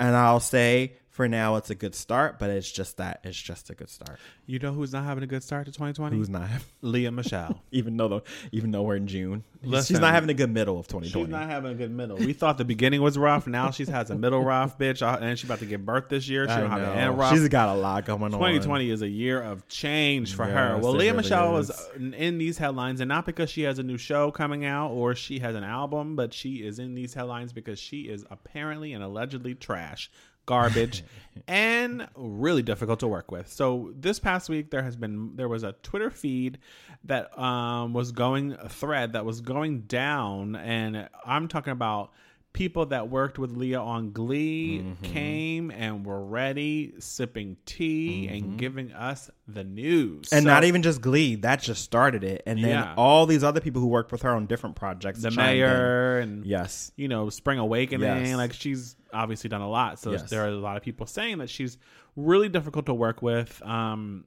And 0.00 0.16
I'll 0.16 0.40
say 0.40 0.94
for 1.12 1.28
now 1.28 1.56
it's 1.56 1.68
a 1.70 1.74
good 1.74 1.94
start, 1.94 2.38
but 2.38 2.48
it's 2.50 2.72
just 2.72 2.96
that 2.96 3.20
it's 3.22 3.40
just 3.40 3.68
a 3.70 3.74
good 3.74 3.90
start. 3.90 4.18
you 4.46 4.58
know 4.58 4.72
who's 4.72 4.92
not 4.94 5.04
having 5.04 5.22
a 5.22 5.26
good 5.26 5.42
start 5.42 5.66
to 5.66 5.70
2020? 5.72 6.16
Who's 6.16 6.28
not 6.30 6.48
Lea 6.82 7.10
Michele. 7.10 7.60
even 7.70 7.96
though 7.98 8.08
the, 8.08 8.20
even 8.50 8.70
though 8.70 8.82
we're 8.82 8.96
in 8.96 9.06
June, 9.06 9.44
she's 9.62 9.90
not 10.00 10.14
having 10.14 10.30
a 10.30 10.34
good 10.34 10.50
middle 10.50 10.78
of 10.80 10.88
2020. 10.88 11.26
She's 11.26 11.30
not 11.30 11.48
having 11.50 11.70
a 11.70 11.74
good 11.74 11.90
middle. 11.90 12.16
We 12.16 12.32
thought 12.32 12.56
the 12.56 12.64
beginning 12.64 13.02
was 13.02 13.18
rough. 13.18 13.46
Now 13.46 13.70
she 13.70 13.84
has 13.84 14.10
a 14.10 14.16
middle 14.16 14.42
rough, 14.42 14.78
bitch. 14.78 15.02
Uh, 15.02 15.18
And 15.22 15.38
she's 15.38 15.48
about 15.48 15.58
to 15.60 15.66
give 15.66 15.84
birth 15.84 16.08
this 16.08 16.26
year. 16.28 16.46
She 16.46 16.52
I 16.52 16.60
don't 16.60 16.70
have 16.70 16.80
an 16.82 16.98
end 16.98 17.18
rough. 17.18 17.32
She's 17.32 17.46
got 17.48 17.68
a 17.68 17.78
lot 17.78 18.06
going 18.06 18.22
on. 18.22 18.30
2020 18.32 18.90
is 18.90 19.02
a 19.02 19.08
year 19.08 19.40
of 19.42 19.68
change 19.68 20.34
for 20.34 20.44
her. 20.46 20.78
Well, 20.78 20.92
Lea 20.92 21.06
really 21.10 21.18
Michele 21.18 21.58
is. 21.58 21.68
was 21.68 21.88
in 22.14 22.38
these 22.38 22.56
headlines, 22.58 23.00
and 23.00 23.08
not 23.08 23.26
because 23.26 23.50
she 23.50 23.62
has 23.62 23.78
a 23.78 23.82
new 23.82 23.98
show 23.98 24.30
coming 24.30 24.64
out 24.64 24.90
or 24.92 25.14
she 25.14 25.40
has 25.40 25.54
an 25.54 25.64
album, 25.64 26.16
but 26.16 26.32
she 26.32 26.56
is 26.56 26.78
in 26.78 26.94
these 26.94 27.12
headlines 27.12 27.52
because 27.52 27.78
she 27.78 28.02
is 28.02 28.24
apparently 28.30 28.92
and 28.94 29.04
allegedly 29.04 29.54
trash, 29.54 30.10
garbage, 30.46 31.04
and 31.48 32.08
really 32.14 32.62
difficult 32.62 33.00
to 33.00 33.08
work 33.08 33.30
with. 33.30 33.48
So 33.50 33.92
this 33.96 34.18
past 34.18 34.48
week, 34.48 34.70
there 34.70 34.82
has 34.82 34.96
been 34.96 35.36
there 35.36 35.48
was 35.48 35.62
a 35.62 35.72
Twitter 35.82 36.10
feed 36.10 36.58
that 37.04 37.36
um, 37.38 37.92
was 37.92 38.12
going 38.12 38.52
a 38.52 38.68
thread 38.68 39.14
that 39.14 39.24
was 39.24 39.40
going 39.40 39.82
down, 39.82 40.56
and 40.56 41.08
I'm 41.26 41.48
talking 41.48 41.72
about 41.72 42.12
people 42.52 42.84
that 42.84 43.08
worked 43.08 43.38
with 43.38 43.50
Lea 43.56 43.76
on 43.76 44.12
Glee 44.12 44.80
Mm-hmm. 44.84 45.04
came 45.04 45.70
and 45.70 46.04
were 46.04 46.22
ready, 46.22 46.92
sipping 46.98 47.56
tea 47.64 48.28
and 48.28 48.58
giving 48.58 48.92
us 48.92 49.30
the 49.48 49.64
news. 49.64 50.26
Mm-hmm. 50.26 50.34
and 50.36 50.44
So, 50.44 50.50
not 50.50 50.64
even 50.64 50.82
just 50.82 51.00
Glee. 51.00 51.36
That 51.36 51.62
just 51.62 51.82
started 51.82 52.22
it, 52.24 52.42
and 52.46 52.58
then 52.62 52.68
Yeah. 52.70 52.94
all 52.98 53.24
these 53.24 53.42
other 53.42 53.60
people 53.62 53.80
who 53.80 53.88
worked 53.88 54.12
with 54.12 54.20
her 54.22 54.30
on 54.30 54.44
different 54.46 54.76
projects. 54.76 55.22
the 55.22 55.30
chimed 55.30 55.40
in. 55.40 55.56
mayor 55.60 56.18
and 56.18 56.44
Yes. 56.44 56.92
you 56.94 57.08
know, 57.08 57.30
Spring 57.30 57.58
Awakening. 57.58 58.02
Yes. 58.26 58.36
Like 58.36 58.52
she's 58.52 58.96
obviously 59.12 59.48
done 59.48 59.60
a 59.60 59.68
lot. 59.70 59.98
So 59.98 60.12
Yes. 60.12 60.28
there 60.30 60.44
are 60.44 60.48
a 60.48 60.52
lot 60.52 60.76
of 60.76 60.82
people 60.82 61.06
saying 61.06 61.38
that 61.38 61.50
she's 61.50 61.78
really 62.16 62.48
difficult 62.48 62.86
to 62.86 62.94
work 62.94 63.22
with. 63.22 63.60
Um, 63.62 64.24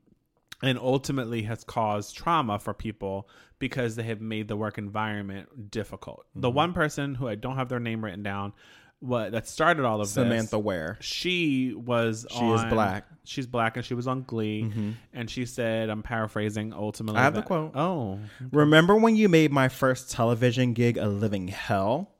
and 0.64 0.80
ultimately 0.80 1.44
has 1.44 1.66
caused 1.66 2.16
trauma 2.16 2.58
for 2.60 2.74
people 2.74 3.28
because 3.60 3.98
they 3.98 4.04
have 4.04 4.22
made 4.22 4.48
the 4.48 4.56
work 4.56 4.78
environment 4.78 5.70
difficult. 5.70 6.26
The 6.34 6.48
Mm-hmm. 6.48 6.56
one 6.56 6.74
person 6.74 7.14
who 7.16 7.28
I 7.28 7.36
don't 7.36 7.58
have 7.58 7.68
their 7.68 7.82
name 7.82 8.04
written 8.04 8.24
down, 8.24 8.54
what 9.00 9.34
that 9.34 9.50
started 9.50 9.84
all 9.84 10.00
of 10.00 10.08
this, 10.08 10.14
Samantha 10.14 10.58
Ware. 10.58 10.98
she 11.02 11.74
was 11.76 12.26
She 12.32 12.46
is 12.46 12.64
black. 12.66 13.06
Mm-hmm. 13.06 13.16
She's 13.26 13.48
black 13.48 13.76
and 13.76 13.86
she 13.86 13.94
was 13.96 14.08
on 14.08 14.24
Glee 14.24 14.94
and 15.14 15.30
she 15.30 15.46
said, 15.46 15.90
I'm 15.90 16.02
paraphrasing 16.04 16.72
ultimately. 16.74 17.20
I 17.20 17.24
have 17.24 17.36
the 17.36 17.42
quote. 17.42 17.76
Oh. 17.76 18.20
Remember 18.52 18.96
when 18.96 19.18
you 19.18 19.28
made 19.28 19.52
my 19.52 19.68
first 19.68 20.10
television 20.10 20.72
gig 20.74 20.98
a 20.98 21.08
living 21.08 21.50
hell? 21.50 22.12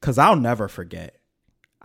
Because 0.00 0.16
I'll 0.16 0.36
never 0.36 0.68
forget. 0.68 1.16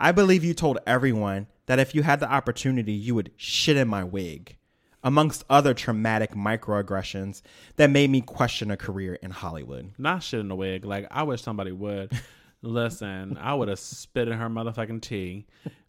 I 0.00 0.12
believe 0.12 0.44
you 0.44 0.54
told 0.54 0.78
everyone 0.86 1.48
that 1.66 1.80
if 1.80 1.92
you 1.92 2.04
had 2.04 2.20
the 2.20 2.30
opportunity, 2.30 2.92
you 2.92 3.16
would 3.16 3.32
shit 3.36 3.76
in 3.76 3.88
my 3.88 4.04
wig, 4.04 4.56
amongst 5.02 5.44
other 5.50 5.74
traumatic 5.74 6.34
microaggressions 6.34 7.42
that 7.76 7.90
made 7.90 8.08
me 8.08 8.20
question 8.20 8.70
a 8.70 8.76
career 8.76 9.14
in 9.14 9.32
Hollywood. 9.32 9.90
Not 9.98 10.22
shit 10.22 10.38
in 10.38 10.48
the 10.48 10.54
wig. 10.54 10.84
Like 10.84 11.08
I 11.10 11.24
wish 11.24 11.42
somebody 11.42 11.72
would. 11.72 12.12
Listen, 12.60 13.38
I 13.40 13.54
would 13.54 13.68
have 13.68 13.78
spit 13.78 14.26
in 14.26 14.36
her 14.36 14.48
motherfucking 14.48 15.00
tea. 15.00 15.46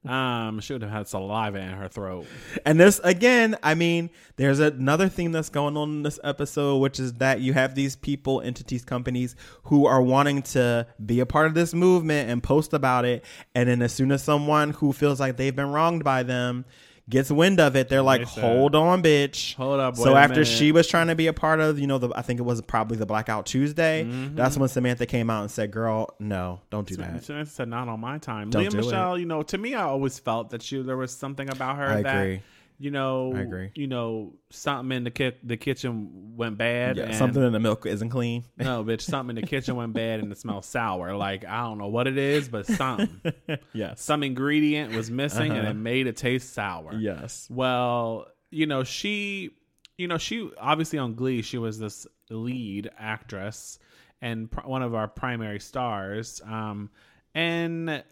Um, 0.08 0.60
she 0.62 0.72
would 0.74 0.82
have 0.84 0.92
had 0.92 1.08
saliva 1.08 1.58
in 1.58 1.72
her 1.72 1.88
throat. 1.88 2.26
And 2.66 2.80
this 2.80 3.00
again, 3.04 3.58
I 3.64 3.74
mean, 3.74 4.12
there's 4.38 4.60
another 4.60 5.10
thing 5.10 5.32
that's 5.32 5.50
going 5.50 5.76
on 5.76 5.90
in 5.90 6.04
this 6.04 6.20
episode, 6.24 6.78
which 6.78 7.00
is 7.00 7.14
that 7.16 7.42
you 7.42 7.54
have 7.54 7.76
these 7.76 7.96
people, 7.96 8.40
entities, 8.42 8.86
companies 8.86 9.36
who 9.64 9.88
are 9.88 10.02
wanting 10.02 10.44
to 10.44 10.88
be 11.06 11.20
a 11.20 11.26
part 11.26 11.48
of 11.48 11.54
this 11.54 11.74
movement 11.74 12.30
and 12.30 12.42
post 12.42 12.74
about 12.74 13.04
it. 13.04 13.26
And 13.56 13.68
then 13.68 13.82
as 13.82 13.92
soon 13.92 14.12
as 14.12 14.24
someone 14.24 14.72
who 14.72 14.94
feels 14.94 15.20
like 15.20 15.38
they've 15.38 15.56
been 15.56 15.72
wronged 15.72 16.04
by 16.04 16.24
them 16.24 16.66
gets 17.10 17.32
wind 17.32 17.60
of 17.60 17.76
it, 17.76 17.90
they're 17.90 18.02
like, 18.02 18.22
hold 18.24 18.76
on, 18.76 19.02
bitch. 19.02 19.56
"Hold 19.56 19.80
up, 19.80 19.96
So 19.98 20.16
after 20.16 20.46
she 20.46 20.72
was 20.72 20.88
trying 20.88 21.08
to 21.08 21.16
be 21.16 21.28
a 21.28 21.34
part 21.34 21.60
of, 21.60 21.80
you 21.80 21.88
know, 21.88 21.98
the 21.98 22.10
I 22.16 22.22
think 22.22 22.40
it 22.40 22.44
was 22.44 22.62
probably 22.62 22.98
the 22.98 23.06
Blackout 23.06 23.46
Tuesday, 23.46 24.04
Mm-hmm. 24.06 24.36
that's 24.36 24.58
when 24.58 24.70
Samantha 24.70 25.06
came 25.06 25.30
out 25.30 25.42
and 25.42 25.52
said, 25.52 25.72
girl, 25.72 26.16
no, 26.20 26.62
don't 26.70 26.88
do 26.88 26.96
that. 26.98 27.24
Samantha 27.24 27.52
said, 27.52 27.68
"Not 27.68 27.88
on 27.88 28.00
my 28.00 28.18
time." 28.20 28.50
Don't 28.50 28.64
Lea 28.72 28.78
Michele, 28.78 29.18
you 29.18 29.26
know, 29.26 29.42
to 29.44 29.58
me, 29.58 29.74
I 29.74 29.84
always 29.84 30.20
felt 30.20 30.52
that 30.52 30.62
she 30.62 30.82
there 30.82 30.98
was 30.98 31.12
something 31.16 31.50
about 31.50 31.78
her 31.78 31.88
I 31.88 32.02
that 32.04 32.16
agree. 32.18 32.42
You 32.82 32.92
know, 32.92 33.34
I 33.36 33.42
agree. 33.42 33.72
You 33.76 33.88
know, 33.88 34.34
something 34.52 34.96
in 34.96 35.04
the 35.04 35.12
ki- 35.12 35.36
the 35.44 35.58
kitchen 35.58 36.36
went 36.38 36.58
bad. 36.58 36.96
Yeah, 36.98 37.04
and, 37.04 37.16
something 37.16 37.44
in 37.44 37.52
the 37.52 37.60
milk 37.60 37.86
isn't 37.86 38.10
clean. 38.10 38.46
No, 38.58 38.84
bitch, 38.84 39.02
something 39.02 39.36
in 39.38 39.42
the 39.42 39.48
kitchen 39.48 39.76
went 39.76 39.94
bad 39.94 40.22
and 40.22 40.32
it 40.32 40.38
smells 40.38 40.66
sour. 40.66 41.16
Like 41.16 41.46
I 41.46 41.62
don't 41.64 41.78
know 41.78 41.88
what 41.90 42.08
it 42.08 42.18
is, 42.18 42.48
but 42.50 42.66
something, 42.66 43.10
yes. 43.74 44.02
some 44.02 44.24
ingredient 44.24 44.96
was 44.96 45.12
missing 45.12 45.52
and 45.52 45.60
Uh-huh. 45.62 45.70
it 45.72 45.74
made 45.76 46.08
it 46.08 46.16
taste 46.18 46.54
sour. 46.54 46.94
Yes. 46.96 47.48
Well, 47.52 48.28
you 48.50 48.66
know, 48.66 48.84
she, 48.84 49.52
you 49.98 50.08
know, 50.08 50.18
she 50.18 50.50
obviously 50.58 50.98
on 51.00 51.16
Glee, 51.16 51.42
she 51.42 51.58
was 51.58 51.78
this 51.78 52.08
lead 52.30 52.90
actress 52.98 53.78
and 54.22 54.50
pr- 54.50 54.62
one 54.68 54.82
of 54.84 54.96
our 54.96 55.08
primary 55.08 55.60
stars. 55.60 56.42
Um, 56.46 56.90
and 57.36 58.04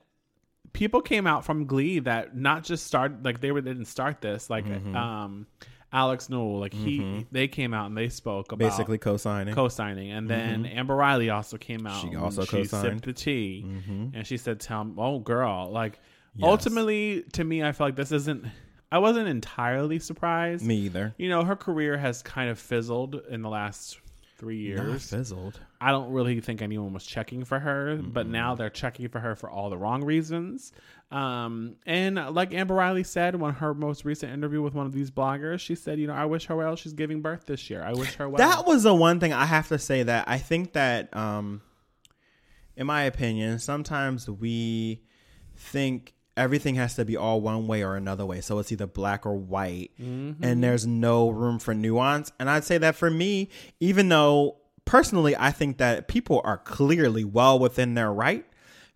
people 0.77 1.01
came 1.01 1.25
out 1.27 1.43
from 1.43 1.65
Glee 1.65 1.99
that 1.99 2.35
not 2.37 2.63
just 2.63 2.85
start 2.85 3.23
like 3.23 3.41
they 3.41 3.51
were 3.51 3.61
they 3.61 3.71
didn't 3.71 3.87
start 3.87 4.21
this 4.21 4.49
like 4.49 4.65
Mm-hmm. 4.65 4.95
um 4.95 5.47
Alex 5.93 6.29
Newell 6.29 6.59
like 6.59 6.73
he 6.73 7.25
they 7.31 7.47
came 7.47 7.73
out 7.73 7.85
and 7.87 7.97
they 7.97 8.09
spoke 8.09 8.51
about 8.51 8.59
Basically 8.69 8.97
co-signing. 8.97 9.55
co-signing 9.55 10.11
and 10.11 10.29
then 10.29 10.65
Amber 10.65 10.95
Riley 10.95 11.29
also 11.29 11.57
came 11.57 11.87
out 11.87 12.01
She 12.01 12.15
also 12.15 12.45
co-signed. 12.45 12.81
sipped 13.01 13.05
the 13.05 13.13
tea 13.13 13.65
and 14.13 14.27
she 14.27 14.37
said 14.37 14.59
tell 14.59 14.91
oh 14.97 15.19
girl 15.19 15.69
like 15.71 15.99
Yes. 16.35 16.45
ultimately 16.47 17.23
to 17.33 17.43
me 17.43 17.63
I 17.63 17.71
feel 17.71 17.87
like 17.87 17.95
this 17.95 18.11
isn't 18.11 18.45
I 18.91 18.99
wasn't 18.99 19.27
entirely 19.29 19.97
surprised 19.99 20.63
Me 20.65 20.75
either. 20.75 21.15
you 21.17 21.29
know 21.29 21.43
her 21.43 21.55
career 21.55 21.97
has 21.97 22.21
kind 22.21 22.49
of 22.49 22.59
fizzled 22.59 23.21
in 23.29 23.41
the 23.41 23.49
last 23.49 23.97
three 24.38 24.73
Not 24.73 24.85
years 24.85 25.09
fizzled. 25.09 25.59
I 25.81 25.91
don't 25.91 26.11
really 26.11 26.39
think 26.41 26.61
anyone 26.61 26.93
was 26.93 27.05
checking 27.05 27.43
for 27.43 27.59
her, 27.59 27.97
but 27.97 28.27
now 28.27 28.55
they're 28.55 28.69
checking 28.69 29.07
for 29.09 29.19
her 29.19 29.35
for 29.35 29.49
all 29.49 29.69
the 29.69 29.77
wrong 29.77 30.03
reasons. 30.03 30.72
Um, 31.11 31.76
and 31.85 32.15
like 32.34 32.53
Amber 32.53 32.76
Riley 32.76 33.03
said 33.03 33.35
on 33.35 33.53
her 33.55 33.73
most 33.73 34.05
recent 34.05 34.34
interview 34.34 34.61
with 34.61 34.73
one 34.73 34.85
of 34.85 34.93
these 34.93 35.09
bloggers, 35.09 35.59
she 35.59 35.76
said, 35.76 35.99
"You 35.99 36.07
know, 36.07 36.14
I 36.14 36.26
wish 36.26 36.45
her 36.47 36.55
well. 36.55 36.76
She's 36.76 36.93
giving 36.93 37.22
birth 37.22 37.45
this 37.45 37.69
year. 37.69 37.84
I 37.84 37.93
wish 37.93 38.15
her 38.15 38.27
well." 38.30 38.38
That 38.38 38.65
was 38.65 38.84
the 38.84 38.93
one 38.93 39.19
thing 39.19 39.34
I 39.34 39.45
have 39.45 39.68
to 39.69 39.80
say 39.80 40.03
that 40.03 40.27
I 40.27 40.38
think 40.38 40.73
that, 40.73 41.15
um, 41.15 41.61
in 42.76 42.88
my 42.88 43.03
opinion, 43.03 43.59
sometimes 43.59 44.30
we 44.30 45.01
think 45.55 46.14
everything 46.38 46.76
has 46.76 46.95
to 46.95 47.03
be 47.03 47.18
all 47.18 47.41
one 47.41 47.68
way 47.68 47.84
or 47.84 47.95
another 47.95 48.26
way. 48.26 48.41
So 48.41 48.59
it's 48.59 48.72
either 48.72 48.88
black 48.88 49.26
or 49.26 49.35
white, 49.35 49.91
mm-hmm. 49.99 50.43
and 50.43 50.64
there's 50.64 50.88
no 50.88 51.30
room 51.30 51.59
for 51.59 51.73
nuance. 51.73 52.31
And 52.39 52.49
I'd 52.49 52.64
say 52.64 52.77
that 52.77 52.95
for 52.95 53.09
me, 53.09 53.49
even 53.80 54.09
though 54.09 54.57
personally 54.85 55.35
I 55.35 55.51
think 55.51 55.77
that 55.80 56.07
people 56.07 56.41
are 56.45 56.57
clearly 56.57 57.26
well 57.26 57.59
within 57.59 57.93
their 57.93 58.11
right 58.11 58.45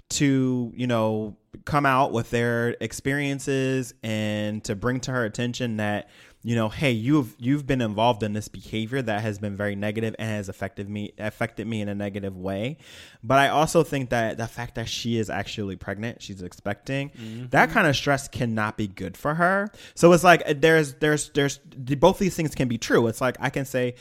to 0.09 0.71
you 0.75 0.87
know 0.87 1.35
come 1.65 1.85
out 1.85 2.11
with 2.11 2.29
their 2.29 2.75
experiences 2.79 3.93
and 4.03 4.63
to 4.63 4.75
bring 4.75 4.99
to 5.01 5.11
her 5.11 5.25
attention 5.25 5.77
that 5.77 6.09
you 6.43 6.55
know 6.55 6.69
hey 6.69 6.91
you've 6.91 7.35
you've 7.37 7.67
been 7.67 7.81
involved 7.81 8.23
in 8.23 8.33
this 8.33 8.47
behavior 8.47 9.01
that 9.01 9.21
has 9.21 9.37
been 9.37 9.55
very 9.55 9.75
negative 9.75 10.15
and 10.17 10.29
has 10.29 10.49
affected 10.49 10.89
me 10.89 11.13
affected 11.17 11.67
me 11.67 11.81
in 11.81 11.89
a 11.89 11.95
negative 11.95 12.37
way. 12.37 12.77
But 13.23 13.39
i 13.39 13.49
also 13.49 13.83
think 13.83 14.09
that 14.09 14.37
the 14.37 14.47
fact 14.47 14.75
that 14.75 14.89
she 14.89 15.17
is 15.17 15.29
actually 15.29 15.75
pregnant 15.75 16.21
she's 16.21 16.41
expecting 16.41 17.09
mm-hmm. 17.09 17.47
that 17.49 17.69
kind 17.69 17.87
of 17.87 17.95
stress 17.95 18.27
cannot 18.27 18.77
be 18.77 18.87
good 18.87 19.17
for 19.17 19.35
her. 19.35 19.71
So 19.95 20.11
it's 20.13 20.23
like 20.23 20.43
uh, 20.45 20.53
there's 20.57 20.95
there's 20.95 21.29
there's 21.29 21.57
both 21.57 22.19
these 22.19 22.35
things 22.35 22.55
can 22.55 22.67
be 22.67 22.77
true. 22.77 23.07
It's 23.07 23.21
like 23.21 23.37
i 23.39 23.49
can 23.49 23.65
say 23.65 23.95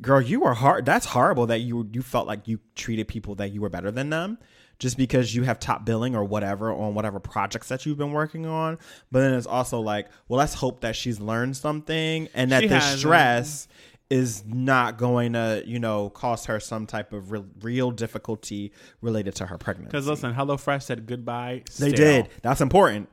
girl 0.00 0.20
you 0.20 0.40
were 0.40 0.54
hard 0.54 0.86
that's 0.86 1.04
horrible 1.04 1.46
that 1.46 1.60
you 1.60 1.88
you 1.92 2.00
felt 2.00 2.26
like 2.26 2.48
you 2.48 2.58
treated 2.74 3.06
people 3.06 3.34
that 3.34 3.52
you 3.52 3.60
were 3.60 3.68
better 3.68 3.90
than 3.90 4.08
them 4.08 4.38
just 4.78 4.96
because 4.96 5.34
you 5.34 5.42
have 5.44 5.58
top 5.58 5.84
billing 5.84 6.14
or 6.16 6.24
whatever 6.24 6.72
on 6.72 6.94
whatever 6.94 7.20
projects 7.20 7.68
that 7.68 7.86
you've 7.86 7.98
been 7.98 8.12
working 8.12 8.44
on 8.46 8.78
but 9.12 9.20
then 9.20 9.32
it's 9.34 9.46
also 9.46 9.80
like 9.80 10.08
well 10.28 10.38
let's 10.38 10.54
hope 10.54 10.80
that 10.80 10.96
she's 10.96 11.20
learned 11.20 11.56
something 11.56 12.28
and 12.34 12.50
that 12.52 12.62
She 12.62 12.68
the 12.68 12.74
hasn't. 12.80 12.98
stress 13.00 13.68
is 14.10 14.44
not 14.46 14.98
going 14.98 15.32
to 15.32 15.62
you 15.66 15.78
know 15.78 16.10
cause 16.10 16.44
her 16.46 16.60
some 16.60 16.86
type 16.86 17.12
of 17.12 17.30
re- 17.32 17.42
real 17.62 17.90
difficulty 17.90 18.72
related 19.00 19.34
to 19.36 19.46
her 19.46 19.56
pregnancy 19.58 19.88
Because 19.90 20.06
listen, 20.06 20.34
HelloFresh 20.34 20.82
said 20.82 21.06
goodbye. 21.06 21.62
they 21.78 21.90
did. 21.90 22.28
That's 22.42 22.60
important. 22.60 23.08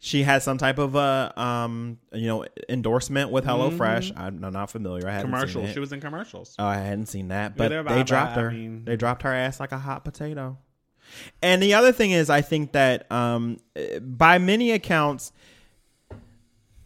She 0.00 0.22
had 0.22 0.42
some 0.42 0.58
type 0.58 0.76
of 0.78 0.94
uh, 0.96 1.32
um, 1.34 1.98
you 2.12 2.26
know, 2.26 2.44
endorsement 2.68 3.30
with 3.30 3.46
HelloFresh. 3.46 4.12
I'm, 4.18 4.44
I'm 4.44 4.52
not 4.52 4.68
familiar. 4.70 5.08
I 5.08 5.12
haven't 5.12 5.30
Mm-hmm. 5.30 5.40
commercial. 5.40 5.66
She 5.72 5.80
was 5.80 5.94
in 5.94 6.00
commercials. 6.02 6.54
oh, 6.58 6.66
I 6.66 6.76
hadn't 6.76 7.06
seen 7.06 7.28
that, 7.28 7.56
but 7.56 7.70
they're 7.70 7.82
they 7.82 8.02
dropped 8.02 8.34
that. 8.34 8.40
I 8.40 8.42
her. 8.42 8.50
mean- 8.50 8.84
they 8.84 8.96
dropped 8.96 9.22
her 9.22 9.32
ass 9.32 9.60
like 9.60 9.72
a 9.72 9.78
hot 9.78 10.04
potato. 10.04 10.58
And 11.42 11.62
the 11.62 11.74
other 11.74 11.92
thing 11.92 12.10
is, 12.10 12.30
I 12.30 12.40
think 12.40 12.72
that 12.72 13.10
um, 13.10 13.58
by 14.00 14.38
many 14.38 14.72
accounts, 14.72 15.32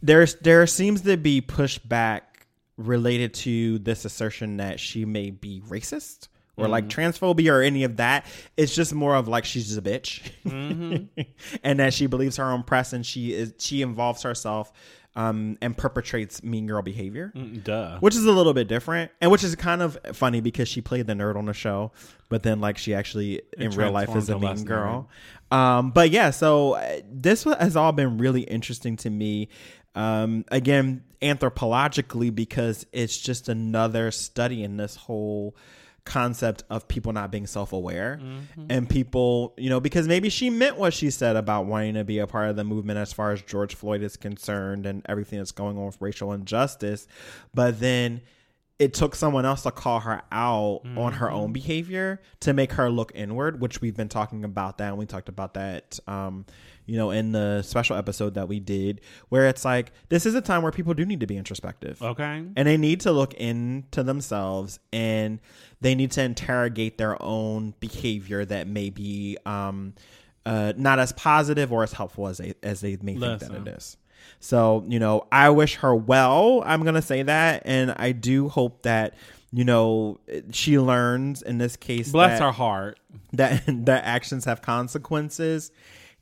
there's 0.01 0.35
there 0.35 0.65
seems 0.67 1.01
to 1.01 1.17
be 1.17 1.41
pushback 1.41 2.21
related 2.77 3.33
to 3.33 3.79
this 3.79 4.05
assertion 4.05 4.57
that 4.57 4.79
she 4.79 5.03
may 5.05 5.31
be 5.31 5.61
racist 5.67 6.29
or 6.55 6.67
like 6.67 6.87
transphobia 6.87 7.53
or 7.53 7.61
any 7.61 7.83
of 7.83 7.97
that. 7.97 8.25
It's 8.57 8.75
just 8.75 8.93
more 8.93 9.15
of 9.15 9.27
like 9.27 9.45
she's 9.45 9.67
just 9.67 9.79
a 9.79 9.81
bitch, 9.81 10.29
and 11.63 11.79
that 11.79 11.93
she 11.93 12.07
believes 12.07 12.37
her 12.37 12.51
own 12.51 12.63
press 12.63 12.93
and 12.93 13.05
she 13.05 13.33
is 13.33 13.53
she 13.57 13.81
involves 13.81 14.23
herself 14.23 14.71
um, 15.19 15.57
and 15.61 15.75
perpetrates 15.75 16.41
mean 16.43 16.65
girl 16.67 16.81
behavior. 16.81 17.33
Mm, 17.35 17.61
Duh. 17.61 17.97
which 17.99 18.15
is 18.15 18.23
a 18.25 18.31
little 18.31 18.53
bit 18.53 18.69
different 18.69 19.11
and 19.19 19.29
which 19.29 19.43
is 19.43 19.53
kind 19.55 19.81
of 19.81 19.97
funny 20.13 20.39
because 20.39 20.69
she 20.69 20.79
played 20.79 21.07
the 21.07 21.13
nerd 21.13 21.35
on 21.35 21.45
the 21.45 21.53
show 21.53 21.91
but 22.29 22.43
then 22.43 22.61
like 22.61 22.77
she 22.77 22.93
actually 22.93 23.41
in 23.57 23.71
real 23.71 23.91
life 23.91 24.15
is 24.15 24.29
a 24.29 24.39
mean 24.39 24.63
girl. 24.63 25.09
Um 25.51 25.91
but 25.91 26.09
yeah 26.11 26.29
so 26.29 26.73
uh, 26.75 26.99
this 27.11 27.43
has 27.43 27.75
all 27.75 27.91
been 27.91 28.17
really 28.17 28.41
interesting 28.41 28.95
to 28.97 29.09
me. 29.09 29.49
Um 29.93 30.45
again 30.49 31.03
anthropologically 31.21 32.33
because 32.33 32.85
it's 32.93 33.17
just 33.17 33.49
another 33.49 34.11
study 34.11 34.63
in 34.63 34.77
this 34.77 34.95
whole 34.95 35.53
concept 36.09 36.63
of 36.71 36.87
people 36.87 37.13
not 37.13 37.29
being 37.31 37.45
self-aware 37.45 38.19
and 38.69 38.89
people 38.89 39.53
you 39.57 39.69
know 39.69 39.79
because 39.79 40.07
maybe 40.07 40.27
she 40.29 40.49
meant 40.49 40.75
what 40.75 40.91
she 40.91 41.11
said 41.11 41.35
about 41.35 41.67
wanting 41.67 41.93
to 41.93 42.03
be 42.03 42.17
a 42.17 42.25
part 42.25 42.49
of 42.49 42.55
the 42.55 42.63
movement 42.63 42.97
as 42.97 43.13
far 43.13 43.31
as 43.31 43.41
george 43.43 43.75
floyd 43.75 44.01
is 44.01 44.17
concerned 44.17 44.87
and 44.87 45.03
everything 45.07 45.37
that's 45.37 45.51
going 45.51 45.77
on 45.77 45.85
with 45.85 46.01
racial 46.01 46.33
injustice 46.33 47.07
but 47.53 47.79
then 47.79 48.21
it 48.79 48.93
took 48.93 49.13
someone 49.13 49.45
else 49.45 49.63
to 49.63 49.71
call 49.71 49.99
her 49.99 50.21
out 50.31 50.81
on 50.97 51.13
her 51.13 51.29
own 51.29 51.51
behavior 51.51 52.19
to 52.39 52.53
make 52.53 52.71
her 52.73 52.89
look 52.89 53.11
inward 53.13 53.61
which 53.61 53.79
we've 53.81 53.95
been 53.97 54.09
talking 54.09 54.43
about 54.45 54.77
that. 54.79 54.89
And 54.89 54.97
we 54.97 55.05
talked 55.05 55.29
about 55.29 55.53
that 55.53 55.99
um 56.07 56.45
you 56.89 56.97
know 56.97 57.11
in 57.11 57.31
the 57.31 57.61
special 57.61 57.95
episode 57.95 58.33
that 58.33 58.47
we 58.47 58.59
did 58.59 58.99
where 59.29 59.47
it's 59.47 59.63
like 59.63 59.91
this 60.09 60.25
is 60.25 60.33
a 60.35 60.41
time 60.41 60.63
where 60.63 60.71
people 60.71 60.93
do 60.93 61.05
need 61.05 61.19
to 61.19 61.27
be 61.27 61.37
introspective 61.37 62.01
Okay. 62.01 62.43
and 62.55 62.67
they 62.67 62.77
need 62.77 62.99
to 63.01 63.11
look 63.11 63.33
into 63.35 64.01
themselves 64.03 64.79
and 64.91 65.39
they 65.81 65.93
need 65.95 66.11
to 66.11 66.23
interrogate 66.23 66.97
their 66.97 67.21
own 67.21 67.73
behavior 67.79 68.43
that 68.45 68.67
may 68.67 68.89
be 68.89 69.37
um, 69.45 69.93
uh, 70.45 70.73
not 70.77 70.97
as 70.99 71.11
positive 71.13 71.71
or 71.71 71.83
as 71.83 71.93
helpful 71.93 72.27
as 72.27 72.39
they 72.39 72.53
as 72.63 72.81
they 72.81 72.97
may 73.01 73.15
think 73.15 73.39
that 73.39 73.51
it 73.51 73.67
is. 73.67 73.95
So 74.39 74.83
you 74.87 74.99
know, 74.99 75.27
I 75.31 75.49
wish 75.51 75.75
her 75.75 75.95
well. 75.95 76.63
I'm 76.65 76.83
gonna 76.83 77.01
say 77.01 77.23
that, 77.23 77.63
and 77.65 77.93
I 77.97 78.11
do 78.13 78.49
hope 78.49 78.81
that 78.83 79.13
you 79.51 79.63
know 79.63 80.19
she 80.51 80.79
learns 80.79 81.41
in 81.41 81.57
this 81.57 81.75
case. 81.75 82.11
Bless 82.11 82.39
that- 82.39 82.45
her 82.45 82.51
heart. 82.51 82.99
that 83.33 83.63
that 83.85 84.03
actions 84.05 84.45
have 84.45 84.61
consequences 84.61 85.71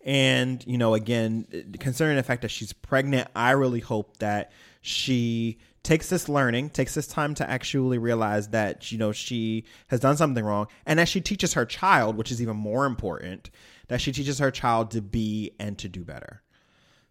and 0.07 0.65
you 0.65 0.77
know 0.77 0.93
again 0.93 1.45
considering 1.79 2.15
the 2.15 2.23
fact 2.23 2.41
that 2.41 2.49
she's 2.49 2.73
pregnant 2.73 3.27
i 3.35 3.51
really 3.51 3.81
hope 3.81 4.17
that 4.17 4.51
she 4.81 5.59
takes 5.83 6.09
this 6.09 6.27
learning 6.29 6.69
takes 6.69 6.95
this 6.95 7.07
time 7.07 7.35
to 7.35 7.47
actually 7.47 7.97
realize 7.97 8.47
that 8.47 8.91
you 8.91 8.97
know 8.97 9.11
she 9.11 9.65
has 9.87 9.99
done 9.99 10.15
something 10.17 10.43
wrong 10.43 10.65
and 10.85 10.97
that 10.97 11.09
she 11.09 11.19
teaches 11.19 11.53
her 11.53 11.65
child 11.65 12.15
which 12.15 12.31
is 12.31 12.41
even 12.41 12.55
more 12.55 12.85
important 12.85 13.51
that 13.89 14.01
she 14.01 14.11
teaches 14.11 14.39
her 14.39 14.49
child 14.49 14.89
to 14.89 15.01
be 15.01 15.51
and 15.59 15.77
to 15.77 15.89
do 15.89 16.03
better 16.03 16.41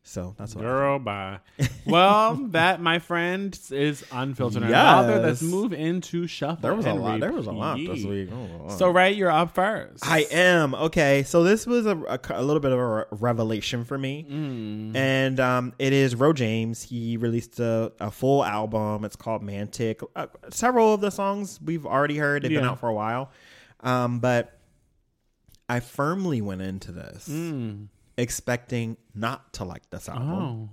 so 0.08 0.36
that's 0.38 0.54
what 0.54 0.62
Girl, 0.62 0.98
bye. 1.00 1.40
Well, 1.84 2.36
that, 2.52 2.80
my 2.80 3.00
friend, 3.00 3.58
is 3.72 4.04
unfiltered 4.12 4.62
Yes. 4.62 4.72
unbothered. 4.72 5.22
Let's 5.24 5.42
move 5.42 5.72
into 5.72 6.28
shuffle. 6.28 6.62
there 6.62 6.74
was 6.76 6.86
a 6.86 6.94
lot 6.94 7.18
there 7.20 7.32
was 7.32 7.48
a 7.48 7.52
lot 7.52 7.76
this 7.78 8.04
week 8.04 8.30
Oh. 8.32 8.68
So, 8.76 8.88
right, 8.90 9.14
you're 9.16 9.30
up 9.30 9.54
first. 9.54 10.06
I 10.06 10.20
am 10.30 10.74
okay. 10.76 11.24
So 11.24 11.42
this 11.42 11.66
was 11.66 11.86
a, 11.86 11.96
a, 11.96 12.20
a 12.30 12.42
little 12.42 12.60
bit 12.60 12.70
of 12.72 12.78
a 12.78 13.06
revelation 13.10 13.84
for 13.84 13.98
me, 13.98 14.24
and 14.94 15.40
um, 15.40 15.72
it 15.78 15.92
is 15.92 16.14
Ro 16.14 16.32
James. 16.32 16.82
He 16.82 17.16
released 17.16 17.58
a, 17.58 17.92
a 18.00 18.10
full 18.12 18.44
album. 18.44 19.04
It's 19.04 19.16
called 19.16 19.42
Mantic. 19.42 20.02
Uh, 20.14 20.26
several 20.50 20.94
of 20.94 21.00
the 21.00 21.10
songs 21.10 21.58
we've 21.64 21.84
already 21.84 22.16
heard. 22.16 22.42
They've 22.42 22.50
been 22.52 22.64
out 22.64 22.78
for 22.80 22.88
a 22.88 22.94
while, 22.94 23.30
um, 23.80 24.20
but 24.20 24.52
I 25.68 25.80
firmly 25.80 26.40
went 26.40 26.62
into 26.62 26.92
this 26.92 27.28
Mm. 27.28 27.88
Expecting 28.16 28.96
not 29.14 29.52
to 29.54 29.64
like 29.64 29.88
this 29.90 30.08
album. 30.08 30.70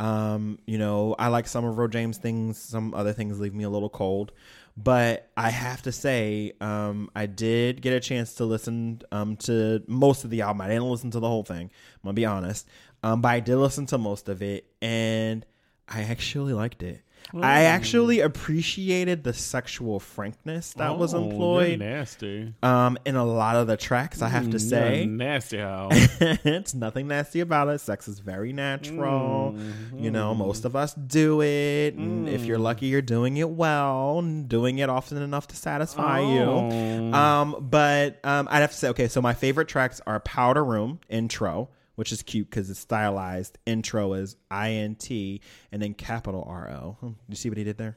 Oh. 0.00 0.04
Um, 0.04 0.58
you 0.66 0.78
know, 0.78 1.14
I 1.18 1.28
like 1.28 1.46
some 1.46 1.64
of 1.64 1.78
Ro 1.78 1.86
James 1.86 2.18
things. 2.18 2.58
Some 2.58 2.92
other 2.94 3.12
things 3.12 3.38
leave 3.38 3.54
me 3.54 3.64
a 3.64 3.70
little 3.70 3.90
cold. 3.90 4.32
But 4.76 5.30
I 5.36 5.50
have 5.50 5.82
to 5.82 5.92
say, 5.92 6.52
um, 6.60 7.10
I 7.14 7.26
did 7.26 7.82
get 7.82 7.92
a 7.92 8.00
chance 8.00 8.34
to 8.36 8.44
listen 8.44 9.02
um, 9.12 9.36
to 9.38 9.82
most 9.86 10.24
of 10.24 10.30
the 10.30 10.40
album. 10.40 10.62
I 10.62 10.68
didn't 10.68 10.90
listen 10.90 11.10
to 11.10 11.20
the 11.20 11.28
whole 11.28 11.44
thing. 11.44 11.70
I'm 11.70 12.02
gonna 12.02 12.14
be 12.14 12.26
honest. 12.26 12.66
Um, 13.02 13.20
but 13.20 13.28
I 13.28 13.40
did 13.40 13.56
listen 13.56 13.86
to 13.86 13.98
most 13.98 14.28
of 14.28 14.42
it, 14.42 14.66
and 14.80 15.44
I 15.88 16.02
actually 16.02 16.54
liked 16.54 16.82
it. 16.82 17.02
I 17.40 17.62
actually 17.64 18.20
appreciated 18.20 19.24
the 19.24 19.32
sexual 19.32 19.98
frankness 20.00 20.72
that 20.74 20.98
was 20.98 21.14
Oh, 21.14 21.18
you're 21.22 21.30
employed 21.32 21.78
nasty. 21.78 22.54
um, 22.62 22.98
in 23.04 23.16
a 23.16 23.24
lot 23.24 23.56
of 23.56 23.66
the 23.66 23.76
tracks. 23.76 24.20
I 24.22 24.28
have 24.28 24.44
to 24.44 24.50
You're 24.50 24.58
say, 24.58 25.06
nasty 25.06 25.58
hoe. 25.58 25.88
it's 25.92 26.74
nothing 26.74 27.08
nasty 27.08 27.40
about 27.40 27.68
it. 27.68 27.80
Sex 27.80 28.06
is 28.08 28.18
very 28.18 28.52
natural. 28.52 29.56
You 29.96 30.10
know, 30.10 30.34
most 30.34 30.64
of 30.64 30.76
us 30.76 30.94
do 30.94 31.40
it. 31.42 31.94
And 31.94 32.28
if 32.28 32.44
you're 32.44 32.58
lucky, 32.58 32.86
you're 32.86 33.02
doing 33.02 33.36
it 33.38 33.48
well 33.50 34.18
and 34.18 34.48
doing 34.48 34.78
it 34.78 34.88
often 34.90 35.18
enough 35.22 35.48
to 35.48 35.56
satisfy 35.56 36.20
Oh. 36.20 36.68
you. 36.70 37.14
Um, 37.14 37.56
but 37.70 38.18
um, 38.24 38.48
I'd 38.50 38.60
have 38.60 38.70
to 38.72 38.76
say, 38.76 38.88
okay, 38.90 39.08
so 39.08 39.22
my 39.22 39.34
favorite 39.34 39.68
tracks 39.68 40.00
are 40.06 40.20
Powder 40.20 40.64
Room 40.64 41.00
intro, 41.08 41.68
which 41.96 42.12
is 42.12 42.22
cute 42.22 42.48
because 42.50 42.70
it's 42.70 42.80
stylized. 42.80 43.58
Intro 43.66 44.14
is 44.14 44.36
I 44.50 44.70
N 44.72 44.94
T 44.94 45.40
and 45.70 45.80
then 45.82 45.94
capital 45.94 46.44
R 46.46 46.70
O. 46.70 46.96
Hmm, 47.00 47.10
You 47.28 47.36
see 47.36 47.48
what 47.48 47.58
he 47.58 47.64
did 47.64 47.78
there? 47.78 47.96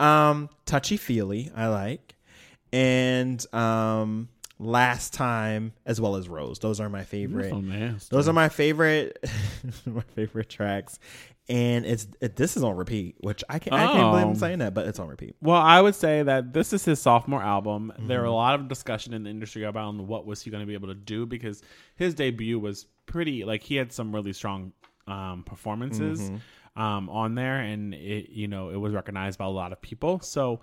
Um, 0.00 0.48
Touchy 0.66 0.96
Feely, 0.96 1.50
I 1.54 1.66
like. 1.68 2.14
And 2.72 3.44
um, 3.54 4.28
Last 4.58 5.12
Time, 5.12 5.72
as 5.84 6.00
well 6.00 6.16
as 6.16 6.28
Rose. 6.28 6.58
Those 6.60 6.80
are 6.80 6.88
my 6.88 7.04
favorite. 7.04 7.50
So. 7.98 8.16
Those 8.16 8.28
are 8.28 8.32
my 8.32 8.48
favorite, 8.48 9.18
my 9.86 10.02
favorite 10.14 10.48
tracks, 10.48 10.98
and 11.48 11.84
it's 11.84 12.06
it, 12.20 12.36
this 12.36 12.56
is 12.56 12.62
on 12.62 12.76
repeat, 12.76 13.16
which 13.20 13.42
I 13.48 13.58
can't 13.58 13.74
I 13.74 13.86
can't 13.86 14.10
believe 14.12 14.24
Oh. 14.26 14.28
I'm 14.30 14.34
saying 14.36 14.58
that, 14.60 14.74
but 14.74 14.86
it's 14.86 14.98
on 14.98 15.08
repeat. 15.08 15.34
Well, 15.40 15.60
I 15.60 15.80
would 15.80 15.94
say 15.94 16.22
that 16.22 16.52
this 16.52 16.72
is 16.72 16.84
his 16.84 17.00
sophomore 17.00 17.42
album. 17.42 17.92
There 17.98 18.18
Mm-hmm. 18.18 18.24
are 18.24 18.26
a 18.26 18.32
lot 18.32 18.54
of 18.60 18.68
discussion 18.68 19.12
in 19.14 19.24
the 19.24 19.30
industry 19.30 19.64
about 19.64 19.94
what 19.96 20.24
was 20.26 20.42
he 20.42 20.50
going 20.50 20.62
to 20.62 20.66
be 20.66 20.74
able 20.74 20.88
to 20.88 20.94
do 20.94 21.26
because 21.26 21.62
his 21.96 22.14
debut 22.14 22.58
was 22.58 22.86
pretty 23.06 23.44
like 23.44 23.62
he 23.62 23.76
had 23.76 23.92
some 23.92 24.14
really 24.14 24.32
strong 24.32 24.72
um, 25.08 25.42
performances 25.44 26.20
Mm-hmm. 26.20 26.80
um, 26.82 27.08
on 27.10 27.34
there, 27.34 27.58
and 27.58 27.92
it 27.94 28.30
you 28.30 28.46
know 28.48 28.70
it 28.70 28.76
was 28.76 28.92
recognized 28.94 29.38
by 29.38 29.44
a 29.44 29.50
lot 29.50 29.72
of 29.72 29.80
people. 29.82 30.20
So 30.20 30.60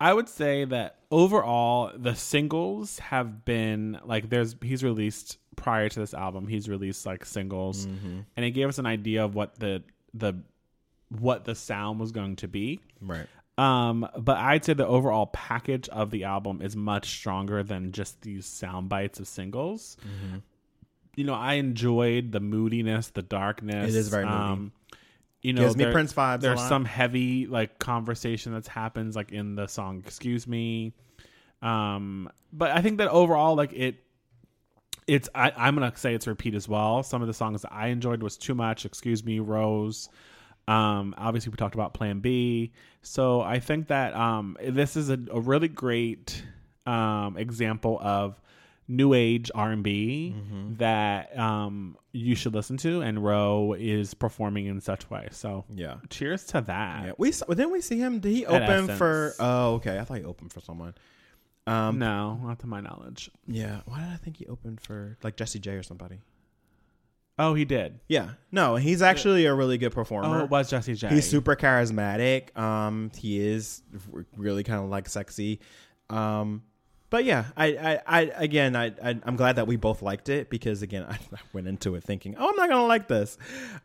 I 0.00 0.14
would 0.14 0.28
say 0.28 0.64
that 0.64 1.00
overall 1.10 1.90
the 1.96 2.14
singles 2.14 2.98
have 3.00 3.44
been 3.44 3.98
like 4.04 4.30
there's 4.30 4.54
he's 4.62 4.82
released 4.84 5.38
prior 5.56 5.88
to 5.90 6.00
this 6.00 6.14
album 6.14 6.46
he's 6.46 6.68
released 6.70 7.04
like 7.04 7.22
singles 7.24 7.86
Mm-hmm. 7.86 8.20
and 8.36 8.44
it 8.46 8.52
gave 8.52 8.68
us 8.68 8.78
an 8.78 8.86
idea 8.86 9.22
of 9.24 9.34
what 9.34 9.58
the 9.58 9.82
the 10.14 10.34
what 11.08 11.44
the 11.44 11.54
sound 11.54 11.98
was 12.00 12.12
going 12.12 12.36
to 12.36 12.48
be 12.48 12.80
Right. 13.00 13.26
um, 13.58 14.06
but 14.18 14.36
I'd 14.36 14.64
say 14.64 14.74
the 14.74 14.86
overall 14.86 15.26
package 15.26 15.88
of 15.88 16.10
the 16.10 16.24
album 16.24 16.62
is 16.62 16.76
much 16.76 17.08
stronger 17.10 17.62
than 17.62 17.92
just 17.92 18.20
these 18.22 18.46
sound 18.46 18.88
bites 18.88 19.18
of 19.20 19.26
singles. 19.26 19.96
you 21.16 21.24
know, 21.24 21.34
I 21.34 21.54
enjoyed 21.54 22.30
the 22.32 22.40
moodiness, 22.40 23.08
the 23.08 23.22
darkness. 23.22 23.92
It 23.94 23.98
is 23.98 24.08
very 24.08 24.24
moody. 24.24 24.36
Um, 24.36 24.72
you 25.42 25.52
know, 25.52 25.62
Gives 25.62 25.76
me 25.76 25.90
Prince 25.90 26.12
vibes. 26.12 26.40
there's 26.42 26.60
some 26.68 26.84
heavy 26.84 27.46
like 27.46 27.78
conversation 27.78 28.52
that 28.52 28.66
happens 28.68 29.16
like 29.16 29.32
in 29.32 29.54
the 29.56 29.66
song 29.66 30.02
excuse 30.06 30.46
me 30.46 30.92
um 31.62 32.30
but 32.52 32.70
i 32.70 32.80
think 32.82 32.98
that 32.98 33.08
overall 33.08 33.54
like 33.54 33.72
it 33.72 34.02
it's 35.14 35.28
I, 35.34 35.52
i'm 35.56 35.74
gonna 35.74 35.92
say 35.96 36.14
it's 36.14 36.26
repeat 36.26 36.54
as 36.54 36.68
well 36.68 37.02
some 37.02 37.20
of 37.22 37.28
the 37.28 37.34
songs 37.34 37.62
that 37.62 37.72
i 37.72 37.88
enjoyed 37.88 38.22
was 38.22 38.36
too 38.36 38.54
much 38.54 38.84
excuse 38.86 39.24
me 39.24 39.38
rose 39.40 40.08
um 40.68 41.14
obviously 41.18 41.50
we 41.50 41.56
talked 41.56 41.74
about 41.74 41.94
plan 41.94 42.20
b 42.20 42.72
so 43.02 43.40
i 43.40 43.58
think 43.58 43.88
that 43.88 44.14
um 44.14 44.56
this 44.62 44.96
is 44.96 45.10
a, 45.10 45.18
a 45.32 45.40
really 45.40 45.68
great 45.68 46.42
um 46.86 47.36
example 47.36 47.98
of 48.00 48.40
new 48.88 49.14
age 49.14 49.50
r&b 49.54 50.34
Mm-hmm. 50.36 50.74
that 50.76 51.36
um 51.38 51.96
you 52.12 52.34
should 52.34 52.54
listen 52.54 52.76
to 52.78 53.00
and 53.02 53.22
roe 53.24 53.74
is 53.78 54.14
performing 54.14 54.66
in 54.66 54.80
such 54.80 55.08
way 55.10 55.28
so 55.30 55.64
Yeah. 55.74 55.96
cheers 56.08 56.44
to 56.46 56.60
that 56.62 57.04
Yeah, 57.06 57.12
we 57.18 57.30
saw, 57.32 57.46
didn't 57.46 57.70
we 57.70 57.80
see 57.80 57.98
him? 57.98 58.18
Did 58.18 58.32
he 58.32 58.44
At 58.46 58.50
open 58.62 58.84
Essence. 58.84 58.98
for? 58.98 59.34
Oh, 59.38 59.74
okay. 59.74 59.96
I 60.00 60.04
thought 60.04 60.18
he 60.18 60.24
opened 60.24 60.52
for 60.52 60.58
someone. 60.60 60.94
Um, 61.70 61.98
no 61.98 62.40
not 62.42 62.58
to 62.60 62.66
my 62.66 62.80
knowledge 62.80 63.30
yeah. 63.46 63.80
Why 63.86 64.00
did 64.00 64.08
I 64.08 64.16
think 64.16 64.36
he 64.36 64.46
opened 64.46 64.80
for 64.80 65.16
like 65.22 65.36
Jessie 65.36 65.58
J 65.58 65.72
or 65.72 65.82
somebody? 65.82 66.20
oh 67.38 67.54
he 67.54 67.64
did 67.64 68.00
Yeah. 68.08 68.30
No, 68.52 68.76
he's 68.76 69.02
actually 69.02 69.46
a 69.46 69.54
really 69.54 69.78
good 69.78 69.92
oh 69.92 69.94
performer. 69.94 70.44
it 70.44 70.50
was 70.50 70.68
jessie 70.70 70.94
j 70.94 71.08
He's 71.08 71.28
super 71.28 71.56
charismatic. 71.56 72.56
Um, 72.58 73.10
he 73.16 73.40
is 73.40 73.82
really 74.36 74.62
kind 74.62 74.82
of 74.82 74.90
like 74.90 75.08
sexy. 75.08 75.60
Um, 76.10 76.62
but 77.10 77.24
yeah, 77.24 77.46
I, 77.56 77.66
I, 77.66 78.00
I 78.06 78.20
again, 78.36 78.76
I, 78.76 78.86
I, 79.02 79.18
I'm 79.24 79.34
glad 79.36 79.56
that 79.56 79.66
we 79.66 79.76
both 79.76 80.00
liked 80.00 80.28
it 80.28 80.48
because 80.48 80.82
again, 80.82 81.02
I, 81.08 81.14
I 81.14 81.40
went 81.52 81.66
into 81.66 81.96
it 81.96 82.04
thinking, 82.04 82.36
oh, 82.38 82.48
I'm 82.48 82.56
not 82.56 82.68
gonna 82.68 82.86
like 82.86 83.08
this. 83.08 83.36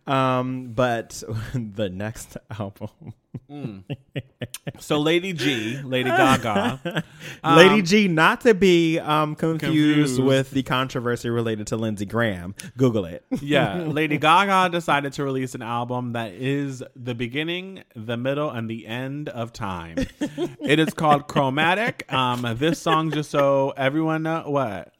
Um, 0.06 0.74
but 0.74 1.24
the 1.54 1.90
next 1.90 2.38
album, 2.60 3.14
so 4.80 5.00
lady 5.00 5.34
g 5.34 5.82
lady 5.84 6.10
gaga 6.10 7.04
Lady 7.44 7.80
Um, 7.80 7.84
G, 7.86 8.08
not 8.08 8.42
to 8.42 8.54
be 8.54 9.00
um 9.00 9.36
confused, 9.36 10.16
Confused. 10.16 10.24
with 10.24 10.52
the 10.52 10.64
controversy 10.64 11.30
related 11.30 11.68
to 11.68 11.78
Lindsey 11.78 12.06
Graham. 12.06 12.56
Google 12.78 13.06
it. 13.06 13.24
yeah, 13.42 13.76
Lady 13.84 14.18
Gaga 14.18 14.70
decided 14.72 15.14
to 15.14 15.24
release 15.24 15.54
an 15.56 15.62
album 15.62 16.14
that 16.14 16.32
is 16.34 16.84
the 16.96 17.14
beginning, 17.14 17.84
the 17.96 18.18
middle, 18.18 18.50
and 18.50 18.70
the 18.70 18.88
end 18.88 19.30
of 19.30 19.54
time. 19.54 19.98
it 20.20 20.80
is 20.80 20.94
called 20.94 21.28
Chromatica. 21.28 22.12
Um, 22.12 22.58
this 22.58 22.80
song 22.82 23.12
just 23.12 23.30
so 23.32 23.74
everyone 23.78 24.24
know 24.24 24.44
what. 24.48 24.94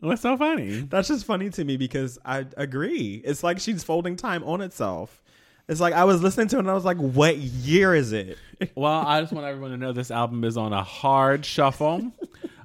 What's 0.00 0.22
so 0.22 0.36
funny? 0.36 0.80
That's 0.80 1.08
just 1.08 1.24
funny 1.24 1.50
to 1.50 1.64
me 1.64 1.76
because 1.76 2.18
I 2.24 2.46
agree. 2.56 3.22
It's 3.24 3.42
like 3.44 3.60
she's 3.60 3.84
folding 3.84 4.16
time 4.16 4.42
on 4.44 4.60
itself. 4.60 5.22
It's 5.68 5.80
like 5.80 5.94
I 5.94 6.04
was 6.04 6.22
listening 6.22 6.48
to 6.48 6.56
it 6.56 6.60
and 6.60 6.70
I 6.70 6.74
was 6.74 6.84
like, 6.84 6.98
what 6.98 7.36
year 7.36 7.94
is 7.94 8.12
it? 8.12 8.38
Well, 8.74 8.92
I 8.92 9.20
just 9.20 9.32
want 9.32 9.46
everyone 9.46 9.70
to 9.72 9.76
know 9.76 9.92
this 9.92 10.10
album 10.10 10.44
is 10.44 10.56
on 10.56 10.72
a 10.72 10.82
hard 10.82 11.44
shuffle. 11.44 12.12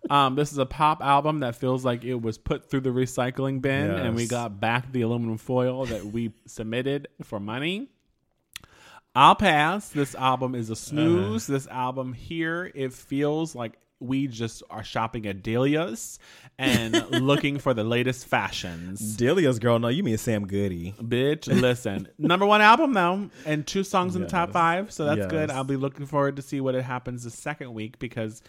Um, 0.10 0.36
this 0.36 0.52
is 0.54 0.58
a 0.58 0.66
pop 0.66 1.04
album 1.04 1.42
that 1.42 1.56
feels 1.58 1.84
like 1.84 2.06
it 2.06 2.16
was 2.16 2.38
put 2.38 2.70
through 2.70 2.82
the 2.82 2.92
recycling 2.92 3.62
bin 3.62 3.92
and 3.92 4.16
we 4.16 4.26
got 4.26 4.60
back 4.60 4.92
the 4.92 5.02
aluminum 5.02 5.38
foil 5.38 5.86
that 5.86 6.06
we 6.06 6.32
submitted 6.46 7.10
for 7.24 7.40
money. 7.42 7.90
I'll 9.14 9.36
pass. 9.36 9.90
This 9.90 10.16
album 10.16 10.56
is 10.56 10.70
a 10.70 10.76
snooze. 10.76 11.48
This 11.48 11.68
album 11.68 12.14
here, 12.14 12.72
it 12.74 12.94
feels 12.94 13.56
like 13.56 13.74
we 14.00 14.28
just 14.28 14.62
are 14.70 14.84
shopping 14.84 15.26
at 15.26 15.42
Delia's 15.42 16.20
and 16.60 16.94
looking 17.12 17.58
for 17.58 17.74
the 17.74 17.84
latest 17.84 18.28
fashions. 18.28 19.16
Delia's 19.16 19.60
girl, 19.60 19.80
no, 19.80 19.88
you 19.88 20.04
mean 20.04 20.18
Sam 20.18 20.46
Goody. 20.46 20.94
Bitch, 21.02 21.48
listen. 21.62 22.08
Number 22.18 22.46
one 22.46 22.62
album 22.62 22.94
though, 22.94 23.30
and 23.46 23.66
two 23.66 23.84
songs 23.84 24.16
in 24.16 24.22
the 24.22 24.28
top 24.28 24.52
five, 24.52 24.92
so 24.94 25.06
that's 25.06 25.26
good. 25.28 25.50
I'll 25.50 25.64
be 25.64 25.78
looking 25.78 26.06
forward 26.06 26.36
to 26.36 26.42
see 26.42 26.62
what 26.62 26.76
it 26.76 26.84
happens 26.84 27.24
the 27.24 27.32
second 27.32 27.74
week 27.74 27.98
because 28.00 28.42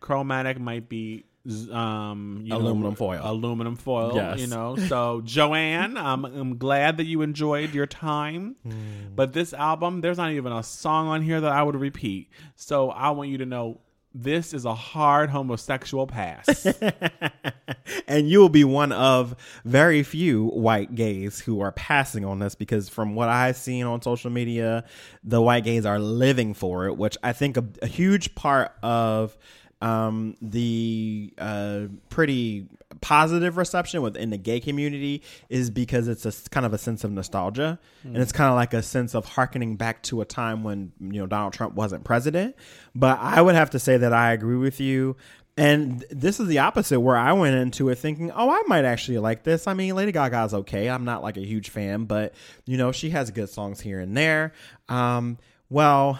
Chromatica 0.00 0.58
might 0.58 0.88
be 0.88 1.24
um 1.70 2.40
you 2.42 2.48
know, 2.48 2.56
Aluminum 2.56 2.94
foil. 2.94 3.20
aluminum 3.22 3.76
foil. 3.76 4.12
Yes. 4.14 4.40
You 4.40 4.46
know, 4.46 4.76
so 4.76 5.20
Joanne, 5.24 5.98
um, 5.98 6.24
I'm 6.24 6.56
glad 6.56 6.96
that 6.96 7.04
you 7.04 7.20
enjoyed 7.20 7.74
your 7.74 7.84
time, 7.86 8.56
Hmm. 8.62 8.70
but 9.14 9.34
this 9.34 9.52
album, 9.52 10.00
there's 10.00 10.16
not 10.16 10.30
even 10.32 10.52
a 10.52 10.62
song 10.62 11.08
on 11.08 11.20
here 11.20 11.42
that 11.42 11.52
I 11.52 11.62
would 11.62 11.76
repeat. 11.76 12.30
So 12.56 12.88
I 12.90 13.10
want 13.10 13.28
you 13.28 13.36
to 13.38 13.46
know. 13.46 13.80
This 14.14 14.54
is 14.54 14.64
a 14.64 14.74
hard 14.74 15.30
homosexual 15.30 16.06
pass. 16.06 16.66
and 18.06 18.28
you 18.28 18.38
will 18.38 18.48
be 18.48 18.62
one 18.62 18.92
of 18.92 19.34
very 19.64 20.04
few 20.04 20.46
white 20.50 20.94
gays 20.94 21.40
who 21.40 21.60
are 21.60 21.72
passing 21.72 22.24
on 22.24 22.38
this 22.38 22.54
because 22.54 22.88
from 22.88 23.16
what 23.16 23.28
I've 23.28 23.56
seen 23.56 23.84
on 23.84 24.02
social 24.02 24.30
media, 24.30 24.84
the 25.24 25.42
white 25.42 25.64
gays 25.64 25.84
are 25.84 25.98
living 25.98 26.54
for 26.54 26.86
it, 26.86 26.96
which 26.96 27.16
I 27.24 27.32
think 27.32 27.56
a, 27.56 27.64
a 27.82 27.88
huge 27.88 28.36
part 28.36 28.72
of 28.84 29.36
um, 29.82 30.36
the 30.40 31.34
uh, 31.36 31.80
pretty 32.08 32.68
positive 33.04 33.58
reception 33.58 34.00
within 34.00 34.30
the 34.30 34.38
gay 34.38 34.58
community 34.58 35.22
is 35.50 35.68
because 35.68 36.08
it's 36.08 36.24
a 36.24 36.32
kind 36.48 36.64
of 36.64 36.72
a 36.72 36.78
sense 36.78 37.04
of 37.04 37.12
nostalgia 37.12 37.78
and 38.02 38.16
it's 38.16 38.32
kind 38.32 38.48
of 38.48 38.56
like 38.56 38.72
a 38.72 38.82
sense 38.82 39.14
of 39.14 39.26
harkening 39.26 39.76
back 39.76 40.02
to 40.04 40.22
a 40.22 40.24
time 40.24 40.64
when 40.64 40.90
you 40.98 41.20
know 41.20 41.26
Donald 41.26 41.52
Trump 41.52 41.74
wasn't 41.74 42.02
president. 42.02 42.56
But 42.94 43.18
I 43.20 43.42
would 43.42 43.56
have 43.56 43.68
to 43.70 43.78
say 43.78 43.98
that 43.98 44.14
I 44.14 44.32
agree 44.32 44.56
with 44.56 44.80
you. 44.80 45.16
And 45.58 46.02
this 46.08 46.40
is 46.40 46.48
the 46.48 46.60
opposite 46.60 46.98
where 46.98 47.16
I 47.16 47.34
went 47.34 47.56
into 47.56 47.90
it 47.90 47.96
thinking, 47.96 48.30
oh, 48.30 48.48
I 48.48 48.62
might 48.68 48.86
actually 48.86 49.18
like 49.18 49.42
this. 49.42 49.66
I 49.66 49.74
mean, 49.74 49.94
Lady 49.94 50.10
Gaga's 50.10 50.54
okay. 50.54 50.88
I'm 50.88 51.04
not 51.04 51.22
like 51.22 51.36
a 51.36 51.44
huge 51.44 51.68
fan, 51.68 52.06
but 52.06 52.32
you 52.64 52.78
know, 52.78 52.90
she 52.90 53.10
has 53.10 53.30
good 53.30 53.50
songs 53.50 53.82
here 53.82 54.00
and 54.00 54.16
there. 54.16 54.54
Um, 54.88 55.36
well, 55.68 56.18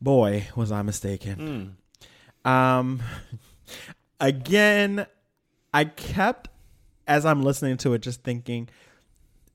boy, 0.00 0.46
was 0.56 0.72
I 0.72 0.80
mistaken. 0.80 1.76
Um, 2.46 3.02
again, 4.20 5.06
I 5.72 5.84
kept 5.84 6.48
as 7.08 7.24
I'm 7.24 7.42
listening 7.42 7.78
to 7.78 7.94
it 7.94 8.02
just 8.02 8.22
thinking, 8.22 8.68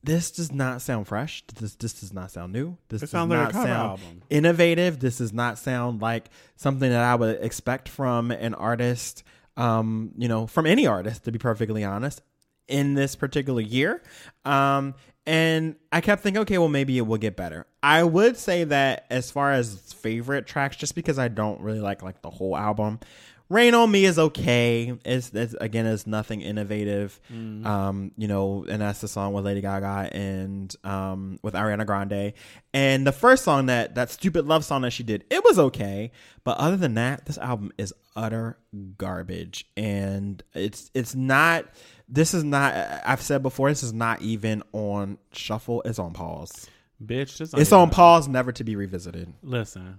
this 0.02 0.30
does 0.32 0.52
not 0.52 0.82
sound 0.82 1.08
fresh. 1.08 1.42
This 1.46 1.74
this 1.76 1.94
does 1.94 2.12
not 2.12 2.30
sound 2.30 2.52
new. 2.52 2.76
This 2.88 3.00
does 3.00 3.14
like 3.14 3.24
a 3.24 3.26
not 3.26 3.52
cover 3.52 3.66
sound 3.66 3.90
album. 3.90 4.22
innovative. 4.28 5.00
This 5.00 5.18
does 5.18 5.32
not 5.32 5.58
sound 5.58 6.02
like 6.02 6.28
something 6.56 6.90
that 6.90 7.02
I 7.02 7.14
would 7.14 7.42
expect 7.42 7.88
from 7.88 8.30
an 8.30 8.52
artist. 8.52 9.22
Um, 9.56 10.10
you 10.18 10.28
know, 10.28 10.46
from 10.46 10.66
any 10.66 10.86
artist, 10.86 11.24
to 11.24 11.32
be 11.32 11.38
perfectly 11.38 11.84
honest, 11.84 12.20
in 12.66 12.94
this 12.94 13.14
particular 13.14 13.62
year. 13.62 14.02
Um, 14.44 14.94
and 15.26 15.76
I 15.92 16.00
kept 16.00 16.22
thinking, 16.22 16.42
okay, 16.42 16.58
well, 16.58 16.68
maybe 16.68 16.98
it 16.98 17.06
will 17.06 17.16
get 17.18 17.36
better. 17.36 17.66
I 17.82 18.02
would 18.02 18.36
say 18.36 18.64
that 18.64 19.06
as 19.08 19.30
far 19.30 19.52
as 19.52 19.92
favorite 19.94 20.46
tracks, 20.46 20.76
just 20.76 20.94
because 20.94 21.18
I 21.18 21.28
don't 21.28 21.60
really 21.60 21.80
like 21.80 22.02
like 22.02 22.20
the 22.20 22.30
whole 22.30 22.56
album, 22.56 23.00
Rain 23.50 23.74
on 23.74 23.90
Me 23.90 24.04
is 24.06 24.18
okay. 24.18 24.94
It's, 25.04 25.30
it's 25.34 25.54
again, 25.60 25.86
it's 25.86 26.06
nothing 26.06 26.40
innovative. 26.40 27.20
Um, 27.30 28.12
you 28.16 28.26
know, 28.26 28.64
and 28.68 28.80
that's 28.80 29.00
the 29.00 29.08
song 29.08 29.32
with 29.34 29.44
Lady 29.44 29.60
Gaga 29.60 30.08
and 30.16 30.74
um 30.82 31.38
with 31.42 31.54
Ariana 31.54 31.84
Grande. 31.86 32.32
And 32.72 33.06
the 33.06 33.12
first 33.12 33.44
song 33.44 33.66
that 33.66 33.94
that 33.96 34.10
stupid 34.10 34.46
love 34.46 34.64
song 34.64 34.82
that 34.82 34.92
she 34.92 35.02
did, 35.02 35.24
it 35.30 35.44
was 35.44 35.58
okay. 35.58 36.10
But 36.42 36.56
other 36.58 36.76
than 36.76 36.94
that, 36.94 37.26
this 37.26 37.38
album 37.38 37.72
is 37.76 37.92
utter 38.16 38.58
garbage. 38.96 39.66
And 39.76 40.42
it's 40.54 40.90
it's 40.94 41.14
not 41.14 41.66
this 42.08 42.32
is 42.34 42.44
not 42.44 42.74
I've 43.04 43.22
said 43.22 43.42
before, 43.42 43.68
this 43.68 43.82
is 43.82 43.92
not 43.92 44.22
even 44.22 44.62
on 44.72 45.18
shuffle, 45.32 45.82
it's 45.84 45.98
on 45.98 46.12
pause. 46.12 46.68
Bitch, 47.04 47.40
It's 47.60 47.72
on 47.72 47.90
pause, 47.90 48.28
never 48.28 48.52
to 48.52 48.64
be 48.64 48.76
revisited. 48.76 49.32
Listen, 49.42 49.98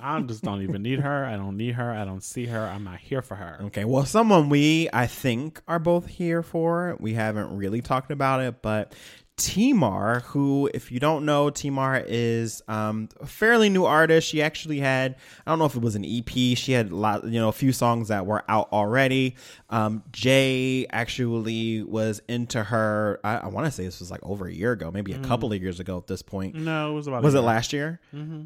I 0.00 0.20
just 0.22 0.42
don't 0.42 0.62
even 0.62 0.82
need 0.82 1.00
her. 1.00 1.24
I 1.24 1.36
don't 1.36 1.56
need 1.56 1.74
her. 1.74 1.92
I 1.92 2.04
don't 2.04 2.22
see 2.22 2.46
her. 2.46 2.66
I'm 2.66 2.84
not 2.84 2.98
here 2.98 3.22
for 3.22 3.34
her. 3.34 3.58
Okay, 3.64 3.84
well, 3.84 4.04
someone 4.04 4.48
we 4.48 4.88
I 4.92 5.06
think 5.06 5.60
are 5.66 5.78
both 5.78 6.06
here 6.06 6.42
for. 6.42 6.96
We 7.00 7.14
haven't 7.14 7.56
really 7.56 7.82
talked 7.82 8.10
about 8.10 8.40
it, 8.40 8.62
but 8.62 8.94
Teamarrr, 9.38 10.22
who, 10.22 10.70
if 10.74 10.92
you 10.92 11.00
don't 11.00 11.24
know, 11.24 11.46
Teamarrr 11.46 12.04
is 12.06 12.62
um, 12.68 13.08
a 13.20 13.26
fairly 13.26 13.70
new 13.70 13.84
artist. 13.84 14.28
She 14.28 14.42
actually 14.42 14.78
had 14.78 15.16
I 15.46 15.50
don't 15.50 15.58
know 15.58 15.64
if 15.64 15.74
it 15.74 15.82
was 15.82 15.96
an 15.96 16.04
EP. 16.04 16.28
She 16.28 16.72
had 16.72 16.90
a 16.90 16.96
lot, 16.96 17.24
you 17.24 17.40
know, 17.40 17.48
a 17.48 17.52
few 17.52 17.72
songs 17.72 18.08
that 18.08 18.26
were 18.26 18.44
out 18.48 18.68
already. 18.72 19.36
Um, 19.70 20.02
Jay 20.12 20.86
actually 20.90 21.82
was 21.82 22.20
into 22.28 22.62
her. 22.62 23.20
I, 23.24 23.38
I 23.38 23.46
want 23.48 23.66
to 23.66 23.70
say 23.70 23.84
this 23.84 24.00
was 24.00 24.10
like 24.10 24.20
over 24.22 24.46
a 24.46 24.52
year 24.52 24.72
ago, 24.72 24.90
maybe 24.90 25.12
a 25.12 25.18
couple 25.18 25.52
of 25.52 25.60
years 25.62 25.80
ago 25.80 25.96
at 25.96 26.06
this 26.06 26.22
point 26.22 26.54
No, 26.54 26.92
it 26.92 26.94
was 26.94 27.06
about. 27.06 27.22
was 27.22 27.34
it 27.34 27.40
last 27.40 27.72
year? 27.72 28.00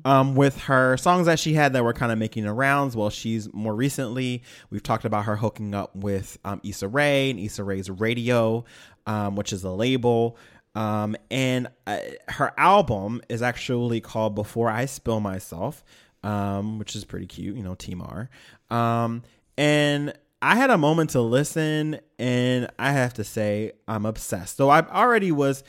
Um, 0.05 0.35
with 0.35 0.57
her 0.63 0.97
songs 0.97 1.27
that 1.27 1.39
she 1.41 1.55
had 1.55 1.73
that 1.73 1.83
were 1.85 1.93
kind 1.95 2.13
of 2.13 2.19
making 2.19 2.45
the 2.45 2.53
rounds. 2.53 2.97
Well, 2.97 3.11
she's 3.11 3.53
more 3.53 3.75
recently 3.75 4.43
we've 4.71 4.83
talked 4.83 5.05
about 5.05 5.25
her 5.25 5.37
hooking 5.37 5.75
up 5.75 5.95
with 5.97 6.39
um, 6.45 6.61
Issa 6.65 6.89
Rae 6.89 7.31
and 7.31 7.41
Issa 7.41 7.65
Rae's 7.65 7.89
Raedio, 7.89 8.65
um, 9.07 9.35
which 9.37 9.53
is 9.53 9.65
a 9.65 9.71
label. 9.71 10.37
Um, 10.77 11.17
and 11.31 11.69
uh, 11.87 11.99
her 12.29 12.53
album 12.59 13.23
is 13.31 13.41
actually 13.41 14.03
called 14.03 14.35
Before 14.35 14.69
I 14.69 14.85
Spill 14.85 15.21
Myself, 15.21 15.83
um, 16.23 16.79
which 16.79 16.95
is 16.95 17.05
pretty 17.05 17.27
cute, 17.27 17.57
you 17.57 17.63
know, 17.63 17.75
Teamarrr. 17.75 18.29
Um, 18.71 19.23
and 19.57 20.13
I 20.43 20.55
had 20.57 20.69
a 20.69 20.77
moment 20.77 21.11
to 21.11 21.23
listen, 21.23 21.99
and 22.19 22.69
I 22.79 22.93
have 22.93 23.15
to 23.15 23.25
say 23.25 23.73
I'm 23.89 24.05
obsessed. 24.05 24.59
So 24.59 24.69
I 24.69 24.87
already 24.87 25.33
was, 25.33 25.65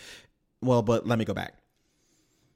well, 0.62 0.82
but 0.82 1.08
let 1.08 1.18
me 1.18 1.24
go 1.24 1.34
back. 1.34 1.54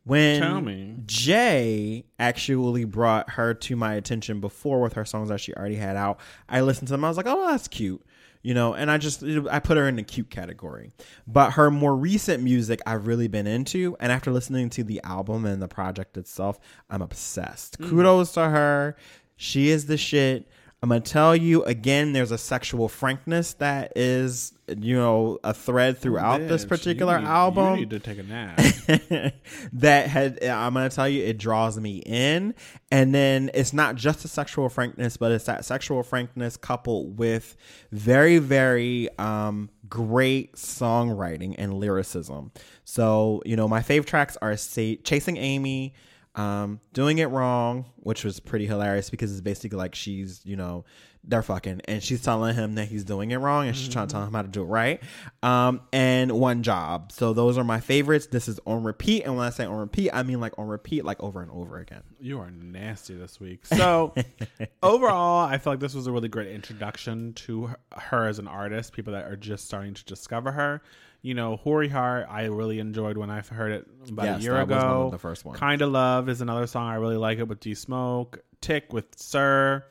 When 0.03 0.41
Tell 0.41 0.59
me. 0.59 0.97
Jay 1.05 2.03
actually 2.19 2.83
brought 2.83 3.29
her 3.31 3.53
to 3.53 3.75
my 3.77 3.93
attention 3.93 4.41
before 4.41 4.81
with 4.81 4.93
her 4.93 5.05
songs 5.05 5.29
that 5.29 5.39
she 5.39 5.53
already 5.53 5.75
had 5.75 5.95
out, 5.95 6.19
I 6.49 6.61
listened 6.61 6.89
to 6.89 6.93
them. 6.93 7.05
I 7.05 7.07
was 7.07 7.15
like, 7.15 7.27
oh, 7.27 7.49
that's 7.49 7.69
cute. 7.69 8.03
You 8.43 8.53
know, 8.53 8.73
and 8.73 8.89
I 8.89 8.97
just 8.97 9.23
I 9.23 9.59
put 9.59 9.77
her 9.77 9.87
in 9.87 9.97
the 9.97 10.03
cute 10.03 10.29
category. 10.29 10.91
But 11.27 11.51
her 11.51 11.69
more 11.69 11.95
recent 11.95 12.41
music 12.41 12.81
I've 12.85 13.07
really 13.07 13.27
been 13.27 13.47
into, 13.47 13.95
and 13.99 14.11
after 14.11 14.31
listening 14.31 14.69
to 14.71 14.83
the 14.83 15.01
album 15.03 15.45
and 15.45 15.61
the 15.61 15.67
project 15.67 16.17
itself, 16.17 16.59
I'm 16.89 17.01
obsessed. 17.01 17.79
Mm. 17.79 17.89
Kudos 17.89 18.31
to 18.33 18.49
her. 18.49 18.95
She 19.35 19.69
is 19.69 19.85
the 19.85 19.97
shit. 19.97 20.47
I'm 20.83 20.89
gonna 20.89 21.01
tell 21.01 21.35
you 21.35 21.63
again. 21.63 22.11
There's 22.11 22.31
a 22.31 22.39
sexual 22.39 22.89
frankness 22.89 23.53
that 23.55 23.93
is, 23.95 24.51
you 24.67 24.95
know, 24.95 25.37
a 25.43 25.53
thread 25.53 25.99
throughout 25.99 26.39
this 26.47 26.65
particular 26.65 27.17
you 27.17 27.21
need- 27.21 27.27
album 27.27 27.73
You 27.75 27.79
need 27.81 27.89
to 27.91 27.99
take 27.99 28.17
a 28.17 28.23
nap. 28.23 28.57
that 29.73 30.07
had 30.07 30.43
I'm 30.43 30.73
gonna 30.73 30.89
tell 30.89 31.07
you 31.07 31.23
it 31.23 31.37
draws 31.37 31.79
me 31.79 31.97
in, 31.99 32.55
and 32.91 33.13
then 33.13 33.51
it's 33.53 33.73
not 33.73 33.93
just 33.93 34.25
a 34.25 34.27
sexual 34.27 34.69
frankness, 34.69 35.17
but 35.17 35.31
it's 35.31 35.45
that 35.45 35.65
sexual 35.65 36.01
frankness 36.01 36.57
coupled 36.57 37.19
with 37.19 37.55
very 37.91 38.39
very 38.39 39.07
um, 39.19 39.69
great 39.87 40.55
songwriting 40.55 41.53
and 41.59 41.75
lyricism. 41.75 42.51
So 42.85 43.43
you 43.45 43.55
know 43.55 43.67
my 43.67 43.81
fave 43.81 44.05
tracks 44.07 44.35
are 44.41 44.55
"Chasing 44.57 45.37
Amy." 45.37 45.93
Um, 46.35 46.79
doing 46.93 47.17
it 47.17 47.25
wrong, 47.25 47.85
which 47.97 48.23
was 48.23 48.39
pretty 48.39 48.65
hilarious 48.65 49.09
because 49.09 49.31
it's 49.31 49.41
basically 49.41 49.77
like 49.77 49.95
she's, 49.95 50.41
you 50.45 50.55
know, 50.55 50.85
they're 51.23 51.43
fucking 51.43 51.81
and 51.85 52.01
she's 52.01 52.21
telling 52.21 52.55
him 52.55 52.75
that 52.75 52.87
he's 52.87 53.03
doing 53.03 53.31
it 53.31 53.37
wrong 53.37 53.67
and 53.67 53.77
she's 53.77 53.89
trying 53.89 54.07
to 54.07 54.11
tell 54.13 54.23
him 54.23 54.33
how 54.33 54.41
to 54.41 54.47
do 54.47 54.61
it 54.61 54.65
right. 54.65 55.01
Um, 55.43 55.81
and 55.93 56.31
one 56.31 56.63
job. 56.63 57.11
So 57.11 57.33
those 57.33 57.57
are 57.57 57.63
my 57.63 57.79
favorites. 57.79 58.27
This 58.27 58.47
is 58.47 58.59
on 58.65 58.83
repeat. 58.83 59.23
And 59.23 59.37
when 59.37 59.45
I 59.45 59.51
say 59.51 59.65
on 59.65 59.75
repeat, 59.75 60.09
I 60.13 60.23
mean 60.23 60.39
like 60.39 60.57
on 60.57 60.67
repeat, 60.67 61.05
like 61.05 61.21
over 61.21 61.41
and 61.41 61.51
over 61.51 61.77
again. 61.77 62.01
You 62.19 62.39
are 62.39 62.49
nasty 62.49 63.13
this 63.13 63.39
week. 63.39 63.65
So, 63.65 64.13
overall, 64.83 65.45
I 65.45 65.57
feel 65.57 65.73
like 65.73 65.79
this 65.79 65.93
was 65.93 66.07
a 66.07 66.11
really 66.11 66.29
great 66.29 66.47
introduction 66.47 67.33
to 67.33 67.67
her, 67.67 67.79
her 67.91 68.27
as 68.27 68.39
an 68.39 68.47
artist. 68.47 68.93
People 68.93 69.13
that 69.13 69.25
are 69.25 69.35
just 69.35 69.65
starting 69.65 69.93
to 69.93 70.05
discover 70.05 70.51
her. 70.53 70.81
You 71.23 71.35
know, 71.35 71.57
Hoary 71.57 71.87
Heart, 71.87 72.27
I 72.29 72.45
really 72.45 72.79
enjoyed 72.79 73.15
when 73.15 73.29
I 73.29 73.41
heard 73.41 73.71
it 73.71 73.87
about 74.09 74.25
Yes, 74.25 74.39
a 74.39 74.43
year 74.43 74.59
ago. 74.59 75.03
of 75.05 75.11
the 75.11 75.19
first 75.19 75.45
one. 75.45 75.57
Kinda 75.57 75.85
Love 75.85 76.29
is 76.29 76.41
another 76.41 76.65
song 76.65 76.87
I 76.89 76.95
really 76.95 77.17
like 77.17 77.37
it 77.37 77.47
with 77.47 77.59
D 77.59 77.75
Smoke. 77.75 78.39
Tick 78.59 78.91
with 78.91 79.05
Sir. 79.19 79.83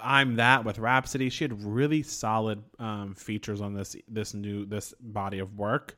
I'm 0.00 0.36
that 0.36 0.64
with 0.64 0.78
Rapsody. 0.78 1.28
She 1.30 1.44
had 1.44 1.62
really 1.64 2.02
solid 2.02 2.62
um, 2.78 3.14
features 3.14 3.60
on 3.60 3.74
this 3.74 3.96
this 4.08 4.34
new 4.34 4.64
this 4.66 4.94
body 5.00 5.38
of 5.38 5.56
work. 5.56 5.96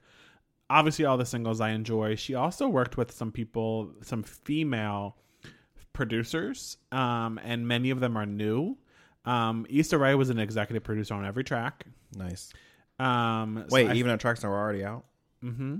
Obviously, 0.69 1.05
all 1.05 1.17
the 1.17 1.27
singles 1.27 1.61
I 1.61 1.71
enjoy. 1.71 2.15
She 2.15 2.35
also 2.35 2.69
worked 2.69 2.97
with 2.97 3.11
some 3.11 3.33
people, 3.33 3.93
some 4.03 4.23
female 4.23 5.17
producers, 5.93 6.77
um, 6.93 7.41
and 7.43 7.67
many 7.67 7.91
of 7.91 8.01
them 8.01 8.17
are 8.17 8.27
new. 8.27 8.77
Um, 9.25 9.67
Issa 9.69 9.99
Rae 9.99 10.15
was 10.15 10.31
an 10.31 10.39
executive 10.39 10.83
producer 10.85 11.15
on 11.15 11.25
every 11.27 11.45
track. 11.45 11.85
Nice. 12.17 12.53
Um, 13.01 13.65
so 13.69 13.75
Wait, 13.75 13.89
I- 13.89 13.95
even 13.95 14.11
the 14.13 14.19
tracks 14.19 14.41
that 14.41 14.49
were 14.49 14.59
already 14.59 14.85
out? 14.85 15.05
mm-hmm. 15.45 15.77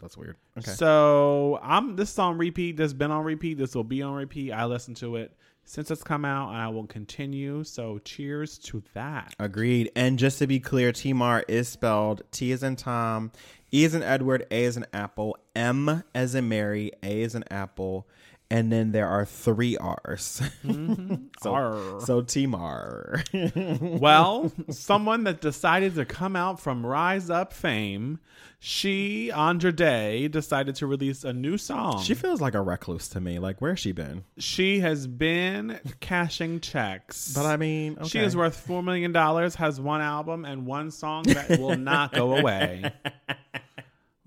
That's 0.00 0.16
weird. 0.16 0.36
Okay. 0.56 0.70
So 0.70 1.58
I'm 1.60 1.96
this 1.96 2.12
is 2.12 2.18
on 2.20 2.38
repeat. 2.38 2.76
This 2.76 2.92
been 2.92 3.10
on 3.10 3.24
repeat. 3.24 3.58
This 3.58 3.74
will 3.74 3.82
be 3.82 4.00
on 4.02 4.14
repeat. 4.14 4.52
I 4.52 4.64
listened 4.64 4.96
to 4.98 5.16
it 5.16 5.32
since 5.64 5.90
it's 5.90 6.04
come 6.04 6.24
out, 6.24 6.50
and 6.50 6.56
I 6.58 6.68
will 6.68 6.86
continue. 6.86 7.64
So 7.64 7.98
cheers 8.04 8.58
to 8.58 8.80
that. 8.94 9.34
Agreed. 9.40 9.90
And 9.96 10.16
just 10.16 10.38
to 10.38 10.46
be 10.46 10.60
clear, 10.60 10.92
Teamarrr 10.92 11.42
is 11.48 11.68
spelled 11.68 12.22
T 12.30 12.52
as 12.52 12.62
in 12.62 12.76
Tom, 12.76 13.32
E 13.74 13.84
as 13.84 13.92
in 13.92 14.04
Edward, 14.04 14.46
A 14.52 14.66
as 14.66 14.76
in 14.76 14.86
Apple, 14.92 15.36
M 15.56 16.04
as 16.14 16.36
in 16.36 16.48
Mary, 16.48 16.92
A 17.02 17.24
as 17.24 17.34
in 17.34 17.42
Apple, 17.50 18.06
and 18.50 18.72
then 18.72 18.92
there 18.92 19.06
are 19.06 19.24
three 19.24 19.76
R's. 19.76 20.22
so, 20.22 20.44
mm-hmm. 20.64 21.48
Arr. 21.48 22.00
so 22.00 22.22
Teamarrr. 22.22 23.98
Well, 24.00 24.52
someone 24.70 25.24
that 25.24 25.40
decided 25.40 25.94
to 25.96 26.04
come 26.04 26.36
out 26.36 26.60
from 26.60 26.84
Rise 26.84 27.30
Up 27.30 27.52
fame, 27.52 28.20
she 28.58 29.30
Andra 29.30 29.72
Day 29.72 30.28
decided 30.28 30.76
to 30.76 30.86
release 30.86 31.24
a 31.24 31.32
new 31.32 31.58
song. 31.58 32.02
she 32.02 32.14
feels 32.14 32.40
like 32.40 32.54
a 32.54 32.62
recluse 32.62 33.08
to 33.10 33.20
me. 33.20 33.38
Like, 33.38 33.60
where's 33.60 33.80
she 33.80 33.92
been? 33.92 34.24
She 34.38 34.80
has 34.80 35.06
been 35.06 35.78
cashing 36.00 36.60
checks. 36.60 37.32
But 37.34 37.46
I 37.46 37.56
mean, 37.56 37.98
She 38.04 38.18
is 38.18 38.36
worth 38.36 38.56
four 38.56 38.82
million 38.82 39.12
dollars, 39.12 39.54
has 39.56 39.80
one 39.80 40.00
album 40.00 40.44
and 40.44 40.66
one 40.66 40.90
song 40.90 41.24
that 41.24 41.58
will 41.58 41.76
not 41.76 42.12
go 42.12 42.36
away. 42.36 42.92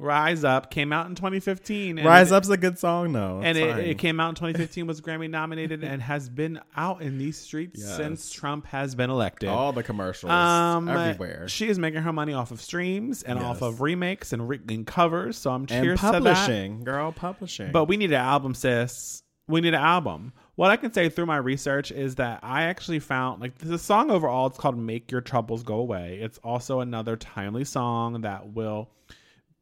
Rise 0.02 0.44
Up 0.44 0.72
came 0.72 0.92
out 0.92 1.08
in 1.08 1.16
2015. 1.16 1.98
and 2.00 2.08
Rise 2.08 2.32
it- 2.32 2.36
Up's 2.36 2.50
a 2.50 2.58
good 2.58 2.80
song, 2.80 3.14
though. 3.14 3.40
And 3.44 3.58
it, 3.58 3.78
it 3.80 3.98
came 3.98 4.20
out 4.20 4.30
in 4.30 4.36
2015, 4.36 4.88
was 4.88 5.00
Grammy 5.00 5.30
nominated, 5.30 5.84
and 5.84 6.02
has 6.02 6.28
been 6.28 6.60
out 6.76 7.02
in 7.02 7.18
these 7.18 7.38
streets 7.38 7.82
Yes. 7.82 7.96
since 7.98 8.32
Trump 8.32 8.66
has 8.68 8.96
been 8.96 9.10
elected. 9.10 9.50
all 9.50 9.72
the 9.74 9.84
commercials 9.84 10.32
um, 10.32 10.90
everywhere. 10.90 11.48
She 11.48 11.68
is 11.70 11.78
making 11.78 12.02
her 12.02 12.12
money 12.14 12.34
off 12.34 12.52
of 12.52 12.60
streams 12.62 13.22
and 13.24 13.38
off 13.40 13.62
of 13.62 13.82
remakes 13.82 14.34
and, 14.34 14.50
re- 14.50 14.60
and 14.68 14.86
covers. 14.88 15.38
So 15.38 15.52
I'm 15.52 15.62
and 15.62 15.70
cheers 15.70 16.00
to 16.00 16.06
that. 16.08 16.12
publishing, 16.14 16.84
girl, 16.84 17.12
publishing. 17.12 17.72
But 17.72 17.86
we 17.86 17.98
need 17.98 18.12
an 18.12 18.18
album, 18.22 18.54
sis. 18.56 19.22
We 19.48 19.62
need 19.62 19.70
an 19.74 19.82
album. 19.82 20.34
What 20.56 20.72
I 20.72 20.78
can 20.78 20.94
say 20.94 21.10
through 21.10 21.26
my 21.26 21.38
research 21.38 21.92
is 21.92 22.16
that 22.16 22.40
I 22.44 22.64
actually 22.64 23.00
found 23.00 23.42
like 23.42 23.58
the 23.58 23.78
song 23.78 24.10
overall. 24.10 24.48
It's 24.48 24.58
called 24.58 24.78
"Make 24.78 25.12
Your 25.12 25.20
Troubles 25.22 25.64
Go 25.64 25.76
Away." 25.76 26.20
It's 26.22 26.38
also 26.44 26.80
another 26.80 27.18
timely 27.18 27.66
song 27.66 28.22
that 28.22 28.54
will 28.54 28.90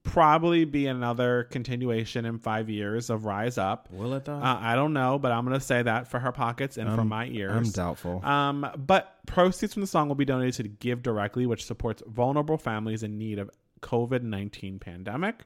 probably 0.03 0.65
be 0.65 0.87
another 0.87 1.43
continuation 1.45 2.25
in 2.25 2.39
five 2.39 2.69
years 2.69 3.09
of 3.09 3.25
Rise 3.25 3.57
Up. 3.57 3.89
will 3.91 4.13
it 4.13 4.25
though? 4.25 4.35
Uh, 4.37 4.57
I 4.61 4.75
don't 4.75 4.93
know, 4.93 5.19
but 5.19 5.31
I'm 5.31 5.43
gonna 5.45 5.59
say 5.59 5.81
that 5.83 6.07
for 6.07 6.19
her 6.19 6.31
pockets 6.31 6.77
and 6.77 6.93
for 6.95 7.03
my 7.03 7.25
ears. 7.27 7.55
I'm 7.55 7.71
doubtful. 7.71 8.23
Um, 8.25 8.65
but 8.77 9.17
proceeds 9.27 9.73
from 9.73 9.81
the 9.81 9.87
song 9.87 10.07
will 10.07 10.15
be 10.15 10.25
donated 10.25 10.65
to 10.65 10.69
Give 10.69 11.01
Directly, 11.03 11.45
which 11.45 11.65
supports 11.65 12.01
vulnerable 12.07 12.57
families 12.57 13.03
in 13.03 13.17
need 13.17 13.39
of 13.39 13.49
COVID 13.81 14.23
nineteen 14.23 14.79
pandemic. 14.79 15.43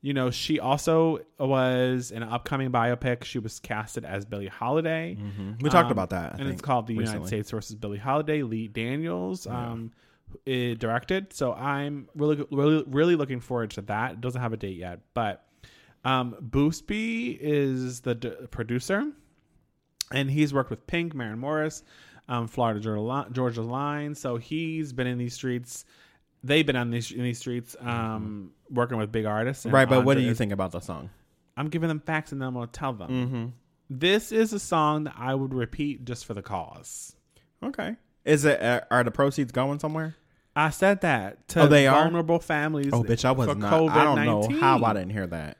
You 0.00 0.14
know, 0.14 0.30
she 0.30 0.60
also 0.60 1.18
was 1.40 2.12
in 2.12 2.22
an 2.22 2.28
upcoming 2.28 2.70
biopic. 2.70 3.24
She 3.24 3.40
was 3.40 3.58
casted 3.58 4.04
as 4.04 4.24
Billie 4.24 4.46
Holiday. 4.46 5.18
we 5.60 5.68
talked 5.70 5.86
Um, 5.86 5.90
about 5.92 6.10
that, 6.10 6.26
I 6.26 6.28
and 6.36 6.38
think, 6.38 6.52
it's 6.52 6.62
called 6.62 6.86
The 6.86 6.94
United. 6.94 7.26
States 7.26 7.50
versus 7.50 7.74
Billie 7.74 7.98
Holiday. 7.98 8.42
Lee 8.44 8.68
Daniels 8.68 9.46
um, 9.48 9.90
eh, 9.92 9.98
directed. 10.44 11.32
So 11.32 11.52
I'm 11.52 12.08
really, 12.14 12.44
really, 12.50 12.84
really 12.86 13.16
looking 13.16 13.40
forward 13.40 13.70
to 13.72 13.82
that. 13.82 14.12
It 14.12 14.20
doesn't 14.20 14.40
have 14.40 14.52
a 14.52 14.56
date 14.56 14.76
yet, 14.76 15.00
but 15.14 15.44
um, 16.04 16.36
Busbee 16.40 17.38
is 17.40 18.00
the 18.00 18.14
d- 18.14 18.32
producer, 18.50 19.10
and 20.12 20.30
he's 20.30 20.54
worked 20.54 20.70
with 20.70 20.86
Pink, 20.86 21.14
Maren 21.14 21.38
Morris, 21.38 21.82
um, 22.28 22.48
Florida 22.48 22.80
Georgia 22.80 23.62
Line. 23.62 24.14
So 24.14 24.36
he's 24.36 24.92
been 24.92 25.06
in 25.06 25.18
these 25.18 25.34
streets. 25.34 25.84
They've 26.44 26.64
been 26.64 26.76
on 26.76 26.90
these 26.90 27.10
in 27.10 27.22
these 27.22 27.38
streets, 27.38 27.76
um, 27.80 28.52
working 28.70 28.96
with 28.96 29.10
big 29.10 29.26
artists. 29.26 29.66
right, 29.66 29.88
but 29.88 30.04
what 30.04 30.16
do 30.16 30.22
you 30.22 30.34
think 30.34 30.52
about 30.52 30.70
the 30.72 30.80
song? 30.80 31.10
I'm 31.56 31.68
giving 31.68 31.88
them 31.88 32.00
facts, 32.00 32.30
and 32.30 32.40
then 32.40 32.48
I'm 32.48 32.54
to 32.54 32.66
tell 32.68 32.92
them. 32.92 33.10
Mm-hmm. 33.10 33.46
This 33.90 34.30
is 34.30 34.52
a 34.52 34.60
song 34.60 35.04
that 35.04 35.14
I 35.18 35.34
would 35.34 35.52
repeat 35.52 36.04
just 36.04 36.24
for 36.26 36.34
the 36.34 36.42
cause. 36.42 37.16
Okay. 37.62 37.96
Is 38.28 38.44
it? 38.44 38.60
Uh, 38.60 38.82
are 38.90 39.02
the 39.02 39.10
proceeds 39.10 39.52
going 39.52 39.78
somewhere? 39.78 40.14
I 40.54 40.70
said 40.70 41.00
that 41.00 41.48
to 41.48 41.62
Oh, 41.62 41.66
they 41.66 41.86
are? 41.86 42.02
vulnerable 42.02 42.40
families. 42.40 42.90
Oh, 42.92 43.02
bitch, 43.02 43.24
I 43.24 43.30
was 43.32 43.48
for 43.48 43.54
not. 43.54 43.72
I 43.72 44.04
don't 44.04 44.24
know 44.24 44.48
how 44.60 44.84
I 44.84 44.92
didn't 44.92 45.10
hear 45.10 45.26
that. 45.28 45.56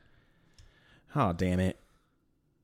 Oh, 1.15 1.33
damn 1.33 1.59
it. 1.59 1.79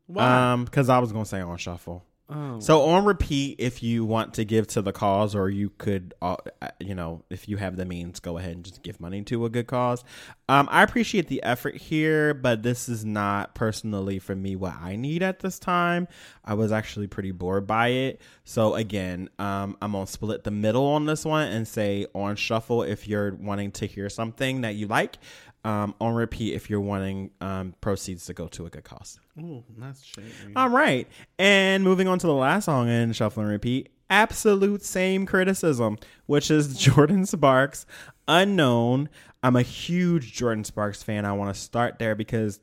Why? 0.08 0.52
Um, 0.52 0.66
because 0.66 0.90
I 0.90 1.00
was 1.00 1.12
gonna 1.12 1.26
say 1.26 1.42
on 1.42 1.58
shuffle. 1.58 2.04
Oh. 2.30 2.60
So 2.60 2.82
on 2.84 3.06
repeat, 3.06 3.56
if 3.60 3.84
you 3.84 4.06
want 4.06 4.36
to 4.36 4.46
give 4.46 4.68
to 4.68 4.82
the 4.82 4.92
cause, 4.92 5.36
or 5.36 5.50
you 5.50 5.70
could, 5.78 6.14
uh, 6.22 6.38
you 6.80 6.96
know, 6.96 7.24
if 7.30 7.48
you 7.48 7.58
have 7.58 7.76
the 7.76 7.86
means, 7.86 8.20
go 8.20 8.38
ahead 8.38 8.52
and 8.52 8.64
just 8.64 8.82
give 8.84 9.00
money 9.00 9.22
to 9.24 9.46
a 9.46 9.50
good 9.50 9.68
cause. 9.68 10.04
Um, 10.48 10.68
I 10.72 10.84
appreciate 10.84 11.28
the 11.28 11.44
effort 11.44 11.76
here, 11.76 12.34
but 12.34 12.64
this 12.64 12.88
is 12.90 13.04
not 13.04 13.56
personally 13.56 14.20
for 14.20 14.36
me 14.36 14.56
what 14.56 14.76
I 14.80 14.96
need 14.96 15.24
at 15.24 15.40
this 15.40 15.60
time. 15.60 16.08
I 16.44 16.54
was 16.54 16.72
actually 16.72 17.08
pretty 17.08 17.32
bored 17.32 17.68
by 17.68 17.90
it. 17.90 18.22
So 18.44 18.76
again, 18.76 19.30
um, 19.40 19.78
I'm 19.82 19.94
gonna 19.94 20.08
split 20.08 20.44
the 20.44 20.52
middle 20.52 20.86
on 20.86 21.06
this 21.06 21.26
one 21.26 21.48
and 21.48 21.68
say 21.68 22.06
on 22.14 22.36
shuffle 22.36 22.84
if 22.84 23.08
you're 23.08 23.34
wanting 23.36 23.72
to 23.74 23.88
hear 23.88 24.10
something 24.10 24.62
that 24.62 24.76
you 24.76 24.88
like. 24.88 25.18
Um, 25.66 25.96
on 26.00 26.14
repeat 26.14 26.54
if 26.54 26.70
you're 26.70 26.80
wanting 26.80 27.32
um, 27.42 27.74
proceeds 27.82 28.28
to 28.28 28.34
go 28.34 28.48
to 28.50 28.68
a 28.68 28.70
good 28.70 28.84
cause. 28.84 29.20
Ooh, 29.40 29.64
that's 29.80 30.04
shady. 30.04 30.30
All 30.56 30.70
right. 30.70 31.08
And 31.40 31.84
moving 31.84 32.08
on 32.08 32.20
to 32.20 32.28
the 32.28 32.34
last 32.34 32.66
song 32.66 32.88
in 32.88 33.14
Shuffle 33.14 33.42
and 33.42 33.52
Repeat, 33.52 33.90
absolute 34.12 34.84
same 34.84 35.26
criticism, 35.26 35.98
which 36.28 36.52
is 36.52 36.78
Jordin 36.78 37.28
Sparks, 37.28 37.88
Unknown. 38.28 39.10
I'm 39.42 39.56
a 39.56 39.64
huge 39.64 40.38
Jordin 40.38 40.68
Sparks 40.68 41.02
fan. 41.02 41.26
I 41.26 41.34
want 41.34 41.54
to 41.54 41.60
start 41.60 41.98
there 41.98 42.14
because 42.14 42.60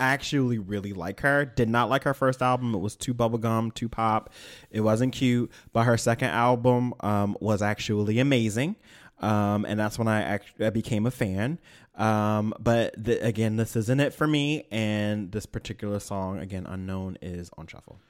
I 0.00 0.12
actually 0.12 0.58
really 0.58 0.92
like 0.92 1.20
her. 1.20 1.44
Did 1.44 1.68
not 1.68 1.90
like 1.90 2.04
her 2.04 2.14
first 2.14 2.40
album. 2.42 2.74
It 2.74 2.78
was 2.78 2.96
too 2.96 3.12
bubblegum, 3.12 3.74
too 3.74 3.88
pop. 3.88 4.30
It 4.70 4.80
wasn't 4.80 5.12
cute. 5.12 5.50
But 5.72 5.84
her 5.84 5.98
second 5.98 6.30
album 6.30 6.94
um, 7.00 7.36
was 7.40 7.60
actually 7.60 8.18
amazing. 8.18 8.76
Um, 9.20 9.64
and 9.66 9.78
that's 9.78 9.98
when 9.98 10.08
I, 10.08 10.22
actually 10.22 10.66
I 10.66 10.70
became 10.70 11.06
a 11.06 11.10
fan. 11.10 11.58
Um, 11.94 12.54
but 12.58 12.94
the, 12.96 13.24
again, 13.24 13.56
this 13.56 13.76
isn't 13.76 14.00
it 14.00 14.14
for 14.14 14.26
me. 14.26 14.66
And 14.70 15.30
this 15.30 15.46
particular 15.46 16.00
song, 16.00 16.38
again, 16.38 16.66
Unknown, 16.66 17.18
is 17.20 17.50
on 17.56 17.66
shuffle. 17.66 18.00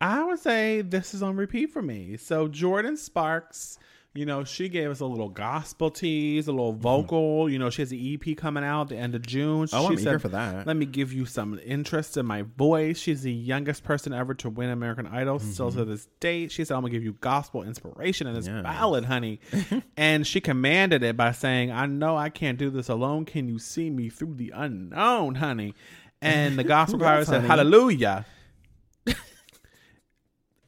I 0.00 0.24
would 0.24 0.40
say 0.40 0.82
this 0.82 1.14
is 1.14 1.22
on 1.22 1.36
repeat 1.36 1.70
for 1.70 1.80
me. 1.80 2.16
So 2.16 2.48
Jordin 2.48 2.98
Sparks, 2.98 3.78
you 4.14 4.26
know, 4.26 4.44
she 4.44 4.68
gave 4.68 4.90
us 4.90 5.00
a 5.00 5.06
little 5.06 5.30
gospel 5.30 5.90
tease, 5.90 6.46
a 6.46 6.52
little 6.52 6.74
mm-hmm. 6.74 6.82
vocal. 6.82 7.50
You 7.50 7.58
know, 7.58 7.70
she 7.70 7.80
has 7.80 7.92
an 7.92 7.98
EP 7.98 8.36
coming 8.36 8.62
out 8.62 8.90
the 8.90 8.96
end 8.96 9.14
of 9.14 9.22
June. 9.26 9.68
Oh, 9.72 9.88
she 9.88 9.94
I'm 9.94 9.98
eager 9.98 10.18
for 10.18 10.28
that. 10.28 10.66
Let 10.66 10.76
me 10.76 10.84
give 10.84 11.14
you 11.14 11.24
some 11.24 11.58
interest 11.64 12.18
in 12.18 12.26
my 12.26 12.42
voice. 12.42 12.98
She's 12.98 13.22
the 13.22 13.32
youngest 13.32 13.84
person 13.84 14.12
ever 14.12 14.34
to 14.34 14.50
win 14.50 14.68
American 14.68 15.06
Idol, 15.06 15.38
still 15.38 15.70
mm-hmm. 15.70 15.78
to 15.78 15.84
this 15.86 16.08
date. 16.20 16.52
She 16.52 16.64
said, 16.64 16.74
I'm 16.74 16.82
gonna 16.82 16.92
give 16.92 17.02
you 17.02 17.14
gospel 17.14 17.62
inspiration 17.62 18.26
in 18.26 18.34
this 18.34 18.48
ballad, 18.48 19.06
honey. 19.06 19.40
and 19.96 20.26
she 20.26 20.42
commanded 20.42 21.02
it 21.02 21.16
by 21.16 21.32
saying, 21.32 21.70
I 21.72 21.86
know 21.86 22.16
I 22.16 22.28
can't 22.28 22.58
do 22.58 22.68
this 22.68 22.90
alone. 22.90 23.24
Can 23.24 23.48
you 23.48 23.58
see 23.58 23.88
me 23.88 24.10
through 24.10 24.34
the 24.34 24.52
unknown, 24.54 25.36
honey? 25.36 25.74
And 26.20 26.58
the 26.58 26.64
gospel 26.64 26.98
choir 26.98 27.24
said. 27.24 27.44
Hallelujah. 27.44 28.26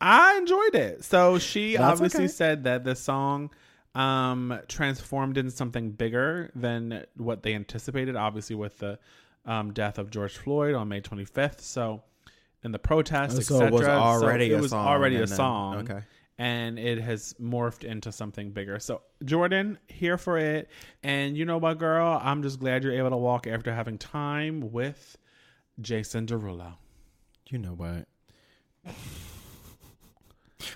I 0.01 0.37
enjoyed 0.39 0.75
it. 0.75 1.05
So 1.05 1.39
she 1.39 1.77
That's 1.77 1.93
obviously 1.93 2.25
okay. 2.25 2.33
said 2.33 2.65
that 2.65 2.85
the 2.85 2.95
song 2.97 3.51
um 3.95 4.59
transformed 4.69 5.39
into 5.39 5.53
something 5.53 5.93
bigger 5.93 6.51
than 6.57 7.05
what 7.17 7.45
they 7.45 7.55
anticipated 7.55 8.17
obviously 8.17 8.57
with 8.57 8.77
the 8.79 8.99
um 9.47 9.73
death 9.73 9.99
of 9.99 10.11
George 10.11 10.37
Floyd 10.37 10.75
on 10.75 10.89
May 10.89 11.01
25th. 11.01 11.61
So 11.61 12.03
in 12.65 12.73
the 12.73 12.79
protests, 12.79 13.37
Oh, 13.39 13.41
so 13.41 13.55
etc. 13.67 13.69
it 13.69 13.73
was 13.73 13.87
already 13.87 14.51
it 14.53 14.55
a 14.59 14.63
was 14.63 14.71
song 14.73 14.87
already 14.87 15.17
a 15.17 15.21
and 15.23 15.29
then- 15.29 15.37
song. 15.37 15.77
okay. 15.91 16.01
And 16.37 16.81
it 16.81 16.99
has 17.01 17.33
morphed 17.41 17.85
into 17.85 18.11
something 18.11 18.51
bigger. 18.51 18.81
So 18.81 19.03
Jordan, 19.25 19.79
here 19.87 20.19
for 20.19 20.37
it. 20.37 20.69
And 21.05 21.37
you 21.37 21.45
know 21.45 21.59
what, 21.59 21.79
girl? 21.79 22.21
I'm 22.21 22.43
just 22.43 22.59
glad 22.59 22.83
you're 22.83 22.93
able 22.99 23.11
to 23.11 23.17
walk 23.17 23.47
after 23.47 23.73
having 23.73 23.99
time 23.99 24.73
with 24.73 25.17
Jason 25.81 26.27
Derulo. 26.27 26.75
You 27.49 27.59
know 27.59 27.75
what? 27.75 28.09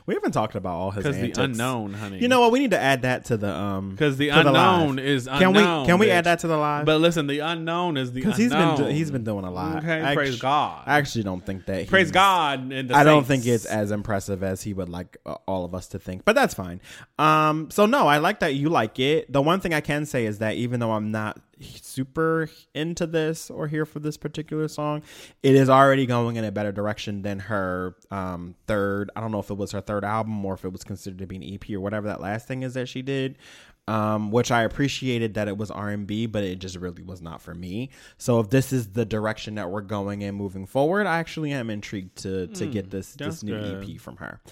We 0.07 0.15
haven't 0.15 0.33
talked 0.33 0.55
about 0.55 0.75
all 0.75 0.91
his 0.91 1.05
Because 1.05 1.21
the 1.21 1.43
unknown, 1.43 1.95
honey. 1.95 2.19
You 2.19 2.29
know 2.29 2.41
what? 2.41 2.53
We 2.53 2.59
need 2.59 2.71
to 2.73 2.81
add 2.81 3.03
that 3.03 3.27
to 3.27 3.37
the 3.37 3.53
um. 3.53 3.91
Because 3.91 4.17
the 4.17 4.29
to 4.29 4.35
the 4.35 4.49
unknown 4.49 4.99
is 4.99 5.27
Can 5.27 5.53
we 5.53 5.63
can 5.63 5.99
we 5.99 6.07
bitch. 6.07 6.11
add 6.11 6.25
that 6.25 6.39
to 6.41 6.47
the 6.49 6.57
live? 6.57 6.85
But 6.87 7.01
listen, 7.01 7.27
the 7.27 7.41
unknown 7.41 7.97
is 7.97 8.13
the 8.13 8.21
because 8.21 8.39
unknown. 8.39 8.71
he's 8.71 8.79
been 8.79 8.87
do- 8.89 8.93
he's 8.95 9.11
been 9.11 9.25
doing 9.25 9.45
a 9.45 9.51
lot. 9.51 9.79
Okay, 9.79 10.03
I 10.03 10.15
praise 10.15 10.31
actu- 10.35 10.43
God. 10.43 10.83
I 10.87 10.99
actually 10.99 11.25
don't 11.25 11.45
think 11.45 11.67
that. 11.67 11.87
praise 11.89 12.11
God. 12.11 12.73
And 12.73 12.91
the 12.91 12.95
I 12.97 13.05
don't 13.05 13.27
think 13.27 13.47
it's 13.47 13.65
as 13.65 13.91
impressive 13.91 14.43
as 14.43 14.63
he 14.63 14.73
would 14.75 14.89
like 14.89 15.17
uh, 15.27 15.37
all 15.47 15.65
of 15.65 15.75
us 15.75 15.89
to 15.89 15.99
think, 15.99 16.25
but 16.25 16.35
that's 16.35 16.55
fine. 16.55 16.81
Um, 17.19 17.71
so 17.71 17.87
no, 17.87 18.07
I 18.07 18.19
like 18.19 18.41
that 18.41 18.55
you 18.55 18.69
like 18.69 18.99
it. 18.99 19.33
The 19.33 19.43
one 19.43 19.61
thing 19.61 19.75
I 19.75 19.81
can 19.81 20.07
say 20.07 20.27
is 20.27 20.39
that 20.39 20.55
even 20.55 20.81
though 20.81 20.93
I'm 20.93 21.11
not 21.11 21.39
super 21.61 22.49
into 22.75 23.07
this 23.07 23.51
or 23.51 23.67
here 23.69 23.85
for 23.87 23.99
this 23.99 24.17
particular 24.17 24.69
song, 24.69 25.03
it 25.43 25.55
is 25.55 25.69
already 25.69 26.07
going 26.07 26.37
in 26.37 26.45
a 26.45 26.53
better 26.53 26.73
direction 26.73 27.23
than 27.23 27.39
her 27.41 27.97
um 28.11 28.55
third. 28.67 29.11
I 29.17 29.21
don't 29.21 29.33
know 29.33 29.41
if 29.41 29.51
it 29.51 29.57
was 29.57 29.73
her 29.73 29.81
third 29.81 30.05
album 30.05 30.45
or 30.45 30.55
if 30.55 30.65
it 30.65 30.73
was 30.73 30.85
considered 30.85 31.19
to 31.19 31.27
be 31.27 31.37
an 31.37 31.45
EP 31.45 31.71
or 31.71 31.81
whatever 31.81 32.09
that 32.09 32.21
last 32.21 32.47
thing 32.49 32.63
is 32.63 32.75
that 32.75 32.89
she 32.89 33.03
did. 33.03 33.39
Um, 33.87 34.31
which 34.31 34.51
I 34.51 34.65
appreciated 34.65 35.33
that 35.33 35.49
it 35.49 35.57
was 35.57 35.71
R 35.71 35.89
and 35.89 36.07
B, 36.07 36.27
but 36.27 36.45
it 36.45 36.59
just 36.59 36.77
really 36.77 37.03
was 37.03 37.23
not 37.23 37.41
for 37.41 37.55
me. 37.55 37.89
So 38.19 38.39
if 38.39 38.51
this 38.51 38.71
is 38.71 38.89
the 38.93 39.07
direction 39.07 39.55
that 39.55 39.71
we're 39.71 39.81
going 39.81 40.21
in 40.21 40.35
moving 40.35 40.67
forward, 40.67 41.07
I 41.07 41.21
actually 41.21 41.53
am 41.53 41.71
intrigued 41.71 42.17
to 42.17 42.49
to 42.49 42.67
get 42.67 42.91
this 42.91 43.15
this 43.15 43.43
new 43.43 43.59
good. 43.59 43.89
EP 43.89 43.99
from 43.99 44.17
her. 44.17 44.43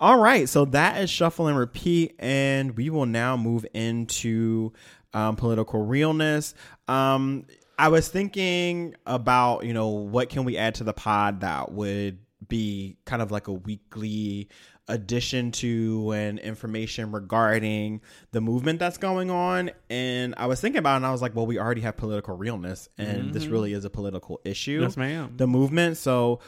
All 0.00 0.18
right, 0.18 0.48
so 0.48 0.64
that 0.66 1.02
is 1.02 1.10
shuffle 1.10 1.48
and 1.48 1.58
repeat, 1.58 2.14
and 2.20 2.76
we 2.76 2.88
will 2.88 3.04
now 3.04 3.36
move 3.36 3.66
into 3.74 4.72
um, 5.14 5.36
political 5.36 5.82
realness. 5.84 6.54
Um, 6.88 7.46
I 7.78 7.88
was 7.88 8.08
thinking 8.08 8.94
about 9.06 9.64
you 9.64 9.72
know 9.74 9.88
what 9.88 10.28
can 10.30 10.44
we 10.44 10.56
add 10.56 10.74
to 10.76 10.84
the 10.84 10.92
pod 10.92 11.40
that 11.42 11.72
would 11.72 12.18
be 12.48 12.96
kind 13.04 13.20
of 13.22 13.30
like 13.30 13.48
a 13.48 13.52
weekly 13.52 14.48
addition 14.90 15.52
to 15.52 16.12
and 16.12 16.38
information 16.38 17.12
regarding 17.12 18.00
the 18.30 18.40
movement 18.40 18.78
that's 18.78 18.96
going 18.96 19.30
on 19.30 19.70
and 19.90 20.32
i 20.38 20.46
was 20.46 20.62
thinking 20.62 20.78
about 20.78 20.94
it 20.94 20.96
and 20.96 21.06
i 21.06 21.12
was 21.12 21.20
like 21.20 21.36
well 21.36 21.46
we 21.46 21.58
already 21.58 21.82
have 21.82 21.94
political 21.94 22.34
realness 22.34 22.88
and 22.96 23.34
this 23.34 23.44
really 23.48 23.74
is 23.74 23.84
a 23.84 23.90
political 23.90 24.40
issue 24.46 24.80
Yes, 24.80 24.96
ma'am. 24.96 25.34
the 25.36 25.46
movement. 25.46 25.98
So 25.98 26.40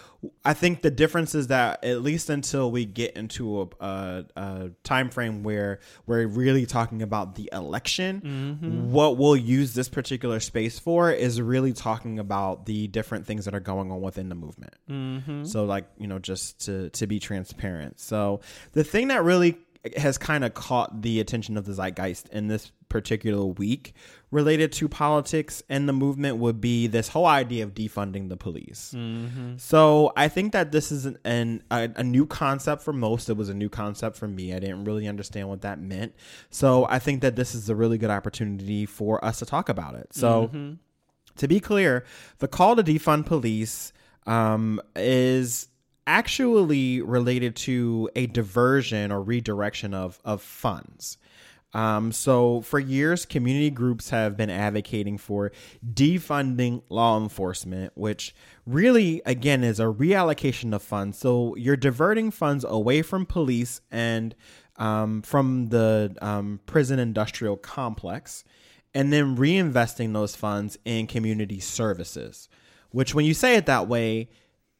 I 0.45 0.53
think 0.53 0.83
the 0.83 0.91
difference 0.91 1.35
is 1.35 1.47
that 1.47 1.83
at 1.83 2.03
least 2.03 2.29
until 2.29 2.71
we 2.71 2.85
get 2.85 3.17
into 3.17 3.63
a, 3.63 3.85
a, 3.85 4.25
a 4.37 4.71
time 4.85 5.09
frame 5.09 5.43
where 5.43 5.81
we're 6.07 6.27
really 6.27 6.67
talking 6.67 7.01
about 7.01 7.37
the 7.37 7.49
election, 7.53 8.21
mm-hmm. 8.61 8.93
what 8.93 9.17
we'll 9.17 9.37
use 9.37 9.73
this 9.73 9.89
particular 9.89 10.39
space 10.39 10.79
for 10.79 11.11
is 11.11 11.41
really 11.41 11.73
talking 11.73 12.19
about 12.19 12.67
the 12.67 12.87
different 12.89 13.27
things 13.27 13.47
that 13.47 13.55
are 13.55 13.61
going 13.61 13.91
on 13.91 14.03
within 14.03 14.29
the 14.29 14.35
movement. 14.35 14.75
Mm-hmm. 14.91 15.45
So 15.45 15.65
like 15.65 15.87
you 15.97 16.07
know 16.07 16.19
just 16.19 16.67
to 16.67 16.91
to 16.91 17.07
be 17.07 17.19
transparent. 17.19 17.99
So 17.99 18.41
the 18.73 18.85
thing 18.85 19.09
that 19.09 19.23
really 19.23 19.59
has 19.97 20.19
kind 20.19 20.44
of 20.44 20.52
caught 20.52 21.02
the 21.02 21.20
attention 21.20 21.57
of 21.57 21.65
the 21.65 21.73
zeitgeist 21.73 22.28
in 22.31 22.48
this 22.48 22.70
particular 22.90 23.44
week 23.44 23.94
related 24.31 24.73
to 24.73 24.89
politics 24.89 25.62
and 25.69 25.89
the 25.89 25.93
movement 25.93 26.36
would 26.36 26.61
be 26.61 26.86
this 26.86 27.09
whole 27.09 27.24
idea 27.24 27.65
of 27.65 27.73
defunding 27.73 28.28
the 28.28 28.36
police. 28.36 28.94
So 29.57 30.12
I 30.16 30.28
think 30.28 30.52
that 30.52 30.70
this 30.70 30.93
is 30.93 31.07
an, 31.07 31.19
an 31.24 31.62
a, 31.70 31.89
a 31.97 32.02
new 32.05 32.27
concept 32.27 32.82
for 32.82 32.93
most. 32.93 33.31
It 33.31 33.36
was 33.36 33.48
a 33.48 33.55
new 33.55 33.69
concept 33.70 34.16
for 34.16 34.28
me. 34.28 34.52
I 34.55 34.59
didn't 34.59 34.85
really 34.85 35.09
understand 35.09 35.48
what 35.48 35.62
that 35.62 35.81
meant. 35.81 36.15
So 36.51 36.86
I 36.90 36.98
think 36.98 37.23
that 37.23 37.36
this 37.36 37.55
is 37.55 37.70
a 37.70 37.74
really 37.74 37.97
good 37.97 38.11
opportunity 38.11 38.85
for 38.86 39.24
us 39.24 39.39
to 39.39 39.47
talk 39.47 39.69
about 39.70 39.94
it. 39.94 40.12
So 40.12 40.51
to 41.36 41.48
be 41.48 41.59
clear, 41.59 42.05
the 42.39 42.48
call 42.48 42.77
to 42.77 42.82
defund 42.82 43.24
police 43.24 43.93
um, 44.27 44.81
is 44.94 45.69
actually 46.06 47.01
related 47.02 47.56
to 47.56 48.10
a 48.16 48.27
diversion 48.27 49.12
or 49.12 49.22
redirection 49.22 49.94
of, 49.94 50.20
of 50.24 50.43
funds. 50.43 51.18
Um, 51.72 52.10
so, 52.10 52.62
for 52.62 52.81
years, 52.81 53.24
community 53.24 53.70
groups 53.70 54.10
have 54.10 54.36
been 54.36 54.51
advocating 54.51 55.18
for 55.18 55.52
defunding 55.89 56.82
law 56.89 57.20
enforcement, 57.20 57.93
which 57.94 58.35
really, 58.66 59.22
again, 59.24 59.62
is 59.62 59.78
a 59.78 59.85
reallocation 59.85 60.74
of 60.74 60.82
funds. 60.82 61.18
So, 61.18 61.55
you're 61.55 61.77
diverting 61.77 62.32
funds 62.32 62.64
away 62.68 63.02
from 63.02 63.24
police 63.24 63.81
and 63.90 64.35
um, 64.78 65.22
from 65.22 65.68
the 65.68 66.16
um, 66.20 66.59
prison 66.66 66.98
industrial 66.98 67.56
complex 67.56 68.43
and 68.93 69.12
then 69.12 69.36
reinvesting 69.36 70.12
those 70.12 70.35
funds 70.35 70.77
in 70.85 71.06
community 71.06 71.60
services, 71.60 72.48
which, 72.90 73.14
when 73.14 73.24
you 73.24 73.35
say 73.35 73.55
it 73.55 73.66
that 73.66 73.86
way, 73.86 74.28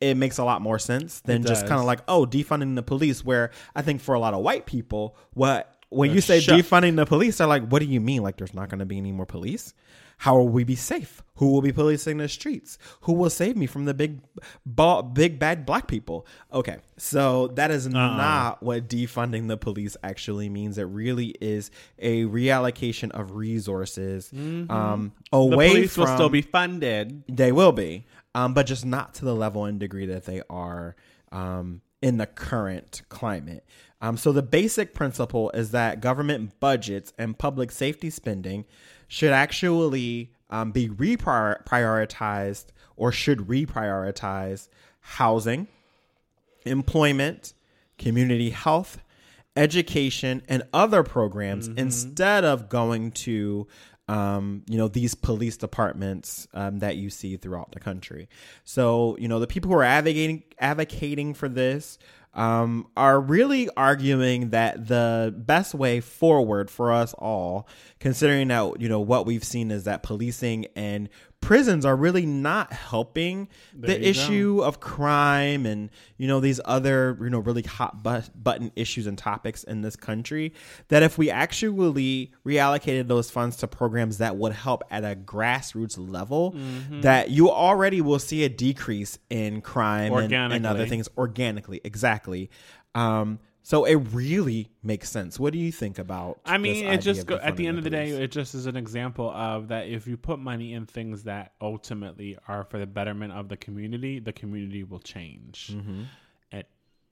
it 0.01 0.17
makes 0.17 0.39
a 0.39 0.45
lot 0.45 0.63
more 0.63 0.79
sense 0.79 1.21
than 1.21 1.45
just 1.45 1.67
kind 1.67 1.79
of 1.81 1.87
like, 1.87 2.01
oh, 2.09 2.25
defunding 2.27 2.75
the 2.75 2.83
police, 2.83 3.25
where 3.25 3.51
I 3.75 3.83
think 3.83 4.01
for 4.01 4.15
a 4.15 4.19
lot 4.19 4.35
of 4.35 4.41
white 4.43 4.67
people, 4.67 5.17
what 5.35 5.77
when 5.91 6.09
They're 6.11 6.15
you 6.17 6.21
say 6.21 6.41
shook. 6.41 6.59
defunding 6.59 6.97
the 6.97 7.05
police, 7.07 7.39
they're 7.39 7.47
like, 7.47 7.67
what 7.69 7.81
do 7.81 7.87
you 7.87 8.01
mean? 8.01 8.23
Like, 8.23 8.37
there's 8.37 8.55
not 8.55 8.69
going 8.69 8.79
to 8.79 8.87
be 8.87 8.97
any 8.97 9.13
more 9.13 9.27
police? 9.27 9.75
How 10.19 10.37
will 10.37 10.49
we 10.51 10.65
be 10.65 10.77
safe? 10.77 11.23
Who 11.37 11.51
will 11.51 11.63
be 11.63 11.73
policing 11.73 12.19
the 12.19 12.29
streets? 12.29 12.77
Who 13.03 13.15
will 13.15 13.31
save 13.31 13.57
me 13.57 13.67
from 13.67 13.87
the 13.87 13.95
big, 13.95 14.21
ba- 14.67 15.03
big 15.03 15.39
bad 15.39 15.65
black 15.65 15.87
people? 15.89 16.27
Okay, 16.53 16.77
so 16.99 17.49
that 17.55 17.71
is 17.71 17.89
not 17.89 18.63
what 18.63 18.87
defunding 18.87 19.49
the 19.49 19.57
police 19.57 19.97
actually 20.03 20.51
means. 20.51 20.77
It 20.77 20.83
really 20.83 21.35
is 21.41 21.71
a 21.99 22.25
reallocation 22.25 23.11
of 23.13 23.35
resources 23.35 24.31
um, 24.33 25.13
the 25.33 25.57
police 25.57 25.95
from 25.95 26.05
will 26.05 26.15
still 26.15 26.29
be 26.29 26.43
funded. 26.43 27.25
they 27.27 27.51
will 27.51 27.73
be, 27.73 28.05
um, 28.35 28.55
but 28.55 28.67
just 28.67 28.85
not 28.85 29.15
to 29.15 29.25
the 29.25 29.35
level 29.35 29.65
and 29.65 29.79
degree 29.81 30.07
that 30.07 30.25
they 30.25 30.43
are 30.49 30.97
um, 31.33 31.81
in 32.03 32.17
the 32.17 32.27
current 32.27 33.03
climate. 33.09 33.65
Um, 34.01 34.17
so 34.17 34.33
the 34.33 34.43
basic 34.43 34.95
principle 34.95 35.51
is 35.51 35.73
that 35.73 36.01
government 36.01 36.59
budgets 36.61 37.13
and 37.19 37.39
public 37.39 37.71
safety 37.71 38.11
spending 38.11 38.65
should 39.09 39.33
actually 39.33 40.33
um, 40.49 40.73
be 40.73 40.89
reprioritized 40.89 42.67
or 42.97 43.13
should 43.13 43.39
reprioritize 43.41 44.69
housing, 45.01 45.69
employment, 46.65 47.55
community 47.99 48.51
health, 48.51 49.01
education, 49.57 50.43
and 50.49 50.63
other 50.73 51.03
programs 51.03 51.69
instead 51.69 52.45
of 52.45 52.69
going 52.69 53.11
to 53.11 53.67
um, 54.11 54.65
you 54.69 54.77
know 54.77 54.89
these 54.89 55.15
police 55.15 55.57
departments 55.57 56.49
um, 56.53 56.81
that 56.81 56.97
you 56.97 57.11
see 57.11 57.37
throughout 57.37 57.71
the 57.71 57.79
country. 57.79 58.29
So 58.65 59.17
you 59.21 59.29
know 59.29 59.39
the 59.39 59.47
people 59.47 59.71
who 59.71 59.77
are 59.77 59.85
advocating 59.85 60.43
advocating 60.59 61.33
for 61.33 61.49
this 61.49 61.97
um, 62.35 62.89
are 62.97 63.21
really 63.21 63.69
arguing 63.77 64.51
that 64.51 64.89
the 64.89 65.33
best 65.37 65.75
way 65.75 66.01
forward 66.01 66.73
for 66.73 66.93
us 66.93 67.15
all, 67.15 67.69
considering 68.01 68.49
that 68.49 68.81
you 68.81 68.89
know 68.89 68.99
what 68.99 69.27
we've 69.27 69.45
seen 69.45 69.71
is 69.71 69.85
that 69.85 70.03
policing 70.03 70.67
and 70.75 71.09
prisons 71.41 71.85
are 71.85 71.97
really 71.97 72.27
not 72.27 72.73
helping 72.73 73.49
There 73.75 73.97
the 73.99 74.09
issue 74.09 74.61
of 74.63 74.79
crime 74.79 75.67
and 75.67 75.91
you 76.17 76.29
know 76.29 76.39
these 76.39 76.61
other 76.65 77.17
you 77.21 77.31
know 77.31 77.39
really 77.39 77.63
hot 77.63 78.03
but- 78.03 78.31
button 78.41 78.71
issues 78.77 79.07
and 79.07 79.17
topics 79.17 79.65
in 79.65 79.81
this 79.83 79.97
country 79.97 80.53
that 80.89 81.03
if 81.03 81.17
we 81.19 81.31
actually 81.31 82.31
reallocated 82.47 83.09
those 83.09 83.31
funds 83.31 83.57
to 83.57 83.67
programs 83.67 84.19
that 84.19 84.37
would 84.37 84.53
help 84.53 84.83
at 84.91 85.03
a 85.05 85.17
grassroots 85.17 85.97
level 85.99 86.53
Mm-hmm. 86.53 87.01
that 87.03 87.31
you 87.31 87.51
already 87.51 88.01
will 88.01 88.19
see 88.19 88.45
a 88.45 88.49
decrease 88.49 89.19
in 89.31 89.61
crime 89.61 90.13
and, 90.13 90.33
and 90.57 90.67
other 90.67 90.85
things 90.91 91.09
organically. 91.17 91.81
Exactly. 91.85 92.51
Um 92.95 93.39
so 93.63 93.85
it 93.85 93.97
really 93.97 94.69
makes 94.83 95.11
sense 95.11 95.39
what 95.39 95.53
do 95.53 95.59
you 95.59 95.71
think 95.71 95.99
about 95.99 96.41
I 96.45 96.59
mean, 96.59 96.87
it 96.87 96.99
just 96.99 97.27
go, 97.27 97.37
at 97.37 97.57
the 97.57 97.67
end 97.67 97.79
of 97.79 97.85
the 97.85 97.91
day, 97.91 98.11
it 98.11 98.31
just 98.31 98.55
is 98.55 98.67
an 98.67 98.77
example 98.77 99.31
of 99.31 99.69
that. 99.69 99.89
If 99.89 100.07
you 100.07 100.17
put 100.17 100.39
money 100.39 100.73
in 100.75 100.87
things 100.87 101.25
that 101.25 101.53
ultimately 101.61 102.37
are 102.49 102.65
for 102.65 102.79
the 102.79 102.87
betterment 102.87 103.33
of 103.33 103.49
the 103.49 103.57
community, 103.57 104.19
the 104.19 104.33
community 104.33 104.85
will 104.85 104.99
change. 104.99 105.71
Mm-hmm. 105.73 106.03
And, 106.53 106.65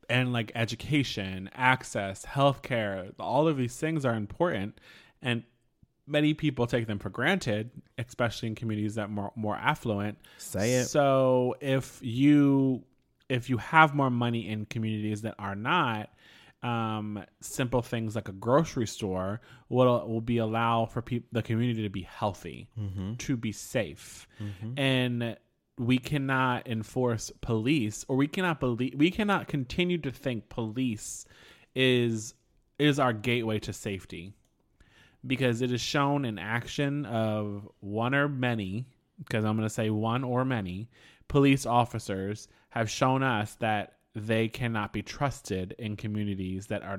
and 0.08 0.32
like 0.32 0.52
education, 0.54 1.50
access, 1.54 2.24
healthcare, 2.24 3.12
all 3.18 3.48
of 3.48 3.56
these 3.56 3.76
things 3.76 4.04
are 4.04 4.14
important, 4.14 4.80
and 5.22 5.44
many 6.06 6.34
people 6.34 6.66
take 6.66 6.86
them 6.86 6.98
for 6.98 7.10
granted, 7.10 7.70
especially 7.98 8.48
in 8.48 8.54
communities 8.54 8.94
that 8.96 9.02
are 9.02 9.08
more 9.08 9.32
more 9.36 9.56
affluent. 9.56 10.18
Say 10.38 10.74
it. 10.74 10.86
So 10.86 11.56
if 11.60 11.98
you 12.02 12.84
if 13.28 13.50
you 13.50 13.58
have 13.58 13.94
more 13.94 14.10
money 14.10 14.48
in 14.48 14.64
communities 14.64 15.22
that 15.22 15.34
are 15.38 15.54
not, 15.54 16.10
um, 16.62 17.22
simple 17.40 17.82
things 17.82 18.14
like 18.14 18.28
a 18.28 18.32
grocery 18.32 18.86
store 18.86 19.40
will 19.68 20.08
will 20.08 20.20
be 20.20 20.38
allow 20.38 20.86
for 20.86 21.02
peop- 21.02 21.28
the 21.32 21.42
community 21.42 21.82
to 21.82 21.88
be 21.90 22.02
healthy, 22.02 22.68
to 23.18 23.36
be 23.36 23.52
safe, 23.52 24.26
and 24.76 25.36
we 25.78 25.98
cannot 25.98 26.66
enforce 26.66 27.30
police, 27.40 28.04
or 28.08 28.16
we 28.16 28.26
cannot 28.26 28.58
believe 28.60 28.94
we 28.96 29.10
cannot 29.10 29.46
continue 29.46 29.98
to 29.98 30.10
think 30.10 30.48
police 30.48 31.24
is 31.74 32.34
is 32.78 32.98
our 32.98 33.12
gateway 33.12 33.58
to 33.60 33.72
safety. 33.72 34.32
Because 35.26 35.62
it 35.62 35.72
is 35.72 35.80
shown 35.80 36.24
in 36.24 36.38
action 36.38 37.04
of 37.06 37.68
one 37.80 38.14
or 38.14 38.28
many 38.28 38.86
because 39.18 39.44
i'm 39.44 39.56
going 39.56 39.68
to 39.68 39.74
say 39.74 39.90
one 39.90 40.22
or 40.22 40.44
many 40.44 40.88
police 41.26 41.66
officers 41.66 42.46
have 42.70 42.88
shown 42.88 43.22
us 43.24 43.56
that 43.56 43.97
they 44.26 44.48
cannot 44.48 44.92
be 44.92 45.02
trusted 45.02 45.74
in 45.78 45.96
communities 45.96 46.66
that 46.66 46.82
are 46.82 46.98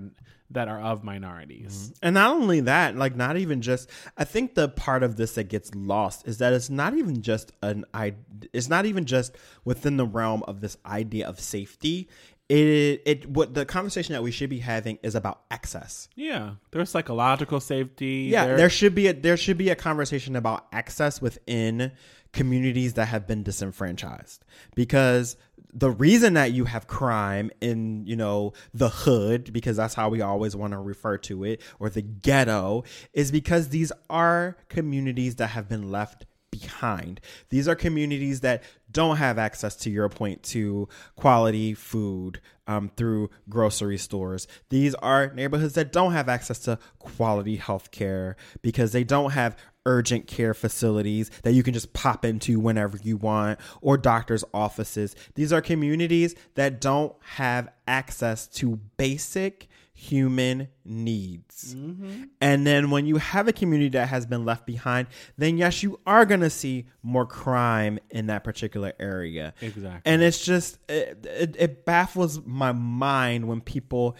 that 0.51 0.67
are 0.67 0.79
of 0.79 1.03
minorities 1.03 1.89
mm-hmm. 1.89 1.93
And 2.01 2.13
not 2.15 2.31
only 2.35 2.61
that, 2.61 2.95
like 2.95 3.15
not 3.15 3.37
even 3.37 3.61
just 3.61 3.89
I 4.17 4.23
think 4.23 4.55
the 4.55 4.67
part 4.69 5.03
of 5.03 5.15
this 5.15 5.35
that 5.35 5.43
gets 5.45 5.73
lost 5.75 6.27
is 6.27 6.39
that 6.39 6.53
it's 6.53 6.69
not 6.69 6.95
even 6.97 7.21
just 7.21 7.51
an 7.61 7.85
I 7.93 8.15
it's 8.53 8.69
not 8.69 8.85
even 8.85 9.05
just 9.05 9.35
within 9.65 9.97
the 9.97 10.05
realm 10.05 10.43
of 10.47 10.61
this 10.61 10.77
idea 10.85 11.27
of 11.27 11.39
safety. 11.39 12.09
It 12.49 13.03
it 13.05 13.29
what 13.29 13.53
the 13.53 13.63
conversation 13.63 14.13
that 14.13 14.23
we 14.23 14.31
should 14.31 14.49
be 14.49 14.57
having 14.57 14.97
is 15.03 15.13
about 15.13 15.41
access. 15.51 16.09
yeah 16.15 16.53
there's 16.71 16.89
psychological 16.89 17.59
safety 17.59 18.29
Yeah, 18.31 18.47
there- 18.47 18.57
there 18.57 18.69
should 18.71 18.95
be 18.95 19.07
a 19.07 19.13
there 19.13 19.37
should 19.37 19.57
be 19.59 19.69
a 19.69 19.75
conversation 19.75 20.35
about 20.35 20.65
access 20.71 21.21
within 21.21 21.91
communities 22.31 22.93
that 22.93 23.05
have 23.07 23.25
been 23.27 23.41
disenfranchised 23.43 24.43
because 24.75 25.35
the 25.73 25.91
reason 25.91 26.33
that 26.33 26.51
you 26.51 26.65
have 26.65 26.87
crime 26.87 27.51
in 27.61 28.05
you 28.05 28.15
know 28.15 28.53
the 28.73 28.89
hood 28.89 29.53
because 29.53 29.77
that's 29.77 29.93
how 29.93 30.09
we 30.09 30.21
always 30.21 30.55
want 30.55 30.73
to 30.73 30.79
refer 30.79 31.17
to 31.17 31.43
it 31.43 31.61
or 31.79 31.89
the 31.89 32.01
ghetto 32.01 32.83
is 33.13 33.31
because 33.31 33.69
these 33.69 33.91
are 34.09 34.57
communities 34.67 35.35
that 35.35 35.47
have 35.47 35.69
been 35.69 35.91
left 35.91 36.25
behind. 36.51 37.21
These 37.49 37.67
are 37.67 37.75
communities 37.75 38.41
that 38.41 38.63
don't 38.91 39.17
have 39.17 39.37
access 39.37 39.75
to 39.77 39.89
your 39.89 40.09
point 40.09 40.43
to 40.43 40.87
quality 41.15 41.73
food 41.73 42.41
um, 42.67 42.91
through 42.95 43.29
grocery 43.47 43.97
stores. 43.97 44.47
These 44.69 44.95
are 44.95 45.31
neighborhoods 45.33 45.73
that 45.73 45.91
don't 45.91 46.13
have 46.13 46.29
access 46.29 46.59
to 46.59 46.79
quality 46.97 47.57
health 47.57 47.91
care 47.91 48.35
because 48.61 48.91
they 48.91 49.03
don't 49.03 49.31
have 49.31 49.57
urgent 49.85 50.27
care 50.27 50.53
facilities 50.53 51.31
that 51.43 51.53
you 51.53 51.63
can 51.63 51.73
just 51.73 51.93
pop 51.93 52.25
into 52.25 52.59
whenever 52.59 52.97
you 53.01 53.17
want 53.17 53.59
or 53.81 53.97
doctors' 53.97 54.43
offices. 54.53 55.15
These 55.35 55.53
are 55.53 55.61
communities 55.61 56.35
that 56.55 56.81
don't 56.81 57.15
have 57.21 57.69
access 57.87 58.47
to 58.47 58.77
basic 58.97 59.67
human 59.93 60.69
needs. 60.85 61.75
Mm-hmm. 61.75 62.23
And 62.39 62.65
then 62.65 62.89
when 62.89 63.05
you 63.05 63.17
have 63.17 63.49
a 63.49 63.53
community 63.53 63.89
that 63.89 64.07
has 64.07 64.25
been 64.25 64.45
left 64.45 64.65
behind, 64.65 65.07
then 65.37 65.57
yes, 65.57 65.83
you 65.83 65.99
are 66.07 66.25
going 66.25 66.39
to 66.39 66.49
see 66.49 66.87
more 67.03 67.25
crime 67.25 67.99
in 68.09 68.27
that 68.27 68.45
particular 68.45 68.93
area. 68.97 69.53
Exactly. 69.59 70.09
And 70.09 70.21
it's 70.21 70.45
just, 70.45 70.79
it, 70.87 71.25
it, 71.25 71.55
it 71.59 71.85
baffles 71.85 72.39
my 72.45 72.71
mind 72.71 73.49
when 73.49 73.59
people, 73.59 74.15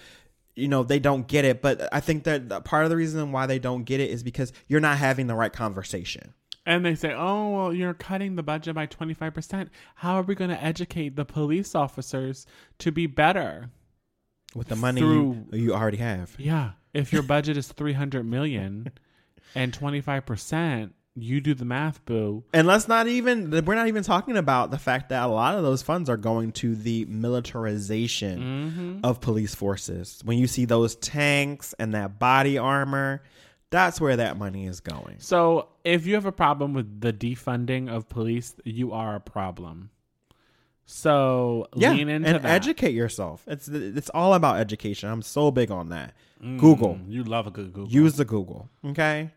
you 0.60 0.68
know, 0.68 0.84
they 0.84 1.00
don't 1.00 1.28
get 1.28 1.46
it. 1.46 1.62
But 1.62 1.90
I 1.92 2.00
think 2.00 2.24
that 2.26 2.64
part 2.66 2.84
of 2.84 2.90
the 2.90 2.96
reason 2.98 3.32
why 3.32 3.46
they 3.46 3.60
don't 3.60 3.84
get 3.84 4.00
it 4.00 4.10
is 4.10 4.24
because 4.24 4.52
you're 4.68 4.80
not 4.80 4.98
having 4.98 5.28
the 5.28 5.36
right 5.36 5.54
conversation. 5.54 6.34
And 6.66 6.86
they 6.86 6.94
say, 6.94 7.14
oh, 7.14 7.50
well, 7.50 7.74
you're 7.74 7.96
cutting 7.96 8.36
the 8.36 8.44
budget 8.44 8.76
by 8.76 8.86
25%. 8.86 9.70
How 9.96 10.16
are 10.16 10.22
we 10.22 10.36
going 10.36 10.52
to 10.52 10.64
educate 10.64 11.16
the 11.16 11.26
police 11.26 11.74
officers 11.74 12.46
to 12.78 12.92
be 12.92 13.08
better? 13.08 13.72
With 14.54 14.68
the 14.68 14.76
money 14.76 15.02
Through- 15.02 15.46
you, 15.52 15.60
you 15.60 15.74
already 15.74 15.98
have. 15.98 16.36
Yeah. 16.38 16.72
If 16.94 17.14
your 17.14 17.24
budget 17.24 17.58
is 17.58 17.72
300 17.72 18.24
million 18.24 18.92
and 19.56 19.72
25%, 19.72 20.92
you 21.16 21.42
do 21.42 21.54
the 21.54 21.66
math, 21.66 22.04
boo. 22.06 22.44
And 22.54 22.66
let's 22.68 22.88
not 22.88 23.08
even, 23.08 23.50
we're 23.66 23.76
not 23.76 23.88
even 23.88 24.04
talking 24.04 24.38
about 24.38 24.72
the 24.72 24.78
fact 24.78 25.10
that 25.10 25.24
a 25.24 25.28
lot 25.28 25.56
of 25.56 25.64
those 25.64 25.82
funds 25.82 26.10
are 26.10 26.18
going 26.18 26.52
to 26.54 26.76
the 26.76 27.06
militarization 27.06 29.02
of 29.04 29.20
police 29.22 29.54
forces. 29.56 30.22
When 30.24 30.38
you 30.38 30.48
see 30.48 30.66
those 30.66 30.96
tanks 30.96 31.74
and 31.80 31.94
that 31.94 32.20
body 32.20 32.58
armor, 32.58 33.22
that's 33.70 34.00
where 34.02 34.16
that 34.18 34.38
money 34.38 34.66
is 34.66 34.80
going. 34.80 35.18
So 35.20 35.68
if 35.84 36.06
you 36.08 36.16
have 36.16 36.26
a 36.26 36.32
problem 36.32 36.74
with 36.74 37.02
the 37.02 37.14
defunding 37.14 37.90
of 37.90 38.08
police, 38.10 38.56
you 38.64 38.94
are 38.94 39.16
a 39.16 39.20
problem. 39.20 39.90
So 40.86 41.68
Yeah, 41.76 41.92
lean 41.92 42.10
into 42.10 42.28
and 42.30 42.44
that. 42.44 42.50
educate 42.50 42.94
yourself. 42.96 43.44
It's 43.48 43.68
it's 43.68 44.10
all 44.10 44.34
about 44.34 44.60
education. 44.60 45.08
I'm 45.10 45.22
so 45.22 45.52
big 45.52 45.70
on 45.70 45.90
that. 45.90 46.16
Google. 46.42 46.96
Mm, 46.96 47.12
You 47.12 47.24
love 47.26 47.46
a 47.46 47.52
good 47.52 47.74
Google. 47.74 47.92
Use 47.92 48.16
the 48.16 48.26
Google, 48.26 48.70
okay? 48.84 49.30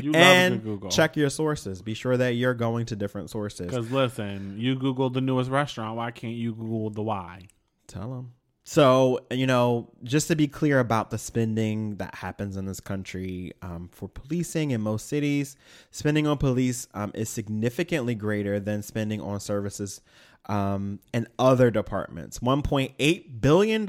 You 0.00 0.12
and 0.14 0.62
Google. 0.62 0.90
check 0.90 1.16
your 1.16 1.30
sources. 1.30 1.82
Be 1.82 1.94
sure 1.94 2.16
that 2.16 2.34
you're 2.34 2.54
going 2.54 2.86
to 2.86 2.96
different 2.96 3.30
sources. 3.30 3.66
Because 3.66 3.90
listen, 3.90 4.56
you 4.58 4.76
Google 4.76 5.10
the 5.10 5.20
newest 5.20 5.50
restaurant. 5.50 5.96
Why 5.96 6.10
can't 6.10 6.34
you 6.34 6.54
Google 6.54 6.90
the 6.90 7.02
why? 7.02 7.48
Tell 7.86 8.10
them. 8.10 8.32
So, 8.64 9.20
you 9.30 9.46
know, 9.46 9.88
just 10.04 10.28
to 10.28 10.36
be 10.36 10.46
clear 10.46 10.78
about 10.78 11.08
the 11.08 11.16
spending 11.16 11.96
that 11.96 12.14
happens 12.16 12.58
in 12.58 12.66
this 12.66 12.80
country 12.80 13.52
um, 13.62 13.88
for 13.90 14.10
policing 14.10 14.72
in 14.72 14.82
most 14.82 15.08
cities, 15.08 15.56
spending 15.90 16.26
on 16.26 16.36
police 16.36 16.86
um, 16.92 17.10
is 17.14 17.30
significantly 17.30 18.14
greater 18.14 18.60
than 18.60 18.82
spending 18.82 19.22
on 19.22 19.40
services 19.40 20.02
um, 20.50 21.00
in 21.14 21.28
other 21.38 21.70
departments. 21.70 22.40
$1.8 22.40 23.40
billion 23.40 23.88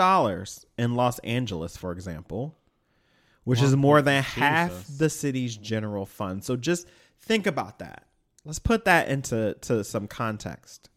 in 0.77 0.95
Los 0.95 1.19
Angeles, 1.19 1.76
for 1.76 1.91
example, 1.91 2.56
which 3.44 3.61
is 3.61 3.76
more 3.76 4.02
than 4.02 4.24
half 4.24 4.86
the 4.98 5.10
city's 5.10 5.56
general 5.57 6.06
fund. 6.06 6.44
So 6.44 6.56
just 6.56 6.88
think 7.20 7.48
about 7.48 7.80
that. 7.80 8.06
Let's 8.45 8.60
put 8.60 8.86
that 8.86 9.10
into 9.10 9.56
to 9.61 9.84
some 9.84 10.07
context. 10.07 10.90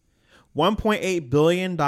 $1.8 0.56 1.30
billion 1.30 1.80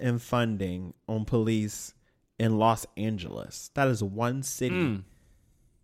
in 0.00 0.18
funding 0.18 0.94
on 1.08 1.24
police 1.24 1.92
in 2.38 2.58
Los 2.58 2.86
Angeles. 2.96 3.70
That 3.74 3.88
is 3.88 4.02
one 4.02 4.42
city 4.42 4.74
Mm. 4.74 5.02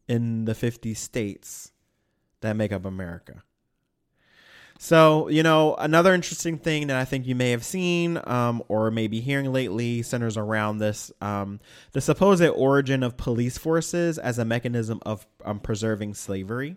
in 0.09 0.44
the 0.44 0.55
50 0.55 0.94
states 0.94 1.72
that 2.40 2.55
make 2.56 2.72
up 2.72 2.84
America. 2.84 3.42
So, 4.80 5.28
you 5.28 5.42
know, 5.42 5.74
another 5.74 6.14
interesting 6.14 6.56
thing 6.56 6.86
that 6.86 6.96
I 6.96 7.05
think 7.05 7.26
you 7.26 7.34
may 7.34 7.50
have 7.50 7.64
seen 7.64 8.20
um, 8.24 8.62
or 8.68 8.92
maybe 8.92 9.20
hearing 9.20 9.52
lately 9.52 10.02
centers 10.02 10.36
around 10.36 10.78
this 10.78 11.10
um, 11.20 11.59
the 11.92 12.00
supposed 12.00 12.44
origin 12.44 13.02
of 13.02 13.16
police 13.16 13.59
forces 13.59 14.18
as 14.18 14.38
a 14.38 14.44
mechanism 14.44 15.00
of 15.05 15.26
um, 15.44 15.59
preserving 15.59 16.14
slavery. 16.14 16.76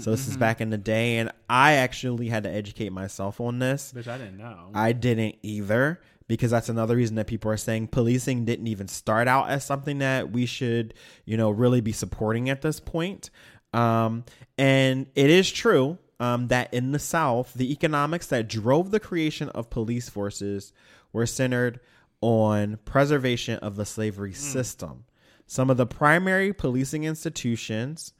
So, 0.00 0.10
this 0.10 0.26
is 0.26 0.36
back 0.36 0.60
in 0.60 0.70
the 0.70 0.78
day, 0.78 1.18
and 1.18 1.30
I 1.48 1.74
actually 1.74 2.28
had 2.28 2.42
to 2.42 2.50
educate 2.50 2.90
myself 2.90 3.40
on 3.40 3.60
this. 3.60 3.92
Which 3.94 4.08
I 4.08 4.18
didn't 4.18 4.38
know. 4.38 4.70
I 4.74 4.90
didn't 4.90 5.36
either 5.42 6.00
because 6.26 6.50
that's 6.50 6.68
another 6.68 6.96
reason 6.96 7.14
that 7.16 7.28
people 7.28 7.50
are 7.52 7.56
saying 7.56 7.88
policing 7.88 8.44
didn't 8.44 8.66
even 8.66 8.88
start 8.88 9.28
out 9.28 9.50
as 9.50 9.64
something 9.64 9.98
that 9.98 10.32
we 10.32 10.46
should, 10.46 10.94
you 11.24 11.36
know, 11.36 11.50
really 11.50 11.80
be 11.80 11.92
supporting 11.92 12.50
at 12.50 12.60
this 12.60 12.80
point. 12.80 13.30
Um, 13.72 14.24
and 14.56 15.06
it 15.14 15.30
is 15.30 15.48
true 15.48 15.98
um, 16.20 16.48
that 16.48 16.72
in 16.72 16.92
the 16.92 16.98
South, 16.98 17.54
the 17.54 17.70
economics 17.72 18.26
that 18.26 18.48
drove 18.48 18.90
the 18.90 19.00
creation 19.00 19.48
of 19.50 19.70
police 19.70 20.08
forces 20.08 20.72
were 21.12 21.26
centered 21.26 21.80
on 22.20 22.78
preservation 22.84 23.58
of 23.60 23.76
the 23.76 23.86
slavery 23.86 24.32
system. 24.32 25.04
Some 25.46 25.70
of 25.70 25.76
the 25.76 25.86
primary 25.86 26.52
policing 26.52 27.04
institutions 27.04 28.12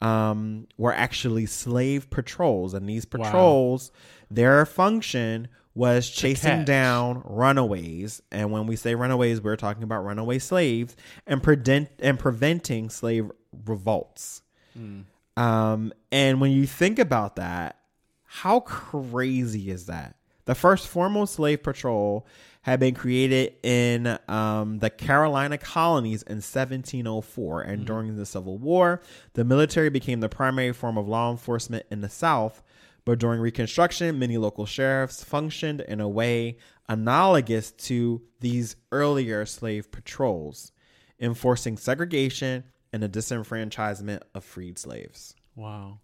um, 0.00 0.66
were 0.76 0.92
actually 0.92 1.46
slave 1.46 2.10
patrols, 2.10 2.74
and 2.74 2.88
these 2.88 3.04
patrols, 3.04 3.92
their 4.30 4.66
function 4.66 5.48
was 5.74 6.08
chasing 6.10 6.50
down 6.64 7.22
runaways. 7.24 8.22
And 8.30 8.52
when 8.52 8.66
we 8.66 8.76
say 8.76 8.94
runaways, 8.94 9.40
we're 9.40 9.56
talking 9.56 9.82
about 9.82 10.04
runaway 10.04 10.38
slaves 10.40 10.94
and 11.26 11.42
prevent 11.42 11.88
and 12.00 12.18
preventing 12.18 12.90
slave 12.90 13.30
revolts. 13.66 14.42
Um, 15.36 15.92
and 16.12 16.40
when 16.40 16.52
you 16.52 16.66
think 16.66 16.98
about 16.98 17.36
that, 17.36 17.78
how 18.24 18.60
crazy 18.60 19.70
is 19.70 19.86
that? 19.86 20.16
The 20.46 20.54
first 20.54 20.88
formal 20.88 21.26
slave 21.26 21.62
patrol 21.62 22.26
had 22.62 22.80
been 22.80 22.94
created 22.94 23.54
in 23.62 24.18
um, 24.28 24.78
the 24.78 24.90
Carolina 24.90 25.58
colonies 25.58 26.22
in 26.22 26.36
1704. 26.36 27.62
And 27.62 27.86
during 27.86 28.16
the 28.16 28.26
Civil 28.26 28.58
War, 28.58 29.02
the 29.34 29.44
military 29.44 29.90
became 29.90 30.20
the 30.20 30.28
primary 30.28 30.72
form 30.72 30.96
of 30.96 31.08
law 31.08 31.30
enforcement 31.30 31.86
in 31.90 32.00
the 32.00 32.08
South. 32.08 32.62
But 33.04 33.18
during 33.18 33.40
Reconstruction, 33.40 34.18
many 34.18 34.38
local 34.38 34.64
sheriffs 34.64 35.22
functioned 35.22 35.82
in 35.82 36.00
a 36.00 36.08
way 36.08 36.56
analogous 36.88 37.70
to 37.70 38.22
these 38.40 38.76
earlier 38.92 39.44
slave 39.44 39.90
patrols, 39.90 40.72
enforcing 41.20 41.76
segregation 41.76 42.64
and 42.94 43.02
the 43.02 43.08
disenfranchisement 43.08 44.20
of 44.36 44.44
freed 44.44 44.78
slaves. 44.78 45.34
Wow. 45.56 45.98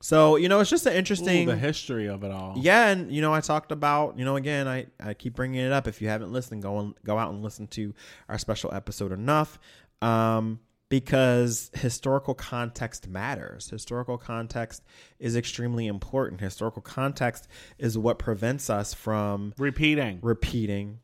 So, 0.00 0.36
you 0.36 0.48
know, 0.48 0.60
it's 0.60 0.70
just 0.70 0.86
an 0.86 0.94
Ooh, 0.94 0.96
interesting. 0.96 1.46
the 1.46 1.54
history 1.54 2.08
of 2.08 2.24
it 2.24 2.30
all. 2.30 2.54
Yeah, 2.56 2.88
and 2.88 3.12
you 3.12 3.20
know, 3.20 3.34
I 3.34 3.42
talked 3.42 3.70
about, 3.72 4.18
you 4.18 4.24
know, 4.24 4.36
again, 4.36 4.66
I, 4.66 4.86
I 4.98 5.12
keep 5.12 5.34
bringing 5.34 5.60
it 5.60 5.70
up. 5.70 5.86
If 5.86 6.00
you 6.00 6.08
haven't 6.08 6.32
listened, 6.32 6.62
go 6.62 6.78
and 6.78 6.94
go 7.04 7.18
out 7.18 7.30
and 7.30 7.42
listen 7.42 7.66
to 7.68 7.94
our 8.30 8.38
special 8.38 8.72
episode 8.72 9.12
enough, 9.12 9.58
um, 10.00 10.60
because 10.88 11.70
historical 11.74 12.32
context 12.32 13.06
matters. 13.06 13.68
Historical 13.68 14.16
context 14.16 14.82
is 15.18 15.36
extremely 15.36 15.86
important. 15.86 16.40
Historical 16.40 16.80
context 16.80 17.48
is 17.78 17.98
what 17.98 18.18
prevents 18.18 18.70
us 18.70 18.94
from 18.94 19.52
Repeating. 19.58 20.20
repeating 20.22 21.00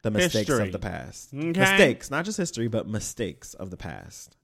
the 0.00 0.10
mistakes 0.10 0.48
History. 0.48 0.66
of 0.66 0.72
the 0.72 0.78
past. 0.78 1.34
Okay. 1.34 1.60
Mistakes, 1.60 2.10
not 2.10 2.24
just 2.24 2.38
history, 2.38 2.68
but 2.68 2.88
mistakes 2.88 3.52
of 3.52 3.68
the 3.70 3.76
past. 3.76 4.36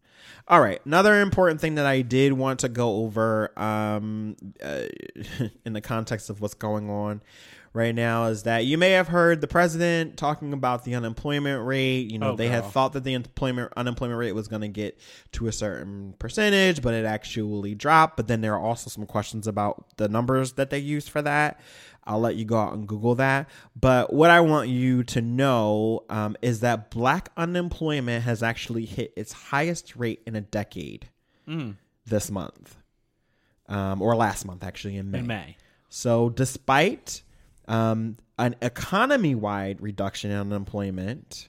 All 0.49 0.61
right. 0.61 0.81
Another 0.85 1.21
important 1.21 1.61
thing 1.61 1.77
that 1.77 1.87
I 1.87 2.03
did 2.03 2.33
want 2.33 2.61
to 2.61 2.69
go 2.69 2.97
over 3.05 3.53
um, 3.59 4.37
uh, 4.63 4.83
in 5.65 5.73
the 5.73 5.81
context 5.81 6.31
of 6.31 6.41
what's 6.41 6.55
going 6.55 6.91
on 6.91 7.23
right 7.73 7.95
now 7.95 8.25
is 8.27 8.43
that 8.43 8.65
you 8.65 8.77
may 8.77 8.91
have 8.91 9.07
heard 9.07 9.41
the 9.41 9.47
president 9.47 10.17
talking 10.17 10.53
about 10.53 10.85
the 10.85 10.97
unemployment 10.97 11.65
rate. 11.65 12.11
You 12.11 12.19
know, 12.19 12.33
Oh, 12.33 12.37
they 12.37 12.49
had 12.49 12.65
thought 12.73 12.95
that 12.95 13.05
the 13.05 13.15
employment 13.15 13.73
unemployment 13.77 14.19
rate 14.19 14.33
was 14.33 14.49
going 14.49 14.63
to 14.63 14.69
get 14.69 14.99
to 15.33 15.47
a 15.47 15.53
certain 15.53 16.15
percentage, 16.19 16.83
but 16.83 16.95
it 16.95 17.05
actually 17.05 17.77
dropped. 17.77 18.17
But 18.17 18.27
then 18.27 18.41
there 18.41 18.55
are 18.55 18.61
also 18.61 18.91
some 18.91 19.07
questions 19.07 19.47
about 19.47 19.85
the 19.99 20.09
numbers 20.09 20.55
that 20.55 20.71
they 20.71 20.79
used 20.81 21.11
for 21.11 21.23
that. 21.23 21.61
I'll 22.11 22.19
let 22.19 22.35
you 22.35 22.45
go 22.45 22.59
out 22.59 22.73
and 22.73 22.89
Google 22.89 23.15
that. 23.15 23.49
But 23.81 24.13
what 24.13 24.31
I 24.31 24.41
want 24.41 24.69
you 24.69 25.05
to 25.05 25.23
know 25.23 26.03
um, 26.11 26.37
is 26.43 26.59
that 26.61 26.91
black 26.91 27.31
unemployment 27.37 28.25
has 28.25 28.43
actually 28.43 28.85
hit 28.85 29.13
its 29.17 29.33
highest 29.33 29.95
rate 29.95 30.21
in 30.27 30.35
a 30.35 30.41
decade 30.41 31.09
Mm. 31.49 31.77
this 32.07 32.31
month, 32.31 32.77
um, 33.69 34.03
or 34.03 34.15
last 34.17 34.45
month, 34.45 34.63
actually, 34.65 34.97
in 34.97 35.11
May. 35.11 35.19
In 35.21 35.27
May. 35.27 35.57
So, 35.89 36.31
despite 36.31 37.23
um, 37.69 38.17
an 38.39 38.57
economy-wide 38.61 39.81
reduction 39.81 40.31
in 40.33 40.37
unemployment 40.37 41.49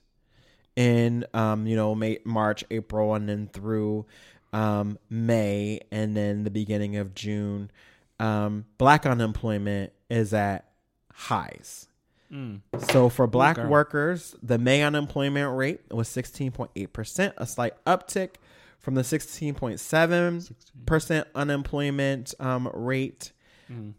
in 0.76 1.26
um, 1.34 1.66
you 1.68 1.76
know 1.76 1.94
May, 1.96 2.20
March, 2.24 2.64
April, 2.72 3.14
and 3.16 3.28
then 3.28 3.48
through 3.52 4.06
um, 4.54 4.98
May, 5.10 5.82
and 5.92 6.16
then 6.16 6.44
the 6.44 6.52
beginning 6.52 6.98
of 6.98 7.14
June, 7.16 7.72
um, 8.20 8.66
black 8.78 9.06
unemployment 9.06 9.92
is 10.12 10.34
at 10.34 10.66
highs. 11.14 11.88
Mm. 12.32 12.62
So 12.92 13.10
for 13.10 13.26
black 13.28 13.56
girl. 13.56 13.68
workers, 13.68 14.36
the 14.44 14.58
May 14.58 14.84
unemployment 14.84 15.58
rate 15.58 15.80
was 15.92 16.10
16.8%, 16.10 17.34
a 17.38 17.48
slight 17.48 17.74
uptick 17.86 18.32
from 18.80 18.96
the 18.96 19.02
16.7% 19.02 21.26
unemployment 21.36 22.34
um, 22.40 22.70
rate 22.74 23.32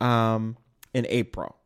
um, 0.00 0.56
in 0.92 1.06
April. 1.08 1.56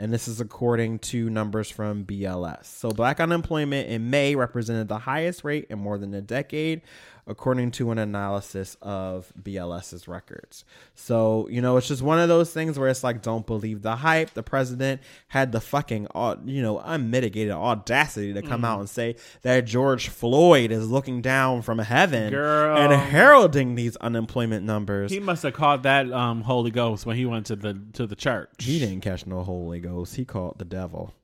And 0.00 0.12
this 0.12 0.28
is 0.28 0.40
according 0.40 1.00
to 1.00 1.28
numbers 1.28 1.68
from 1.70 2.04
BLS. 2.04 2.66
So 2.66 2.90
black 2.90 3.18
unemployment 3.20 3.88
in 3.88 4.10
May 4.10 4.36
represented 4.36 4.86
the 4.88 4.98
highest 4.98 5.42
rate 5.44 5.66
in 5.70 5.80
more 5.80 5.98
than 5.98 6.14
a 6.14 6.20
decade, 6.20 6.82
according 7.28 7.70
to 7.72 7.90
an 7.90 7.98
analysis 7.98 8.76
of 8.80 9.32
BLS's 9.40 10.08
records. 10.08 10.64
So, 10.94 11.46
you 11.50 11.60
know, 11.60 11.76
it's 11.76 11.86
just 11.86 12.02
one 12.02 12.18
of 12.18 12.28
those 12.28 12.52
things 12.52 12.78
where 12.78 12.88
it's 12.88 13.04
like, 13.04 13.22
don't 13.22 13.46
believe 13.46 13.82
the 13.82 13.96
hype. 13.96 14.32
The 14.32 14.42
president 14.42 15.02
had 15.28 15.52
the 15.52 15.60
fucking, 15.60 16.08
you 16.44 16.62
know, 16.62 16.78
unmitigated 16.80 17.52
audacity 17.52 18.32
to 18.32 18.42
come 18.42 18.64
out 18.64 18.80
and 18.80 18.88
say 18.88 19.16
that 19.42 19.66
George 19.66 20.08
Floyd 20.08 20.72
is 20.72 20.90
looking 20.90 21.20
down 21.20 21.62
from 21.62 21.78
heaven 21.78 22.30
Girl. 22.30 22.76
and 22.78 22.92
heralding 22.92 23.74
these 23.74 23.96
unemployment 23.96 24.64
numbers. 24.64 25.10
He 25.10 25.20
must 25.20 25.42
have 25.42 25.52
caught 25.52 25.82
that 25.82 26.10
um, 26.10 26.40
Holy 26.42 26.70
Ghost 26.70 27.04
when 27.04 27.16
he 27.16 27.26
went 27.26 27.46
to 27.46 27.56
the 27.56 27.78
to 27.92 28.06
the 28.06 28.16
church. 28.16 28.50
He 28.58 28.78
didn't 28.78 29.02
catch 29.02 29.26
no 29.26 29.42
Holy 29.42 29.80
Ghost. 29.80 30.16
He 30.16 30.24
called 30.24 30.58
the 30.58 30.64
devil. 30.64 31.14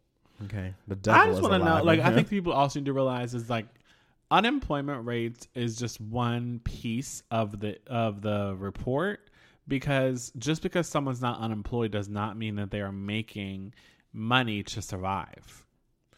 Okay, 0.45 0.75
the 0.87 0.97
devil. 0.97 1.21
I 1.21 1.27
just 1.27 1.41
want 1.41 1.53
want 1.53 1.65
to 1.65 1.79
know, 1.79 1.85
like, 1.85 2.01
I 2.01 2.13
think 2.13 2.29
people 2.29 2.53
also 2.53 2.81
need 2.81 2.87
to 2.87 2.93
realize 2.93 3.35
is 3.35 3.49
like 3.49 3.67
unemployment 4.31 5.05
rates 5.07 5.47
is 5.55 5.77
just 5.77 6.01
one 6.01 6.61
piece 6.65 7.23
of 7.31 7.61
the 7.61 7.79
of 7.87 8.23
the 8.23 8.55
report 8.59 9.31
because 9.69 10.33
just 10.39 10.63
because 10.63 10.89
someone's 10.89 11.21
not 11.23 11.41
unemployed 11.41 11.91
does 11.91 12.09
not 12.09 12.37
mean 12.37 12.57
that 12.57 12.71
they 12.71 12.81
are 12.81 12.93
making 12.93 13.73
money 14.13 14.63
to 14.63 14.83
survive. 14.83 15.65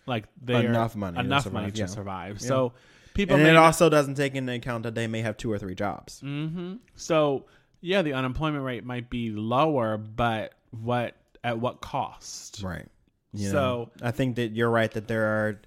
Like 0.06 0.24
they 0.42 0.64
Enough 0.66 0.94
money 0.96 1.16
to 1.16 1.20
enough 1.24 1.44
survive, 1.44 1.62
money 1.62 1.72
to 1.72 1.78
yeah. 1.80 1.86
survive. 1.86 2.38
Yeah. 2.40 2.48
So 2.48 2.72
people 3.14 3.36
and 3.36 3.46
it 3.46 3.52
not- 3.54 3.64
also 3.64 3.88
doesn't 3.88 4.14
take 4.14 4.34
into 4.34 4.52
account 4.52 4.84
that 4.84 4.94
they 4.94 5.06
may 5.06 5.22
have 5.22 5.36
two 5.36 5.50
or 5.52 5.58
three 5.58 5.74
jobs. 5.74 6.20
hmm 6.20 6.74
So 6.94 7.46
yeah, 7.80 8.02
the 8.02 8.14
unemployment 8.14 8.64
rate 8.64 8.84
might 8.84 9.10
be 9.10 9.30
lower, 9.30 9.96
but 9.98 10.54
what 10.70 11.16
at 11.44 11.58
what 11.58 11.80
cost? 11.80 12.62
Right. 12.62 12.86
You 13.32 13.48
So- 13.50 13.52
know, 13.52 13.90
I 14.02 14.10
think 14.12 14.36
that 14.36 14.52
you're 14.56 14.70
right 14.70 14.90
that 14.92 15.08
there 15.08 15.24
are, 15.24 15.60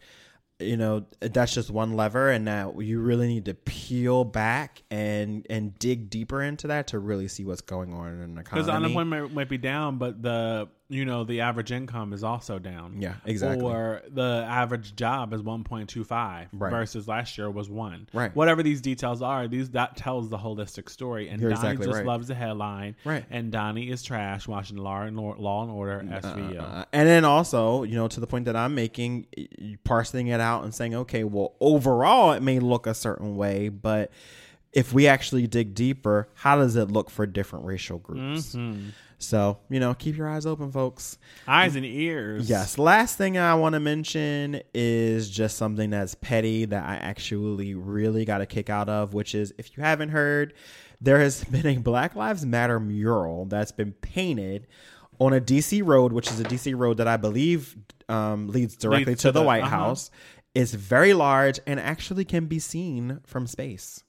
you 0.60 0.76
know, 0.76 1.06
that's 1.20 1.54
just 1.54 1.72
one 1.72 1.94
lever, 1.94 2.30
and 2.30 2.48
that 2.48 2.80
you 2.82 3.00
really 3.00 3.28
need 3.28 3.46
to 3.46 3.54
peel 3.54 4.26
back 4.26 4.84
and 4.92 5.46
and 5.50 5.78
dig 5.80 6.10
deeper 6.10 6.42
into 6.42 6.68
that 6.68 6.88
to 6.88 7.00
really 7.00 7.28
see 7.28 7.46
what's 7.46 7.62
going 7.62 7.94
on 7.94 8.22
in 8.22 8.36
the 8.36 8.44
conversation. 8.44 8.44
Because 8.44 8.68
economy. 8.68 8.86
unemployment 8.86 9.34
might 9.34 9.50
be 9.50 9.58
down, 9.58 9.98
but 9.98 10.22
the 10.22 10.68
you 10.92 11.06
know 11.06 11.24
the 11.24 11.42
average 11.42 11.72
income 11.72 12.14
is 12.14 12.24
also 12.24 12.58
down. 12.58 13.00
Yeah, 13.00 13.14
exactly. 13.24 13.64
Or 13.64 14.02
the 14.10 14.44
average 14.48 14.96
job 14.96 15.34
is 15.34 15.42
one 15.44 15.64
point 15.64 15.88
two 15.88 16.04
five 16.04 16.48
Right. 16.52 16.72
versus 16.72 17.08
last 17.08 17.38
year 17.38 17.50
was 17.52 17.70
one. 17.70 18.08
Right. 18.12 18.36
Whatever 18.36 18.64
these 18.64 18.82
details 18.82 19.22
are, 19.22 19.48
these 19.48 19.70
that 19.72 19.96
tells 19.98 20.30
the 20.30 20.38
holistic 20.38 20.90
story. 20.90 21.30
And 21.30 21.40
You're 21.40 21.52
Donnie 21.52 21.62
exactly 21.74 21.86
just 21.86 21.98
right. 21.98 22.06
loves 22.08 22.28
the 22.28 22.34
headline. 22.36 22.96
Right. 23.06 23.24
And 23.30 23.52
Donnie 23.52 23.90
is 23.92 24.02
trash 24.02 24.48
watching 24.48 24.78
Law 24.78 25.02
and 25.02 25.16
Law 25.16 25.62
and 25.62 25.72
Order 25.72 26.02
SVU. 26.06 26.60
Uh, 26.60 26.86
and 26.92 27.08
then 27.08 27.24
also, 27.24 27.84
you 27.84 27.94
know, 27.96 28.08
to 28.08 28.20
the 28.20 28.28
point 28.28 28.46
that 28.46 28.56
I'm 28.56 28.74
making, 28.74 29.28
parsing 29.84 30.28
it 30.28 30.40
out 30.42 30.64
and 30.64 30.74
saying, 30.74 30.96
okay, 30.96 31.24
well, 31.24 31.54
overall, 31.60 32.32
it 32.32 32.42
may 32.42 32.58
look 32.60 32.88
a 32.88 32.96
certain 32.96 33.36
way, 33.36 33.70
but 33.70 34.12
if 34.74 34.92
we 34.94 35.08
actually 35.08 35.46
dig 35.48 35.74
deeper, 35.76 36.30
how 36.36 36.56
does 36.58 36.76
it 36.76 36.90
look 36.92 37.10
for 37.10 37.26
different 37.28 37.66
racial 37.66 38.00
groups? 38.00 38.56
Mhm. 38.56 38.90
So, 39.20 39.60
you 39.70 39.82
know, 39.82 39.94
keep 39.94 40.16
your 40.16 40.30
eyes 40.30 40.46
open, 40.46 40.72
folks. 40.72 41.18
Eyes 41.46 41.76
and 41.76 41.86
ears. 41.86 42.50
Yes. 42.50 42.78
Last 42.78 43.18
thing 43.18 43.38
I 43.38 43.54
want 43.56 43.74
to 43.74 43.80
mention 43.80 44.62
is 44.74 45.30
just 45.30 45.58
something 45.58 45.90
that's 45.90 46.16
petty 46.16 46.64
that 46.66 46.86
I 46.86 46.96
actually 46.96 47.76
really 47.76 48.24
got 48.24 48.40
a 48.40 48.46
kick 48.46 48.70
out 48.70 48.88
of, 48.88 49.14
which 49.14 49.36
is 49.36 49.54
if 49.58 49.76
you 49.76 49.84
haven't 49.84 50.10
heard, 50.10 50.54
there 51.02 51.20
has 51.20 51.44
been 51.44 51.68
a 51.68 51.78
Black 51.78 52.16
Lives 52.16 52.46
Matter 52.46 52.80
mural 52.80 53.46
that's 53.46 53.74
been 53.74 53.92
painted 53.92 54.68
on 55.20 55.34
a 55.34 55.42
DC 55.42 55.86
road, 55.86 56.14
which 56.14 56.32
is 56.32 56.40
a 56.40 56.46
DC 56.46 56.76
road 56.78 56.98
that 56.98 57.08
I 57.08 57.18
believe 57.18 57.76
um, 58.08 58.48
leads 58.48 58.78
directly 58.78 59.06
Leads 59.12 59.22
to, 59.24 59.28
to 59.28 59.32
the, 59.34 59.42
the- 59.42 59.46
White 59.46 59.64
uh-huh. 59.64 59.76
House. 59.76 60.12
It's 60.56 60.74
very 60.74 61.14
large 61.14 61.60
and 61.68 61.80
actually 61.80 62.26
can 62.26 62.46
be 62.46 62.58
seen 62.60 63.20
from 63.26 63.48
space. 63.48 64.04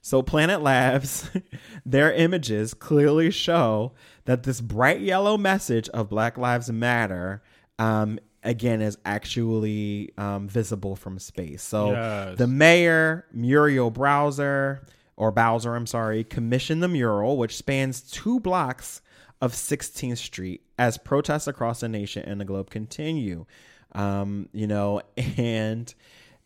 So 0.00 0.22
Planet 0.22 0.62
Labs, 0.62 1.28
their 1.86 2.12
images 2.12 2.74
clearly 2.74 3.30
show 3.30 3.92
that 4.24 4.42
this 4.44 4.60
bright 4.60 5.00
yellow 5.00 5.36
message 5.36 5.88
of 5.90 6.08
Black 6.08 6.38
Lives 6.38 6.70
Matter, 6.70 7.42
um, 7.78 8.18
again, 8.42 8.80
is 8.80 8.96
actually 9.04 10.12
um, 10.18 10.48
visible 10.48 10.96
from 10.96 11.18
space. 11.18 11.62
So 11.62 11.92
Yes. 11.92 12.38
the 12.38 12.46
mayor 12.46 13.26
Muriel 13.32 13.90
Browser 13.90 14.84
or 15.16 15.30
Bowser, 15.30 15.74
I'm 15.74 15.86
sorry, 15.86 16.24
commissioned 16.24 16.82
the 16.82 16.88
mural, 16.88 17.36
which 17.36 17.56
spans 17.56 18.00
two 18.00 18.40
blocks 18.40 19.00
of 19.40 19.52
16th 19.52 20.18
Street 20.18 20.62
as 20.78 20.98
protests 20.98 21.46
across 21.46 21.80
the 21.80 21.88
nation 21.88 22.24
and 22.24 22.40
the 22.40 22.44
globe 22.44 22.70
continue. 22.70 23.44
Um, 23.92 24.48
you 24.52 24.66
know, 24.66 25.02
and 25.36 25.92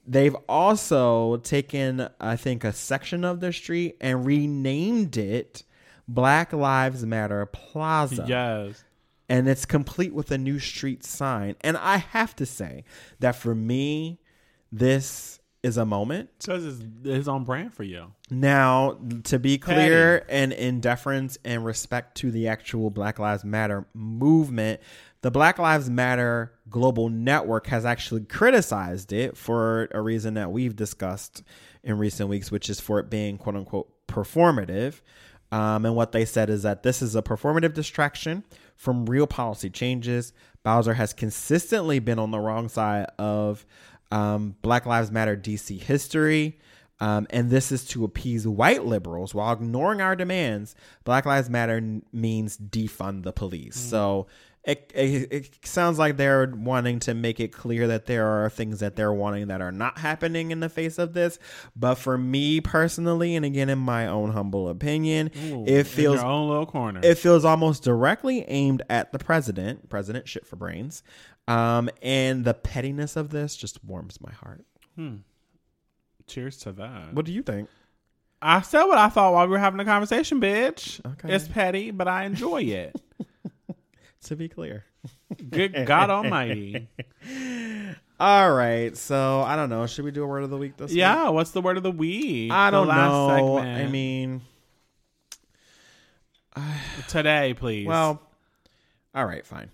they've 0.06 0.34
also 0.48 1.36
taken, 1.38 2.08
I 2.20 2.36
think, 2.36 2.64
a 2.64 2.72
section 2.72 3.24
of 3.24 3.40
the 3.40 3.52
street 3.52 3.96
and 4.00 4.24
renamed 4.26 5.16
it 5.16 5.62
Black 6.08 6.52
Lives 6.52 7.04
Matter 7.04 7.44
Plaza 7.46 8.24
Yes. 8.28 8.84
and 9.28 9.48
it's 9.48 9.64
complete 9.66 10.14
with 10.14 10.30
a 10.30 10.38
new 10.38 10.58
street 10.58 11.04
sign. 11.04 11.56
And 11.62 11.76
I 11.76 11.96
have 11.98 12.36
to 12.36 12.46
say 12.46 12.84
that 13.20 13.36
for 13.36 13.54
me, 13.54 14.20
this 14.70 15.40
is 15.62 15.76
a 15.76 15.84
moment. 15.86 16.28
Because 16.40 16.64
it's, 16.64 16.84
it's 17.04 17.26
on 17.28 17.42
brand 17.44 17.74
for 17.74 17.82
you. 17.82 18.12
Now, 18.30 18.98
to 19.24 19.38
be 19.40 19.58
clear 19.58 20.24
and 20.28 20.52
in 20.52 20.78
deference 20.80 21.38
and 21.44 21.64
respect 21.64 22.16
to 22.18 22.30
the 22.30 22.46
actual 22.48 22.90
Black 22.90 23.18
Lives 23.18 23.44
Matter 23.44 23.86
movement, 23.92 24.80
the 25.22 25.30
Black 25.32 25.58
Lives 25.58 25.90
Matter 25.90 26.52
Global 26.70 27.08
Network 27.08 27.66
has 27.66 27.84
actually 27.84 28.20
criticized 28.26 29.12
it 29.12 29.36
for 29.36 29.88
a 29.90 30.00
reason 30.00 30.34
that 30.34 30.52
we've 30.52 30.76
discussed 30.76 31.42
in 31.82 31.98
recent 31.98 32.28
weeks, 32.28 32.52
which 32.52 32.70
is 32.70 32.78
for 32.78 33.00
it 33.00 33.10
being 33.10 33.36
quote 33.38 33.56
unquote 33.56 34.06
performative. 34.06 35.00
Um, 35.52 35.86
and 35.86 35.94
what 35.94 36.12
they 36.12 36.24
said 36.24 36.50
is 36.50 36.62
that 36.64 36.82
this 36.82 37.02
is 37.02 37.14
a 37.14 37.22
performative 37.22 37.72
distraction 37.72 38.44
from 38.76 39.06
real 39.06 39.26
policy 39.26 39.70
changes. 39.70 40.32
Bowser 40.62 40.94
has 40.94 41.12
consistently 41.12 41.98
been 41.98 42.18
on 42.18 42.32
the 42.32 42.40
wrong 42.40 42.68
side 42.68 43.06
of 43.18 43.64
um, 44.10 44.56
Black 44.62 44.86
Lives 44.86 45.10
Matter 45.10 45.36
DC 45.36 45.80
history. 45.80 46.58
Um, 46.98 47.26
and 47.30 47.50
this 47.50 47.70
is 47.70 47.84
to 47.88 48.04
appease 48.04 48.48
white 48.48 48.84
liberals 48.84 49.34
while 49.34 49.52
ignoring 49.52 50.00
our 50.00 50.16
demands. 50.16 50.74
Black 51.04 51.26
Lives 51.26 51.50
Matter 51.50 51.76
n- 51.76 52.02
means 52.12 52.56
defund 52.56 53.22
the 53.22 53.32
police. 53.32 53.76
So 53.76 54.26
it, 54.66 54.90
it, 54.94 55.32
it 55.32 55.58
sounds 55.64 55.98
like 55.98 56.16
they're 56.16 56.52
wanting 56.54 56.98
to 57.00 57.14
make 57.14 57.38
it 57.40 57.52
clear 57.52 57.86
that 57.86 58.06
there 58.06 58.26
are 58.26 58.50
things 58.50 58.80
that 58.80 58.96
they're 58.96 59.12
wanting 59.12 59.46
that 59.46 59.60
are 59.60 59.70
not 59.70 59.98
happening 59.98 60.50
in 60.50 60.60
the 60.60 60.68
face 60.68 60.98
of 60.98 61.14
this. 61.14 61.38
But 61.76 61.94
for 61.94 62.18
me 62.18 62.60
personally, 62.60 63.36
and 63.36 63.44
again 63.44 63.68
in 63.68 63.78
my 63.78 64.06
own 64.08 64.32
humble 64.32 64.68
opinion, 64.68 65.30
Ooh, 65.44 65.64
it 65.66 65.84
feels 65.84 66.20
own 66.20 66.48
little 66.48 66.66
corner. 66.66 67.00
it 67.02 67.16
feels 67.16 67.44
almost 67.44 67.84
directly 67.84 68.42
aimed 68.48 68.82
at 68.90 69.12
the 69.12 69.18
president, 69.20 69.88
President 69.88 70.28
Shit 70.28 70.46
for 70.46 70.56
Brains. 70.56 71.02
Um, 71.48 71.88
and 72.02 72.44
the 72.44 72.54
pettiness 72.54 73.14
of 73.14 73.30
this 73.30 73.54
just 73.54 73.84
warms 73.84 74.20
my 74.20 74.32
heart. 74.32 74.64
Cheers 76.26 76.56
to 76.58 76.72
that. 76.72 77.14
What 77.14 77.24
do 77.24 77.32
you 77.32 77.42
think? 77.42 77.68
I 78.42 78.60
said 78.62 78.84
what 78.84 78.98
I 78.98 79.08
thought 79.08 79.32
while 79.32 79.46
we 79.46 79.52
were 79.52 79.58
having 79.58 79.78
a 79.80 79.84
conversation, 79.84 80.40
bitch. 80.40 81.00
Okay. 81.12 81.32
It's 81.34 81.46
petty, 81.48 81.90
but 81.92 82.08
I 82.08 82.24
enjoy 82.24 82.62
it. 82.62 83.00
To 84.26 84.36
be 84.36 84.48
clear. 84.48 84.84
Good 85.50 85.86
God 85.86 86.10
Almighty. 86.10 86.88
All 88.20 88.52
right. 88.52 88.96
So 88.96 89.40
I 89.42 89.56
don't 89.56 89.68
know. 89.70 89.86
Should 89.86 90.04
we 90.04 90.10
do 90.10 90.24
a 90.24 90.26
word 90.26 90.42
of 90.42 90.50
the 90.50 90.56
week 90.56 90.76
this 90.76 90.90
week? 90.90 90.98
Yeah, 90.98 91.28
what's 91.28 91.50
the 91.52 91.60
word 91.60 91.76
of 91.76 91.82
the 91.82 91.90
week? 91.90 92.50
I 92.50 92.70
don't 92.70 92.88
know. 92.88 93.56
segment. 93.58 93.86
I 93.86 93.90
mean, 93.90 94.40
today, 97.08 97.54
please. 97.54 97.86
well, 97.86 98.20
all 99.14 99.24
right, 99.26 99.46
fine. 99.46 99.70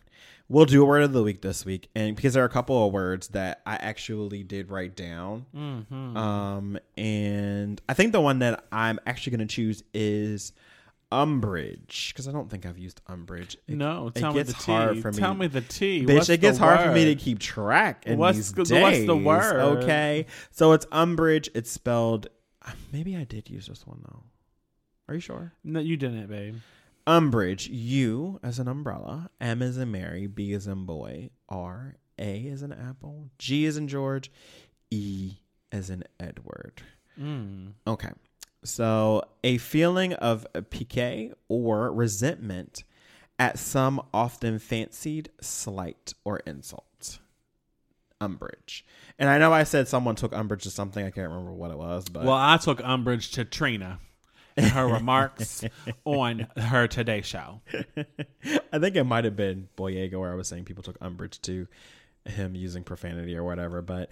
We'll 0.49 0.67
do 0.67 0.83
a 0.83 0.85
word 0.85 1.03
of 1.03 1.13
the 1.13 1.23
week 1.23 1.41
this 1.41 1.65
week, 1.65 1.89
and 1.95 2.15
because 2.15 2.35
there 2.35 2.43
are 2.43 2.47
a 2.47 2.51
couple 2.51 2.87
of 2.87 2.93
words 2.93 3.29
that 3.29 3.63
I 3.65 3.77
actually 3.77 4.43
did 4.43 4.71
write 4.71 4.95
down, 4.97 5.47
Mm-hmm. 5.57 6.17
um, 6.17 6.79
and 6.99 7.81
I 7.89 7.95
think 7.95 8.13
the 8.13 8.21
one 8.21 8.41
that 8.41 8.65
I'm 8.71 8.99
actually 9.07 9.37
going 9.37 9.49
to 9.49 9.55
choose 9.55 9.83
is 9.95 10.53
umbrage 11.13 12.13
because 12.13 12.27
I 12.27 12.33
don't 12.33 12.51
think 12.51 12.65
I've 12.67 12.79
used 12.79 13.01
umbrage. 13.07 13.57
It, 13.69 13.77
no, 13.77 14.11
tell 14.11 14.33
me 14.33 14.43
the 14.43 14.53
T. 14.55 14.73
me. 15.11 15.13
Tell 15.13 15.35
me 15.35 15.47
the 15.47 15.61
tea. 15.61 16.05
Bitch, 16.05 16.15
What's 16.15 16.29
it 16.31 16.41
gets 16.41 16.59
hard 16.59 16.81
for 16.81 16.93
me 16.93 17.05
to 17.07 17.15
keep 17.15 17.39
track 17.39 18.05
in 18.07 18.19
What's 18.19 18.37
these 18.39 18.53
the- 18.53 18.65
days. 18.65 18.83
what's 18.83 19.07
the 19.07 19.17
word? 19.17 19.61
Okay, 19.83 20.27
so 20.51 20.73
it's 20.73 20.87
umbrage. 20.93 21.51
It's 21.55 21.71
spelled. 21.71 22.29
Maybe 22.93 23.17
I 23.17 23.25
did 23.25 23.51
use 23.51 23.67
this 23.67 23.87
one 23.87 24.01
though. 24.09 24.23
Are 25.09 25.15
you 25.15 25.21
sure? 25.21 25.53
No, 25.65 25.81
you 25.81 25.97
didn't, 25.97 26.29
babe. 26.29 26.57
Umbrage. 27.07 27.69
U 27.69 28.39
as 28.43 28.59
an 28.59 28.69
umbrella. 28.69 29.31
M 29.41 29.61
as 29.63 29.77
in 29.77 29.91
Mary. 29.91 30.27
B 30.29 30.53
as 30.55 30.67
in 30.67 30.85
boy. 30.87 31.31
R. 31.49 31.97
A 32.19 32.47
as 32.49 32.63
an 32.63 32.73
apple. 32.73 33.29
G 33.39 33.67
as 33.67 33.77
in 33.77 33.89
George. 33.89 34.31
E 34.91 35.35
as 35.73 35.91
in 35.91 36.05
Edward. 36.21 36.83
Mm. 37.21 37.73
Okay. 37.87 38.11
So 38.65 39.25
a 39.43 39.59
feeling 39.59 40.13
of 40.15 40.47
pique 40.71 41.33
or 41.49 41.93
resentment 41.93 42.85
at 43.39 43.59
some 43.59 44.01
often 44.15 44.59
fancied 44.59 45.31
slight 45.41 46.15
or 46.25 46.39
insult. 46.47 47.19
Umbrage. 48.21 48.85
And 49.19 49.29
I 49.29 49.39
know 49.39 49.53
I 49.53 49.65
said 49.65 49.89
someone 49.89 50.15
took 50.15 50.33
umbrage 50.33 50.63
to 50.63 50.71
something. 50.71 51.05
I 51.05 51.11
can't 51.11 51.29
remember 51.29 51.53
what 51.53 51.73
it 51.73 51.79
was, 51.79 52.05
but 52.05 52.25
Well, 52.25 52.37
I 52.37 52.57
took 52.57 52.81
umbrage 52.85 53.33
to 53.33 53.45
Trina 53.45 53.99
and 54.57 54.67
her 54.67 54.87
remarks 54.93 55.65
on 56.05 56.47
her 56.57 56.87
Today 56.87 57.23
Show. 57.23 57.63
I 58.73 58.79
think 58.79 58.95
it 58.95 59.05
might 59.05 59.25
have 59.25 59.35
been 59.35 59.69
Boyega 59.77 60.21
where 60.21 60.31
I 60.31 60.37
was 60.37 60.47
saying 60.47 60.67
people 60.67 60.85
took 60.85 60.99
umbrage 61.01 61.41
to 61.43 61.67
him 62.25 62.55
using 62.55 62.85
profanity 62.85 63.37
or 63.37 63.43
whatever. 63.45 63.83
But 63.83 64.11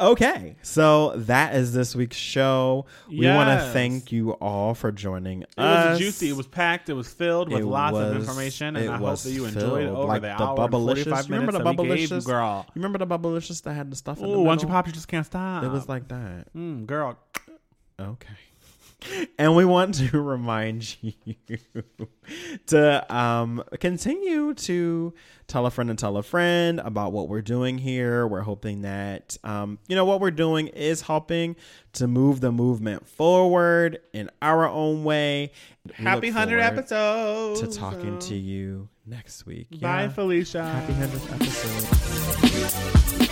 okay, 0.00 0.56
so 0.62 1.12
that 1.16 1.54
is 1.54 1.72
this 1.72 1.94
week's 1.94 2.16
show. 2.16 2.86
We 3.08 3.26
want 3.26 3.48
to 3.60 3.70
thank 3.72 4.10
you 4.12 4.32
all 4.32 4.74
for 4.74 4.90
joining 4.90 5.42
It 5.42 5.48
us. 5.58 5.90
was 5.90 5.98
juicy. 5.98 6.30
It 6.30 6.36
was 6.36 6.46
packed. 6.46 6.88
It 6.88 6.94
was 6.94 7.08
filled 7.12 7.50
with 7.52 7.62
It 7.62 7.66
lots 7.66 7.96
of 7.96 8.16
information, 8.16 8.76
and 8.76 8.90
I 8.90 8.96
hope 8.96 9.18
that 9.20 9.30
you 9.30 9.44
enjoyed 9.44 9.84
it 9.84 9.88
over 9.88 10.08
Like 10.08 10.22
the, 10.22 10.28
the 10.28 10.42
hour 10.42 10.56
Bubblicious. 10.68 11.04
45 11.04 11.28
You 11.28 11.34
remember 11.34 11.52
the 11.52 11.58
that 11.64 11.78
we 11.78 11.88
gave 11.88 12.00
you, 12.00 12.08
Bubblicious? 12.16 12.26
girl. 12.26 12.66
You 12.74 12.82
remember 12.82 12.98
the 12.98 13.06
Bubblicious 13.06 13.62
that 13.62 13.74
had 13.74 13.90
the 13.90 13.96
stuff 13.96 14.20
Ooh, 14.20 14.40
once 14.42 14.62
you 14.62 14.68
pop, 14.68 14.86
you 14.86 14.92
just 14.92 15.08
can't 15.08 15.26
stop. 15.26 15.62
It 15.64 15.68
was 15.68 15.88
like 15.88 16.08
that. 16.08 16.52
mm, 16.54 16.86
girl. 16.86 17.18
Okay. 18.00 18.28
And 19.38 19.54
we 19.56 19.64
want 19.64 19.94
to 19.96 20.20
remind 20.22 20.96
you 21.02 21.14
to 22.66 23.14
um, 23.14 23.62
continue 23.80 24.54
to 24.54 25.12
tell 25.46 25.66
a 25.66 25.70
friend 25.70 25.90
and 25.90 25.98
tell 25.98 26.16
a 26.16 26.22
friend 26.22 26.80
about 26.80 27.12
what 27.12 27.28
we're 27.28 27.42
doing 27.42 27.76
here. 27.78 28.26
We're 28.26 28.40
hoping 28.42 28.82
that, 28.82 29.36
um, 29.44 29.78
you 29.88 29.96
know, 29.96 30.04
what 30.04 30.20
we're 30.20 30.30
doing 30.30 30.68
is 30.68 31.02
helping 31.02 31.56
to 31.94 32.06
move 32.06 32.40
the 32.40 32.50
movement 32.52 33.06
forward 33.06 34.00
in 34.12 34.30
our 34.40 34.68
own 34.68 35.04
way. 35.04 35.52
We 35.98 36.04
Happy 36.04 36.28
100 36.30 36.60
forward 36.60 36.78
episodes. 36.78 37.60
To 37.60 37.66
talking 37.78 38.18
to 38.20 38.34
you 38.34 38.88
next 39.06 39.44
week. 39.44 39.68
Bye, 39.80 40.04
Yeah. 40.04 40.08
Felicia. 40.08 40.64
Happy 40.64 40.94
100th 40.94 41.32
episode. 41.34 43.30